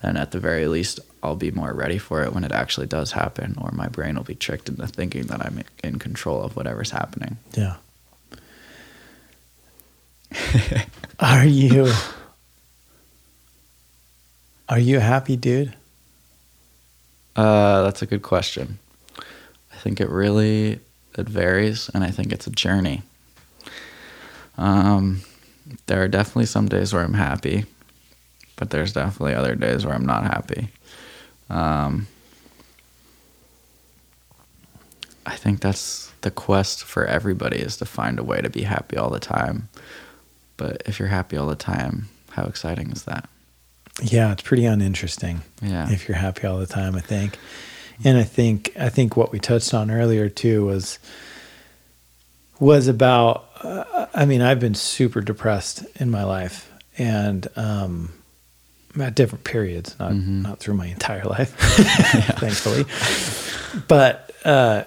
then 0.03 0.17
at 0.17 0.31
the 0.31 0.39
very 0.39 0.69
least, 0.69 1.01
I'll 1.23 1.37
be 1.37 1.51
more 1.51 1.73
ready 1.73 1.99
for 1.99 2.23
it 2.23 2.33
when 2.33 2.45
it 2.45 2.53
actually 2.53 2.87
does 2.87 3.13
happen, 3.13 3.57
or 3.61 3.71
my 3.73 3.89
brain 3.89 4.15
will 4.15 4.23
be 4.23 4.35
tricked 4.35 4.69
into 4.69 4.87
thinking 4.87 5.25
that 5.25 5.45
I'm 5.45 5.63
in 5.83 5.99
control 5.99 6.43
of 6.43 6.55
whatever's 6.55 6.91
happening. 6.91 7.39
Yeah. 7.57 7.77
are 11.21 11.47
you 11.47 11.93
Are 14.69 14.79
you 14.79 14.99
happy 14.99 15.37
dude? 15.37 15.75
Uh, 17.37 17.83
that's 17.83 18.03
a 18.03 18.07
good 18.07 18.23
question. 18.23 18.79
I 19.19 19.77
think 19.77 20.01
it 20.01 20.09
really 20.09 20.81
it 21.17 21.29
varies, 21.29 21.91
and 21.95 22.05
I 22.05 22.11
think 22.11 22.33
it's 22.33 22.47
a 22.47 22.51
journey. 22.51 23.03
Um, 24.59 25.23
there 25.87 26.03
are 26.03 26.09
definitely 26.09 26.47
some 26.47 26.69
days 26.69 26.93
where 26.93 27.03
I'm 27.03 27.15
happy, 27.15 27.67
but 28.57 28.71
there's 28.71 28.93
definitely 28.93 29.35
other 29.35 29.55
days 29.55 29.85
where 29.85 29.95
I'm 29.95 30.07
not 30.07 30.25
happy. 30.25 30.69
Um, 31.51 32.07
I 35.27 35.37
think 35.37 35.61
that's 35.61 36.13
the 36.21 36.31
quest 36.31 36.85
for 36.85 37.05
everybody 37.05 37.59
is 37.59 37.77
to 37.79 37.85
find 37.85 38.19
a 38.19 38.25
way 38.25 38.41
to 38.41 38.49
be 38.49 38.63
happy 38.63 38.97
all 38.97 39.11
the 39.11 39.21
time. 39.21 39.69
But 40.57 40.83
if 40.87 40.99
you're 40.99 41.09
happy 41.09 41.37
all 41.37 41.49
the 41.49 41.57
time, 41.57 42.09
how 42.31 42.45
exciting 42.45 42.91
is 42.91 43.03
that? 43.05 43.29
Yeah, 44.03 44.33
it's 44.33 44.43
pretty 44.43 44.67
uninteresting. 44.67 45.43
Yeah. 45.63 45.91
If 45.91 46.09
you're 46.09 46.17
happy 46.17 46.47
all 46.47 46.59
the 46.59 46.67
time, 46.67 46.95
I 46.97 47.01
think. 47.01 47.39
And 48.05 48.19
I 48.19 48.25
think 48.25 48.73
I 48.79 48.89
think 48.89 49.17
what 49.17 49.33
we 49.33 49.39
touched 49.39 49.73
on 49.75 49.91
earlier 49.91 50.29
too 50.29 50.65
was 50.67 50.99
was 52.61 52.89
about 52.89 53.45
uh, 53.63 54.07
I 54.15 54.25
mean, 54.27 54.43
I've 54.43 54.61
been 54.61 54.75
super 54.75 55.21
depressed 55.21 55.85
in 55.97 56.11
my 56.11 56.25
life 56.25 56.71
and 56.99 57.47
um 57.57 58.13
at 59.01 59.15
different 59.15 59.45
periods, 59.45 59.95
not 59.99 60.13
Mhm. 60.13 60.43
not 60.43 60.59
through 60.59 60.75
my 60.75 60.87
entire 60.87 61.25
life, 61.37 61.51
thankfully. 62.39 62.85
But 63.89 64.31
uh 64.45 64.85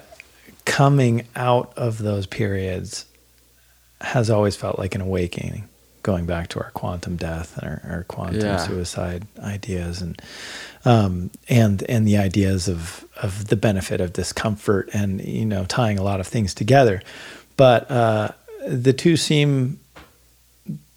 coming 0.64 1.26
out 1.34 1.72
of 1.76 1.98
those 1.98 2.26
periods 2.26 3.06
has 4.00 4.30
always 4.30 4.56
felt 4.56 4.78
like 4.78 4.94
an 4.94 5.00
awakening 5.00 5.68
going 6.02 6.26
back 6.26 6.48
to 6.48 6.60
our 6.60 6.70
quantum 6.72 7.16
death 7.16 7.56
and 7.58 7.68
our, 7.68 7.82
our 7.84 8.04
quantum 8.04 8.40
Yeah. 8.40 8.56
suicide 8.56 9.26
ideas 9.38 10.00
and 10.02 10.20
um, 10.84 11.30
and 11.48 11.82
and 11.88 12.06
the 12.08 12.16
ideas 12.16 12.68
of 12.68 13.04
of 13.22 13.48
the 13.48 13.56
benefit 13.56 14.00
of 14.00 14.12
discomfort 14.12 14.88
and 14.94 15.20
you 15.22 15.44
know 15.44 15.64
tying 15.66 15.98
a 15.98 16.02
lot 16.02 16.20
of 16.20 16.26
things 16.26 16.54
together 16.54 17.02
but 17.56 17.90
uh, 17.90 18.30
the 18.66 18.92
two 18.92 19.16
seem 19.16 19.78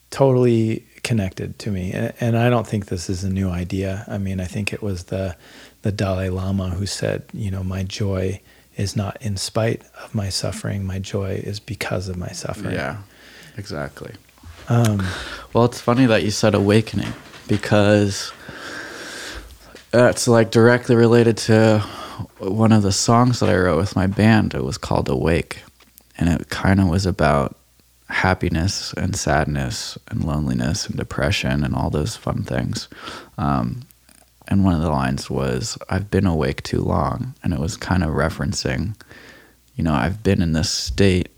totally 0.09 0.85
connected 1.03 1.59
to 1.59 1.69
me 1.71 1.91
and, 1.91 2.13
and 2.21 2.37
I 2.37 2.49
don't 2.49 2.65
think 2.67 2.85
this 2.85 3.09
is 3.09 3.23
a 3.23 3.29
new 3.29 3.49
idea 3.49 4.05
I 4.07 4.17
mean 4.17 4.39
I 4.39 4.45
think 4.45 4.71
it 4.71 4.81
was 4.81 5.05
the 5.05 5.35
the 5.81 5.91
Dalai 5.91 6.29
Lama 6.29 6.69
who 6.69 6.85
said 6.85 7.23
you 7.33 7.51
know 7.51 7.63
my 7.63 7.83
joy 7.83 8.39
is 8.77 8.95
not 8.95 9.17
in 9.21 9.35
spite 9.37 9.81
of 10.03 10.15
my 10.15 10.29
suffering 10.29 10.85
my 10.85 10.99
joy 10.99 11.41
is 11.43 11.59
because 11.59 12.07
of 12.07 12.15
my 12.17 12.29
suffering 12.29 12.75
Yeah, 12.75 12.97
exactly. 13.57 14.13
Um, 14.69 15.05
Well, 15.53 15.65
it's 15.65 15.79
funny 15.79 16.07
that 16.07 16.23
you 16.23 16.31
said 16.31 16.55
awakening 16.55 17.13
because 17.47 18.31
that's 19.91 20.27
like 20.27 20.49
directly 20.49 20.95
related 20.95 21.37
to 21.37 21.79
one 22.39 22.71
of 22.71 22.81
the 22.81 22.91
songs 22.91 23.39
that 23.39 23.49
I 23.49 23.55
wrote 23.55 23.77
with 23.77 23.95
my 23.95 24.07
band. 24.07 24.55
It 24.55 24.63
was 24.63 24.79
called 24.79 25.07
Awake, 25.09 25.61
and 26.17 26.27
it 26.27 26.49
kind 26.49 26.79
of 26.79 26.87
was 26.87 27.05
about 27.05 27.55
happiness 28.09 28.93
and 28.93 29.15
sadness 29.15 29.97
and 30.07 30.23
loneliness 30.23 30.87
and 30.87 30.97
depression 30.97 31.63
and 31.63 31.75
all 31.75 31.89
those 31.89 32.15
fun 32.15 32.43
things. 32.43 32.87
Um, 33.37 33.81
and 34.47 34.63
one 34.63 34.75
of 34.75 34.81
the 34.81 34.89
lines 34.89 35.29
was, 35.29 35.77
I've 35.89 36.09
been 36.11 36.25
awake 36.25 36.63
too 36.63 36.81
long. 36.81 37.33
And 37.43 37.53
it 37.53 37.59
was 37.59 37.77
kind 37.77 38.03
of 38.03 38.09
referencing, 38.11 38.95
you 39.75 39.83
know, 39.83 39.93
I've 39.93 40.21
been 40.23 40.41
in 40.41 40.53
this 40.53 40.69
state 40.69 41.29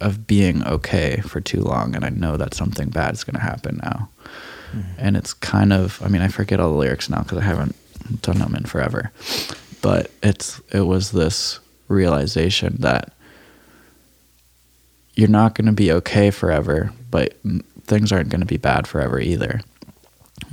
of 0.00 0.26
being 0.26 0.64
okay 0.66 1.20
for 1.22 1.40
too 1.40 1.60
long 1.60 1.94
and 1.94 2.04
I 2.04 2.10
know 2.10 2.36
that 2.36 2.54
something 2.54 2.90
bad 2.90 3.14
is 3.14 3.24
going 3.24 3.34
to 3.34 3.40
happen 3.40 3.80
now. 3.82 4.08
Mm-hmm. 4.72 4.92
And 4.98 5.16
it's 5.16 5.32
kind 5.32 5.72
of 5.72 6.00
I 6.02 6.08
mean 6.08 6.22
I 6.22 6.28
forget 6.28 6.60
all 6.60 6.72
the 6.72 6.78
lyrics 6.78 7.08
now 7.08 7.22
cuz 7.22 7.38
I 7.38 7.42
haven't 7.42 7.76
done 8.22 8.38
them 8.38 8.54
in 8.54 8.64
forever. 8.64 9.10
But 9.80 10.10
it's 10.22 10.60
it 10.72 10.82
was 10.82 11.12
this 11.12 11.60
realization 11.88 12.76
that 12.80 13.12
you're 15.14 15.28
not 15.28 15.54
going 15.54 15.66
to 15.66 15.72
be 15.72 15.90
okay 15.90 16.30
forever, 16.30 16.92
but 17.10 17.36
things 17.86 18.12
aren't 18.12 18.28
going 18.28 18.40
to 18.40 18.46
be 18.46 18.58
bad 18.58 18.86
forever 18.86 19.18
either. 19.18 19.60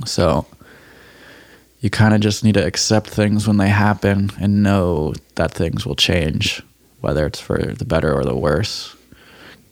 So 0.06 0.46
you 1.80 1.90
kind 1.90 2.14
of 2.14 2.20
just 2.20 2.42
need 2.42 2.54
to 2.54 2.64
accept 2.66 3.10
things 3.10 3.46
when 3.46 3.58
they 3.58 3.68
happen 3.68 4.30
and 4.40 4.62
know 4.62 5.12
that 5.34 5.52
things 5.52 5.84
will 5.84 5.94
change, 5.94 6.62
whether 7.00 7.26
it's 7.26 7.40
for 7.40 7.58
the 7.58 7.84
better 7.84 8.12
or 8.12 8.24
the 8.24 8.36
worse. 8.36 8.93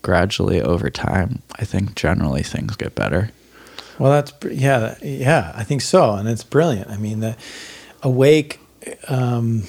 Gradually 0.02 0.60
over 0.60 0.90
time, 0.90 1.42
I 1.56 1.64
think 1.64 1.94
generally 1.94 2.42
things 2.42 2.74
get 2.76 2.94
better. 2.94 3.30
Well, 3.98 4.10
that's 4.12 4.32
yeah, 4.50 4.96
yeah. 5.02 5.52
I 5.54 5.62
think 5.64 5.80
so, 5.80 6.12
and 6.14 6.28
it's 6.28 6.42
brilliant. 6.44 6.90
I 6.90 6.96
mean, 6.96 7.20
the 7.20 7.36
awake, 8.02 8.58
um, 9.08 9.62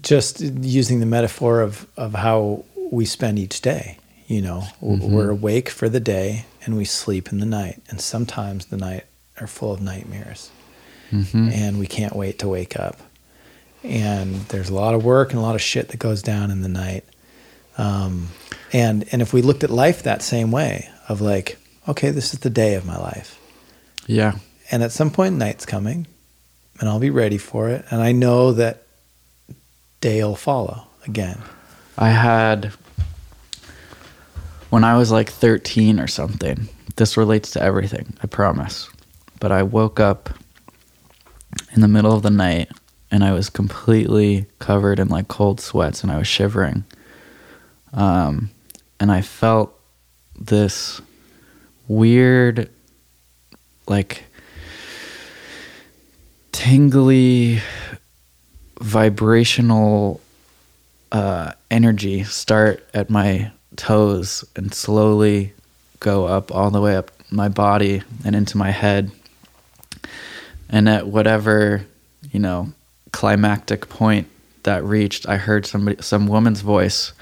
just 0.00 0.40
using 0.40 1.00
the 1.00 1.06
metaphor 1.06 1.60
of 1.60 1.86
of 1.96 2.14
how 2.14 2.64
we 2.92 3.04
spend 3.04 3.38
each 3.38 3.60
day. 3.62 3.98
You 4.28 4.42
know, 4.42 4.64
W- 4.80 5.06
we're 5.06 5.30
awake 5.30 5.68
for 5.68 5.88
the 5.88 6.00
day 6.00 6.46
and 6.64 6.76
we 6.76 6.84
sleep 6.84 7.30
in 7.32 7.40
the 7.40 7.46
night, 7.46 7.82
and 7.90 8.00
sometimes 8.00 8.66
the 8.66 8.76
night 8.76 9.04
are 9.40 9.46
full 9.46 9.72
of 9.72 9.80
nightmares, 9.82 10.50
Mm-hmm. 11.12 11.48
and 11.52 11.78
we 11.78 11.86
can't 11.86 12.14
wait 12.16 12.38
to 12.38 12.48
wake 12.48 12.78
up. 12.78 12.98
And 13.82 14.36
there's 14.48 14.70
a 14.70 14.74
lot 14.74 14.94
of 14.94 15.04
work 15.04 15.30
and 15.30 15.38
a 15.38 15.42
lot 15.42 15.54
of 15.54 15.60
shit 15.60 15.88
that 15.88 15.98
goes 15.98 16.22
down 16.22 16.50
in 16.50 16.62
the 16.62 16.68
night. 16.68 17.04
Um, 17.78 18.28
and 18.72 19.04
and 19.12 19.20
if 19.22 19.32
we 19.32 19.42
looked 19.42 19.64
at 19.64 19.70
life 19.70 20.02
that 20.04 20.22
same 20.22 20.50
way, 20.50 20.88
of 21.08 21.20
like, 21.20 21.58
okay, 21.88 22.10
this 22.10 22.32
is 22.32 22.40
the 22.40 22.50
day 22.50 22.74
of 22.74 22.84
my 22.86 22.96
life 22.96 23.38
Yeah. 24.06 24.36
and 24.70 24.82
at 24.82 24.92
some 24.92 25.10
point 25.10 25.36
night's 25.36 25.66
coming 25.66 26.06
and 26.80 26.88
i'll 26.88 26.98
be 26.98 27.10
ready 27.10 27.36
for 27.38 27.68
it 27.68 27.84
and 27.90 28.00
i 28.02 28.10
know 28.12 28.52
that 28.52 28.82
day 30.00 30.24
will 30.24 30.34
follow 30.36 30.86
again 31.06 31.38
I 31.98 32.08
had 32.10 32.72
when 34.70 34.82
I 34.82 34.96
was 34.96 35.12
like 35.12 35.30
13 35.30 36.00
or 36.00 36.08
something. 36.08 36.68
This 36.96 37.16
relates 37.16 37.50
to 37.52 37.62
everything, 37.62 38.14
I 38.22 38.26
promise. 38.26 38.88
But 39.38 39.52
I 39.52 39.62
woke 39.62 40.00
up 40.00 40.30
in 41.74 41.80
the 41.82 41.86
middle 41.88 42.12
of 42.12 42.22
the 42.22 42.30
night 42.30 42.68
and 43.12 43.22
I 43.24 43.32
was 43.32 43.48
completely 43.48 44.46
covered 44.58 44.98
in 44.98 45.08
like 45.08 45.28
cold 45.28 45.60
sweats 45.60 46.02
and 46.02 46.10
I 46.10 46.18
was 46.18 46.26
shivering. 46.26 46.82
Um, 47.94 48.50
and 48.98 49.10
I 49.10 49.22
felt 49.22 49.78
this 50.38 51.00
weird, 51.88 52.68
like, 53.86 54.24
tingly, 56.52 57.60
vibrational 58.80 60.20
uh, 61.12 61.52
energy 61.70 62.24
start 62.24 62.84
at 62.92 63.08
my 63.08 63.52
toes 63.76 64.44
and 64.56 64.74
slowly 64.74 65.52
go 66.00 66.26
up 66.26 66.52
all 66.52 66.70
the 66.70 66.80
way 66.80 66.96
up 66.96 67.10
my 67.30 67.48
body 67.48 68.02
and 68.24 68.34
into 68.34 68.58
my 68.58 68.70
head. 68.70 69.10
And 70.68 70.88
at 70.88 71.06
whatever, 71.06 71.86
you 72.32 72.40
know, 72.40 72.72
climactic 73.12 73.88
point 73.88 74.26
that 74.64 74.82
reached, 74.84 75.28
I 75.28 75.36
heard 75.36 75.66
somebody, 75.66 76.02
some 76.02 76.26
woman's 76.26 76.62
voice 76.62 77.12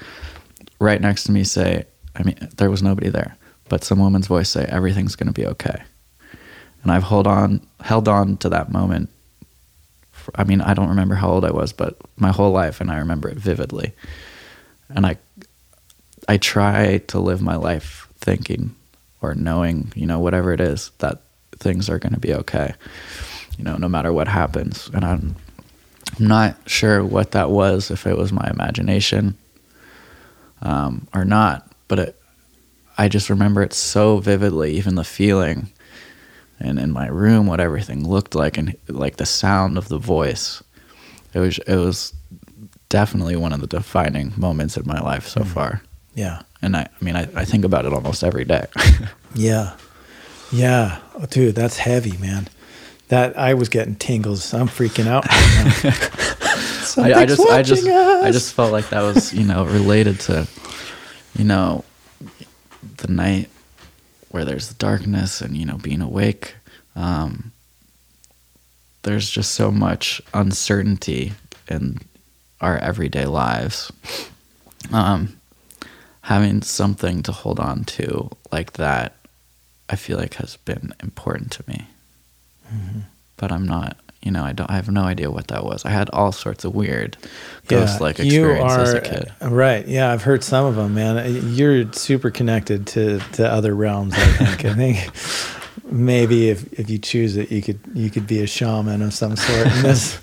right 0.79 0.99
next 0.99 1.25
to 1.25 1.31
me 1.31 1.43
say, 1.43 1.85
I 2.15 2.23
mean, 2.23 2.37
there 2.57 2.69
was 2.69 2.83
nobody 2.83 3.09
there, 3.09 3.37
but 3.69 3.83
some 3.83 3.99
woman's 3.99 4.27
voice 4.27 4.49
say, 4.49 4.65
everything's 4.65 5.15
going 5.15 5.27
to 5.27 5.33
be 5.33 5.47
okay. 5.47 5.83
And 6.83 6.91
I've 6.91 7.03
hold 7.03 7.27
on, 7.27 7.65
held 7.81 8.07
on 8.07 8.37
to 8.37 8.49
that 8.49 8.71
moment 8.71 9.09
I 10.35 10.43
mean, 10.43 10.61
I 10.61 10.73
don't 10.73 10.89
remember 10.89 11.15
how 11.15 11.29
old 11.29 11.45
I 11.45 11.51
was, 11.51 11.73
but 11.73 11.97
my 12.17 12.31
whole 12.31 12.51
life, 12.51 12.81
and 12.81 12.91
I 12.91 12.97
remember 12.97 13.29
it 13.29 13.37
vividly. 13.37 13.93
And 14.89 15.05
I, 15.05 15.17
I 16.27 16.37
try 16.37 16.99
to 17.07 17.19
live 17.19 17.41
my 17.41 17.55
life 17.55 18.07
thinking 18.19 18.75
or 19.21 19.35
knowing, 19.35 19.91
you 19.95 20.05
know, 20.05 20.19
whatever 20.19 20.53
it 20.53 20.61
is 20.61 20.91
that 20.99 21.21
things 21.57 21.89
are 21.89 21.99
going 21.99 22.13
to 22.13 22.19
be 22.19 22.33
okay. 22.33 22.73
You 23.57 23.63
know, 23.63 23.77
no 23.77 23.89
matter 23.89 24.11
what 24.11 24.27
happens. 24.27 24.89
And 24.93 25.05
I'm 25.05 25.35
I'm 26.19 26.27
not 26.27 26.57
sure 26.67 27.03
what 27.03 27.31
that 27.31 27.49
was 27.49 27.89
if 27.89 28.05
it 28.05 28.17
was 28.17 28.31
my 28.31 28.47
imagination 28.49 29.37
um, 30.63 31.07
or 31.13 31.23
not, 31.25 31.71
but 31.87 31.99
it, 31.99 32.21
I 32.97 33.07
just 33.07 33.29
remember 33.29 33.61
it 33.61 33.73
so 33.73 34.17
vividly, 34.17 34.73
even 34.75 34.95
the 34.95 35.03
feeling 35.03 35.71
and 36.59 36.79
in 36.79 36.91
my 36.91 37.07
room 37.07 37.45
what 37.47 37.59
everything 37.59 38.07
looked 38.07 38.35
like 38.35 38.57
and 38.57 38.75
like 38.87 39.17
the 39.17 39.25
sound 39.25 39.77
of 39.77 39.89
the 39.89 39.97
voice. 39.97 40.63
It 41.33 41.39
was 41.39 41.57
it 41.59 41.75
was 41.75 42.13
definitely 42.89 43.35
one 43.35 43.53
of 43.53 43.59
the 43.59 43.67
defining 43.67 44.33
moments 44.37 44.77
in 44.77 44.87
my 44.87 44.99
life 44.99 45.27
so 45.27 45.43
far. 45.43 45.81
Yeah. 46.15 46.43
And 46.61 46.77
I, 46.77 46.81
I 46.83 47.03
mean 47.03 47.15
I, 47.15 47.27
I 47.35 47.45
think 47.45 47.65
about 47.65 47.85
it 47.85 47.93
almost 47.93 48.23
every 48.23 48.45
day. 48.45 48.65
Yeah. 49.35 49.75
Yeah. 50.51 50.99
Oh, 51.15 51.25
dude, 51.25 51.55
that's 51.55 51.77
heavy, 51.77 52.15
man. 52.17 52.47
That 53.07 53.35
I 53.35 53.55
was 53.55 53.67
getting 53.67 53.95
tingles. 53.95 54.53
I'm 54.53 54.67
freaking 54.67 55.07
out. 55.07 55.25
right 55.27 55.83
now. 55.83 56.52
I, 56.97 57.13
I 57.13 57.25
just 57.25 57.41
I 57.41 57.61
just 57.61 57.83
watching 57.85 57.97
I 57.97 58.31
just 58.31 58.53
felt 58.53 58.71
like 58.71 58.89
that 58.89 59.01
was, 59.01 59.33
you 59.33 59.45
know, 59.45 59.65
related 59.65 60.19
to 60.21 60.47
you 61.37 61.45
know 61.45 61.83
the 62.97 63.07
night 63.07 63.49
where 64.29 64.45
there's 64.45 64.67
the 64.69 64.75
darkness 64.75 65.41
and 65.41 65.55
you 65.57 65.65
know 65.65 65.77
being 65.77 66.01
awake. 66.01 66.55
Um 66.95 67.51
there's 69.03 69.29
just 69.29 69.51
so 69.51 69.71
much 69.71 70.21
uncertainty 70.33 71.33
in 71.67 71.97
our 72.61 72.77
everyday 72.77 73.25
lives. 73.25 73.91
Um 74.91 75.37
having 76.21 76.61
something 76.61 77.21
to 77.23 77.31
hold 77.31 77.59
on 77.59 77.83
to 77.83 78.29
like 78.51 78.73
that 78.73 79.15
I 79.89 79.95
feel 79.95 80.17
like 80.17 80.35
has 80.35 80.57
been 80.57 80.93
important 81.01 81.51
to 81.51 81.63
me. 81.67 81.87
Mm-hmm. 82.73 82.99
But 83.37 83.51
I'm 83.51 83.67
not, 83.67 83.97
you 84.23 84.31
know, 84.31 84.43
I 84.43 84.53
don't 84.53 84.69
I 84.69 84.75
have 84.75 84.89
no 84.89 85.01
idea 85.03 85.29
what 85.29 85.47
that 85.49 85.63
was. 85.63 85.85
I 85.85 85.89
had 85.89 86.09
all 86.11 86.31
sorts 86.31 86.63
of 86.65 86.73
weird 86.73 87.17
ghost 87.67 88.01
like 88.01 88.19
you 88.19 88.25
experience 88.25 88.73
as 88.73 88.93
a 88.93 89.01
kid. 89.01 89.31
Right. 89.41 89.87
Yeah, 89.87 90.11
I've 90.11 90.23
heard 90.23 90.43
some 90.43 90.65
of 90.65 90.75
them, 90.75 90.93
man. 90.93 91.53
You're 91.55 91.91
super 91.93 92.29
connected 92.31 92.87
to, 92.87 93.19
to 93.33 93.49
other 93.49 93.73
realms, 93.75 94.13
I 94.15 94.25
think. 94.25 94.65
I 94.65 94.73
think 94.73 95.09
maybe 95.91 96.49
if, 96.49 96.71
if 96.79 96.89
you 96.89 96.97
choose 96.97 97.35
it, 97.37 97.51
you 97.51 97.61
could 97.61 97.79
you 97.93 98.09
could 98.09 98.25
be 98.27 98.41
a 98.41 98.47
shaman 98.47 99.01
of 99.01 99.13
some 99.13 99.35
sort 99.35 99.67
in 99.67 99.83
this 99.83 100.19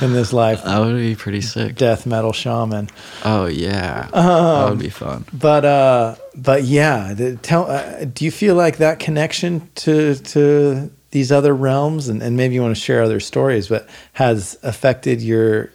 in 0.00 0.12
this 0.12 0.32
life. 0.32 0.64
That 0.64 0.78
would 0.80 0.96
be 0.96 1.14
pretty 1.14 1.40
sick. 1.42 1.76
Death 1.76 2.06
metal 2.06 2.32
shaman. 2.32 2.88
Oh 3.24 3.46
yeah, 3.46 4.08
that 4.12 4.14
Um, 4.14 4.70
would 4.70 4.78
be 4.78 4.88
fun. 4.90 5.24
But 5.32 5.64
uh, 5.64 6.14
but 6.34 6.64
yeah, 6.64 7.14
the, 7.14 7.36
tell. 7.36 7.70
Uh, 7.70 8.04
do 8.04 8.24
you 8.24 8.30
feel 8.30 8.54
like 8.54 8.78
that 8.78 8.98
connection 8.98 9.68
to 9.76 10.14
to 10.16 10.90
these 11.12 11.30
other 11.30 11.54
realms, 11.54 12.08
and, 12.08 12.22
and 12.22 12.36
maybe 12.36 12.54
you 12.54 12.62
want 12.62 12.74
to 12.74 12.80
share 12.80 13.02
other 13.02 13.20
stories, 13.20 13.68
but 13.68 13.88
has 14.14 14.58
affected 14.62 15.22
your? 15.22 15.70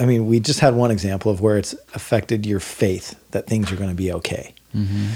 I 0.00 0.06
mean, 0.06 0.26
we 0.26 0.40
just 0.40 0.60
had 0.60 0.74
one 0.74 0.90
example 0.90 1.30
of 1.30 1.40
where 1.40 1.58
it's 1.58 1.74
affected 1.94 2.46
your 2.46 2.60
faith 2.60 3.18
that 3.32 3.46
things 3.46 3.70
are 3.72 3.76
going 3.76 3.90
to 3.90 3.96
be 3.96 4.12
okay. 4.12 4.54
hmm 4.72 5.08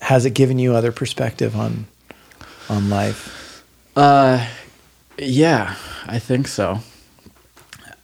Has 0.00 0.24
it 0.26 0.34
given 0.34 0.58
you 0.58 0.74
other 0.74 0.92
perspective 0.92 1.56
on 1.56 1.86
on 2.68 2.88
life? 2.90 3.64
Uh, 3.96 4.46
yeah, 5.18 5.74
I 6.06 6.18
think 6.18 6.46
so. 6.46 6.80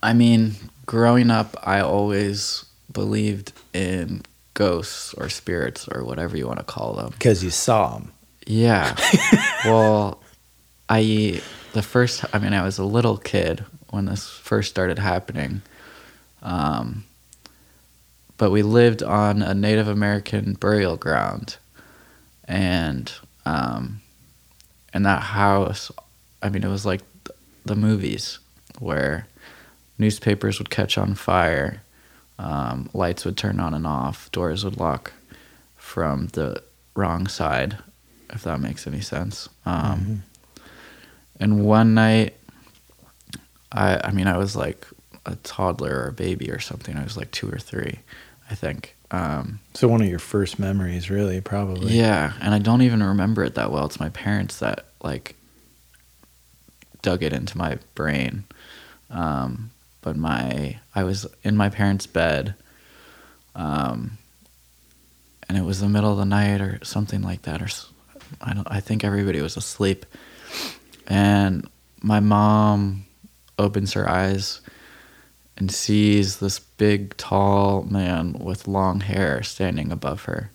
I 0.03 0.13
mean, 0.13 0.53
growing 0.87 1.31
up, 1.31 1.57
I 1.63 1.81
always 1.81 2.65
believed 2.93 3.53
in 3.73 4.23
ghosts 4.55 5.15
or 5.15 5.29
spirits 5.29 5.87
or 5.89 6.05
whatever 6.05 6.37
you 6.37 6.47
want 6.47 6.59
to 6.59 6.65
call 6.65 6.95
them. 6.95 7.11
Because 7.11 7.45
you 7.45 7.51
saw 7.51 7.95
them. 7.99 8.13
Yeah. 8.47 8.97
well, 9.65 10.21
I 10.95 11.41
the 11.73 11.83
first 11.83 12.25
I 12.33 12.39
mean 12.39 12.53
I 12.53 12.63
was 12.63 12.79
a 12.79 12.85
little 12.85 13.17
kid 13.17 13.65
when 13.91 14.05
this 14.05 14.29
first 14.29 14.71
started 14.71 14.99
happening. 14.99 15.63
Um 16.43 17.05
but 18.37 18.51
we 18.51 18.63
lived 18.63 19.03
on 19.03 19.43
a 19.43 19.55
Native 19.55 19.89
American 19.89 20.55
burial 20.55 20.97
ground 20.97 21.57
and 22.45 23.13
um 23.45 24.03
and 24.93 25.05
that 25.05 25.23
house 25.23 25.91
I 26.41 26.49
mean 26.49 26.63
it 26.63 26.69
was 26.69 26.87
like 26.87 27.03
the 27.65 27.75
movies 27.75 28.39
where 28.79 29.27
newspapers 29.99 30.59
would 30.59 30.71
catch 30.71 30.97
on 30.99 31.15
fire, 31.15 31.83
um, 32.39 32.91
lights 32.93 33.25
would 33.25 33.37
turn 33.37 33.59
on 33.59 33.75
and 33.75 33.87
off, 33.87 34.31
doors 34.33 34.65
would 34.65 34.77
lock 34.77 35.13
from 35.77 36.29
the 36.29 36.63
wrong 36.95 37.27
side, 37.27 37.79
if 38.31 38.43
that 38.43 38.61
makes 38.61 38.87
any 38.87 39.01
sense. 39.01 39.49
Um, 39.65 40.23
And 41.41 41.65
one 41.65 41.95
night, 41.95 42.35
I 43.73 44.01
I 44.05 44.11
mean 44.13 44.27
I 44.27 44.39
was 44.39 44.55
like 44.57 44.87
a 45.27 45.37
toddler 45.37 45.95
or 46.03 46.09
a 46.09 46.13
baby 46.13 46.51
or 46.51 46.61
something. 46.61 46.97
I 46.97 47.03
was 47.05 47.17
like 47.17 47.31
two 47.31 47.51
or 47.51 47.59
three, 47.59 48.01
I 48.51 48.55
think. 48.55 48.95
Um, 49.11 49.61
So 49.75 49.87
one 49.89 50.03
of 50.03 50.09
your 50.09 50.19
first 50.19 50.59
memories, 50.59 51.09
really, 51.11 51.41
probably. 51.41 51.93
yeah, 51.97 52.33
and 52.41 52.53
I 52.55 52.59
don't 52.59 52.83
even 52.83 53.03
remember 53.03 53.45
it 53.45 53.55
that 53.55 53.71
well. 53.71 53.87
It's 53.87 54.01
my 54.01 54.09
parents 54.11 54.59
that 54.59 54.87
like 55.03 55.37
dug 57.03 57.23
it 57.23 57.33
into 57.33 57.57
my 57.59 57.79
brain. 57.95 58.45
Um, 59.11 59.71
but 60.03 60.17
my 60.17 60.79
I 60.95 61.05
was 61.05 61.27
in 61.43 61.57
my 61.57 61.69
parents' 61.71 62.07
bed, 62.07 62.55
um, 63.55 64.19
and 65.49 65.57
it 65.59 65.63
was 65.65 65.81
the 65.81 65.89
middle 65.89 66.13
of 66.13 66.19
the 66.19 66.25
night 66.25 66.61
or 66.61 66.79
something 66.83 67.23
like 67.23 67.43
that. 67.43 67.63
Or 67.63 67.69
I 68.41 68.53
don't. 68.53 68.67
I 68.71 68.81
think 68.81 69.05
everybody 69.05 69.41
was 69.41 69.57
asleep, 69.57 70.05
and 71.07 71.69
my 72.03 72.21
mom 72.21 73.07
opens 73.59 73.93
her 73.93 74.09
eyes 74.09 74.61
and 75.57 75.71
sees 75.71 76.39
this 76.39 76.59
big, 76.59 77.17
tall 77.17 77.83
man 77.83 78.33
with 78.33 78.67
long 78.67 79.01
hair 79.01 79.43
standing 79.43 79.93
above 79.93 80.25
her. 80.25 80.51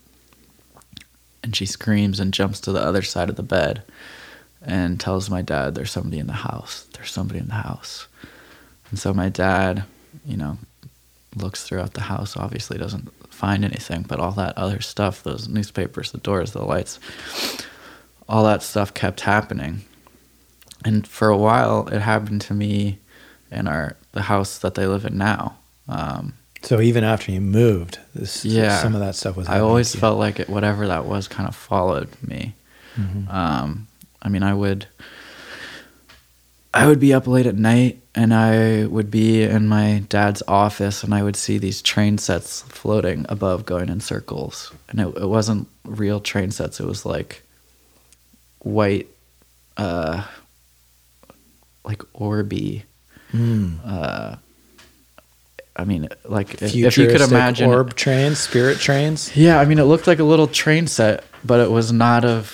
And 1.42 1.56
she 1.56 1.66
screams 1.66 2.20
and 2.20 2.34
jumps 2.34 2.60
to 2.62 2.72
the 2.72 2.82
other 2.82 3.02
side 3.02 3.30
of 3.30 3.38
the 3.38 3.44
bed 3.44 3.84
and 4.62 5.00
tells 5.00 5.30
my 5.30 5.42
dad 5.42 5.74
there's 5.74 5.92
somebody 5.92 6.20
in 6.20 6.28
the 6.28 6.34
house 6.34 6.86
there's 6.94 7.12
somebody 7.12 7.40
in 7.40 7.48
the 7.48 7.54
house. 7.54 8.08
And 8.90 9.00
so 9.00 9.14
my 9.14 9.30
dad 9.30 9.84
you 10.26 10.38
know 10.38 10.58
looks 11.36 11.64
throughout 11.64 11.94
the 11.94 12.02
house 12.02 12.36
obviously 12.36 12.78
doesn't 12.78 13.12
find 13.32 13.64
anything 13.64 14.04
but 14.04 14.20
all 14.20 14.32
that 14.32 14.58
other 14.58 14.82
stuff 14.82 15.24
those 15.24 15.48
newspapers 15.48 16.12
the 16.12 16.18
doors 16.18 16.52
the 16.52 16.64
lights 16.64 17.00
all 18.28 18.44
that 18.44 18.64
stuff 18.64 18.94
kept 18.94 19.22
happening 19.22 19.82
and 20.86 21.06
for 21.08 21.30
a 21.30 21.38
while 21.38 21.88
it 21.90 22.00
happened 22.02 22.42
to 22.42 22.54
me 22.54 23.00
in 23.52 23.68
our 23.68 23.96
the 24.12 24.22
house 24.24 24.60
that 24.60 24.76
they 24.76 24.86
live 24.88 25.06
in 25.06 25.18
now 25.18 25.56
um, 25.88 26.34
So 26.62 26.80
even 26.82 27.04
after 27.04 27.32
you 27.32 27.42
moved, 27.42 28.00
this, 28.14 28.44
Yeah. 28.46 28.82
some 28.82 28.94
of 28.94 29.00
that 29.02 29.16
stuff 29.16 29.36
was. 29.38 29.48
I 29.48 29.60
always 29.60 29.96
felt 29.96 30.20
like 30.20 30.40
it, 30.40 30.50
whatever 30.50 30.88
that 30.88 31.06
was 31.06 31.28
kind 31.28 31.48
of 31.48 31.56
followed 31.56 32.10
me. 32.22 32.54
Mhm. 32.98 33.34
Um, 33.34 33.88
I 34.22 34.28
mean, 34.30 34.44
I 34.44 34.54
would, 34.54 34.86
I 36.74 36.86
would 36.86 37.00
be 37.00 37.14
up 37.14 37.26
late 37.28 37.48
at 37.48 37.56
night, 37.56 38.02
and 38.14 38.34
I 38.34 38.86
would 38.86 39.10
be 39.10 39.42
in 39.44 39.68
my 39.68 40.04
dad's 40.10 40.44
office, 40.48 41.04
and 41.04 41.14
I 41.16 41.24
would 41.24 41.36
see 41.36 41.58
these 41.58 41.82
train 41.82 42.18
sets 42.20 42.62
floating 42.68 43.26
above, 43.30 43.66
going 43.66 43.90
in 43.90 44.02
circles, 44.02 44.72
and 44.90 45.00
it, 45.00 45.08
it 45.18 45.28
wasn't 45.28 45.68
real 45.86 46.20
train 46.20 46.52
sets. 46.52 46.80
It 46.80 46.86
was 46.86 47.06
like 47.06 47.42
white, 48.60 49.08
uh, 49.78 50.24
like 51.90 52.04
Orby. 52.14 52.84
Mm. 53.34 53.80
Uh, 53.84 54.36
I 55.76 55.84
mean, 55.86 56.08
like 56.24 56.62
if, 56.62 56.76
if 56.76 56.98
you 57.00 57.08
could 57.08 57.22
imagine 57.22 57.70
orb 57.70 57.96
trains, 57.96 58.38
spirit 58.38 58.78
trains. 58.78 59.36
yeah, 59.36 59.60
I 59.60 59.66
mean, 59.66 59.80
it 59.80 59.84
looked 59.86 60.06
like 60.06 60.20
a 60.20 60.24
little 60.24 60.46
train 60.48 60.86
set, 60.86 61.24
but 61.44 61.60
it 61.60 61.72
was 61.72 61.92
not 61.92 62.26
of 62.26 62.46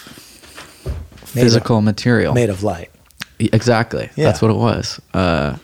Made 1.36 1.41
physical 1.44 1.82
material. 1.82 2.34
made 2.34 2.49
of 2.49 2.64
light. 2.64 2.91
Exactly. 3.40 4.10
Yeah. 4.16 4.26
That's 4.26 4.41
what 4.41 4.52
it 4.52 4.57
was. 4.57 5.02
Uh, 5.14 5.57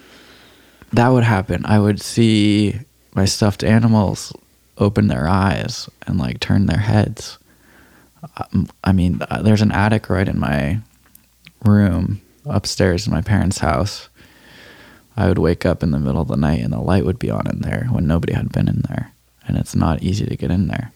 that 0.92 1.08
would 1.08 1.24
happen. 1.24 1.66
I 1.66 1.80
would 1.80 2.02
see 2.02 2.78
my 3.16 3.24
stuffed 3.24 3.64
animals 3.64 4.34
open 4.78 5.08
their 5.08 5.30
eyes 5.30 5.90
and 6.08 6.18
like 6.18 6.42
turn 6.42 6.66
their 6.66 6.80
heads. 6.80 7.38
Um, 8.36 8.68
I 8.84 8.92
mean, 8.92 9.22
uh, 9.30 9.42
there's 9.44 9.62
an 9.62 9.72
attic 9.72 10.10
right 10.10 10.28
in 10.28 10.40
my 10.40 10.80
room 11.64 12.20
upstairs 12.46 13.08
in 13.08 13.14
my 13.14 13.22
parents' 13.22 13.60
house. 13.60 14.10
I 15.18 15.28
would 15.28 15.38
wake 15.38 15.66
up 15.66 15.84
in 15.84 15.92
the 15.92 16.00
middle 16.00 16.22
of 16.22 16.30
the 16.30 16.38
night 16.38 16.62
and 16.62 16.72
the 16.72 16.80
light 16.80 17.06
would 17.06 17.20
be 17.20 17.30
on 17.30 17.48
in 17.48 17.60
there 17.60 17.88
when 17.92 18.08
nobody 18.08 18.34
had 18.34 18.52
been 18.52 18.68
in 18.68 18.84
there, 18.88 19.12
and 19.48 19.58
it's 19.58 19.76
not 19.76 20.02
easy 20.02 20.26
to 20.26 20.38
get 20.38 20.52
in 20.52 20.68
there. 20.68 20.92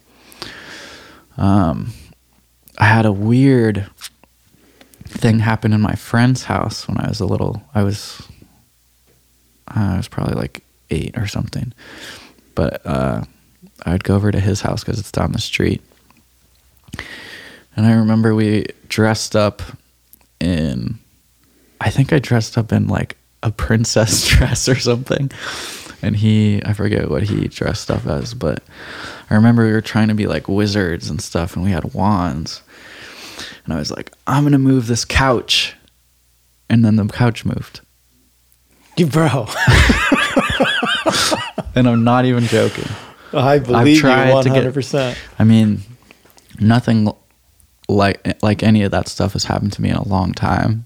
Um, 1.37 1.93
I 2.77 2.85
had 2.85 3.05
a 3.05 3.11
weird 3.11 3.87
thing 5.05 5.39
happen 5.39 5.73
in 5.73 5.81
my 5.81 5.95
friend's 5.95 6.45
house 6.45 6.87
when 6.87 6.97
I 6.97 7.07
was 7.07 7.19
a 7.19 7.25
little. 7.25 7.63
I 7.73 7.83
was, 7.83 8.21
I 9.67 9.97
was 9.97 10.07
probably 10.07 10.35
like 10.35 10.63
eight 10.89 11.17
or 11.17 11.27
something, 11.27 11.73
but 12.53 12.85
uh, 12.85 13.23
I'd 13.85 14.03
go 14.03 14.15
over 14.15 14.31
to 14.31 14.39
his 14.39 14.61
house 14.61 14.83
because 14.83 14.99
it's 14.99 15.11
down 15.11 15.31
the 15.31 15.39
street. 15.39 15.81
And 17.75 17.85
I 17.85 17.93
remember 17.93 18.33
we 18.33 18.67
dressed 18.87 19.35
up 19.35 19.61
in, 20.39 20.99
I 21.81 21.89
think 21.89 22.13
I 22.13 22.19
dressed 22.19 22.57
up 22.57 22.71
in 22.71 22.87
like 22.87 23.17
a 23.43 23.51
princess 23.51 24.27
dress 24.29 24.67
or 24.69 24.75
something. 24.75 25.31
And 26.01 26.15
he, 26.15 26.61
I 26.65 26.73
forget 26.73 27.09
what 27.09 27.23
he 27.23 27.47
dressed 27.47 27.89
up 27.89 28.05
as, 28.05 28.33
but 28.33 28.61
I 29.29 29.35
remember 29.35 29.65
we 29.65 29.71
were 29.71 29.81
trying 29.81 30.09
to 30.09 30.13
be 30.13 30.27
like 30.27 30.47
wizards 30.47 31.09
and 31.09 31.19
stuff, 31.21 31.55
and 31.55 31.65
we 31.65 31.71
had 31.71 31.93
wands. 31.95 32.61
And 33.63 33.73
I 33.73 33.77
was 33.77 33.89
like, 33.91 34.11
I'm 34.27 34.43
going 34.43 34.51
to 34.51 34.59
move 34.59 34.85
this 34.87 35.03
couch. 35.05 35.75
And 36.69 36.85
then 36.85 36.95
the 36.95 37.05
couch 37.07 37.43
moved. 37.45 37.81
You 38.97 39.07
bro. 39.07 39.47
And 41.75 41.89
I'm 41.89 42.05
not 42.05 42.23
even 42.23 42.45
joking. 42.45 42.87
I 43.33 43.59
believe 43.59 43.95
you 43.95 43.99
tried 43.99 44.43
to 44.43 44.49
get- 44.49 44.63
100%. 44.63 45.17
I 45.37 45.43
mean, 45.43 45.81
nothing 46.59 47.11
like 47.89 48.41
like 48.41 48.63
any 48.63 48.81
of 48.83 48.91
that 48.91 49.07
stuff 49.09 49.33
has 49.33 49.43
happened 49.43 49.73
to 49.73 49.81
me 49.81 49.89
in 49.89 49.95
a 49.95 50.07
long 50.07 50.31
time. 50.31 50.84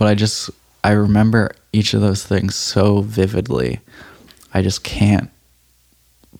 But 0.00 0.08
I 0.08 0.14
just 0.14 0.48
I 0.82 0.92
remember 0.92 1.50
each 1.74 1.92
of 1.92 2.00
those 2.00 2.24
things 2.24 2.54
so 2.54 3.02
vividly. 3.02 3.80
I 4.54 4.62
just 4.62 4.82
can't 4.82 5.28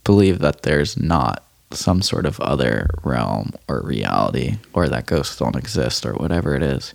believe 0.02 0.38
that 0.38 0.62
there's 0.62 0.96
not 0.96 1.44
some 1.70 2.00
sort 2.00 2.24
of 2.24 2.40
other 2.40 2.88
realm 3.04 3.52
or 3.68 3.82
reality 3.82 4.56
or 4.72 4.88
that 4.88 5.04
ghosts 5.04 5.36
don't 5.36 5.56
exist 5.56 6.06
or 6.06 6.14
whatever 6.14 6.56
it 6.56 6.62
is. 6.62 6.94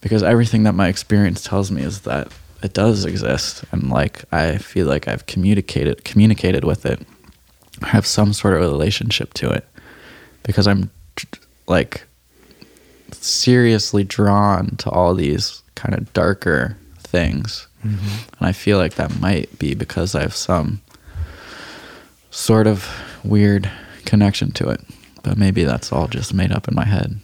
Because 0.00 0.24
everything 0.24 0.64
that 0.64 0.74
my 0.74 0.88
experience 0.88 1.44
tells 1.44 1.70
me 1.70 1.82
is 1.82 2.00
that 2.00 2.32
it 2.60 2.72
does 2.72 3.04
exist 3.04 3.62
and 3.70 3.88
like 3.88 4.24
I 4.32 4.58
feel 4.58 4.88
like 4.88 5.06
I've 5.06 5.26
communicated 5.26 6.04
communicated 6.04 6.64
with 6.64 6.84
it 6.84 7.06
I 7.82 7.86
have 7.86 8.04
some 8.04 8.32
sort 8.32 8.54
of 8.54 8.62
relationship 8.62 9.32
to 9.34 9.50
it 9.50 9.64
because 10.42 10.66
I'm 10.66 10.90
like 11.68 12.02
seriously 13.22 14.04
drawn 14.04 14.76
to 14.76 14.90
all 14.90 15.14
these 15.14 15.62
kind 15.74 15.94
of 15.94 16.12
darker 16.12 16.76
things. 16.98 17.66
And 17.82 18.00
I 18.40 18.52
feel 18.52 18.78
like 18.78 18.94
that 18.94 19.18
might 19.20 19.58
be 19.58 19.74
because 19.74 20.14
I 20.14 20.20
have 20.22 20.34
some 20.36 20.80
sort 22.30 22.66
of 22.66 22.88
weird 23.24 23.68
connection 24.04 24.52
to 24.52 24.68
it. 24.70 24.80
But 25.24 25.36
maybe 25.36 25.64
that's 25.64 25.92
all 25.92 26.06
just 26.08 26.32
made 26.34 26.52
up 26.52 26.68
in 26.68 26.74
my 26.74 26.84
head. 26.84 27.18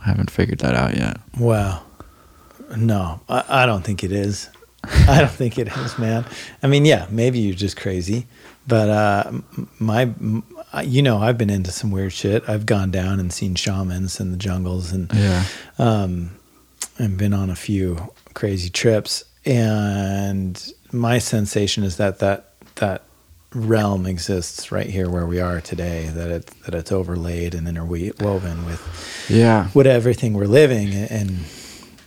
I 0.00 0.04
haven't 0.08 0.30
figured 0.30 0.60
that 0.60 0.74
out 0.74 0.96
yet. 0.96 1.18
Well, 1.38 1.84
No, 2.76 3.20
I, 3.28 3.44
I 3.48 3.66
don't 3.66 3.82
think 3.84 4.04
it 4.04 4.12
is. 4.12 4.48
I 4.84 5.20
don't 5.20 5.30
think 5.30 5.58
it 5.58 5.68
is, 5.68 5.98
man. 5.98 6.24
I 6.62 6.66
mean, 6.66 6.84
yeah, 6.84 7.06
maybe 7.10 7.38
you're 7.38 7.54
just 7.54 7.76
crazy, 7.76 8.26
but 8.66 8.88
uh, 8.88 9.32
my, 9.78 10.10
you 10.84 11.02
know, 11.02 11.18
I've 11.18 11.38
been 11.38 11.50
into 11.50 11.70
some 11.70 11.90
weird 11.90 12.12
shit. 12.12 12.48
I've 12.48 12.66
gone 12.66 12.90
down 12.90 13.20
and 13.20 13.32
seen 13.32 13.54
shamans 13.54 14.20
in 14.20 14.30
the 14.30 14.36
jungles, 14.36 14.92
and 14.92 15.10
Yeah. 15.12 15.44
um, 15.78 16.30
and 16.98 17.16
been 17.16 17.32
on 17.34 17.50
a 17.50 17.56
few 17.56 18.10
crazy 18.34 18.68
trips. 18.70 19.24
And 19.46 20.62
my 20.92 21.18
sensation 21.18 21.84
is 21.84 21.96
that 21.96 22.18
that 22.20 22.50
that 22.76 23.02
realm 23.54 24.04
exists 24.06 24.70
right 24.70 24.88
here 24.90 25.08
where 25.08 25.26
we 25.26 25.40
are 25.40 25.60
today. 25.60 26.10
That 26.14 26.30
it 26.30 26.46
that 26.66 26.74
it's 26.74 26.92
overlaid 26.92 27.54
and 27.54 27.66
interwoven 27.66 28.66
with 28.66 29.26
Yeah. 29.30 29.68
with 29.74 29.86
everything 29.86 30.34
we're 30.34 30.46
living 30.46 30.92
and 30.92 31.44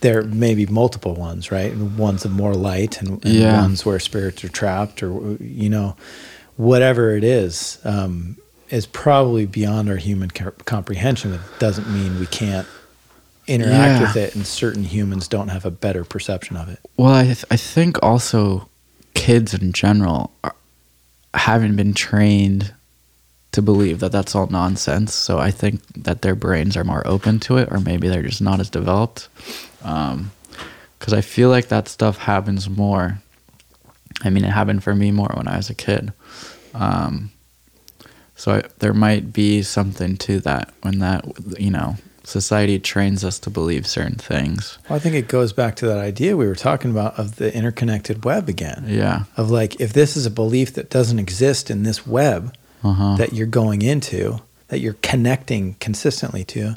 there 0.02 0.22
may 0.22 0.52
be 0.54 0.66
multiple 0.66 1.14
ones 1.14 1.52
right 1.52 1.76
ones 1.76 2.24
of 2.24 2.32
more 2.32 2.54
light 2.54 3.00
and, 3.00 3.24
and 3.24 3.34
Yeah. 3.34 3.60
ones 3.62 3.84
where 3.86 4.00
spirits 4.00 4.42
are 4.44 4.48
trapped 4.48 5.00
or 5.02 5.36
you 5.40 5.68
know 5.70 5.96
whatever 6.56 7.16
it 7.16 7.22
is 7.24 7.78
um, 7.84 8.36
is 8.72 8.86
probably 8.86 9.46
beyond 9.46 9.88
our 9.88 9.96
human 9.96 10.30
co- 10.30 10.50
comprehension 10.64 11.32
it 11.32 11.40
doesn't 11.60 11.88
mean 11.92 12.18
we 12.18 12.26
can't 12.26 12.66
interact 13.46 13.72
Yeah. 13.72 14.00
with 14.00 14.16
it 14.16 14.34
and 14.34 14.44
certain 14.46 14.82
humans 14.82 15.28
don't 15.28 15.48
have 15.48 15.64
a 15.64 15.70
better 15.70 16.04
perception 16.04 16.56
of 16.56 16.68
it 16.68 16.80
Well, 16.96 17.12
I, 17.14 17.24
th- 17.24 17.44
I 17.50 17.56
think 17.56 18.02
also 18.02 18.68
kids 19.14 19.54
in 19.54 19.72
general 19.72 20.32
are, 20.42 20.54
haven't 21.34 21.76
been 21.76 21.94
trained 21.94 22.72
to 23.52 23.60
believe 23.62 24.00
that 24.00 24.10
that's 24.12 24.34
all 24.34 24.46
nonsense. 24.46 25.12
So 25.12 25.38
I 25.38 25.50
think 25.50 25.82
that 26.04 26.22
their 26.22 26.34
brains 26.34 26.74
are 26.74 26.84
more 26.84 27.06
open 27.06 27.38
to 27.40 27.58
it, 27.58 27.68
or 27.70 27.80
maybe 27.80 28.08
they're 28.08 28.22
just 28.22 28.40
not 28.40 28.60
as 28.60 28.70
developed. 28.70 29.28
Because 29.78 31.12
I 31.12 31.20
feel 31.20 31.50
like 31.50 31.68
that 31.68 31.86
stuff 31.86 32.16
happens 32.16 32.70
more. 32.70 33.18
I 34.24 34.30
mean, 34.30 34.44
it 34.46 34.50
happened 34.50 34.82
for 34.82 34.94
me 34.94 35.10
more 35.10 35.30
when 35.34 35.48
I 35.48 35.58
was 35.58 35.68
a 35.68 35.74
kid. 35.74 36.14
Um, 36.72 37.30
so 38.42 38.52
I, 38.56 38.62
there 38.80 38.92
might 39.06 39.32
be 39.32 39.62
something 39.62 40.16
to 40.26 40.40
that 40.40 40.72
when 40.82 40.98
that, 40.98 41.24
you 41.60 41.70
know, 41.70 41.94
society 42.24 42.78
trains 42.80 43.24
us 43.24 43.38
to 43.40 43.50
believe 43.50 43.86
certain 43.86 44.16
things. 44.16 44.78
well, 44.88 44.96
i 44.96 45.00
think 45.02 45.14
it 45.16 45.28
goes 45.28 45.52
back 45.52 45.74
to 45.76 45.86
that 45.86 45.98
idea 45.98 46.36
we 46.36 46.46
were 46.46 46.54
talking 46.68 46.90
about 46.90 47.18
of 47.18 47.36
the 47.36 47.48
interconnected 47.54 48.24
web 48.24 48.48
again 48.48 48.84
Yeah. 48.88 49.24
of 49.36 49.50
like 49.50 49.80
if 49.80 49.92
this 49.92 50.16
is 50.16 50.24
a 50.26 50.30
belief 50.30 50.74
that 50.74 50.88
doesn't 50.90 51.18
exist 51.18 51.70
in 51.70 51.82
this 51.82 52.06
web 52.06 52.42
Uh-huh. 52.84 53.16
that 53.16 53.32
you're 53.32 53.46
going 53.62 53.82
into 53.82 54.40
that 54.68 54.78
you're 54.80 54.98
connecting 55.02 55.74
consistently 55.86 56.44
to 56.54 56.74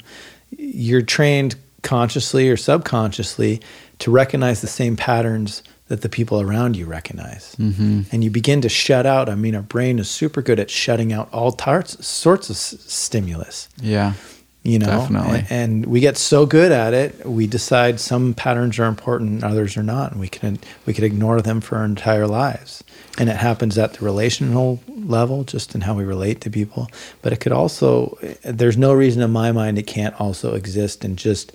you're 0.50 1.02
trained 1.02 1.54
consciously 1.82 2.48
or 2.50 2.56
subconsciously 2.56 3.60
to 4.00 4.10
recognize 4.10 4.60
the 4.60 4.66
same 4.80 4.96
patterns 4.96 5.62
that 5.88 6.00
the 6.02 6.08
people 6.08 6.40
around 6.40 6.76
you 6.76 6.84
recognize. 6.86 7.54
Hmm 7.56 8.02
and 8.12 8.24
you 8.24 8.30
begin 8.30 8.60
to 8.62 8.68
shut 8.68 9.06
out. 9.06 9.28
I 9.28 9.34
mean 9.34 9.54
our 9.54 9.62
brain 9.62 9.98
is 9.98 10.08
super 10.10 10.42
good 10.42 10.58
at 10.60 10.70
shutting 10.70 11.12
out 11.12 11.28
all 11.32 11.52
tarts, 11.52 12.04
sorts 12.06 12.50
of 12.50 12.56
s- 12.56 12.76
stimulus. 12.86 13.68
Yeah. 13.80 14.14
you 14.64 14.78
know 14.80 14.86
Definitely. 14.86 15.40
A- 15.48 15.52
and, 15.52 15.86
we 15.86 16.00
get 16.00 16.16
so 16.16 16.44
good 16.46 16.72
at 16.72 16.92
it 16.92 17.24
we 17.24 17.46
decide 17.46 18.00
some 18.00 18.34
patterns 18.34 18.78
are 18.80 18.86
important 18.86 19.30
and 19.30 19.44
others 19.44 19.76
are 19.76 19.82
not 19.84 20.10
and 20.12 20.20
we 20.20 20.28
can 20.28 20.58
we 20.86 20.92
could 20.92 21.04
ignore 21.04 21.40
them 21.40 21.60
for 21.60 21.76
our 21.78 21.84
entire 21.84 22.26
lives. 22.26 22.82
And 23.18 23.28
it 23.30 23.36
happens 23.36 23.78
at 23.78 23.94
the 23.94 24.04
relational 24.04 24.80
level 24.88 25.44
just 25.44 25.74
in 25.74 25.80
how 25.82 25.94
we 25.94 26.04
relate 26.04 26.40
to 26.42 26.50
people. 26.50 26.88
But 27.22 27.32
it 27.32 27.38
could 27.40 27.52
also 27.52 28.18
there's 28.42 28.76
no 28.76 28.92
reason 28.92 29.22
in 29.22 29.30
my 29.30 29.52
mind 29.52 29.78
it 29.78 29.86
can't 29.86 30.20
also 30.20 30.54
exist 30.54 31.04
in 31.04 31.14
just 31.16 31.52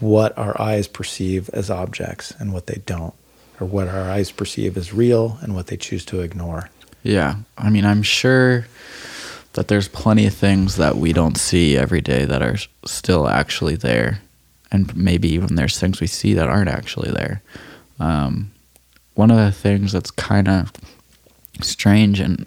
what 0.00 0.36
our 0.36 0.60
eyes 0.60 0.86
perceive 0.88 1.48
as 1.50 1.70
objects 1.70 2.32
and 2.38 2.52
what 2.52 2.66
they 2.66 2.82
don't 2.86 3.14
or 3.60 3.66
what 3.66 3.88
our 3.88 4.10
eyes 4.10 4.30
perceive 4.30 4.76
as 4.76 4.92
real 4.92 5.38
and 5.40 5.54
what 5.54 5.68
they 5.68 5.76
choose 5.76 6.04
to 6.04 6.20
ignore 6.20 6.68
Yeah. 7.02 7.36
I 7.56 7.70
mean, 7.70 7.84
I'm 7.84 8.02
sure 8.02 8.66
that 9.52 9.68
there's 9.68 9.88
plenty 9.88 10.26
of 10.26 10.34
things 10.34 10.76
that 10.76 10.96
we 10.96 11.12
don't 11.12 11.38
see 11.38 11.76
every 11.76 12.00
day 12.00 12.24
that 12.24 12.42
are 12.42 12.56
still 12.84 13.26
actually 13.28 13.76
there. 13.76 14.20
And 14.70 14.94
maybe 14.96 15.28
even 15.28 15.54
there's 15.54 15.78
things 15.78 16.00
we 16.00 16.08
see 16.08 16.34
that 16.34 16.48
aren't 16.48 16.68
actually 16.68 17.10
there. 17.10 17.42
Um, 17.98 18.50
one 19.14 19.30
of 19.30 19.38
the 19.38 19.52
things 19.52 19.92
that's 19.92 20.10
kind 20.10 20.48
of 20.48 20.72
strange 21.62 22.20
and 22.20 22.44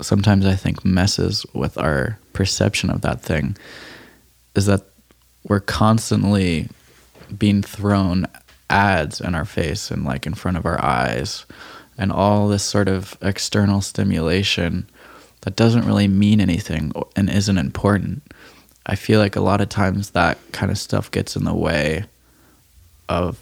sometimes 0.00 0.44
I 0.44 0.56
think 0.56 0.84
messes 0.84 1.46
with 1.54 1.78
our 1.78 2.18
perception 2.32 2.90
of 2.90 3.00
that 3.02 3.22
thing 3.22 3.56
is 4.54 4.66
that 4.66 4.82
we're 5.44 5.60
constantly 5.60 6.68
being 7.38 7.62
thrown 7.62 8.26
ads 8.70 9.20
in 9.20 9.34
our 9.34 9.44
face 9.44 9.90
and 9.90 10.04
like 10.04 10.26
in 10.26 10.34
front 10.34 10.56
of 10.56 10.64
our 10.64 10.82
eyes 10.82 11.44
and 11.98 12.10
all 12.10 12.48
this 12.48 12.62
sort 12.62 12.88
of 12.88 13.16
external 13.20 13.80
stimulation 13.80 14.88
that 15.42 15.56
doesn't 15.56 15.86
really 15.86 16.08
mean 16.08 16.40
anything 16.40 16.92
and 17.16 17.28
isn't 17.28 17.58
important. 17.58 18.22
I 18.86 18.96
feel 18.96 19.20
like 19.20 19.36
a 19.36 19.40
lot 19.40 19.60
of 19.60 19.68
times 19.68 20.10
that 20.10 20.38
kind 20.52 20.70
of 20.70 20.78
stuff 20.78 21.10
gets 21.10 21.36
in 21.36 21.44
the 21.44 21.54
way 21.54 22.04
of 23.08 23.38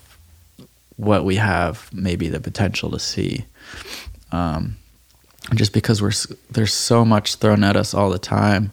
what 0.96 1.24
we 1.24 1.36
have 1.36 1.88
maybe 1.92 2.28
the 2.28 2.40
potential 2.40 2.90
to 2.90 2.98
see. 2.98 3.44
Um, 4.32 4.76
just 5.54 5.72
because 5.72 6.02
we're 6.02 6.12
there's 6.50 6.74
so 6.74 7.04
much 7.04 7.36
thrown 7.36 7.64
at 7.64 7.76
us 7.76 7.94
all 7.94 8.10
the 8.10 8.18
time 8.18 8.72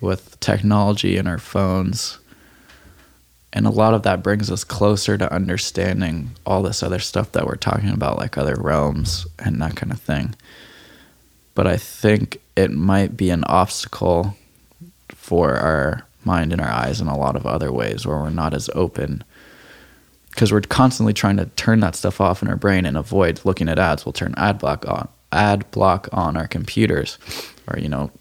with 0.00 0.38
technology 0.40 1.16
and 1.16 1.26
our 1.26 1.38
phones 1.38 2.18
and 3.56 3.66
a 3.66 3.70
lot 3.70 3.94
of 3.94 4.02
that 4.02 4.22
brings 4.22 4.50
us 4.50 4.64
closer 4.64 5.16
to 5.16 5.32
understanding 5.32 6.30
all 6.44 6.62
this 6.62 6.82
other 6.82 6.98
stuff 6.98 7.32
that 7.32 7.46
we're 7.46 7.56
talking 7.56 7.88
about 7.88 8.18
like 8.18 8.36
other 8.36 8.54
realms 8.54 9.26
and 9.38 9.62
that 9.62 9.74
kind 9.74 9.90
of 9.90 9.98
thing. 9.98 10.34
But 11.54 11.66
i 11.66 11.78
think 11.78 12.38
it 12.54 12.70
might 12.70 13.16
be 13.16 13.30
an 13.30 13.44
obstacle 13.44 14.36
for 15.08 15.54
our 15.54 16.06
mind 16.22 16.52
and 16.52 16.60
our 16.60 16.70
eyes 16.70 17.00
in 17.00 17.06
a 17.06 17.16
lot 17.16 17.34
of 17.34 17.46
other 17.46 17.72
ways 17.72 18.06
where 18.06 18.18
we're 18.18 18.28
not 18.28 18.52
as 18.52 18.68
open. 18.74 19.24
Because 20.30 20.52
we're 20.52 20.60
constantly 20.60 21.14
trying 21.14 21.38
to 21.38 21.46
turn 21.56 21.80
that 21.80 21.94
stuff 21.94 22.20
off 22.20 22.42
in 22.42 22.48
our 22.48 22.56
brain 22.56 22.84
and 22.84 22.98
avoid 22.98 23.40
looking 23.44 23.70
at 23.70 23.78
ads. 23.78 24.04
We'll 24.04 24.12
turn 24.12 24.34
ad 24.36 24.58
block 24.58 24.86
on 24.86 25.08
ad 25.32 25.70
block 25.70 26.10
on 26.12 26.36
our 26.36 26.46
computers 26.46 27.18
or 27.66 27.78
you 27.78 27.88
know 27.88 28.12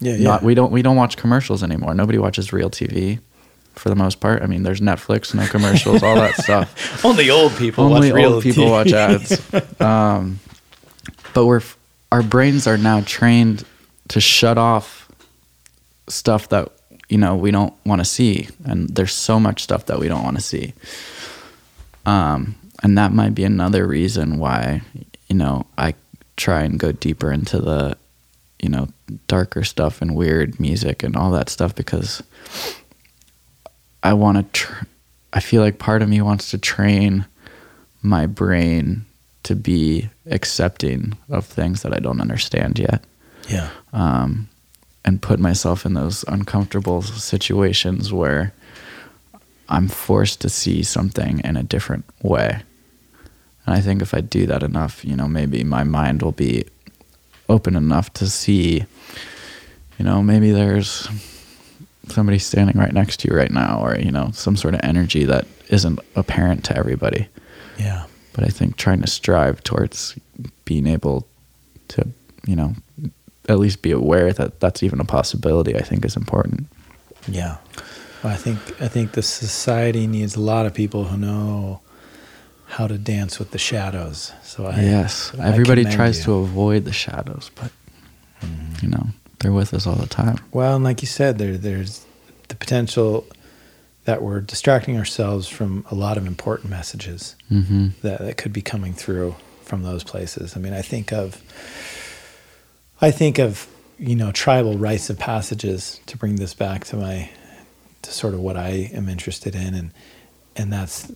yeah 0.00 0.16
not 0.18 0.42
we 0.42 0.54
don't 0.54 0.70
we 0.70 0.82
don't 0.82 0.96
watch 0.96 1.16
commercials 1.16 1.62
anymore. 1.62 1.94
Nobody 1.94 2.18
watches 2.18 2.52
real 2.52 2.68
TV 2.68 3.20
for 3.76 3.88
the 3.88 3.94
most 3.96 4.20
part. 4.20 4.42
I 4.42 4.46
mean, 4.46 4.62
there's 4.62 4.80
Netflix, 4.80 5.34
no 5.34 5.46
commercials, 5.46 6.02
all 6.02 6.16
that 6.16 6.34
stuff. 6.42 7.04
only 7.04 7.30
old 7.30 7.54
people 7.56 7.84
Only 7.84 8.10
watch 8.10 8.16
real 8.16 8.34
old 8.34 8.42
people 8.42 8.64
TV. 8.64 8.70
watch 8.70 8.92
ads. 8.92 9.80
um, 9.80 10.40
but 11.34 11.46
we're 11.46 11.62
our 12.12 12.22
brains 12.22 12.66
are 12.66 12.78
now 12.78 13.02
trained 13.04 13.64
to 14.08 14.20
shut 14.20 14.56
off 14.58 15.10
stuff 16.08 16.48
that 16.50 16.70
you 17.08 17.18
know 17.18 17.34
we 17.36 17.50
don't 17.50 17.74
want 17.84 18.00
to 18.00 18.04
see 18.04 18.48
and 18.64 18.88
there's 18.90 19.12
so 19.12 19.38
much 19.40 19.62
stuff 19.62 19.86
that 19.86 19.98
we 19.98 20.08
don't 20.08 20.22
want 20.22 20.36
to 20.36 20.42
see 20.42 20.72
um, 22.06 22.54
and 22.82 22.96
that 22.96 23.12
might 23.12 23.34
be 23.34 23.44
another 23.44 23.86
reason 23.86 24.38
why 24.38 24.80
you 25.28 25.34
know 25.36 25.66
i 25.76 25.92
try 26.36 26.62
and 26.62 26.78
go 26.78 26.92
deeper 26.92 27.32
into 27.32 27.58
the 27.58 27.96
you 28.62 28.68
know 28.68 28.88
darker 29.26 29.64
stuff 29.64 30.00
and 30.00 30.14
weird 30.14 30.58
music 30.60 31.02
and 31.02 31.16
all 31.16 31.30
that 31.32 31.48
stuff 31.48 31.74
because 31.74 32.22
i 34.06 34.12
want 34.12 34.36
to 34.38 34.44
tr- 34.60 34.84
i 35.32 35.40
feel 35.40 35.62
like 35.62 35.78
part 35.78 36.02
of 36.02 36.08
me 36.08 36.20
wants 36.20 36.50
to 36.50 36.58
train 36.58 37.24
my 38.02 38.24
brain 38.26 39.04
to 39.42 39.54
be 39.54 40.08
accepting 40.36 41.00
of 41.28 41.44
things 41.46 41.82
that 41.82 41.92
i 41.96 42.00
don't 42.06 42.20
understand 42.20 42.78
yet 42.78 43.00
Yeah. 43.48 43.68
um, 43.92 44.48
and 45.04 45.20
put 45.22 45.38
myself 45.38 45.86
in 45.86 45.94
those 45.94 46.24
uncomfortable 46.36 47.00
situations 47.02 48.12
where 48.12 48.52
I'm 49.68 49.88
forced 49.88 50.40
to 50.42 50.48
see 50.48 50.82
something 50.84 51.40
in 51.44 51.56
a 51.56 51.62
different 51.62 52.04
way. 52.22 52.50
And 53.64 53.70
I 53.78 53.80
think 53.80 54.02
if 54.02 54.12
I 54.14 54.20
do 54.20 54.46
that 54.46 54.62
enough, 54.62 55.04
you 55.04 55.14
know, 55.16 55.28
maybe 55.28 55.64
my 55.64 55.84
mind 55.84 56.22
will 56.22 56.32
be 56.48 56.64
open 57.48 57.74
enough 57.76 58.12
to 58.14 58.26
see, 58.28 58.84
you 59.98 60.04
know, 60.04 60.22
maybe 60.22 60.50
there's 60.52 61.08
somebody 62.08 62.38
standing 62.38 62.78
right 62.78 62.92
next 62.92 63.20
to 63.20 63.28
you 63.28 63.36
right 63.36 63.50
now, 63.50 63.80
or, 63.82 63.98
you 63.98 64.10
know, 64.10 64.30
some 64.32 64.56
sort 64.56 64.74
of 64.74 64.80
energy 64.82 65.24
that 65.24 65.46
isn't 65.68 65.98
apparent 66.14 66.64
to 66.64 66.76
everybody. 66.76 67.28
Yeah. 67.78 68.06
But 68.32 68.44
I 68.44 68.48
think 68.48 68.76
trying 68.76 69.00
to 69.00 69.06
strive 69.06 69.62
towards 69.62 70.18
being 70.64 70.86
able 70.86 71.26
to, 71.88 72.08
you 72.46 72.56
know, 72.56 72.74
at 73.48 73.58
least 73.58 73.82
be 73.82 73.92
aware 73.92 74.32
that 74.32 74.60
that's 74.60 74.82
even 74.82 75.00
a 75.00 75.04
possibility, 75.04 75.76
I 75.76 75.82
think 75.82 76.04
is 76.04 76.16
important. 76.16 76.66
Yeah. 77.28 77.56
Well, 78.22 78.32
I 78.32 78.36
think 78.36 78.58
I 78.80 78.88
think 78.88 79.12
the 79.12 79.22
society 79.22 80.06
needs 80.06 80.36
a 80.36 80.40
lot 80.40 80.66
of 80.66 80.74
people 80.74 81.04
who 81.04 81.16
know 81.16 81.80
how 82.66 82.86
to 82.86 82.98
dance 82.98 83.38
with 83.38 83.52
the 83.52 83.58
shadows. 83.58 84.32
So 84.42 84.66
I 84.66 84.80
yes, 84.80 85.32
I 85.38 85.48
everybody 85.48 85.84
tries 85.84 86.18
you. 86.18 86.24
to 86.24 86.32
avoid 86.34 86.84
the 86.84 86.92
shadows, 86.92 87.50
but 87.54 87.70
mm-hmm. 88.40 88.84
you 88.84 88.90
know 88.90 89.06
they're 89.40 89.52
with 89.52 89.74
us 89.74 89.86
all 89.86 89.96
the 89.96 90.06
time. 90.06 90.38
Well, 90.52 90.76
and 90.76 90.84
like 90.84 91.02
you 91.02 91.08
said, 91.08 91.38
there 91.38 91.56
there's 91.56 92.04
the 92.48 92.54
potential 92.54 93.26
that 94.04 94.22
we're 94.22 94.40
distracting 94.40 94.96
ourselves 94.96 95.48
from 95.48 95.84
a 95.90 95.94
lot 95.94 96.16
of 96.16 96.26
important 96.26 96.70
messages 96.70 97.34
hmm 97.48 97.88
that, 98.02 98.20
that 98.20 98.36
could 98.36 98.52
be 98.52 98.62
coming 98.62 98.94
through 98.94 99.34
from 99.62 99.82
those 99.82 100.04
places. 100.04 100.56
I 100.56 100.60
mean, 100.60 100.72
I 100.72 100.82
think 100.82 101.12
of 101.12 101.42
I 103.00 103.10
think 103.10 103.38
of 103.38 103.68
you 103.98 104.16
know 104.16 104.32
tribal 104.32 104.78
rites 104.78 105.10
of 105.10 105.18
passages 105.18 106.00
to 106.06 106.16
bring 106.16 106.36
this 106.36 106.54
back 106.54 106.84
to 106.86 106.96
my 106.96 107.30
to 108.02 108.12
sort 108.12 108.34
of 108.34 108.40
what 108.40 108.56
I 108.56 108.90
am 108.92 109.08
interested 109.08 109.54
in, 109.54 109.74
and 109.74 109.90
and 110.54 110.72
that's 110.72 111.12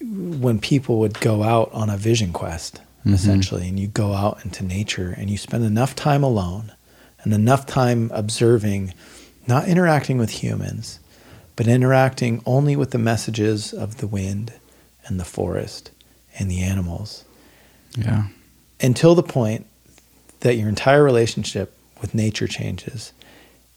when 0.00 0.58
people 0.60 0.98
would 1.00 1.18
go 1.20 1.42
out 1.42 1.70
on 1.72 1.90
a 1.90 1.96
vision 1.96 2.32
quest 2.32 2.80
Mhm. 3.04 3.14
essentially, 3.14 3.68
and 3.68 3.78
you 3.78 3.86
go 3.88 4.14
out 4.14 4.44
into 4.44 4.64
nature 4.64 5.14
and 5.16 5.30
you 5.30 5.36
spend 5.36 5.64
enough 5.64 5.94
time 5.94 6.22
alone 6.22 6.72
and 7.22 7.32
enough 7.32 7.66
time 7.66 8.10
observing, 8.14 8.94
not 9.46 9.68
interacting 9.68 10.18
with 10.18 10.30
humans, 10.42 10.98
but 11.56 11.66
interacting 11.68 12.42
only 12.46 12.76
with 12.76 12.90
the 12.90 12.98
messages 12.98 13.72
of 13.72 13.98
the 13.98 14.06
wind 14.06 14.52
and 15.06 15.20
the 15.20 15.24
forest 15.24 15.90
and 16.38 16.50
the 16.50 16.60
animals 16.62 17.24
Yeah, 17.96 18.24
until 18.80 19.14
the 19.14 19.22
point 19.22 19.66
that 20.40 20.56
your 20.56 20.68
entire 20.68 21.02
relationship 21.04 21.76
with 22.00 22.14
nature 22.14 22.48
changes 22.48 23.12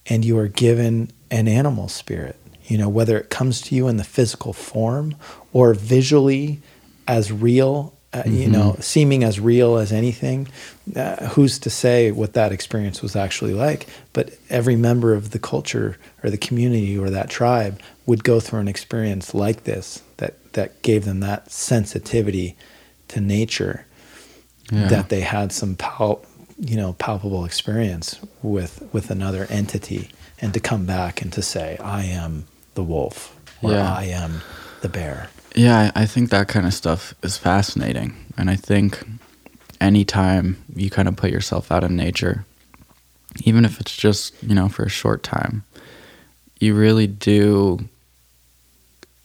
and 0.08 0.26
you 0.26 0.38
are 0.40 0.48
given 0.48 1.12
an 1.30 1.48
animal 1.48 1.88
spirit 1.88 2.36
you 2.66 2.78
know 2.78 2.90
whether 2.90 3.18
it 3.18 3.30
comes 3.30 3.62
to 3.62 3.76
you 3.76 3.88
in 3.88 3.98
the 3.98 4.04
physical 4.04 4.54
form 4.54 5.16
or 5.54 5.74
visually 5.76 6.60
as 7.08 7.32
real 7.32 7.94
uh, 8.14 8.24
you 8.26 8.48
know 8.48 8.76
seeming 8.80 9.24
as 9.24 9.40
real 9.40 9.78
as 9.78 9.92
anything 9.92 10.48
uh, 10.96 11.28
who's 11.28 11.60
to 11.60 11.70
say 11.70 12.12
what 12.12 12.34
that 12.34 12.52
experience 12.52 13.02
was 13.02 13.16
actually 13.16 13.54
like? 13.54 13.86
But 14.14 14.32
every 14.50 14.76
member 14.76 15.14
of 15.14 15.32
the 15.32 15.40
culture 15.40 15.98
or 16.24 16.30
the 16.30 16.38
community 16.38 16.98
or 16.98 17.10
that 17.10 17.30
tribe 17.30 17.80
would 18.06 18.24
go 18.24 18.40
through 18.40 18.62
an 18.62 18.68
experience 18.68 19.34
like 19.34 19.66
this 19.66 20.02
that 20.18 20.36
that 20.54 20.82
gave 20.82 21.06
them 21.06 21.20
that 21.20 21.52
sensitivity 21.52 22.56
to 23.10 23.20
nature 23.22 23.86
yeah, 24.72 24.88
that 24.88 25.10
they 25.10 25.22
had 25.22 25.52
some 25.52 25.76
pal- 25.76 26.26
you 26.60 26.76
know 26.76 26.94
palpable 26.94 27.46
experience 27.46 28.20
with 28.42 28.88
with 28.94 29.12
another 29.12 29.46
entity 29.50 30.10
and 30.42 30.54
to 30.54 30.60
come 30.60 30.86
back 30.86 31.22
and 31.22 31.32
to 31.34 31.42
say 31.42 31.78
i 31.80 32.04
am 32.04 32.46
the 32.74 32.84
wolf 32.84 33.36
or 33.62 33.72
Yeah. 33.72 33.94
i 33.94 34.06
am 34.06 34.42
the 34.82 34.90
bear 34.90 35.30
yeah. 35.58 35.92
I 35.96 36.06
think 36.06 36.30
that 36.30 36.48
kind 36.48 36.68
of 36.68 36.74
stuff 36.74 37.16
is 37.24 37.36
fascinating, 37.36 38.16
and 38.38 38.48
I 38.50 38.56
think 38.56 39.04
anytime 39.82 40.64
you 40.76 40.92
kind 40.92 41.08
of 41.08 41.16
put 41.16 41.32
yourself 41.32 41.72
out 41.72 41.84
in 41.84 41.96
nature, 41.96 42.46
even 43.44 43.66
if 43.66 43.82
it's 43.82 43.98
just 43.98 44.36
you 44.44 44.54
know 44.54 44.70
for 44.70 44.84
a 44.84 44.90
short 44.90 45.24
time, 45.24 45.64
you 46.60 46.76
really 46.76 47.08
do. 47.08 47.80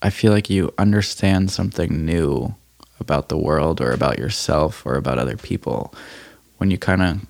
I 0.01 0.09
feel 0.09 0.33
like 0.33 0.49
you 0.49 0.73
understand 0.79 1.53
something 1.53 2.05
new 2.05 2.55
about 2.99 3.29
the 3.29 3.37
world 3.37 3.81
or 3.81 3.93
about 3.93 4.19
yourself 4.19 4.87
or 4.87 4.95
about 4.95 5.19
other 5.19 5.37
people 5.37 5.95
when 6.57 6.70
you 6.70 6.79
kind 6.79 7.03
of 7.03 7.20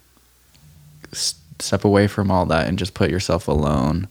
step 1.12 1.84
away 1.84 2.06
from 2.06 2.30
all 2.30 2.46
that 2.46 2.68
and 2.68 2.78
just 2.78 2.94
put 2.94 3.10
yourself 3.10 3.48
alone 3.48 4.06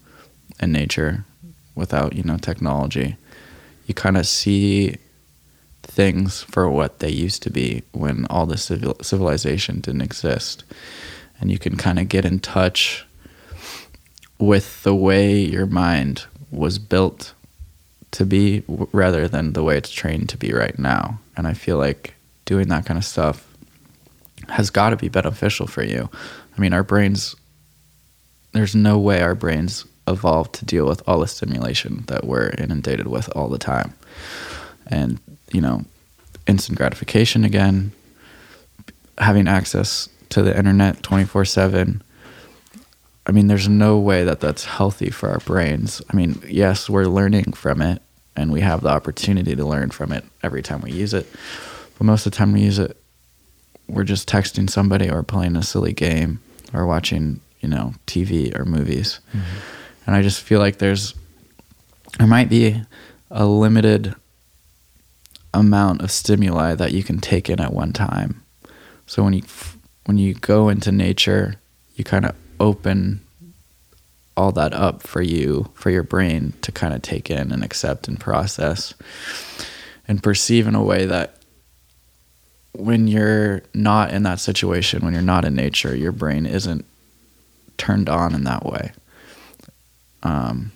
in 0.59 0.71
nature 0.71 1.23
without 1.75 2.13
you 2.13 2.23
know 2.23 2.37
technology 2.37 3.15
you 3.91 3.93
kind 3.93 4.15
of 4.15 4.25
see 4.25 4.95
things 5.83 6.43
for 6.43 6.69
what 6.69 6.99
they 6.99 7.09
used 7.09 7.43
to 7.43 7.49
be 7.49 7.83
when 7.91 8.25
all 8.29 8.45
this 8.45 8.63
civil- 8.63 8.95
civilization 9.01 9.81
didn't 9.81 10.01
exist. 10.01 10.63
And 11.41 11.51
you 11.51 11.59
can 11.59 11.75
kind 11.75 11.99
of 11.99 12.07
get 12.07 12.23
in 12.23 12.39
touch 12.39 13.05
with 14.39 14.81
the 14.83 14.95
way 14.95 15.37
your 15.37 15.65
mind 15.65 16.25
was 16.51 16.79
built 16.79 17.33
to 18.11 18.25
be 18.25 18.63
rather 18.93 19.27
than 19.27 19.51
the 19.51 19.63
way 19.63 19.75
it's 19.75 19.91
trained 19.91 20.29
to 20.29 20.37
be 20.37 20.53
right 20.53 20.79
now. 20.79 21.19
And 21.35 21.45
i 21.45 21.53
feel 21.53 21.77
like 21.77 22.15
doing 22.45 22.69
that 22.69 22.85
kind 22.85 22.97
of 22.97 23.03
stuff 23.03 23.45
has 24.47 24.69
got 24.69 24.91
to 24.91 24.95
be 24.95 25.09
beneficial 25.09 25.67
for 25.67 25.83
you. 25.83 26.09
I 26.57 26.61
mean 26.61 26.71
our 26.71 26.83
brains 26.83 27.35
there's 28.53 28.73
no 28.73 28.97
way 28.97 29.21
our 29.21 29.35
brains 29.35 29.85
evolved 30.07 30.53
to 30.55 30.65
deal 30.65 30.85
with 30.85 31.01
all 31.07 31.19
the 31.19 31.27
stimulation 31.27 32.03
that 32.07 32.25
we're 32.25 32.49
inundated 32.49 33.07
with 33.07 33.29
all 33.35 33.47
the 33.47 33.57
time. 33.57 33.93
And 34.87 35.19
you 35.53 35.61
know 35.61 35.83
instant 36.47 36.77
gratification 36.77 37.43
again 37.43 37.91
having 39.17 39.47
access 39.47 40.09
to 40.29 40.41
the 40.41 40.57
internet 40.57 41.01
24/7 41.03 42.01
I 43.27 43.31
mean 43.31 43.47
there's 43.47 43.69
no 43.69 43.99
way 43.99 44.23
that 44.23 44.39
that's 44.39 44.65
healthy 44.65 45.11
for 45.11 45.29
our 45.29 45.39
brains. 45.39 46.01
I 46.09 46.15
mean 46.15 46.41
yes 46.47 46.89
we're 46.89 47.05
learning 47.05 47.53
from 47.53 47.81
it 47.81 48.01
and 48.35 48.51
we 48.51 48.61
have 48.61 48.81
the 48.81 48.89
opportunity 48.89 49.55
to 49.55 49.65
learn 49.65 49.91
from 49.91 50.11
it 50.11 50.23
every 50.41 50.61
time 50.61 50.81
we 50.81 50.91
use 50.91 51.13
it. 51.13 51.27
But 51.97 52.05
most 52.05 52.25
of 52.25 52.31
the 52.31 52.37
time 52.37 52.53
we 52.53 52.61
use 52.61 52.79
it 52.79 52.97
we're 53.87 54.03
just 54.03 54.29
texting 54.29 54.69
somebody 54.69 55.09
or 55.09 55.21
playing 55.21 55.55
a 55.55 55.63
silly 55.63 55.93
game 55.93 56.39
or 56.73 56.85
watching 56.85 57.41
you 57.59 57.69
know 57.69 57.93
TV 58.07 58.57
or 58.57 58.65
movies 58.65 59.19
mm-hmm. 59.33 59.80
And 60.11 60.17
I 60.17 60.23
just 60.23 60.41
feel 60.41 60.59
like 60.59 60.79
there's 60.79 61.15
there 62.17 62.27
might 62.27 62.49
be 62.49 62.81
a 63.29 63.45
limited 63.45 64.13
amount 65.53 66.01
of 66.01 66.11
stimuli 66.11 66.75
that 66.75 66.91
you 66.91 67.01
can 67.01 67.19
take 67.19 67.49
in 67.49 67.61
at 67.61 67.71
one 67.71 67.93
time. 67.93 68.43
So 69.07 69.23
when 69.23 69.31
you 69.31 69.43
when 70.03 70.17
you 70.17 70.33
go 70.33 70.67
into 70.67 70.91
nature, 70.91 71.55
you 71.95 72.03
kind 72.03 72.25
of 72.25 72.35
open 72.59 73.21
all 74.35 74.51
that 74.51 74.73
up 74.73 75.01
for 75.01 75.21
you 75.21 75.71
for 75.75 75.89
your 75.89 76.03
brain 76.03 76.55
to 76.63 76.73
kind 76.73 76.93
of 76.93 77.01
take 77.01 77.31
in 77.31 77.49
and 77.49 77.63
accept 77.63 78.09
and 78.09 78.19
process 78.19 78.93
and 80.09 80.21
perceive 80.21 80.67
in 80.67 80.75
a 80.75 80.83
way 80.83 81.05
that 81.05 81.37
when 82.73 83.07
you're 83.07 83.61
not 83.73 84.11
in 84.11 84.23
that 84.23 84.41
situation, 84.41 85.05
when 85.05 85.13
you're 85.13 85.21
not 85.21 85.45
in 85.45 85.55
nature, 85.55 85.95
your 85.95 86.11
brain 86.11 86.45
isn't 86.45 86.83
turned 87.77 88.09
on 88.09 88.35
in 88.35 88.43
that 88.43 88.65
way. 88.65 88.91
Um, 90.23 90.71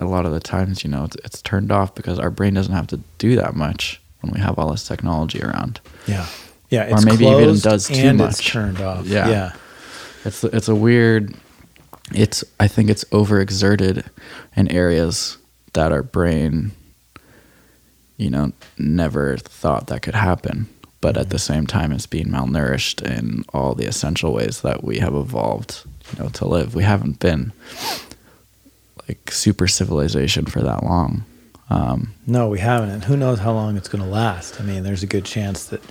a 0.00 0.04
lot 0.04 0.26
of 0.26 0.32
the 0.32 0.40
times, 0.40 0.84
you 0.84 0.90
know, 0.90 1.04
it's, 1.04 1.16
it's 1.24 1.40
turned 1.42 1.72
off 1.72 1.94
because 1.94 2.18
our 2.18 2.30
brain 2.30 2.54
doesn't 2.54 2.74
have 2.74 2.86
to 2.88 3.00
do 3.18 3.36
that 3.36 3.54
much 3.56 4.00
when 4.20 4.32
we 4.32 4.40
have 4.40 4.58
all 4.58 4.70
this 4.70 4.86
technology 4.86 5.42
around. 5.42 5.80
yeah 6.06 6.26
yeah 6.68 6.90
Or 6.94 7.00
maybe 7.02 7.24
even 7.26 7.58
does 7.60 7.86
too 7.88 8.12
much. 8.12 8.46
turned 8.48 8.80
off 8.80 9.06
Yeah. 9.06 9.28
yeah 9.28 9.52
It's 10.24 10.42
it's 10.44 10.68
a 10.68 10.74
weird. 10.74 11.34
It's 12.14 12.44
I 12.60 12.68
think 12.68 12.90
it's 12.90 13.04
overexerted 13.04 14.04
in 14.56 14.68
areas 14.70 15.38
that 15.72 15.92
our 15.92 16.02
brain, 16.02 16.72
you 18.16 18.30
know, 18.30 18.52
never 18.78 19.36
thought 19.38 19.86
that 19.88 20.02
could 20.02 20.14
happen. 20.14 20.66
but 21.00 21.16
at 21.16 21.30
the 21.30 21.38
same 21.38 21.66
time 21.66 21.92
it's 21.92 22.06
being 22.06 22.26
malnourished 22.28 23.00
in 23.02 23.44
all 23.54 23.74
the 23.74 23.86
essential 23.86 24.32
ways 24.32 24.62
that 24.62 24.82
we 24.82 24.98
have 24.98 25.14
evolved 25.14 25.84
you 26.12 26.22
know 26.22 26.28
to 26.30 26.44
live 26.48 26.74
we 26.74 26.82
haven't 26.82 27.18
been 27.20 27.52
like 29.08 29.30
super 29.30 29.68
civilization 29.68 30.46
for 30.46 30.60
that 30.62 30.82
long 30.82 31.24
um, 31.70 32.12
No, 32.26 32.48
we 32.48 32.60
haven't. 32.60 32.90
And 32.90 33.04
who 33.04 33.16
knows 33.16 33.40
how 33.40 33.52
long 33.52 33.76
it's 33.76 33.88
going 33.88 34.02
to 34.02 34.10
last? 34.10 34.60
I 34.60 34.64
mean, 34.64 34.82
there's 34.84 35.02
a 35.02 35.06
good 35.06 35.24
chance 35.24 35.66
that 35.66 35.82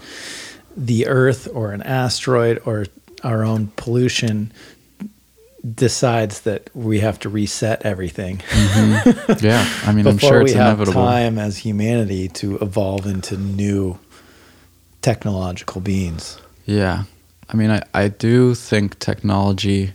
the 0.76 1.08
Earth 1.08 1.48
or 1.54 1.72
an 1.72 1.82
asteroid 1.82 2.62
or 2.66 2.86
our 3.24 3.44
own 3.44 3.68
pollution 3.76 4.52
decides 5.74 6.42
that 6.42 6.70
we 6.76 7.00
have 7.00 7.18
to 7.18 7.28
reset 7.28 7.82
everything 7.82 8.40
yeah 9.42 9.68
i 9.84 9.92
mean 9.92 10.06
i'm 10.08 10.20
sure 10.20 10.44
we 10.44 10.52
it's 10.52 10.54
have 10.54 10.76
inevitable 10.78 11.02
time 11.02 11.40
as 11.40 11.58
humanity 11.58 12.28
to 12.28 12.56
evolve 12.60 13.08
into 13.08 13.36
new 13.36 13.98
technological 15.06 15.82
beings. 15.82 16.40
Yeah. 16.66 17.04
I 17.48 17.56
mean, 17.56 17.70
I, 17.70 17.84
I 17.94 18.08
do 18.08 18.56
think 18.56 18.98
technology 18.98 19.94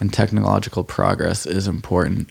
and 0.00 0.12
technological 0.12 0.84
progress 0.84 1.46
is 1.46 1.66
important. 1.66 2.30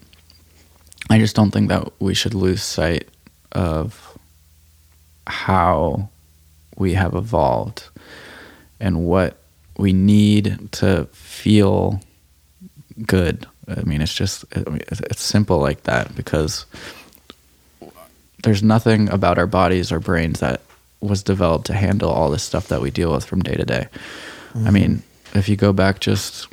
I 1.10 1.20
just 1.20 1.36
don't 1.36 1.52
think 1.52 1.70
that 1.70 1.92
we 2.00 2.14
should 2.14 2.34
lose 2.34 2.64
sight 2.64 3.08
of 3.52 4.18
how 5.26 6.10
we 6.78 6.94
have 6.94 7.16
evolved 7.16 7.90
and 8.80 9.06
what 9.06 9.38
we 9.78 9.94
need 9.94 10.72
to 10.74 11.06
feel 11.12 12.02
good. 13.06 13.46
I 13.68 13.82
mean, 13.82 14.02
it's 14.02 14.14
just, 14.14 14.46
it's 14.52 15.22
simple 15.22 15.60
like 15.60 15.84
that 15.84 16.16
because 16.16 16.66
there's 18.44 18.64
nothing 18.64 19.10
about 19.10 19.38
our 19.38 19.48
bodies 19.48 19.92
or 19.92 20.00
brains 20.00 20.40
that 20.40 20.62
was 21.02 21.24
developed 21.24 21.66
to 21.68 21.74
handle 21.74 22.10
all 22.10 22.30
this 22.30 22.44
stuff 22.44 22.68
that 22.68 22.82
we 22.82 22.92
deal 22.92 23.12
with 23.12 23.26
from 23.26 23.42
day 23.42 23.56
to 23.56 23.66
day. 23.66 23.88
I 24.54 24.58
mm-hmm. 24.58 24.74
mean, 24.74 25.04
if 25.36 25.50
you 25.50 25.56
go 25.56 25.74
back 25.74 26.00
just, 26.00 26.48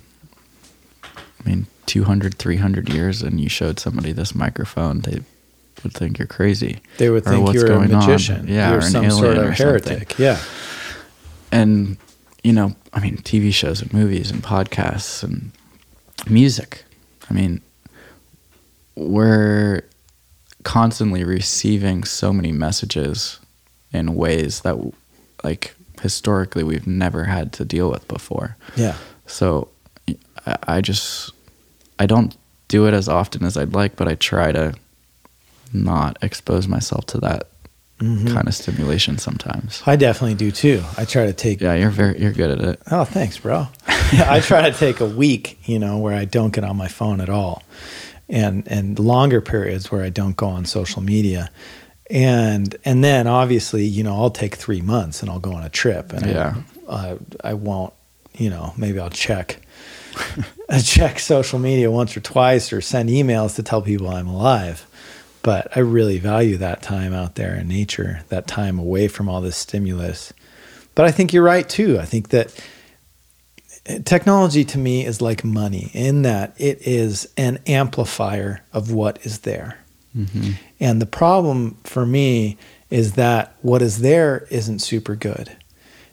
I 1.45 1.49
mean, 1.49 1.67
200, 1.87 2.37
300 2.37 2.89
years 2.89 3.23
and 3.23 3.41
you 3.41 3.49
showed 3.49 3.79
somebody 3.79 4.13
this 4.13 4.35
microphone, 4.35 5.01
they 5.01 5.21
would 5.83 5.93
think 5.93 6.19
you're 6.19 6.27
crazy. 6.27 6.81
They 6.99 7.11
would 7.11 7.25
think 7.25 7.45
what's 7.45 7.55
you're 7.55 7.67
a 7.67 7.69
going 7.69 7.95
on. 7.95 8.01
magician. 8.01 8.47
Yeah, 8.49 8.71
you're 8.71 8.79
or 8.79 8.85
an 8.85 8.91
some 8.91 9.11
sort 9.11 9.37
of 9.37 9.57
something. 9.57 9.67
heretic. 9.67 10.19
Yeah. 10.19 10.41
And, 11.53 11.99
you 12.43 12.53
know, 12.53 12.75
I 12.93 13.01
mean, 13.01 13.19
TV 13.19 13.53
shows 13.53 13.83
and 13.83 13.93
movies 13.93 14.31
and 14.31 14.43
podcasts 14.43 15.23
and 15.23 15.53
music. 16.29 16.85
I 17.31 17.35
mean, 17.35 17.61
we're 18.97 19.83
constantly 20.63 21.25
receiving 21.25 22.05
so 22.05 22.33
many 22.33 22.53
messages 22.53 23.39
in 23.93 24.15
ways 24.15 24.61
that, 24.61 24.77
like, 25.43 25.75
historically 26.01 26.65
we've 26.65 26.87
never 26.87 27.25
had 27.25 27.53
to 27.55 27.65
deal 27.65 27.91
with 27.91 28.07
before. 28.09 28.57
Yeah. 28.77 28.97
So 29.27 29.69
I, 30.47 30.81
just, 30.81 31.33
I 31.99 32.07
don't 32.07 32.37
do 32.69 32.87
it 32.87 32.95
as 32.95 33.09
often 33.09 33.45
as 33.45 33.57
I'd 33.57 33.73
like, 33.75 33.97
but 33.97 34.09
I 34.09 34.15
try 34.15 34.53
to 34.53 34.75
not 35.73 36.19
expose 36.23 36.69
myself 36.69 37.07
to 37.07 37.19
that 37.21 37.49
Mm-hmm. 38.01 38.35
kind 38.35 38.49
of 38.49 38.55
stimulation 38.57 39.19
sometimes. 39.19 39.81
I 39.87 39.95
definitely 39.95 40.35
do 40.35 40.51
too. 40.51 40.83
I 40.99 41.05
try 41.05 41.27
to 41.27 41.33
take 41.33 41.61
Yeah, 41.61 41.75
you're 41.75 41.91
very, 41.91 42.21
you're 42.21 42.33
good 42.33 42.51
at 42.51 42.61
it. 42.61 42.81
Oh, 42.91 43.05
thanks, 43.05 43.39
bro. 43.39 43.69
I 43.87 44.41
try 44.41 44.69
to 44.69 44.77
take 44.77 44.99
a 44.99 45.07
week, 45.07 45.61
you 45.65 45.79
know, 45.79 45.99
where 45.99 46.13
I 46.13 46.25
don't 46.25 46.53
get 46.53 46.65
on 46.65 46.77
my 46.77 46.89
phone 46.89 47.21
at 47.21 47.29
all, 47.29 47.63
and 48.29 48.67
and 48.67 48.99
longer 48.99 49.41
periods 49.41 49.93
where 49.93 50.03
I 50.03 50.11
don't 50.11 50.37
go 50.37 50.49
on 50.49 50.65
social 50.65 51.03
media, 51.03 51.51
and 52.11 52.77
and 52.85 53.05
then 53.05 53.29
obviously, 53.29 53.85
you 53.85 54.03
know, 54.03 54.17
I'll 54.17 54.29
take 54.31 54.57
three 54.57 54.81
months 54.81 55.23
and 55.23 55.31
I'll 55.31 55.39
go 55.39 55.53
on 55.53 55.63
a 55.63 55.71
trip, 55.71 56.13
and 56.13 56.27
Yeah. 56.27 56.55
I, 56.91 56.97
I, 57.13 57.19
I 57.51 57.55
won't, 57.55 57.93
you 58.37 58.51
know, 58.51 58.75
maybe 58.77 58.99
I'll 58.99 59.09
check. 59.09 59.64
I 60.69 60.81
check 60.85 61.19
social 61.19 61.59
media 61.59 61.91
once 61.91 62.17
or 62.17 62.21
twice 62.21 62.73
or 62.73 62.81
send 62.81 63.09
emails 63.09 63.57
to 63.57 63.63
tell 63.63 63.83
people 63.83 64.09
I'm 64.09 64.29
alive. 64.29 64.87
But 65.43 65.77
I 65.77 65.81
really 65.81 66.19
value 66.19 66.57
that 66.57 66.83
time 66.83 67.13
out 67.13 67.35
there 67.35 67.55
in 67.55 67.69
nature, 67.69 68.23
that 68.29 68.47
time 68.47 68.79
away 68.79 69.09
from 69.09 69.29
all 69.29 69.41
this 69.41 69.57
stimulus. 69.57 70.33
But 70.95 71.05
I 71.05 71.11
think 71.11 71.33
you're 71.33 71.43
right 71.43 71.69
too. 71.69 71.99
I 71.99 72.07
think 72.07 72.29
that 72.31 72.65
eh, 73.87 73.99
technology 74.05 74.65
to 74.65 74.79
me 74.79 75.05
is 75.05 75.21
like 75.21 75.45
money 75.45 75.91
in 75.93 76.23
that 76.23 76.55
it 76.57 76.87
is 76.87 77.29
an 77.37 77.59
amplifier 77.67 78.63
of 78.73 78.91
what 78.91 79.25
is 79.27 79.41
there. 79.41 79.79
Mm-hmm. 80.17 80.53
And 80.81 81.03
the 81.03 81.07
problem 81.07 81.77
for 81.85 82.07
me 82.07 82.57
is 82.89 83.15
that 83.15 83.55
what 83.63 83.83
is 83.83 84.01
there 84.01 84.47
isn't 84.51 84.79
super 84.79 85.17
good. 85.17 85.55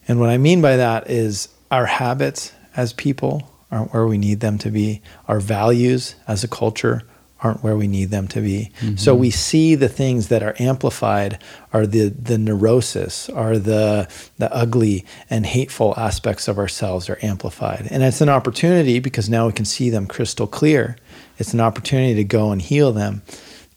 And 0.07 0.19
what 0.19 0.29
I 0.29 0.37
mean 0.37 0.61
by 0.61 0.77
that 0.77 1.09
is 1.09 1.47
our 1.69 1.85
habits 1.85 2.51
as 2.75 2.91
people 2.93 3.50
aren't 3.71 3.93
where 3.93 4.05
we 4.05 4.17
need 4.17 4.41
them 4.41 4.57
to 4.59 4.69
be, 4.69 5.01
our 5.27 5.39
values 5.39 6.15
as 6.27 6.43
a 6.43 6.47
culture 6.47 7.03
aren't 7.43 7.63
where 7.63 7.75
we 7.75 7.87
need 7.87 8.09
them 8.09 8.27
to 8.27 8.39
be. 8.39 8.71
So 8.97 9.13
mm-hmm. 9.13 9.21
we 9.21 9.31
see 9.31 9.75
the 9.75 9.89
things 9.89 10.27
that 10.27 10.43
are 10.43 10.55
amplified 10.59 11.39
are 11.73 11.87
the 11.87 12.09
the 12.09 12.37
neurosis, 12.37 13.29
are 13.29 13.57
the 13.57 14.07
the 14.37 14.53
ugly 14.53 15.05
and 15.29 15.45
hateful 15.45 15.95
aspects 15.97 16.47
of 16.47 16.59
ourselves 16.59 17.09
are 17.09 17.17
amplified. 17.21 17.87
And 17.89 18.03
it's 18.03 18.21
an 18.21 18.29
opportunity 18.29 18.99
because 18.99 19.29
now 19.29 19.47
we 19.47 19.53
can 19.53 19.65
see 19.65 19.89
them 19.89 20.05
crystal 20.05 20.47
clear. 20.47 20.97
It's 21.39 21.53
an 21.53 21.59
opportunity 21.59 22.13
to 22.15 22.23
go 22.23 22.51
and 22.51 22.61
heal 22.61 22.91
them. 22.91 23.23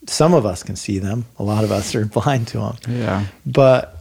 Some 0.07 0.35
of 0.35 0.45
us 0.45 0.63
can 0.63 0.77
see 0.77 0.99
them. 0.99 1.25
A 1.39 1.43
lot 1.43 1.65
of 1.65 1.73
us 1.73 1.95
are 1.95 2.05
blind 2.19 2.49
to 2.49 2.59
them. 2.59 2.77
Yeah. 2.87 3.27
But 3.47 3.94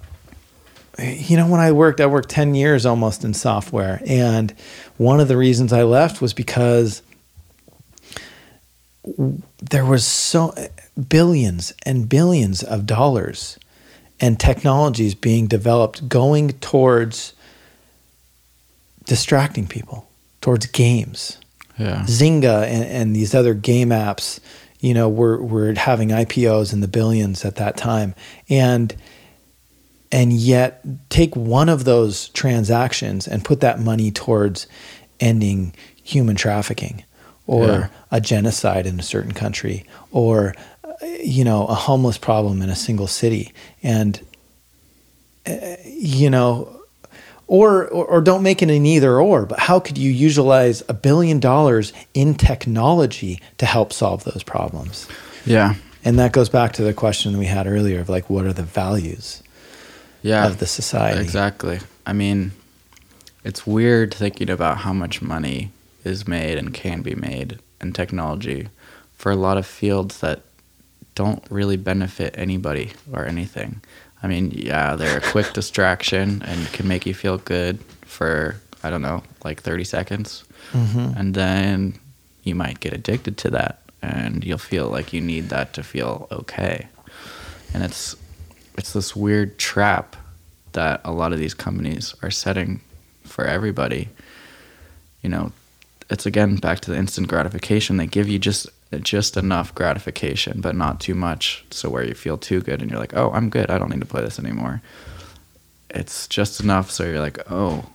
you 1.00 1.38
know, 1.38 1.48
when 1.48 1.60
I 1.60 1.72
worked, 1.72 2.00
I 2.00 2.06
worked 2.06 2.30
10 2.30 2.56
years 2.56 2.86
almost 2.86 3.24
in 3.24 3.34
software. 3.34 4.02
And 4.06 4.54
one 4.98 5.20
of 5.20 5.28
the 5.28 5.38
reasons 5.38 5.74
I 5.74 5.84
left 5.84 6.22
was 6.22 6.34
because 6.34 7.02
there 9.62 9.86
was 9.86 10.06
so 10.06 10.54
billions 11.10 11.74
and 11.86 12.08
billions 12.08 12.64
of 12.64 12.86
dollars 12.86 13.58
and 14.20 14.40
technologies 14.40 15.16
being 15.16 15.48
developed 15.48 16.08
going 16.08 16.52
towards 16.54 17.34
distracting 19.06 19.68
people, 19.68 20.08
towards 20.42 20.66
games. 20.68 21.40
Yeah. 21.78 22.04
Zynga 22.04 22.66
and, 22.68 22.84
and 22.86 23.16
these 23.16 23.34
other 23.34 23.54
game 23.54 23.90
apps, 23.90 24.40
you 24.80 24.94
know, 24.94 25.10
were 25.10 25.42
were 25.42 25.74
having 25.74 26.10
IPOs 26.10 26.72
in 26.72 26.82
the 26.82 26.88
billions 26.88 27.44
at 27.44 27.56
that 27.56 27.78
time, 27.78 28.14
and 28.48 28.96
and 30.14 30.32
yet 30.32 30.82
take 31.10 31.36
one 31.36 31.68
of 31.68 31.84
those 31.84 32.30
transactions 32.30 33.28
and 33.28 33.44
put 33.44 33.60
that 33.60 33.80
money 33.82 34.12
towards 34.12 34.68
ending 35.20 35.74
human 36.04 36.36
trafficking, 36.36 37.04
or 37.48 37.68
Yeah. 37.68 37.88
a 38.12 38.22
genocide 38.22 38.86
in 38.86 39.00
a 39.00 39.04
certain 39.04 39.34
country, 39.34 39.86
or 40.12 40.56
you 41.22 41.44
know, 41.44 41.66
a 41.68 41.74
homeless 41.74 42.18
problem 42.18 42.62
in 42.62 42.70
a 42.70 42.76
single 42.76 43.08
city, 43.08 43.52
and 43.82 44.22
uh, 45.46 45.76
you 45.86 46.30
know 46.30 46.80
or, 47.48 47.88
or 47.90 48.06
or 48.06 48.22
don't 48.22 48.42
make 48.44 48.62
it 48.62 48.70
an 48.70 48.86
either 48.86 49.20
or 49.20 49.46
but 49.46 49.60
how 49.60 49.78
could 49.80 49.98
you 49.98 50.10
utilize 50.10 50.82
a 50.88 50.94
billion 50.94 51.40
dollars 51.42 51.92
in 52.14 52.34
technology 52.36 53.42
to 53.58 53.66
help 53.66 53.92
solve 53.92 54.24
those 54.24 54.42
problems 54.44 55.06
Yeah. 55.46 55.76
and 56.06 56.18
that 56.20 56.32
goes 56.32 56.48
back 56.48 56.72
to 56.74 56.84
the 56.84 56.94
question 56.94 57.38
we 57.38 57.46
had 57.46 57.68
earlier 57.68 58.00
of 58.00 58.08
like 58.08 58.30
what 58.30 58.46
are 58.46 58.54
the 58.54 58.64
values 58.64 59.43
Yeah. 60.24 60.48
of 60.48 60.58
the 60.58 60.66
society 60.66 61.22
Exactly. 61.22 61.80
I 62.06 62.14
mean, 62.14 62.52
it's 63.44 63.68
weird 63.68 64.14
thinking 64.14 64.50
about 64.50 64.80
how 64.80 64.94
much 64.94 65.22
money 65.22 65.72
is 66.04 66.28
made 66.28 66.58
and 66.58 66.74
can 66.74 67.02
be 67.02 67.14
made 67.16 67.60
in 67.82 67.94
technology 67.94 68.70
for 69.18 69.32
a 69.32 69.36
lot 69.36 69.58
of 69.58 69.66
fields 69.66 70.20
that 70.22 70.42
don't 71.16 71.44
really 71.50 71.78
benefit 71.78 72.34
anybody 72.38 72.92
or 73.12 73.26
anything. 73.26 73.82
I 74.24 74.28
mean, 74.28 74.52
yeah, 74.52 74.96
they're 74.96 75.18
a 75.20 75.22
quick 75.32 75.54
distraction 75.60 76.42
and 76.46 76.68
can 76.74 76.88
make 76.88 77.06
you 77.06 77.14
feel 77.14 77.38
good 77.38 77.80
for, 78.06 78.56
I 78.82 78.90
don't 78.90 79.02
know, 79.02 79.24
like 79.44 79.62
30 79.62 79.84
seconds. 79.84 80.44
Mhm. 80.72 81.16
And 81.18 81.34
then 81.36 82.00
you 82.44 82.56
might 82.56 82.80
get 82.80 82.94
addicted 82.94 83.38
to 83.40 83.52
that 83.52 83.82
and 84.02 84.44
you'll 84.44 84.58
feel 84.58 84.88
like 84.90 85.14
you 85.14 85.22
need 85.22 85.50
that 85.50 85.74
to 85.74 85.84
feel 85.84 86.28
okay. 86.32 86.88
And 87.74 87.84
it's 87.84 88.16
it's 88.78 88.94
this 88.94 89.16
weird 89.16 89.58
trap 89.58 90.16
that 90.74 91.02
a 91.04 91.12
lot 91.12 91.34
of 91.34 91.40
these 91.40 91.54
companies 91.54 92.16
are 92.22 92.32
setting 92.32 92.82
for 93.24 93.46
everybody. 93.46 94.10
You 95.22 95.30
know, 95.30 95.52
it's 96.10 96.26
again 96.26 96.58
back 96.58 96.80
to 96.82 96.92
the 96.92 96.98
instant 96.98 97.28
gratification. 97.28 97.98
They 97.98 98.08
give 98.08 98.28
you 98.28 98.40
just 98.40 98.68
just 99.02 99.38
enough 99.38 99.74
gratification, 99.74 100.62
but 100.62 100.76
not 100.76 101.00
too 101.00 101.16
much, 101.16 101.66
so 101.72 101.90
where 101.90 102.04
you 102.04 102.14
feel 102.14 102.38
too 102.38 102.62
good 102.62 102.82
and 102.82 102.92
you're 102.92 103.00
like, 103.00 103.16
"Oh, 103.16 103.32
I'm 103.32 103.50
good. 103.50 103.72
I 103.72 103.80
don't 103.80 103.90
need 103.90 104.02
to 104.02 104.06
play 104.06 104.22
this 104.22 104.38
anymore." 104.38 104.82
It's 105.90 106.28
just 106.28 106.60
enough 106.60 106.92
so 106.92 107.04
you're 107.04 107.20
like, 107.20 107.40
"Oh, 107.52 107.86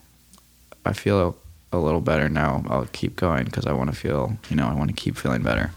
I 0.85 0.93
feel 0.93 1.37
a 1.73 1.79
little 1.79 2.01
better 2.01 2.29
now. 2.29 2.65
I'll 2.69 2.89
keep 2.93 3.15
going 3.15 3.45
because 3.45 3.67
I 3.67 3.73
want 3.73 3.91
to 3.91 3.97
feel, 3.97 4.39
you 4.49 4.57
know, 4.57 4.67
I 4.67 4.75
want 4.75 4.89
to 4.89 4.97
keep 4.97 5.17
feeling 5.17 5.43
better." 5.43 5.71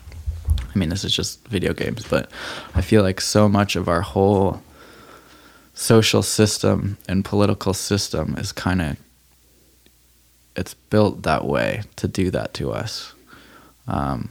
I 0.74 0.80
mean, 0.80 0.90
this 0.90 1.04
is 1.04 1.16
just 1.16 1.46
video 1.48 1.74
games, 1.74 2.06
but 2.10 2.32
I 2.74 2.82
feel 2.82 3.04
like 3.04 3.22
so 3.22 3.50
much 3.50 3.76
of 3.76 3.88
our 3.90 4.02
whole 4.02 4.64
social 5.74 6.22
system 6.22 6.98
and 7.08 7.24
political 7.26 7.74
system 7.74 8.36
is 8.38 8.52
kind 8.52 8.82
of 8.82 8.98
it's 10.56 10.74
built 10.74 11.24
that 11.24 11.46
way 11.46 11.82
to 11.96 12.08
do 12.08 12.30
that 12.32 12.54
to 12.56 12.72
us. 12.72 13.14
Um, 13.88 14.30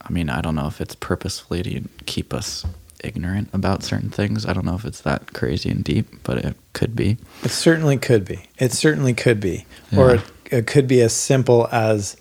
I 0.00 0.12
mean, 0.12 0.30
I 0.30 0.40
don't 0.40 0.54
know 0.54 0.68
if 0.68 0.80
it's 0.80 0.94
purposefully 0.94 1.62
to 1.62 1.82
keep 2.06 2.32
us 2.32 2.64
ignorant 3.02 3.48
about 3.52 3.82
certain 3.82 4.10
things. 4.10 4.46
I 4.46 4.52
don't 4.52 4.64
know 4.64 4.74
if 4.76 4.84
it's 4.84 5.00
that 5.02 5.32
crazy 5.32 5.70
and 5.70 5.82
deep, 5.82 6.22
but 6.22 6.38
it 6.38 6.56
could 6.72 6.94
be. 6.94 7.18
It 7.42 7.50
certainly 7.50 7.96
could 7.96 8.24
be. 8.24 8.44
It 8.58 8.72
certainly 8.72 9.12
could 9.12 9.40
be. 9.40 9.66
Or 9.96 10.16
it, 10.16 10.20
it 10.50 10.66
could 10.66 10.86
be 10.86 11.00
as 11.00 11.12
simple 11.12 11.68
as 11.72 12.16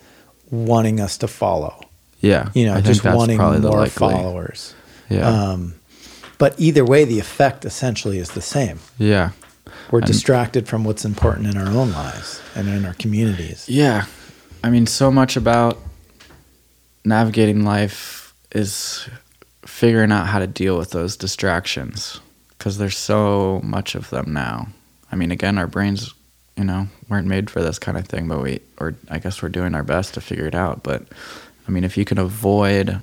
wanting 0.49 0.99
us 0.99 1.17
to 1.19 1.27
follow. 1.27 1.81
Yeah, 2.19 2.49
You 2.53 2.65
know, 2.67 2.75
I 2.75 2.81
just 2.81 3.03
wanting 3.03 3.37
more 3.37 3.85
followers. 3.87 4.73
Yeah, 5.09 5.27
Um, 5.27 5.75
but 6.37 6.53
either 6.59 6.83
way, 6.85 7.05
the 7.05 7.19
effect 7.19 7.65
essentially 7.65 8.17
is 8.19 8.29
the 8.31 8.41
same. 8.41 8.79
yeah, 8.97 9.31
We're 9.91 9.99
And- 9.99 10.07
distracted 10.07 10.67
from 10.67 10.83
what's 10.83 11.05
important 11.05 11.47
in 11.47 11.57
our 11.57 11.67
own 11.67 11.91
lives 11.91 12.41
and 12.55 12.67
in 12.67 12.85
our 12.85 12.93
communities. 12.95 13.65
yeah. 13.67 14.05
I 14.63 14.69
mean, 14.69 14.87
so 14.87 15.11
much 15.11 15.35
about 15.35 15.77
navigating 17.05 17.63
life 17.65 18.33
is 18.51 19.07
figuring 19.65 20.11
out 20.11 20.27
how 20.27 20.39
to 20.39 20.47
deal 20.47 20.77
with 20.77 20.91
those 20.91 21.17
distractions 21.17 22.19
because 22.57 22.77
there's 22.77 22.97
so 22.97 23.59
much 23.63 23.95
of 23.95 24.09
them 24.09 24.31
now. 24.33 24.67
I 25.11 25.15
mean, 25.15 25.31
again, 25.31 25.57
our 25.57 25.67
brains, 25.67 26.13
you 26.55 26.63
know, 26.63 26.87
weren't 27.09 27.27
made 27.27 27.49
for 27.49 27.61
this 27.61 27.77
kind 27.79 27.97
of 27.97 28.07
thing, 28.07 28.27
but 28.27 28.41
we, 28.41 28.59
or 28.79 28.95
I 29.09 29.19
guess 29.19 29.41
we're 29.41 29.49
doing 29.49 29.75
our 29.75 29.83
best 29.83 30.13
to 30.13 30.21
figure 30.21 30.45
it 30.47 30.55
out. 30.55 30.83
But 30.83 31.03
I 31.67 31.71
mean, 31.71 31.83
if 31.83 31.97
you 31.97 32.05
can 32.05 32.17
avoid 32.17 32.99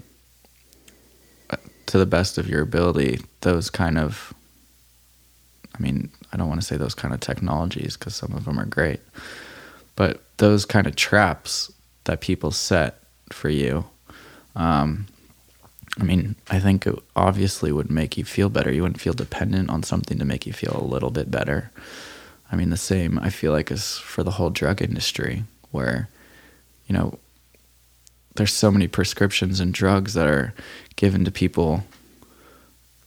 to 1.91 1.99
the 1.99 2.07
best 2.07 2.39
of 2.39 2.49
your 2.49 2.63
ability 2.63 3.19
those 3.41 3.69
kind 3.69 3.99
of, 3.99 4.33
I 5.75 5.83
mean, 5.83 6.09
I 6.33 6.37
don't 6.37 6.49
want 6.49 6.61
to 6.61 6.67
say 6.67 6.77
those 6.77 6.95
kind 6.95 7.13
of 7.13 7.19
technologies 7.19 7.97
because 7.97 8.15
some 8.15 8.33
of 8.33 8.45
them 8.45 8.61
are 8.61 8.65
great, 8.65 9.01
but 9.97 10.23
those 10.37 10.65
kind 10.65 10.87
of 10.87 10.95
traps 10.95 11.73
that 12.05 12.21
people 12.21 12.53
set 12.53 13.03
for 13.33 13.49
you. 13.49 13.87
Um, 14.55 15.09
I 15.99 16.05
mean, 16.05 16.37
I 16.49 16.61
think 16.61 16.87
it 16.87 16.95
obviously 17.17 17.73
would 17.73 17.91
make 17.91 18.17
you 18.17 18.25
feel 18.25 18.51
better. 18.51 18.71
You 18.71 18.83
wouldn't 18.83 19.01
feel 19.01 19.13
dependent 19.13 19.69
on 19.69 19.83
something 19.83 20.17
to 20.21 20.25
make 20.25 20.47
you 20.47 20.53
feel 20.53 20.77
a 20.81 20.87
little 20.87 21.11
bit 21.11 21.29
better. 21.29 21.73
I 22.53 22.57
mean, 22.57 22.71
the 22.71 22.77
same 22.77 23.19
I 23.19 23.31
feel 23.31 23.51
like 23.51 23.73
is 23.73 23.99
for 23.99 24.23
the 24.23 24.33
whole 24.33 24.51
drug 24.51 24.81
industry, 24.81 25.43
where, 25.73 26.09
you 26.87 26.95
know, 26.95 27.19
there's 28.37 28.53
so 28.53 28.71
many 28.71 28.89
prescriptions 28.89 29.61
and 29.61 29.75
drugs 29.75 30.15
that 30.15 30.27
are 30.27 30.55
given 30.97 31.25
to 31.25 31.31
people. 31.31 31.85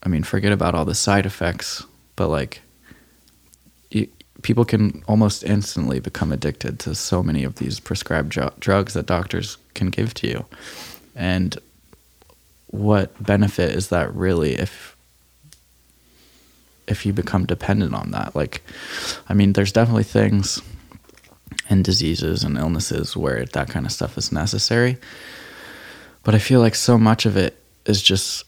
I 0.02 0.08
mean, 0.08 0.22
forget 0.22 0.52
about 0.52 0.74
all 0.74 0.84
the 0.84 0.94
side 0.94 1.26
effects, 1.26 1.84
but 2.16 2.28
like, 2.28 2.60
you, 3.90 4.08
people 4.42 4.64
can 4.64 5.02
almost 5.06 5.42
instantly 5.44 5.98
become 5.98 6.30
addicted 6.30 6.78
to 6.80 6.94
so 6.94 7.22
many 7.22 7.44
of 7.44 7.56
these 7.56 7.80
prescribed 7.80 8.30
dru- 8.30 8.50
drugs 8.60 8.94
that 8.94 9.06
doctors 9.06 9.56
can 9.74 9.88
give 9.88 10.12
to 10.14 10.28
you. 10.28 10.44
And 11.16 11.56
what 12.66 13.22
benefit 13.22 13.70
is 13.70 13.88
that 13.88 14.12
really 14.14 14.54
if 14.54 14.96
if 16.86 17.06
you 17.06 17.14
become 17.14 17.46
dependent 17.46 17.94
on 17.94 18.10
that? 18.10 18.36
Like, 18.36 18.62
I 19.28 19.32
mean, 19.32 19.54
there's 19.54 19.72
definitely 19.72 20.04
things 20.04 20.60
and 21.70 21.84
diseases 21.84 22.44
and 22.44 22.56
illnesses 22.58 23.16
where 23.16 23.44
that 23.46 23.68
kind 23.68 23.86
of 23.86 23.92
stuff 23.92 24.16
is 24.18 24.32
necessary. 24.32 24.96
But 26.22 26.34
I 26.34 26.38
feel 26.38 26.60
like 26.60 26.74
so 26.74 26.96
much 26.98 27.26
of 27.26 27.36
it 27.36 27.56
is 27.86 28.02
just 28.02 28.44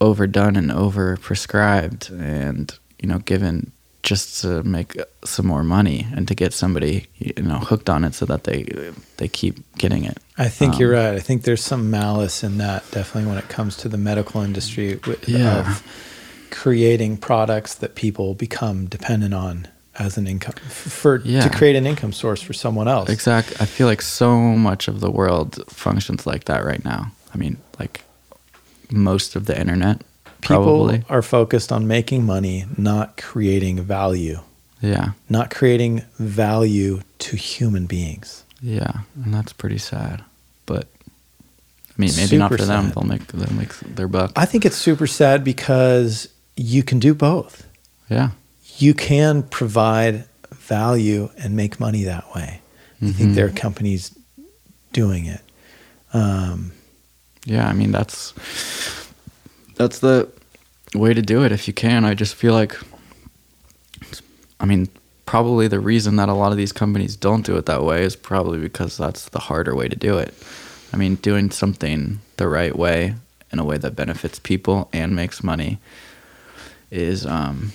overdone 0.00 0.56
and 0.56 0.72
over 0.72 1.16
prescribed 1.18 2.10
and, 2.10 2.76
you 3.00 3.08
know, 3.08 3.18
given 3.18 3.70
just 4.02 4.40
to 4.42 4.64
make 4.64 4.96
some 5.24 5.46
more 5.46 5.62
money 5.62 6.08
and 6.16 6.26
to 6.26 6.34
get 6.34 6.52
somebody, 6.52 7.06
you 7.18 7.40
know, 7.44 7.58
hooked 7.58 7.88
on 7.88 8.02
it 8.02 8.14
so 8.14 8.26
that 8.26 8.42
they 8.42 8.64
they 9.18 9.28
keep 9.28 9.60
getting 9.78 10.02
it. 10.04 10.18
I 10.36 10.48
think 10.48 10.74
Um, 10.74 10.80
you're 10.80 10.90
right. 10.90 11.14
I 11.14 11.20
think 11.20 11.44
there's 11.44 11.62
some 11.62 11.88
malice 11.88 12.42
in 12.42 12.58
that, 12.58 12.82
definitely 12.90 13.28
when 13.30 13.38
it 13.38 13.48
comes 13.48 13.76
to 13.76 13.88
the 13.88 13.96
medical 13.98 14.40
industry 14.42 14.98
with, 15.06 15.28
Yeah. 15.28 15.60
of 15.60 15.82
creating 16.50 17.16
products 17.18 17.74
that 17.76 17.94
people 17.94 18.34
become 18.34 18.86
dependent 18.86 19.34
on 19.34 19.68
as 19.98 20.16
an 20.16 20.26
income 20.26 20.54
for 20.68 21.20
Yeah. 21.24 21.42
to 21.42 21.50
create 21.50 21.76
an 21.76 21.86
income 21.86 22.12
source 22.12 22.40
for 22.42 22.52
someone 22.52 22.88
else. 22.88 23.10
Exactly. 23.10 23.56
I 23.60 23.66
feel 23.66 23.86
like 23.86 24.02
so 24.02 24.36
much 24.38 24.88
of 24.88 25.00
the 25.00 25.10
world 25.10 25.62
functions 25.68 26.26
like 26.26 26.44
that 26.44 26.64
right 26.64 26.84
now. 26.84 27.12
I 27.34 27.38
mean, 27.38 27.56
like 27.78 28.02
most 28.90 29.36
of 29.36 29.46
the 29.46 29.58
internet, 29.58 30.02
People 30.40 30.62
probably. 30.64 31.04
are 31.08 31.22
focused 31.22 31.70
on 31.72 31.86
making 31.86 32.24
money, 32.26 32.64
not 32.76 33.16
creating 33.16 33.82
value, 33.82 34.40
Yeah, 34.80 35.10
not 35.28 35.50
creating 35.50 36.02
value 36.18 37.00
to 37.20 37.36
human 37.36 37.86
beings. 37.86 38.42
yeah, 38.60 39.00
and 39.24 39.32
that's 39.32 39.52
pretty 39.52 39.78
sad. 39.78 40.22
But 40.66 40.86
I 41.90 41.94
mean, 41.98 42.10
maybe 42.16 42.38
not 42.38 42.50
Super 42.50 42.62
for 42.62 42.66
them. 42.66 42.92
They'll 42.94 43.04
make 43.04 43.26
they'll 43.28 43.52
make 43.56 43.72
their 43.80 44.08
buck. 44.08 44.32
I 44.36 44.46
think 44.46 44.64
it's 44.64 44.76
super 44.76 45.06
sad 45.06 45.44
because 45.44 46.28
you 46.56 46.82
can 46.82 46.98
do 46.98 47.14
both. 47.14 47.64
yeah, 48.10 48.30
you 48.78 48.94
can 48.94 49.42
provide 49.44 50.24
value 50.52 51.28
and 51.38 51.54
make 51.56 51.78
money 51.80 52.04
that 52.04 52.24
way. 52.34 52.60
I 53.02 53.10
think 53.12 53.30
Mhm. 53.30 53.34
there 53.34 53.46
are 53.46 53.50
companies 53.50 54.12
doing 54.92 55.26
it. 55.26 55.40
Um, 56.14 56.72
yeah. 57.44 57.68
I 57.68 57.72
mean, 57.72 57.90
that's 57.92 58.32
that's 59.76 59.98
the 59.98 60.28
way 60.94 61.12
to 61.14 61.22
do 61.22 61.42
it 61.44 61.50
if 61.52 61.66
you 61.66 61.74
can. 61.74 62.04
I 62.04 62.14
just 62.14 62.34
feel 62.34 62.52
like, 62.52 62.76
I 64.60 64.66
mean, 64.66 64.88
probably 65.26 65.66
the 65.66 65.80
reason 65.80 66.16
that 66.16 66.28
a 66.28 66.34
lot 66.34 66.52
of 66.52 66.58
these 66.58 66.72
companies 66.72 67.16
don't 67.16 67.44
do 67.44 67.56
it 67.56 67.66
that 67.66 67.82
way 67.82 68.04
is 68.04 68.14
probably 68.14 68.58
because 68.58 68.96
that's 68.96 69.28
the 69.30 69.38
harder 69.40 69.74
way 69.74 69.88
to 69.88 69.96
do 69.96 70.18
it. 70.18 70.34
I 70.92 70.96
mean, 70.96 71.16
doing 71.16 71.50
something 71.50 72.20
the 72.36 72.46
right 72.48 72.76
way 72.76 73.14
in 73.50 73.58
a 73.58 73.64
way 73.64 73.78
that 73.78 73.96
benefits 73.96 74.38
people 74.38 74.88
and 74.92 75.16
makes 75.16 75.42
money 75.42 75.78
is 76.90 77.24
um 77.26 77.72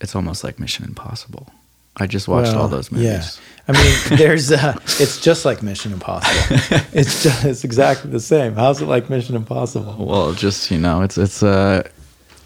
it's 0.00 0.14
almost 0.14 0.44
like 0.44 0.58
Mission 0.58 0.84
Impossible. 0.84 1.48
I 1.96 2.06
just 2.06 2.26
watched 2.26 2.52
all 2.52 2.60
well, 2.60 2.68
those 2.68 2.90
yeah. 2.90 3.12
movies. 3.12 3.40
I 3.68 3.72
mean, 3.72 4.18
there's 4.18 4.50
uh, 4.50 4.76
it's 4.84 5.20
just 5.20 5.44
like 5.44 5.62
Mission 5.62 5.92
Impossible. 5.92 6.56
it's 6.92 7.22
just 7.22 7.44
it's 7.44 7.64
exactly 7.64 8.10
the 8.10 8.20
same. 8.20 8.54
How's 8.54 8.82
it 8.82 8.86
like 8.86 9.08
Mission 9.08 9.36
Impossible? 9.36 9.96
Well, 10.04 10.32
just 10.32 10.70
you 10.70 10.78
know, 10.78 11.02
it's 11.02 11.16
it's 11.16 11.42
a 11.42 11.88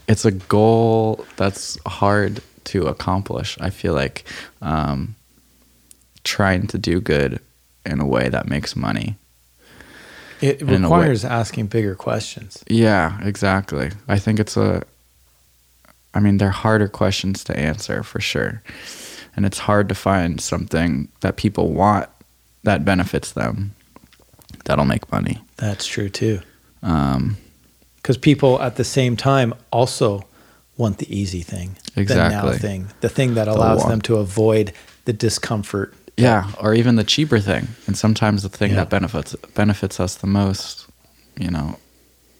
it's 0.07 0.25
a 0.25 0.33
goal 0.33 1.25
that's 1.37 1.79
hard 1.87 2.43
to 2.65 2.87
accomplish. 2.87 3.57
I 3.61 3.71
feel 3.71 3.95
like 3.95 4.25
um, 4.61 5.17
trying 6.25 6.67
to 6.69 6.79
do 6.79 7.01
good 7.01 7.41
in 7.87 8.01
a 8.01 8.07
way 8.07 8.29
that 8.29 8.49
makes 8.49 8.77
money. 8.77 9.17
It 10.41 10.63
way. 10.63 10.77
requires 10.77 11.25
asking 11.25 11.67
bigger 11.67 11.95
questions. 11.95 12.63
Yeah, 12.69 13.19
exactly. 13.23 13.91
I 14.07 14.19
think 14.19 14.39
it's 14.39 14.57
a. 14.57 14.85
I 16.19 16.21
mean, 16.21 16.39
they're 16.39 16.51
harder 16.51 16.89
questions 16.89 17.45
to 17.45 17.57
answer 17.57 18.03
for 18.03 18.21
sure, 18.21 18.61
and 19.37 19.47
it's 19.47 19.59
hard 19.59 19.89
to 19.89 19.95
find 19.95 20.41
something 20.41 21.07
that 21.21 21.37
people 21.37 21.73
want 21.73 22.09
that 22.65 22.85
benefits 22.85 23.31
them, 23.33 23.73
that'll 24.65 24.85
make 24.85 25.11
money. 25.13 25.39
That's 25.59 25.87
true 25.87 26.09
too. 26.09 26.41
Um, 26.83 27.37
Because 27.97 28.19
people 28.19 28.61
at 28.61 28.75
the 28.75 28.83
same 28.85 29.17
time 29.17 29.55
also 29.71 30.25
want 30.77 30.99
the 30.99 31.07
easy 31.17 31.43
thing, 31.43 31.77
the 31.95 32.03
now 32.17 32.51
thing, 32.53 32.89
the 33.01 33.09
thing 33.09 33.35
that 33.35 33.47
allows 33.47 33.87
them 33.87 34.01
to 34.03 34.17
avoid 34.17 34.73
the 35.05 35.13
discomfort. 35.13 35.95
Yeah, 36.17 36.51
or 36.61 36.75
even 36.75 36.97
the 36.97 37.05
cheaper 37.05 37.39
thing. 37.39 37.69
And 37.87 37.97
sometimes 37.97 38.43
the 38.43 38.49
thing 38.49 38.71
Yeah. 38.71 38.79
that 38.79 38.91
benefits 38.91 39.37
benefits 39.55 40.01
us 40.01 40.17
the 40.17 40.27
most, 40.27 40.87
you 41.39 41.51
know, 41.51 41.79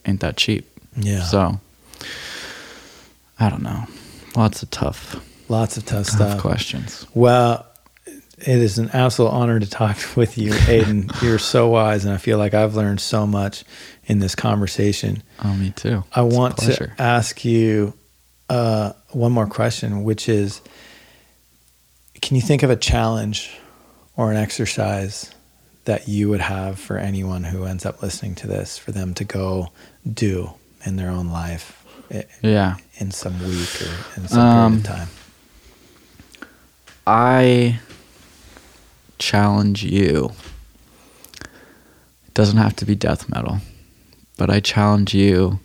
ain't 0.05 0.19
that 0.21 0.37
cheap. 0.37 0.65
Yeah. 0.97 1.23
So 1.23 1.61
I 3.41 3.49
don't 3.51 3.63
know. 3.63 3.85
Lots 4.37 4.63
of 4.63 4.71
tough, 4.71 5.17
Lots 5.49 5.77
of 5.77 5.85
tough 5.87 6.07
tough 6.07 6.15
stuff. 6.15 6.41
questions. 6.41 7.07
Well, 7.15 7.65
it 8.07 8.47
is 8.49 8.79
an 8.79 8.91
absolute 8.93 9.31
honor 9.31 9.59
to 9.61 9.69
talk 9.69 9.97
with 10.17 10.37
you, 10.39 10.53
Aidan. 10.67 11.11
You're 11.23 11.39
so 11.39 11.69
wise, 11.69 12.05
and 12.05 12.13
I 12.15 12.19
feel 12.19 12.39
like 12.39 12.55
I've 12.55 12.75
learned 12.77 13.01
so 13.01 13.27
much 13.27 13.65
in 14.07 14.19
this 14.21 14.35
conversation. 14.35 15.23
Oh, 15.45 15.55
me 15.55 15.71
too. 15.71 16.05
I 16.13 16.25
It's 16.25 16.35
want 16.35 16.57
to 16.59 16.91
ask 16.99 17.45
you 17.45 17.95
uh, 18.49 18.93
one 19.11 19.33
more 19.33 19.47
question, 19.47 20.05
which 20.05 20.29
is 20.29 20.61
Can 22.21 22.37
you 22.37 22.43
think 22.43 22.63
of 22.63 22.71
a 22.71 22.77
challenge 22.77 23.57
or 24.17 24.31
an 24.31 24.37
exercise 24.37 25.31
that 25.85 26.07
you 26.09 26.29
would 26.29 26.41
have 26.41 26.79
for 26.79 26.99
anyone 26.99 27.45
who 27.45 27.65
ends 27.65 27.87
up 27.87 28.03
listening 28.03 28.35
to 28.37 28.47
this 28.47 28.77
for 28.77 28.93
them 28.93 29.15
to 29.15 29.25
go 29.25 29.69
do 30.13 30.51
in 30.85 30.97
their 30.97 31.09
own 31.11 31.29
life 31.29 31.78
Yeah. 32.43 32.77
in 32.99 33.11
some 33.11 33.39
week 33.41 33.83
or 33.83 34.21
in 34.21 34.29
some 34.29 34.41
Um, 34.41 34.73
period 34.83 34.91
of 34.91 34.97
time? 34.97 35.09
I 37.07 37.81
challenge 39.19 39.83
you. 39.85 40.33
It 42.27 42.35
doesn't 42.35 42.57
have 42.59 42.77
to 42.77 42.85
be 42.85 42.95
death 42.95 43.29
metal, 43.29 43.59
but 44.37 44.51
I 44.51 44.61
challenge 44.61 45.15
you 45.15 45.61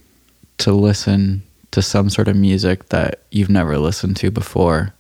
to 0.60 0.72
listen 0.74 1.44
to 1.72 1.82
some 1.82 2.10
sort 2.10 2.28
of 2.28 2.36
music 2.36 2.90
that 2.90 3.24
you've 3.32 3.50
never 3.50 3.78
listened 3.78 4.16
to 4.18 4.32
before 4.32 4.94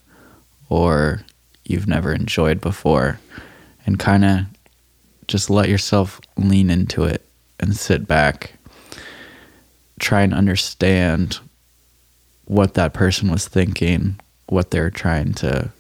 or 0.69 1.21
you've 1.65 1.87
never 1.87 2.11
enjoyed 2.13 2.59
before 2.59 3.19
and 3.85 3.99
kind 3.99 4.25
of 4.25 4.39
just 5.27 5.49
let 5.49 5.69
yourself 5.69 6.19
lean 6.37 6.69
into 6.69 7.03
it 7.03 7.25
and 7.59 7.75
sit 7.75 8.07
back 8.07 8.53
try 10.03 10.21
and 10.21 10.33
understand 10.33 11.39
what 12.45 12.73
that 12.73 12.93
person 12.93 13.31
was 13.31 13.47
thinking 13.47 14.19
what 14.47 14.69
they're 14.69 14.91
trying 14.91 15.33
to 15.33 15.71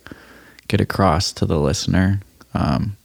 get 0.67 0.81
across 0.81 1.31
to 1.33 1.45
the 1.45 1.59
listener. 1.59 2.21
Um, 2.53 2.97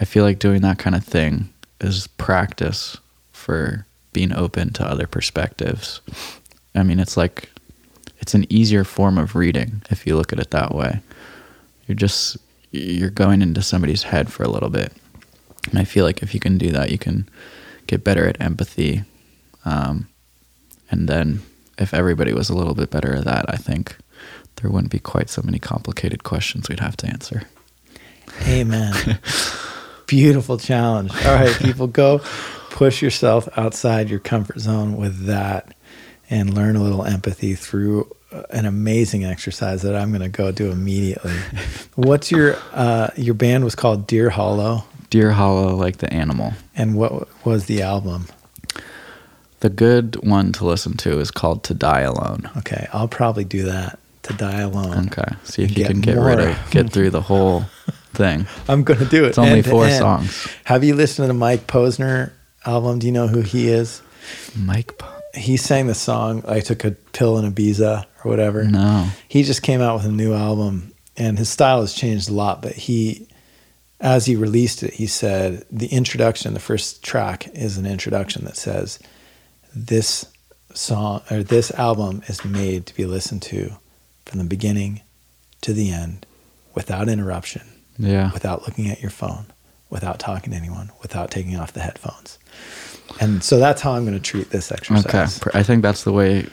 i 0.00 0.04
feel 0.04 0.24
like 0.24 0.38
doing 0.38 0.60
that 0.60 0.78
kind 0.78 0.94
of 0.94 1.04
thing 1.04 1.48
is 1.80 2.06
practice 2.06 2.98
for 3.32 3.86
being 4.12 4.32
open 4.32 4.72
to 4.74 4.86
other 4.86 5.06
perspectives. 5.06 6.00
I 6.74 6.82
mean 6.82 6.98
it's 6.98 7.16
like 7.16 7.50
it's 8.18 8.34
an 8.34 8.50
easier 8.52 8.84
form 8.84 9.18
of 9.18 9.36
reading 9.36 9.82
if 9.90 10.06
you 10.06 10.16
look 10.16 10.32
at 10.32 10.40
it 10.40 10.50
that 10.50 10.74
way. 10.74 11.00
You're 11.86 11.96
just 11.96 12.36
you're 12.72 13.10
going 13.10 13.42
into 13.42 13.62
somebody's 13.62 14.02
head 14.02 14.32
for 14.32 14.42
a 14.42 14.48
little 14.48 14.70
bit. 14.70 14.92
And 15.70 15.78
i 15.78 15.84
feel 15.84 16.04
like 16.04 16.22
if 16.22 16.34
you 16.34 16.40
can 16.40 16.58
do 16.58 16.70
that 16.72 16.90
you 16.90 16.98
can 16.98 17.28
get 17.86 18.02
better 18.04 18.26
at 18.26 18.40
empathy. 18.40 19.04
Um, 19.64 20.08
and 20.90 21.08
then 21.08 21.42
if 21.78 21.92
everybody 21.92 22.32
was 22.32 22.48
a 22.48 22.54
little 22.54 22.74
bit 22.74 22.90
better 22.90 23.14
at 23.14 23.24
that 23.24 23.44
i 23.48 23.56
think 23.56 23.96
there 24.56 24.70
wouldn't 24.70 24.92
be 24.92 24.98
quite 24.98 25.28
so 25.28 25.42
many 25.42 25.58
complicated 25.58 26.24
questions 26.24 26.68
we'd 26.68 26.80
have 26.80 26.96
to 26.96 27.06
answer 27.06 27.42
Amen. 28.46 29.18
Beautiful 30.06 30.58
challenge. 30.58 31.10
All 31.24 31.34
right, 31.34 31.56
people, 31.56 31.86
go 31.86 32.20
push 32.70 33.02
yourself 33.02 33.48
outside 33.56 34.08
your 34.10 34.20
comfort 34.20 34.60
zone 34.60 34.96
with 34.96 35.26
that 35.26 35.74
and 36.28 36.54
learn 36.54 36.76
a 36.76 36.82
little 36.82 37.04
empathy 37.04 37.54
through 37.54 38.10
uh, 38.30 38.42
an 38.50 38.66
amazing 38.66 39.24
exercise 39.24 39.82
that 39.82 39.96
I'm 39.96 40.10
going 40.10 40.22
to 40.22 40.28
go 40.28 40.52
do 40.52 40.70
immediately. 40.70 41.36
What's 41.94 42.30
your 42.30 42.56
uh, 42.72 43.08
your 43.16 43.34
band 43.34 43.64
was 43.64 43.74
called 43.74 44.06
Deer 44.06 44.30
Hollow, 44.30 44.84
deer 45.10 45.32
hollow 45.32 45.74
like 45.74 45.98
the 45.98 46.12
animal 46.12 46.52
and 46.74 46.96
what 46.96 47.28
was 47.44 47.66
the 47.66 47.82
album? 47.82 48.26
The 49.66 49.74
good 49.74 50.16
one 50.24 50.52
to 50.52 50.64
listen 50.66 50.96
to 50.98 51.18
is 51.20 51.30
called 51.30 51.62
to 51.64 51.74
die 51.74 52.02
alone 52.02 52.48
Okay, 52.58 52.86
I'll 52.92 53.08
probably 53.08 53.44
do 53.44 53.64
that 53.64 53.98
to 54.22 54.32
die 54.32 54.60
alone. 54.60 55.06
okay 55.08 55.34
see 55.44 55.62
if 55.62 55.70
you 55.70 55.76
get 55.76 55.86
can 55.88 56.00
get 56.00 56.16
rid 56.18 56.40
of 56.40 56.56
get 56.70 56.90
through 56.90 57.10
the 57.10 57.20
whole 57.22 57.60
thing 58.14 58.46
I'm 58.68 58.82
going 58.84 58.98
to 59.00 59.06
do 59.06 59.24
it. 59.24 59.28
it's 59.28 59.38
only 59.38 59.62
four 59.62 59.88
songs 59.90 60.48
Have 60.64 60.82
you 60.84 60.94
listened 60.94 61.24
to 61.24 61.28
the 61.28 61.38
Mike 61.38 61.66
Posner 61.66 62.32
album? 62.64 62.98
Do 62.98 63.06
you 63.06 63.12
know 63.12 63.28
who 63.28 63.40
he 63.42 63.68
is? 63.68 64.02
mike 64.56 64.98
Po- 64.98 65.12
He 65.34 65.56
sang 65.56 65.86
the 65.86 65.94
song 65.94 66.42
"I 66.48 66.60
Took 66.60 66.84
a 66.84 66.90
Pill 67.16 67.38
in 67.38 67.52
Ibiza" 67.52 68.04
or 68.24 68.30
whatever. 68.30 68.64
no 68.64 69.08
he 69.28 69.42
just 69.44 69.62
came 69.62 69.80
out 69.80 69.94
with 69.96 70.06
a 70.06 70.12
new 70.12 70.32
album 70.34 70.92
and 71.16 71.38
his 71.38 71.48
style 71.48 71.80
has 71.80 71.92
changed 71.94 72.28
a 72.28 72.32
lot 72.32 72.62
but 72.62 72.72
he 72.72 73.28
as 74.00 74.26
he 74.26 74.34
released 74.36 74.82
it 74.82 74.94
he 74.94 75.06
said 75.06 75.64
the 75.70 75.86
introduction 75.86 76.52
the 76.54 76.60
first 76.60 77.02
track 77.02 77.48
is 77.54 77.78
an 77.78 77.86
introduction 77.86 78.44
that 78.44 78.56
says 78.56 78.98
this 79.76 80.24
song 80.74 81.22
or 81.30 81.42
this 81.42 81.70
album 81.72 82.22
is 82.28 82.44
made 82.44 82.86
to 82.86 82.94
be 82.94 83.04
listened 83.04 83.42
to 83.42 83.70
from 84.24 84.38
the 84.38 84.44
beginning 84.44 85.00
to 85.60 85.72
the 85.72 85.90
end 85.90 86.24
without 86.74 87.08
interruption 87.08 87.62
yeah 87.98 88.32
without 88.32 88.62
looking 88.66 88.88
at 88.88 89.00
your 89.00 89.10
phone 89.10 89.46
without 89.90 90.18
talking 90.18 90.50
to 90.50 90.56
anyone 90.56 90.90
without 91.02 91.30
taking 91.30 91.56
off 91.56 91.72
the 91.72 91.80
headphones 91.80 92.38
and 93.20 93.42
so 93.44 93.58
that's 93.58 93.80
how 93.82 93.92
i'm 93.92 94.04
going 94.04 94.16
to 94.16 94.20
treat 94.20 94.50
this 94.50 94.72
exercise 94.72 95.38
Pr- 95.38 95.50
I 95.54 95.62
think 95.62 95.82
that's 95.82 96.04
the 96.04 96.12
way 96.12 96.46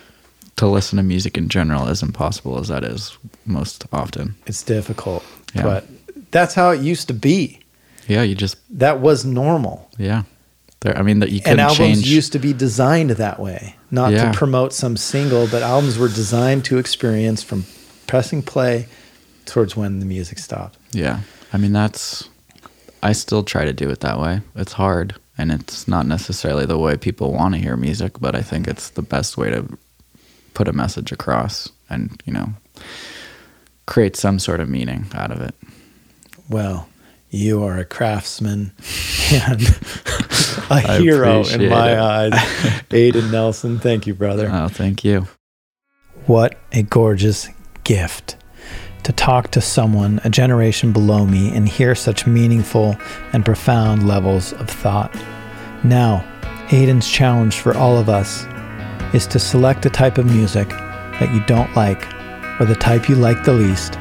to 0.57 0.67
listen 0.67 0.97
to 0.97 1.03
music 1.03 1.35
in 1.35 1.49
general, 1.49 1.87
as 1.87 2.03
impossible 2.03 2.59
as 2.59 2.67
that 2.67 2.83
is 2.83 3.17
most 3.45 3.85
often. 3.91 4.35
it's 4.45 4.61
difficult 4.61 5.23
Yeah. 5.55 5.63
but 5.63 5.87
that's 6.31 6.53
how 6.53 6.69
it 6.69 6.81
used 6.81 7.07
to 7.07 7.13
be 7.13 7.59
Yeah, 8.07 8.21
you 8.21 8.35
just 8.35 8.57
that 8.79 8.99
was 8.99 9.25
normal. 9.25 9.89
yeah. 9.97 10.23
There, 10.83 10.97
I 10.97 11.01
mean 11.01 11.19
that 11.19 11.29
you 11.31 11.37
And 11.37 11.45
couldn't 11.45 11.59
albums 11.61 11.77
change. 12.01 12.07
used 12.11 12.31
to 12.33 12.39
be 12.39 12.53
designed 12.53 13.11
that 13.11 13.39
way, 13.39 13.75
not 13.89 14.11
Yeah. 14.11 14.31
to 14.31 14.37
promote 14.37 14.73
some 14.73 14.95
single, 14.97 15.47
but 15.47 15.61
albums 15.63 15.97
were 15.97 16.09
designed 16.09 16.65
to 16.65 16.77
experience 16.77 17.41
from 17.41 17.65
pressing 18.07 18.41
play 18.41 18.87
towards 19.45 19.75
when 19.75 19.99
the 19.99 20.05
music 20.05 20.39
stopped. 20.39 20.77
yeah, 20.91 21.19
I 21.51 21.57
mean 21.57 21.73
that's. 21.73 22.29
I 23.01 23.11
still 23.13 23.43
try 23.43 23.65
to 23.65 23.73
do 23.73 23.89
it 23.89 23.99
that 24.01 24.19
way. 24.19 24.41
It's 24.55 24.73
hard, 24.73 25.15
and 25.37 25.51
it's 25.51 25.87
not 25.87 26.05
necessarily 26.07 26.65
the 26.65 26.77
way 26.77 26.95
people 26.95 27.33
want 27.33 27.53
to 27.55 27.59
hear 27.59 27.75
music, 27.75 28.19
but 28.21 28.33
I 28.35 28.41
think 28.41 28.67
it's 28.67 28.89
the 28.91 29.01
best 29.01 29.37
way 29.37 29.49
to 29.49 29.65
put 30.53 30.67
a 30.69 30.73
message 30.73 31.11
across, 31.11 31.69
and 31.89 32.21
you 32.25 32.31
know, 32.33 32.53
create 33.85 34.15
some 34.15 34.39
sort 34.39 34.59
of 34.59 34.69
meaning 34.69 35.05
out 35.13 35.31
of 35.31 35.41
it. 35.41 35.55
Well, 36.49 36.87
you 37.33 37.63
are 37.63 37.79
a 37.79 37.85
craftsman 37.85 38.71
and 39.33 39.61
a 40.69 40.99
hero 40.99 41.43
in 41.47 41.67
my 41.67 41.91
it. 41.91 41.97
eyes. 41.97 42.83
Aidan 42.91 43.31
Nelson, 43.31 43.79
thank 43.79 44.05
you, 44.05 44.13
brother. 44.13 44.49
Oh, 44.53 44.67
thank 44.67 45.03
you. 45.03 45.27
What 46.27 46.55
a 46.71 46.83
gorgeous 46.83 47.49
gift 47.83 48.37
to 49.01 49.11
talk 49.11 49.49
to 49.51 49.61
someone 49.61 50.21
a 50.23 50.29
generation 50.29 50.93
below 50.93 51.25
me 51.25 51.53
and 51.53 51.67
hear 51.67 51.95
such 51.95 52.27
meaningful 52.27 52.95
and 53.33 53.43
profound 53.43 54.07
levels 54.07 54.53
of 54.53 54.69
thought. 54.69 55.13
Now, 55.83 56.23
Aidan's 56.71 57.09
challenge 57.09 57.55
for 57.55 57.75
all 57.75 57.97
of 57.97 58.09
us 58.09 58.45
is 59.13 59.25
to 59.27 59.39
select 59.39 59.87
a 59.87 59.89
type 59.89 60.19
of 60.19 60.27
music 60.27 60.69
that 60.69 61.33
you 61.33 61.43
don't 61.45 61.75
like 61.75 62.07
or 62.59 62.65
the 62.65 62.75
type 62.75 63.09
you 63.09 63.15
like 63.15 63.43
the 63.43 63.53
least. 63.53 63.97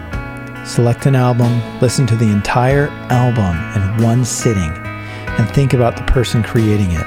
Select 0.64 1.06
an 1.06 1.16
album, 1.16 1.60
listen 1.80 2.06
to 2.06 2.14
the 2.14 2.30
entire 2.30 2.86
album 3.10 3.56
in 3.74 4.04
one 4.04 4.24
sitting, 4.24 4.70
and 4.70 5.48
think 5.50 5.74
about 5.74 5.96
the 5.96 6.04
person 6.04 6.40
creating 6.42 6.92
it. 6.92 7.06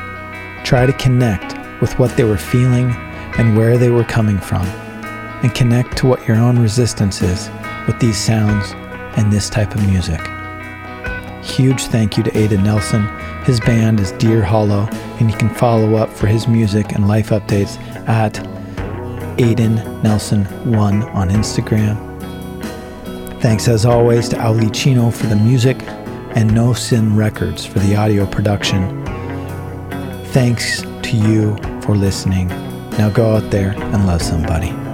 Try 0.65 0.85
to 0.85 0.91
connect 0.93 1.55
with 1.79 1.97
what 1.97 2.15
they 2.17 2.25
were 2.25 2.37
feeling 2.37 2.91
and 3.37 3.57
where 3.57 3.77
they 3.77 3.89
were 3.89 4.03
coming 4.03 4.39
from 4.39 4.65
and 5.41 5.55
connect 5.55 5.97
to 5.97 6.07
what 6.07 6.27
your 6.27 6.37
own 6.37 6.59
resistance 6.59 7.21
is 7.21 7.49
with 7.87 7.97
these 7.99 8.17
sounds 8.17 8.73
and 9.17 9.31
this 9.31 9.49
type 9.49 9.73
of 9.73 9.87
music. 9.87 10.19
Huge 11.41 11.83
thank 11.85 12.17
you 12.17 12.23
to 12.23 12.37
Aidan 12.37 12.63
Nelson. 12.63 13.07
His 13.45 13.59
band 13.61 13.99
is 14.01 14.11
Deer 14.13 14.43
Hollow, 14.43 14.87
and 15.19 15.31
you 15.31 15.37
can 15.37 15.53
follow 15.53 15.95
up 15.95 16.11
for 16.11 16.27
his 16.27 16.47
music 16.47 16.93
and 16.93 17.07
life 17.07 17.29
updates 17.29 17.77
at 18.09 18.37
Aidan 19.39 19.77
Nelson1 20.01 21.13
on 21.13 21.29
Instagram. 21.29 22.14
Thanks 23.45 23.67
as 23.67 23.85
always 23.85 24.27
to 24.29 24.37
Aulicino 24.37 25.13
for 25.13 25.27
the 25.27 25.35
music 25.35 25.77
and 26.33 26.51
No 26.51 26.73
Sin 26.73 27.15
Records 27.15 27.63
for 27.63 27.77
the 27.77 27.95
audio 27.95 28.25
production. 28.25 29.05
Thanks 30.29 30.81
to 30.81 31.15
you 31.15 31.55
for 31.83 31.95
listening. 31.95 32.47
Now 32.97 33.11
go 33.11 33.35
out 33.35 33.51
there 33.51 33.75
and 33.77 34.07
love 34.07 34.23
somebody. 34.23 34.84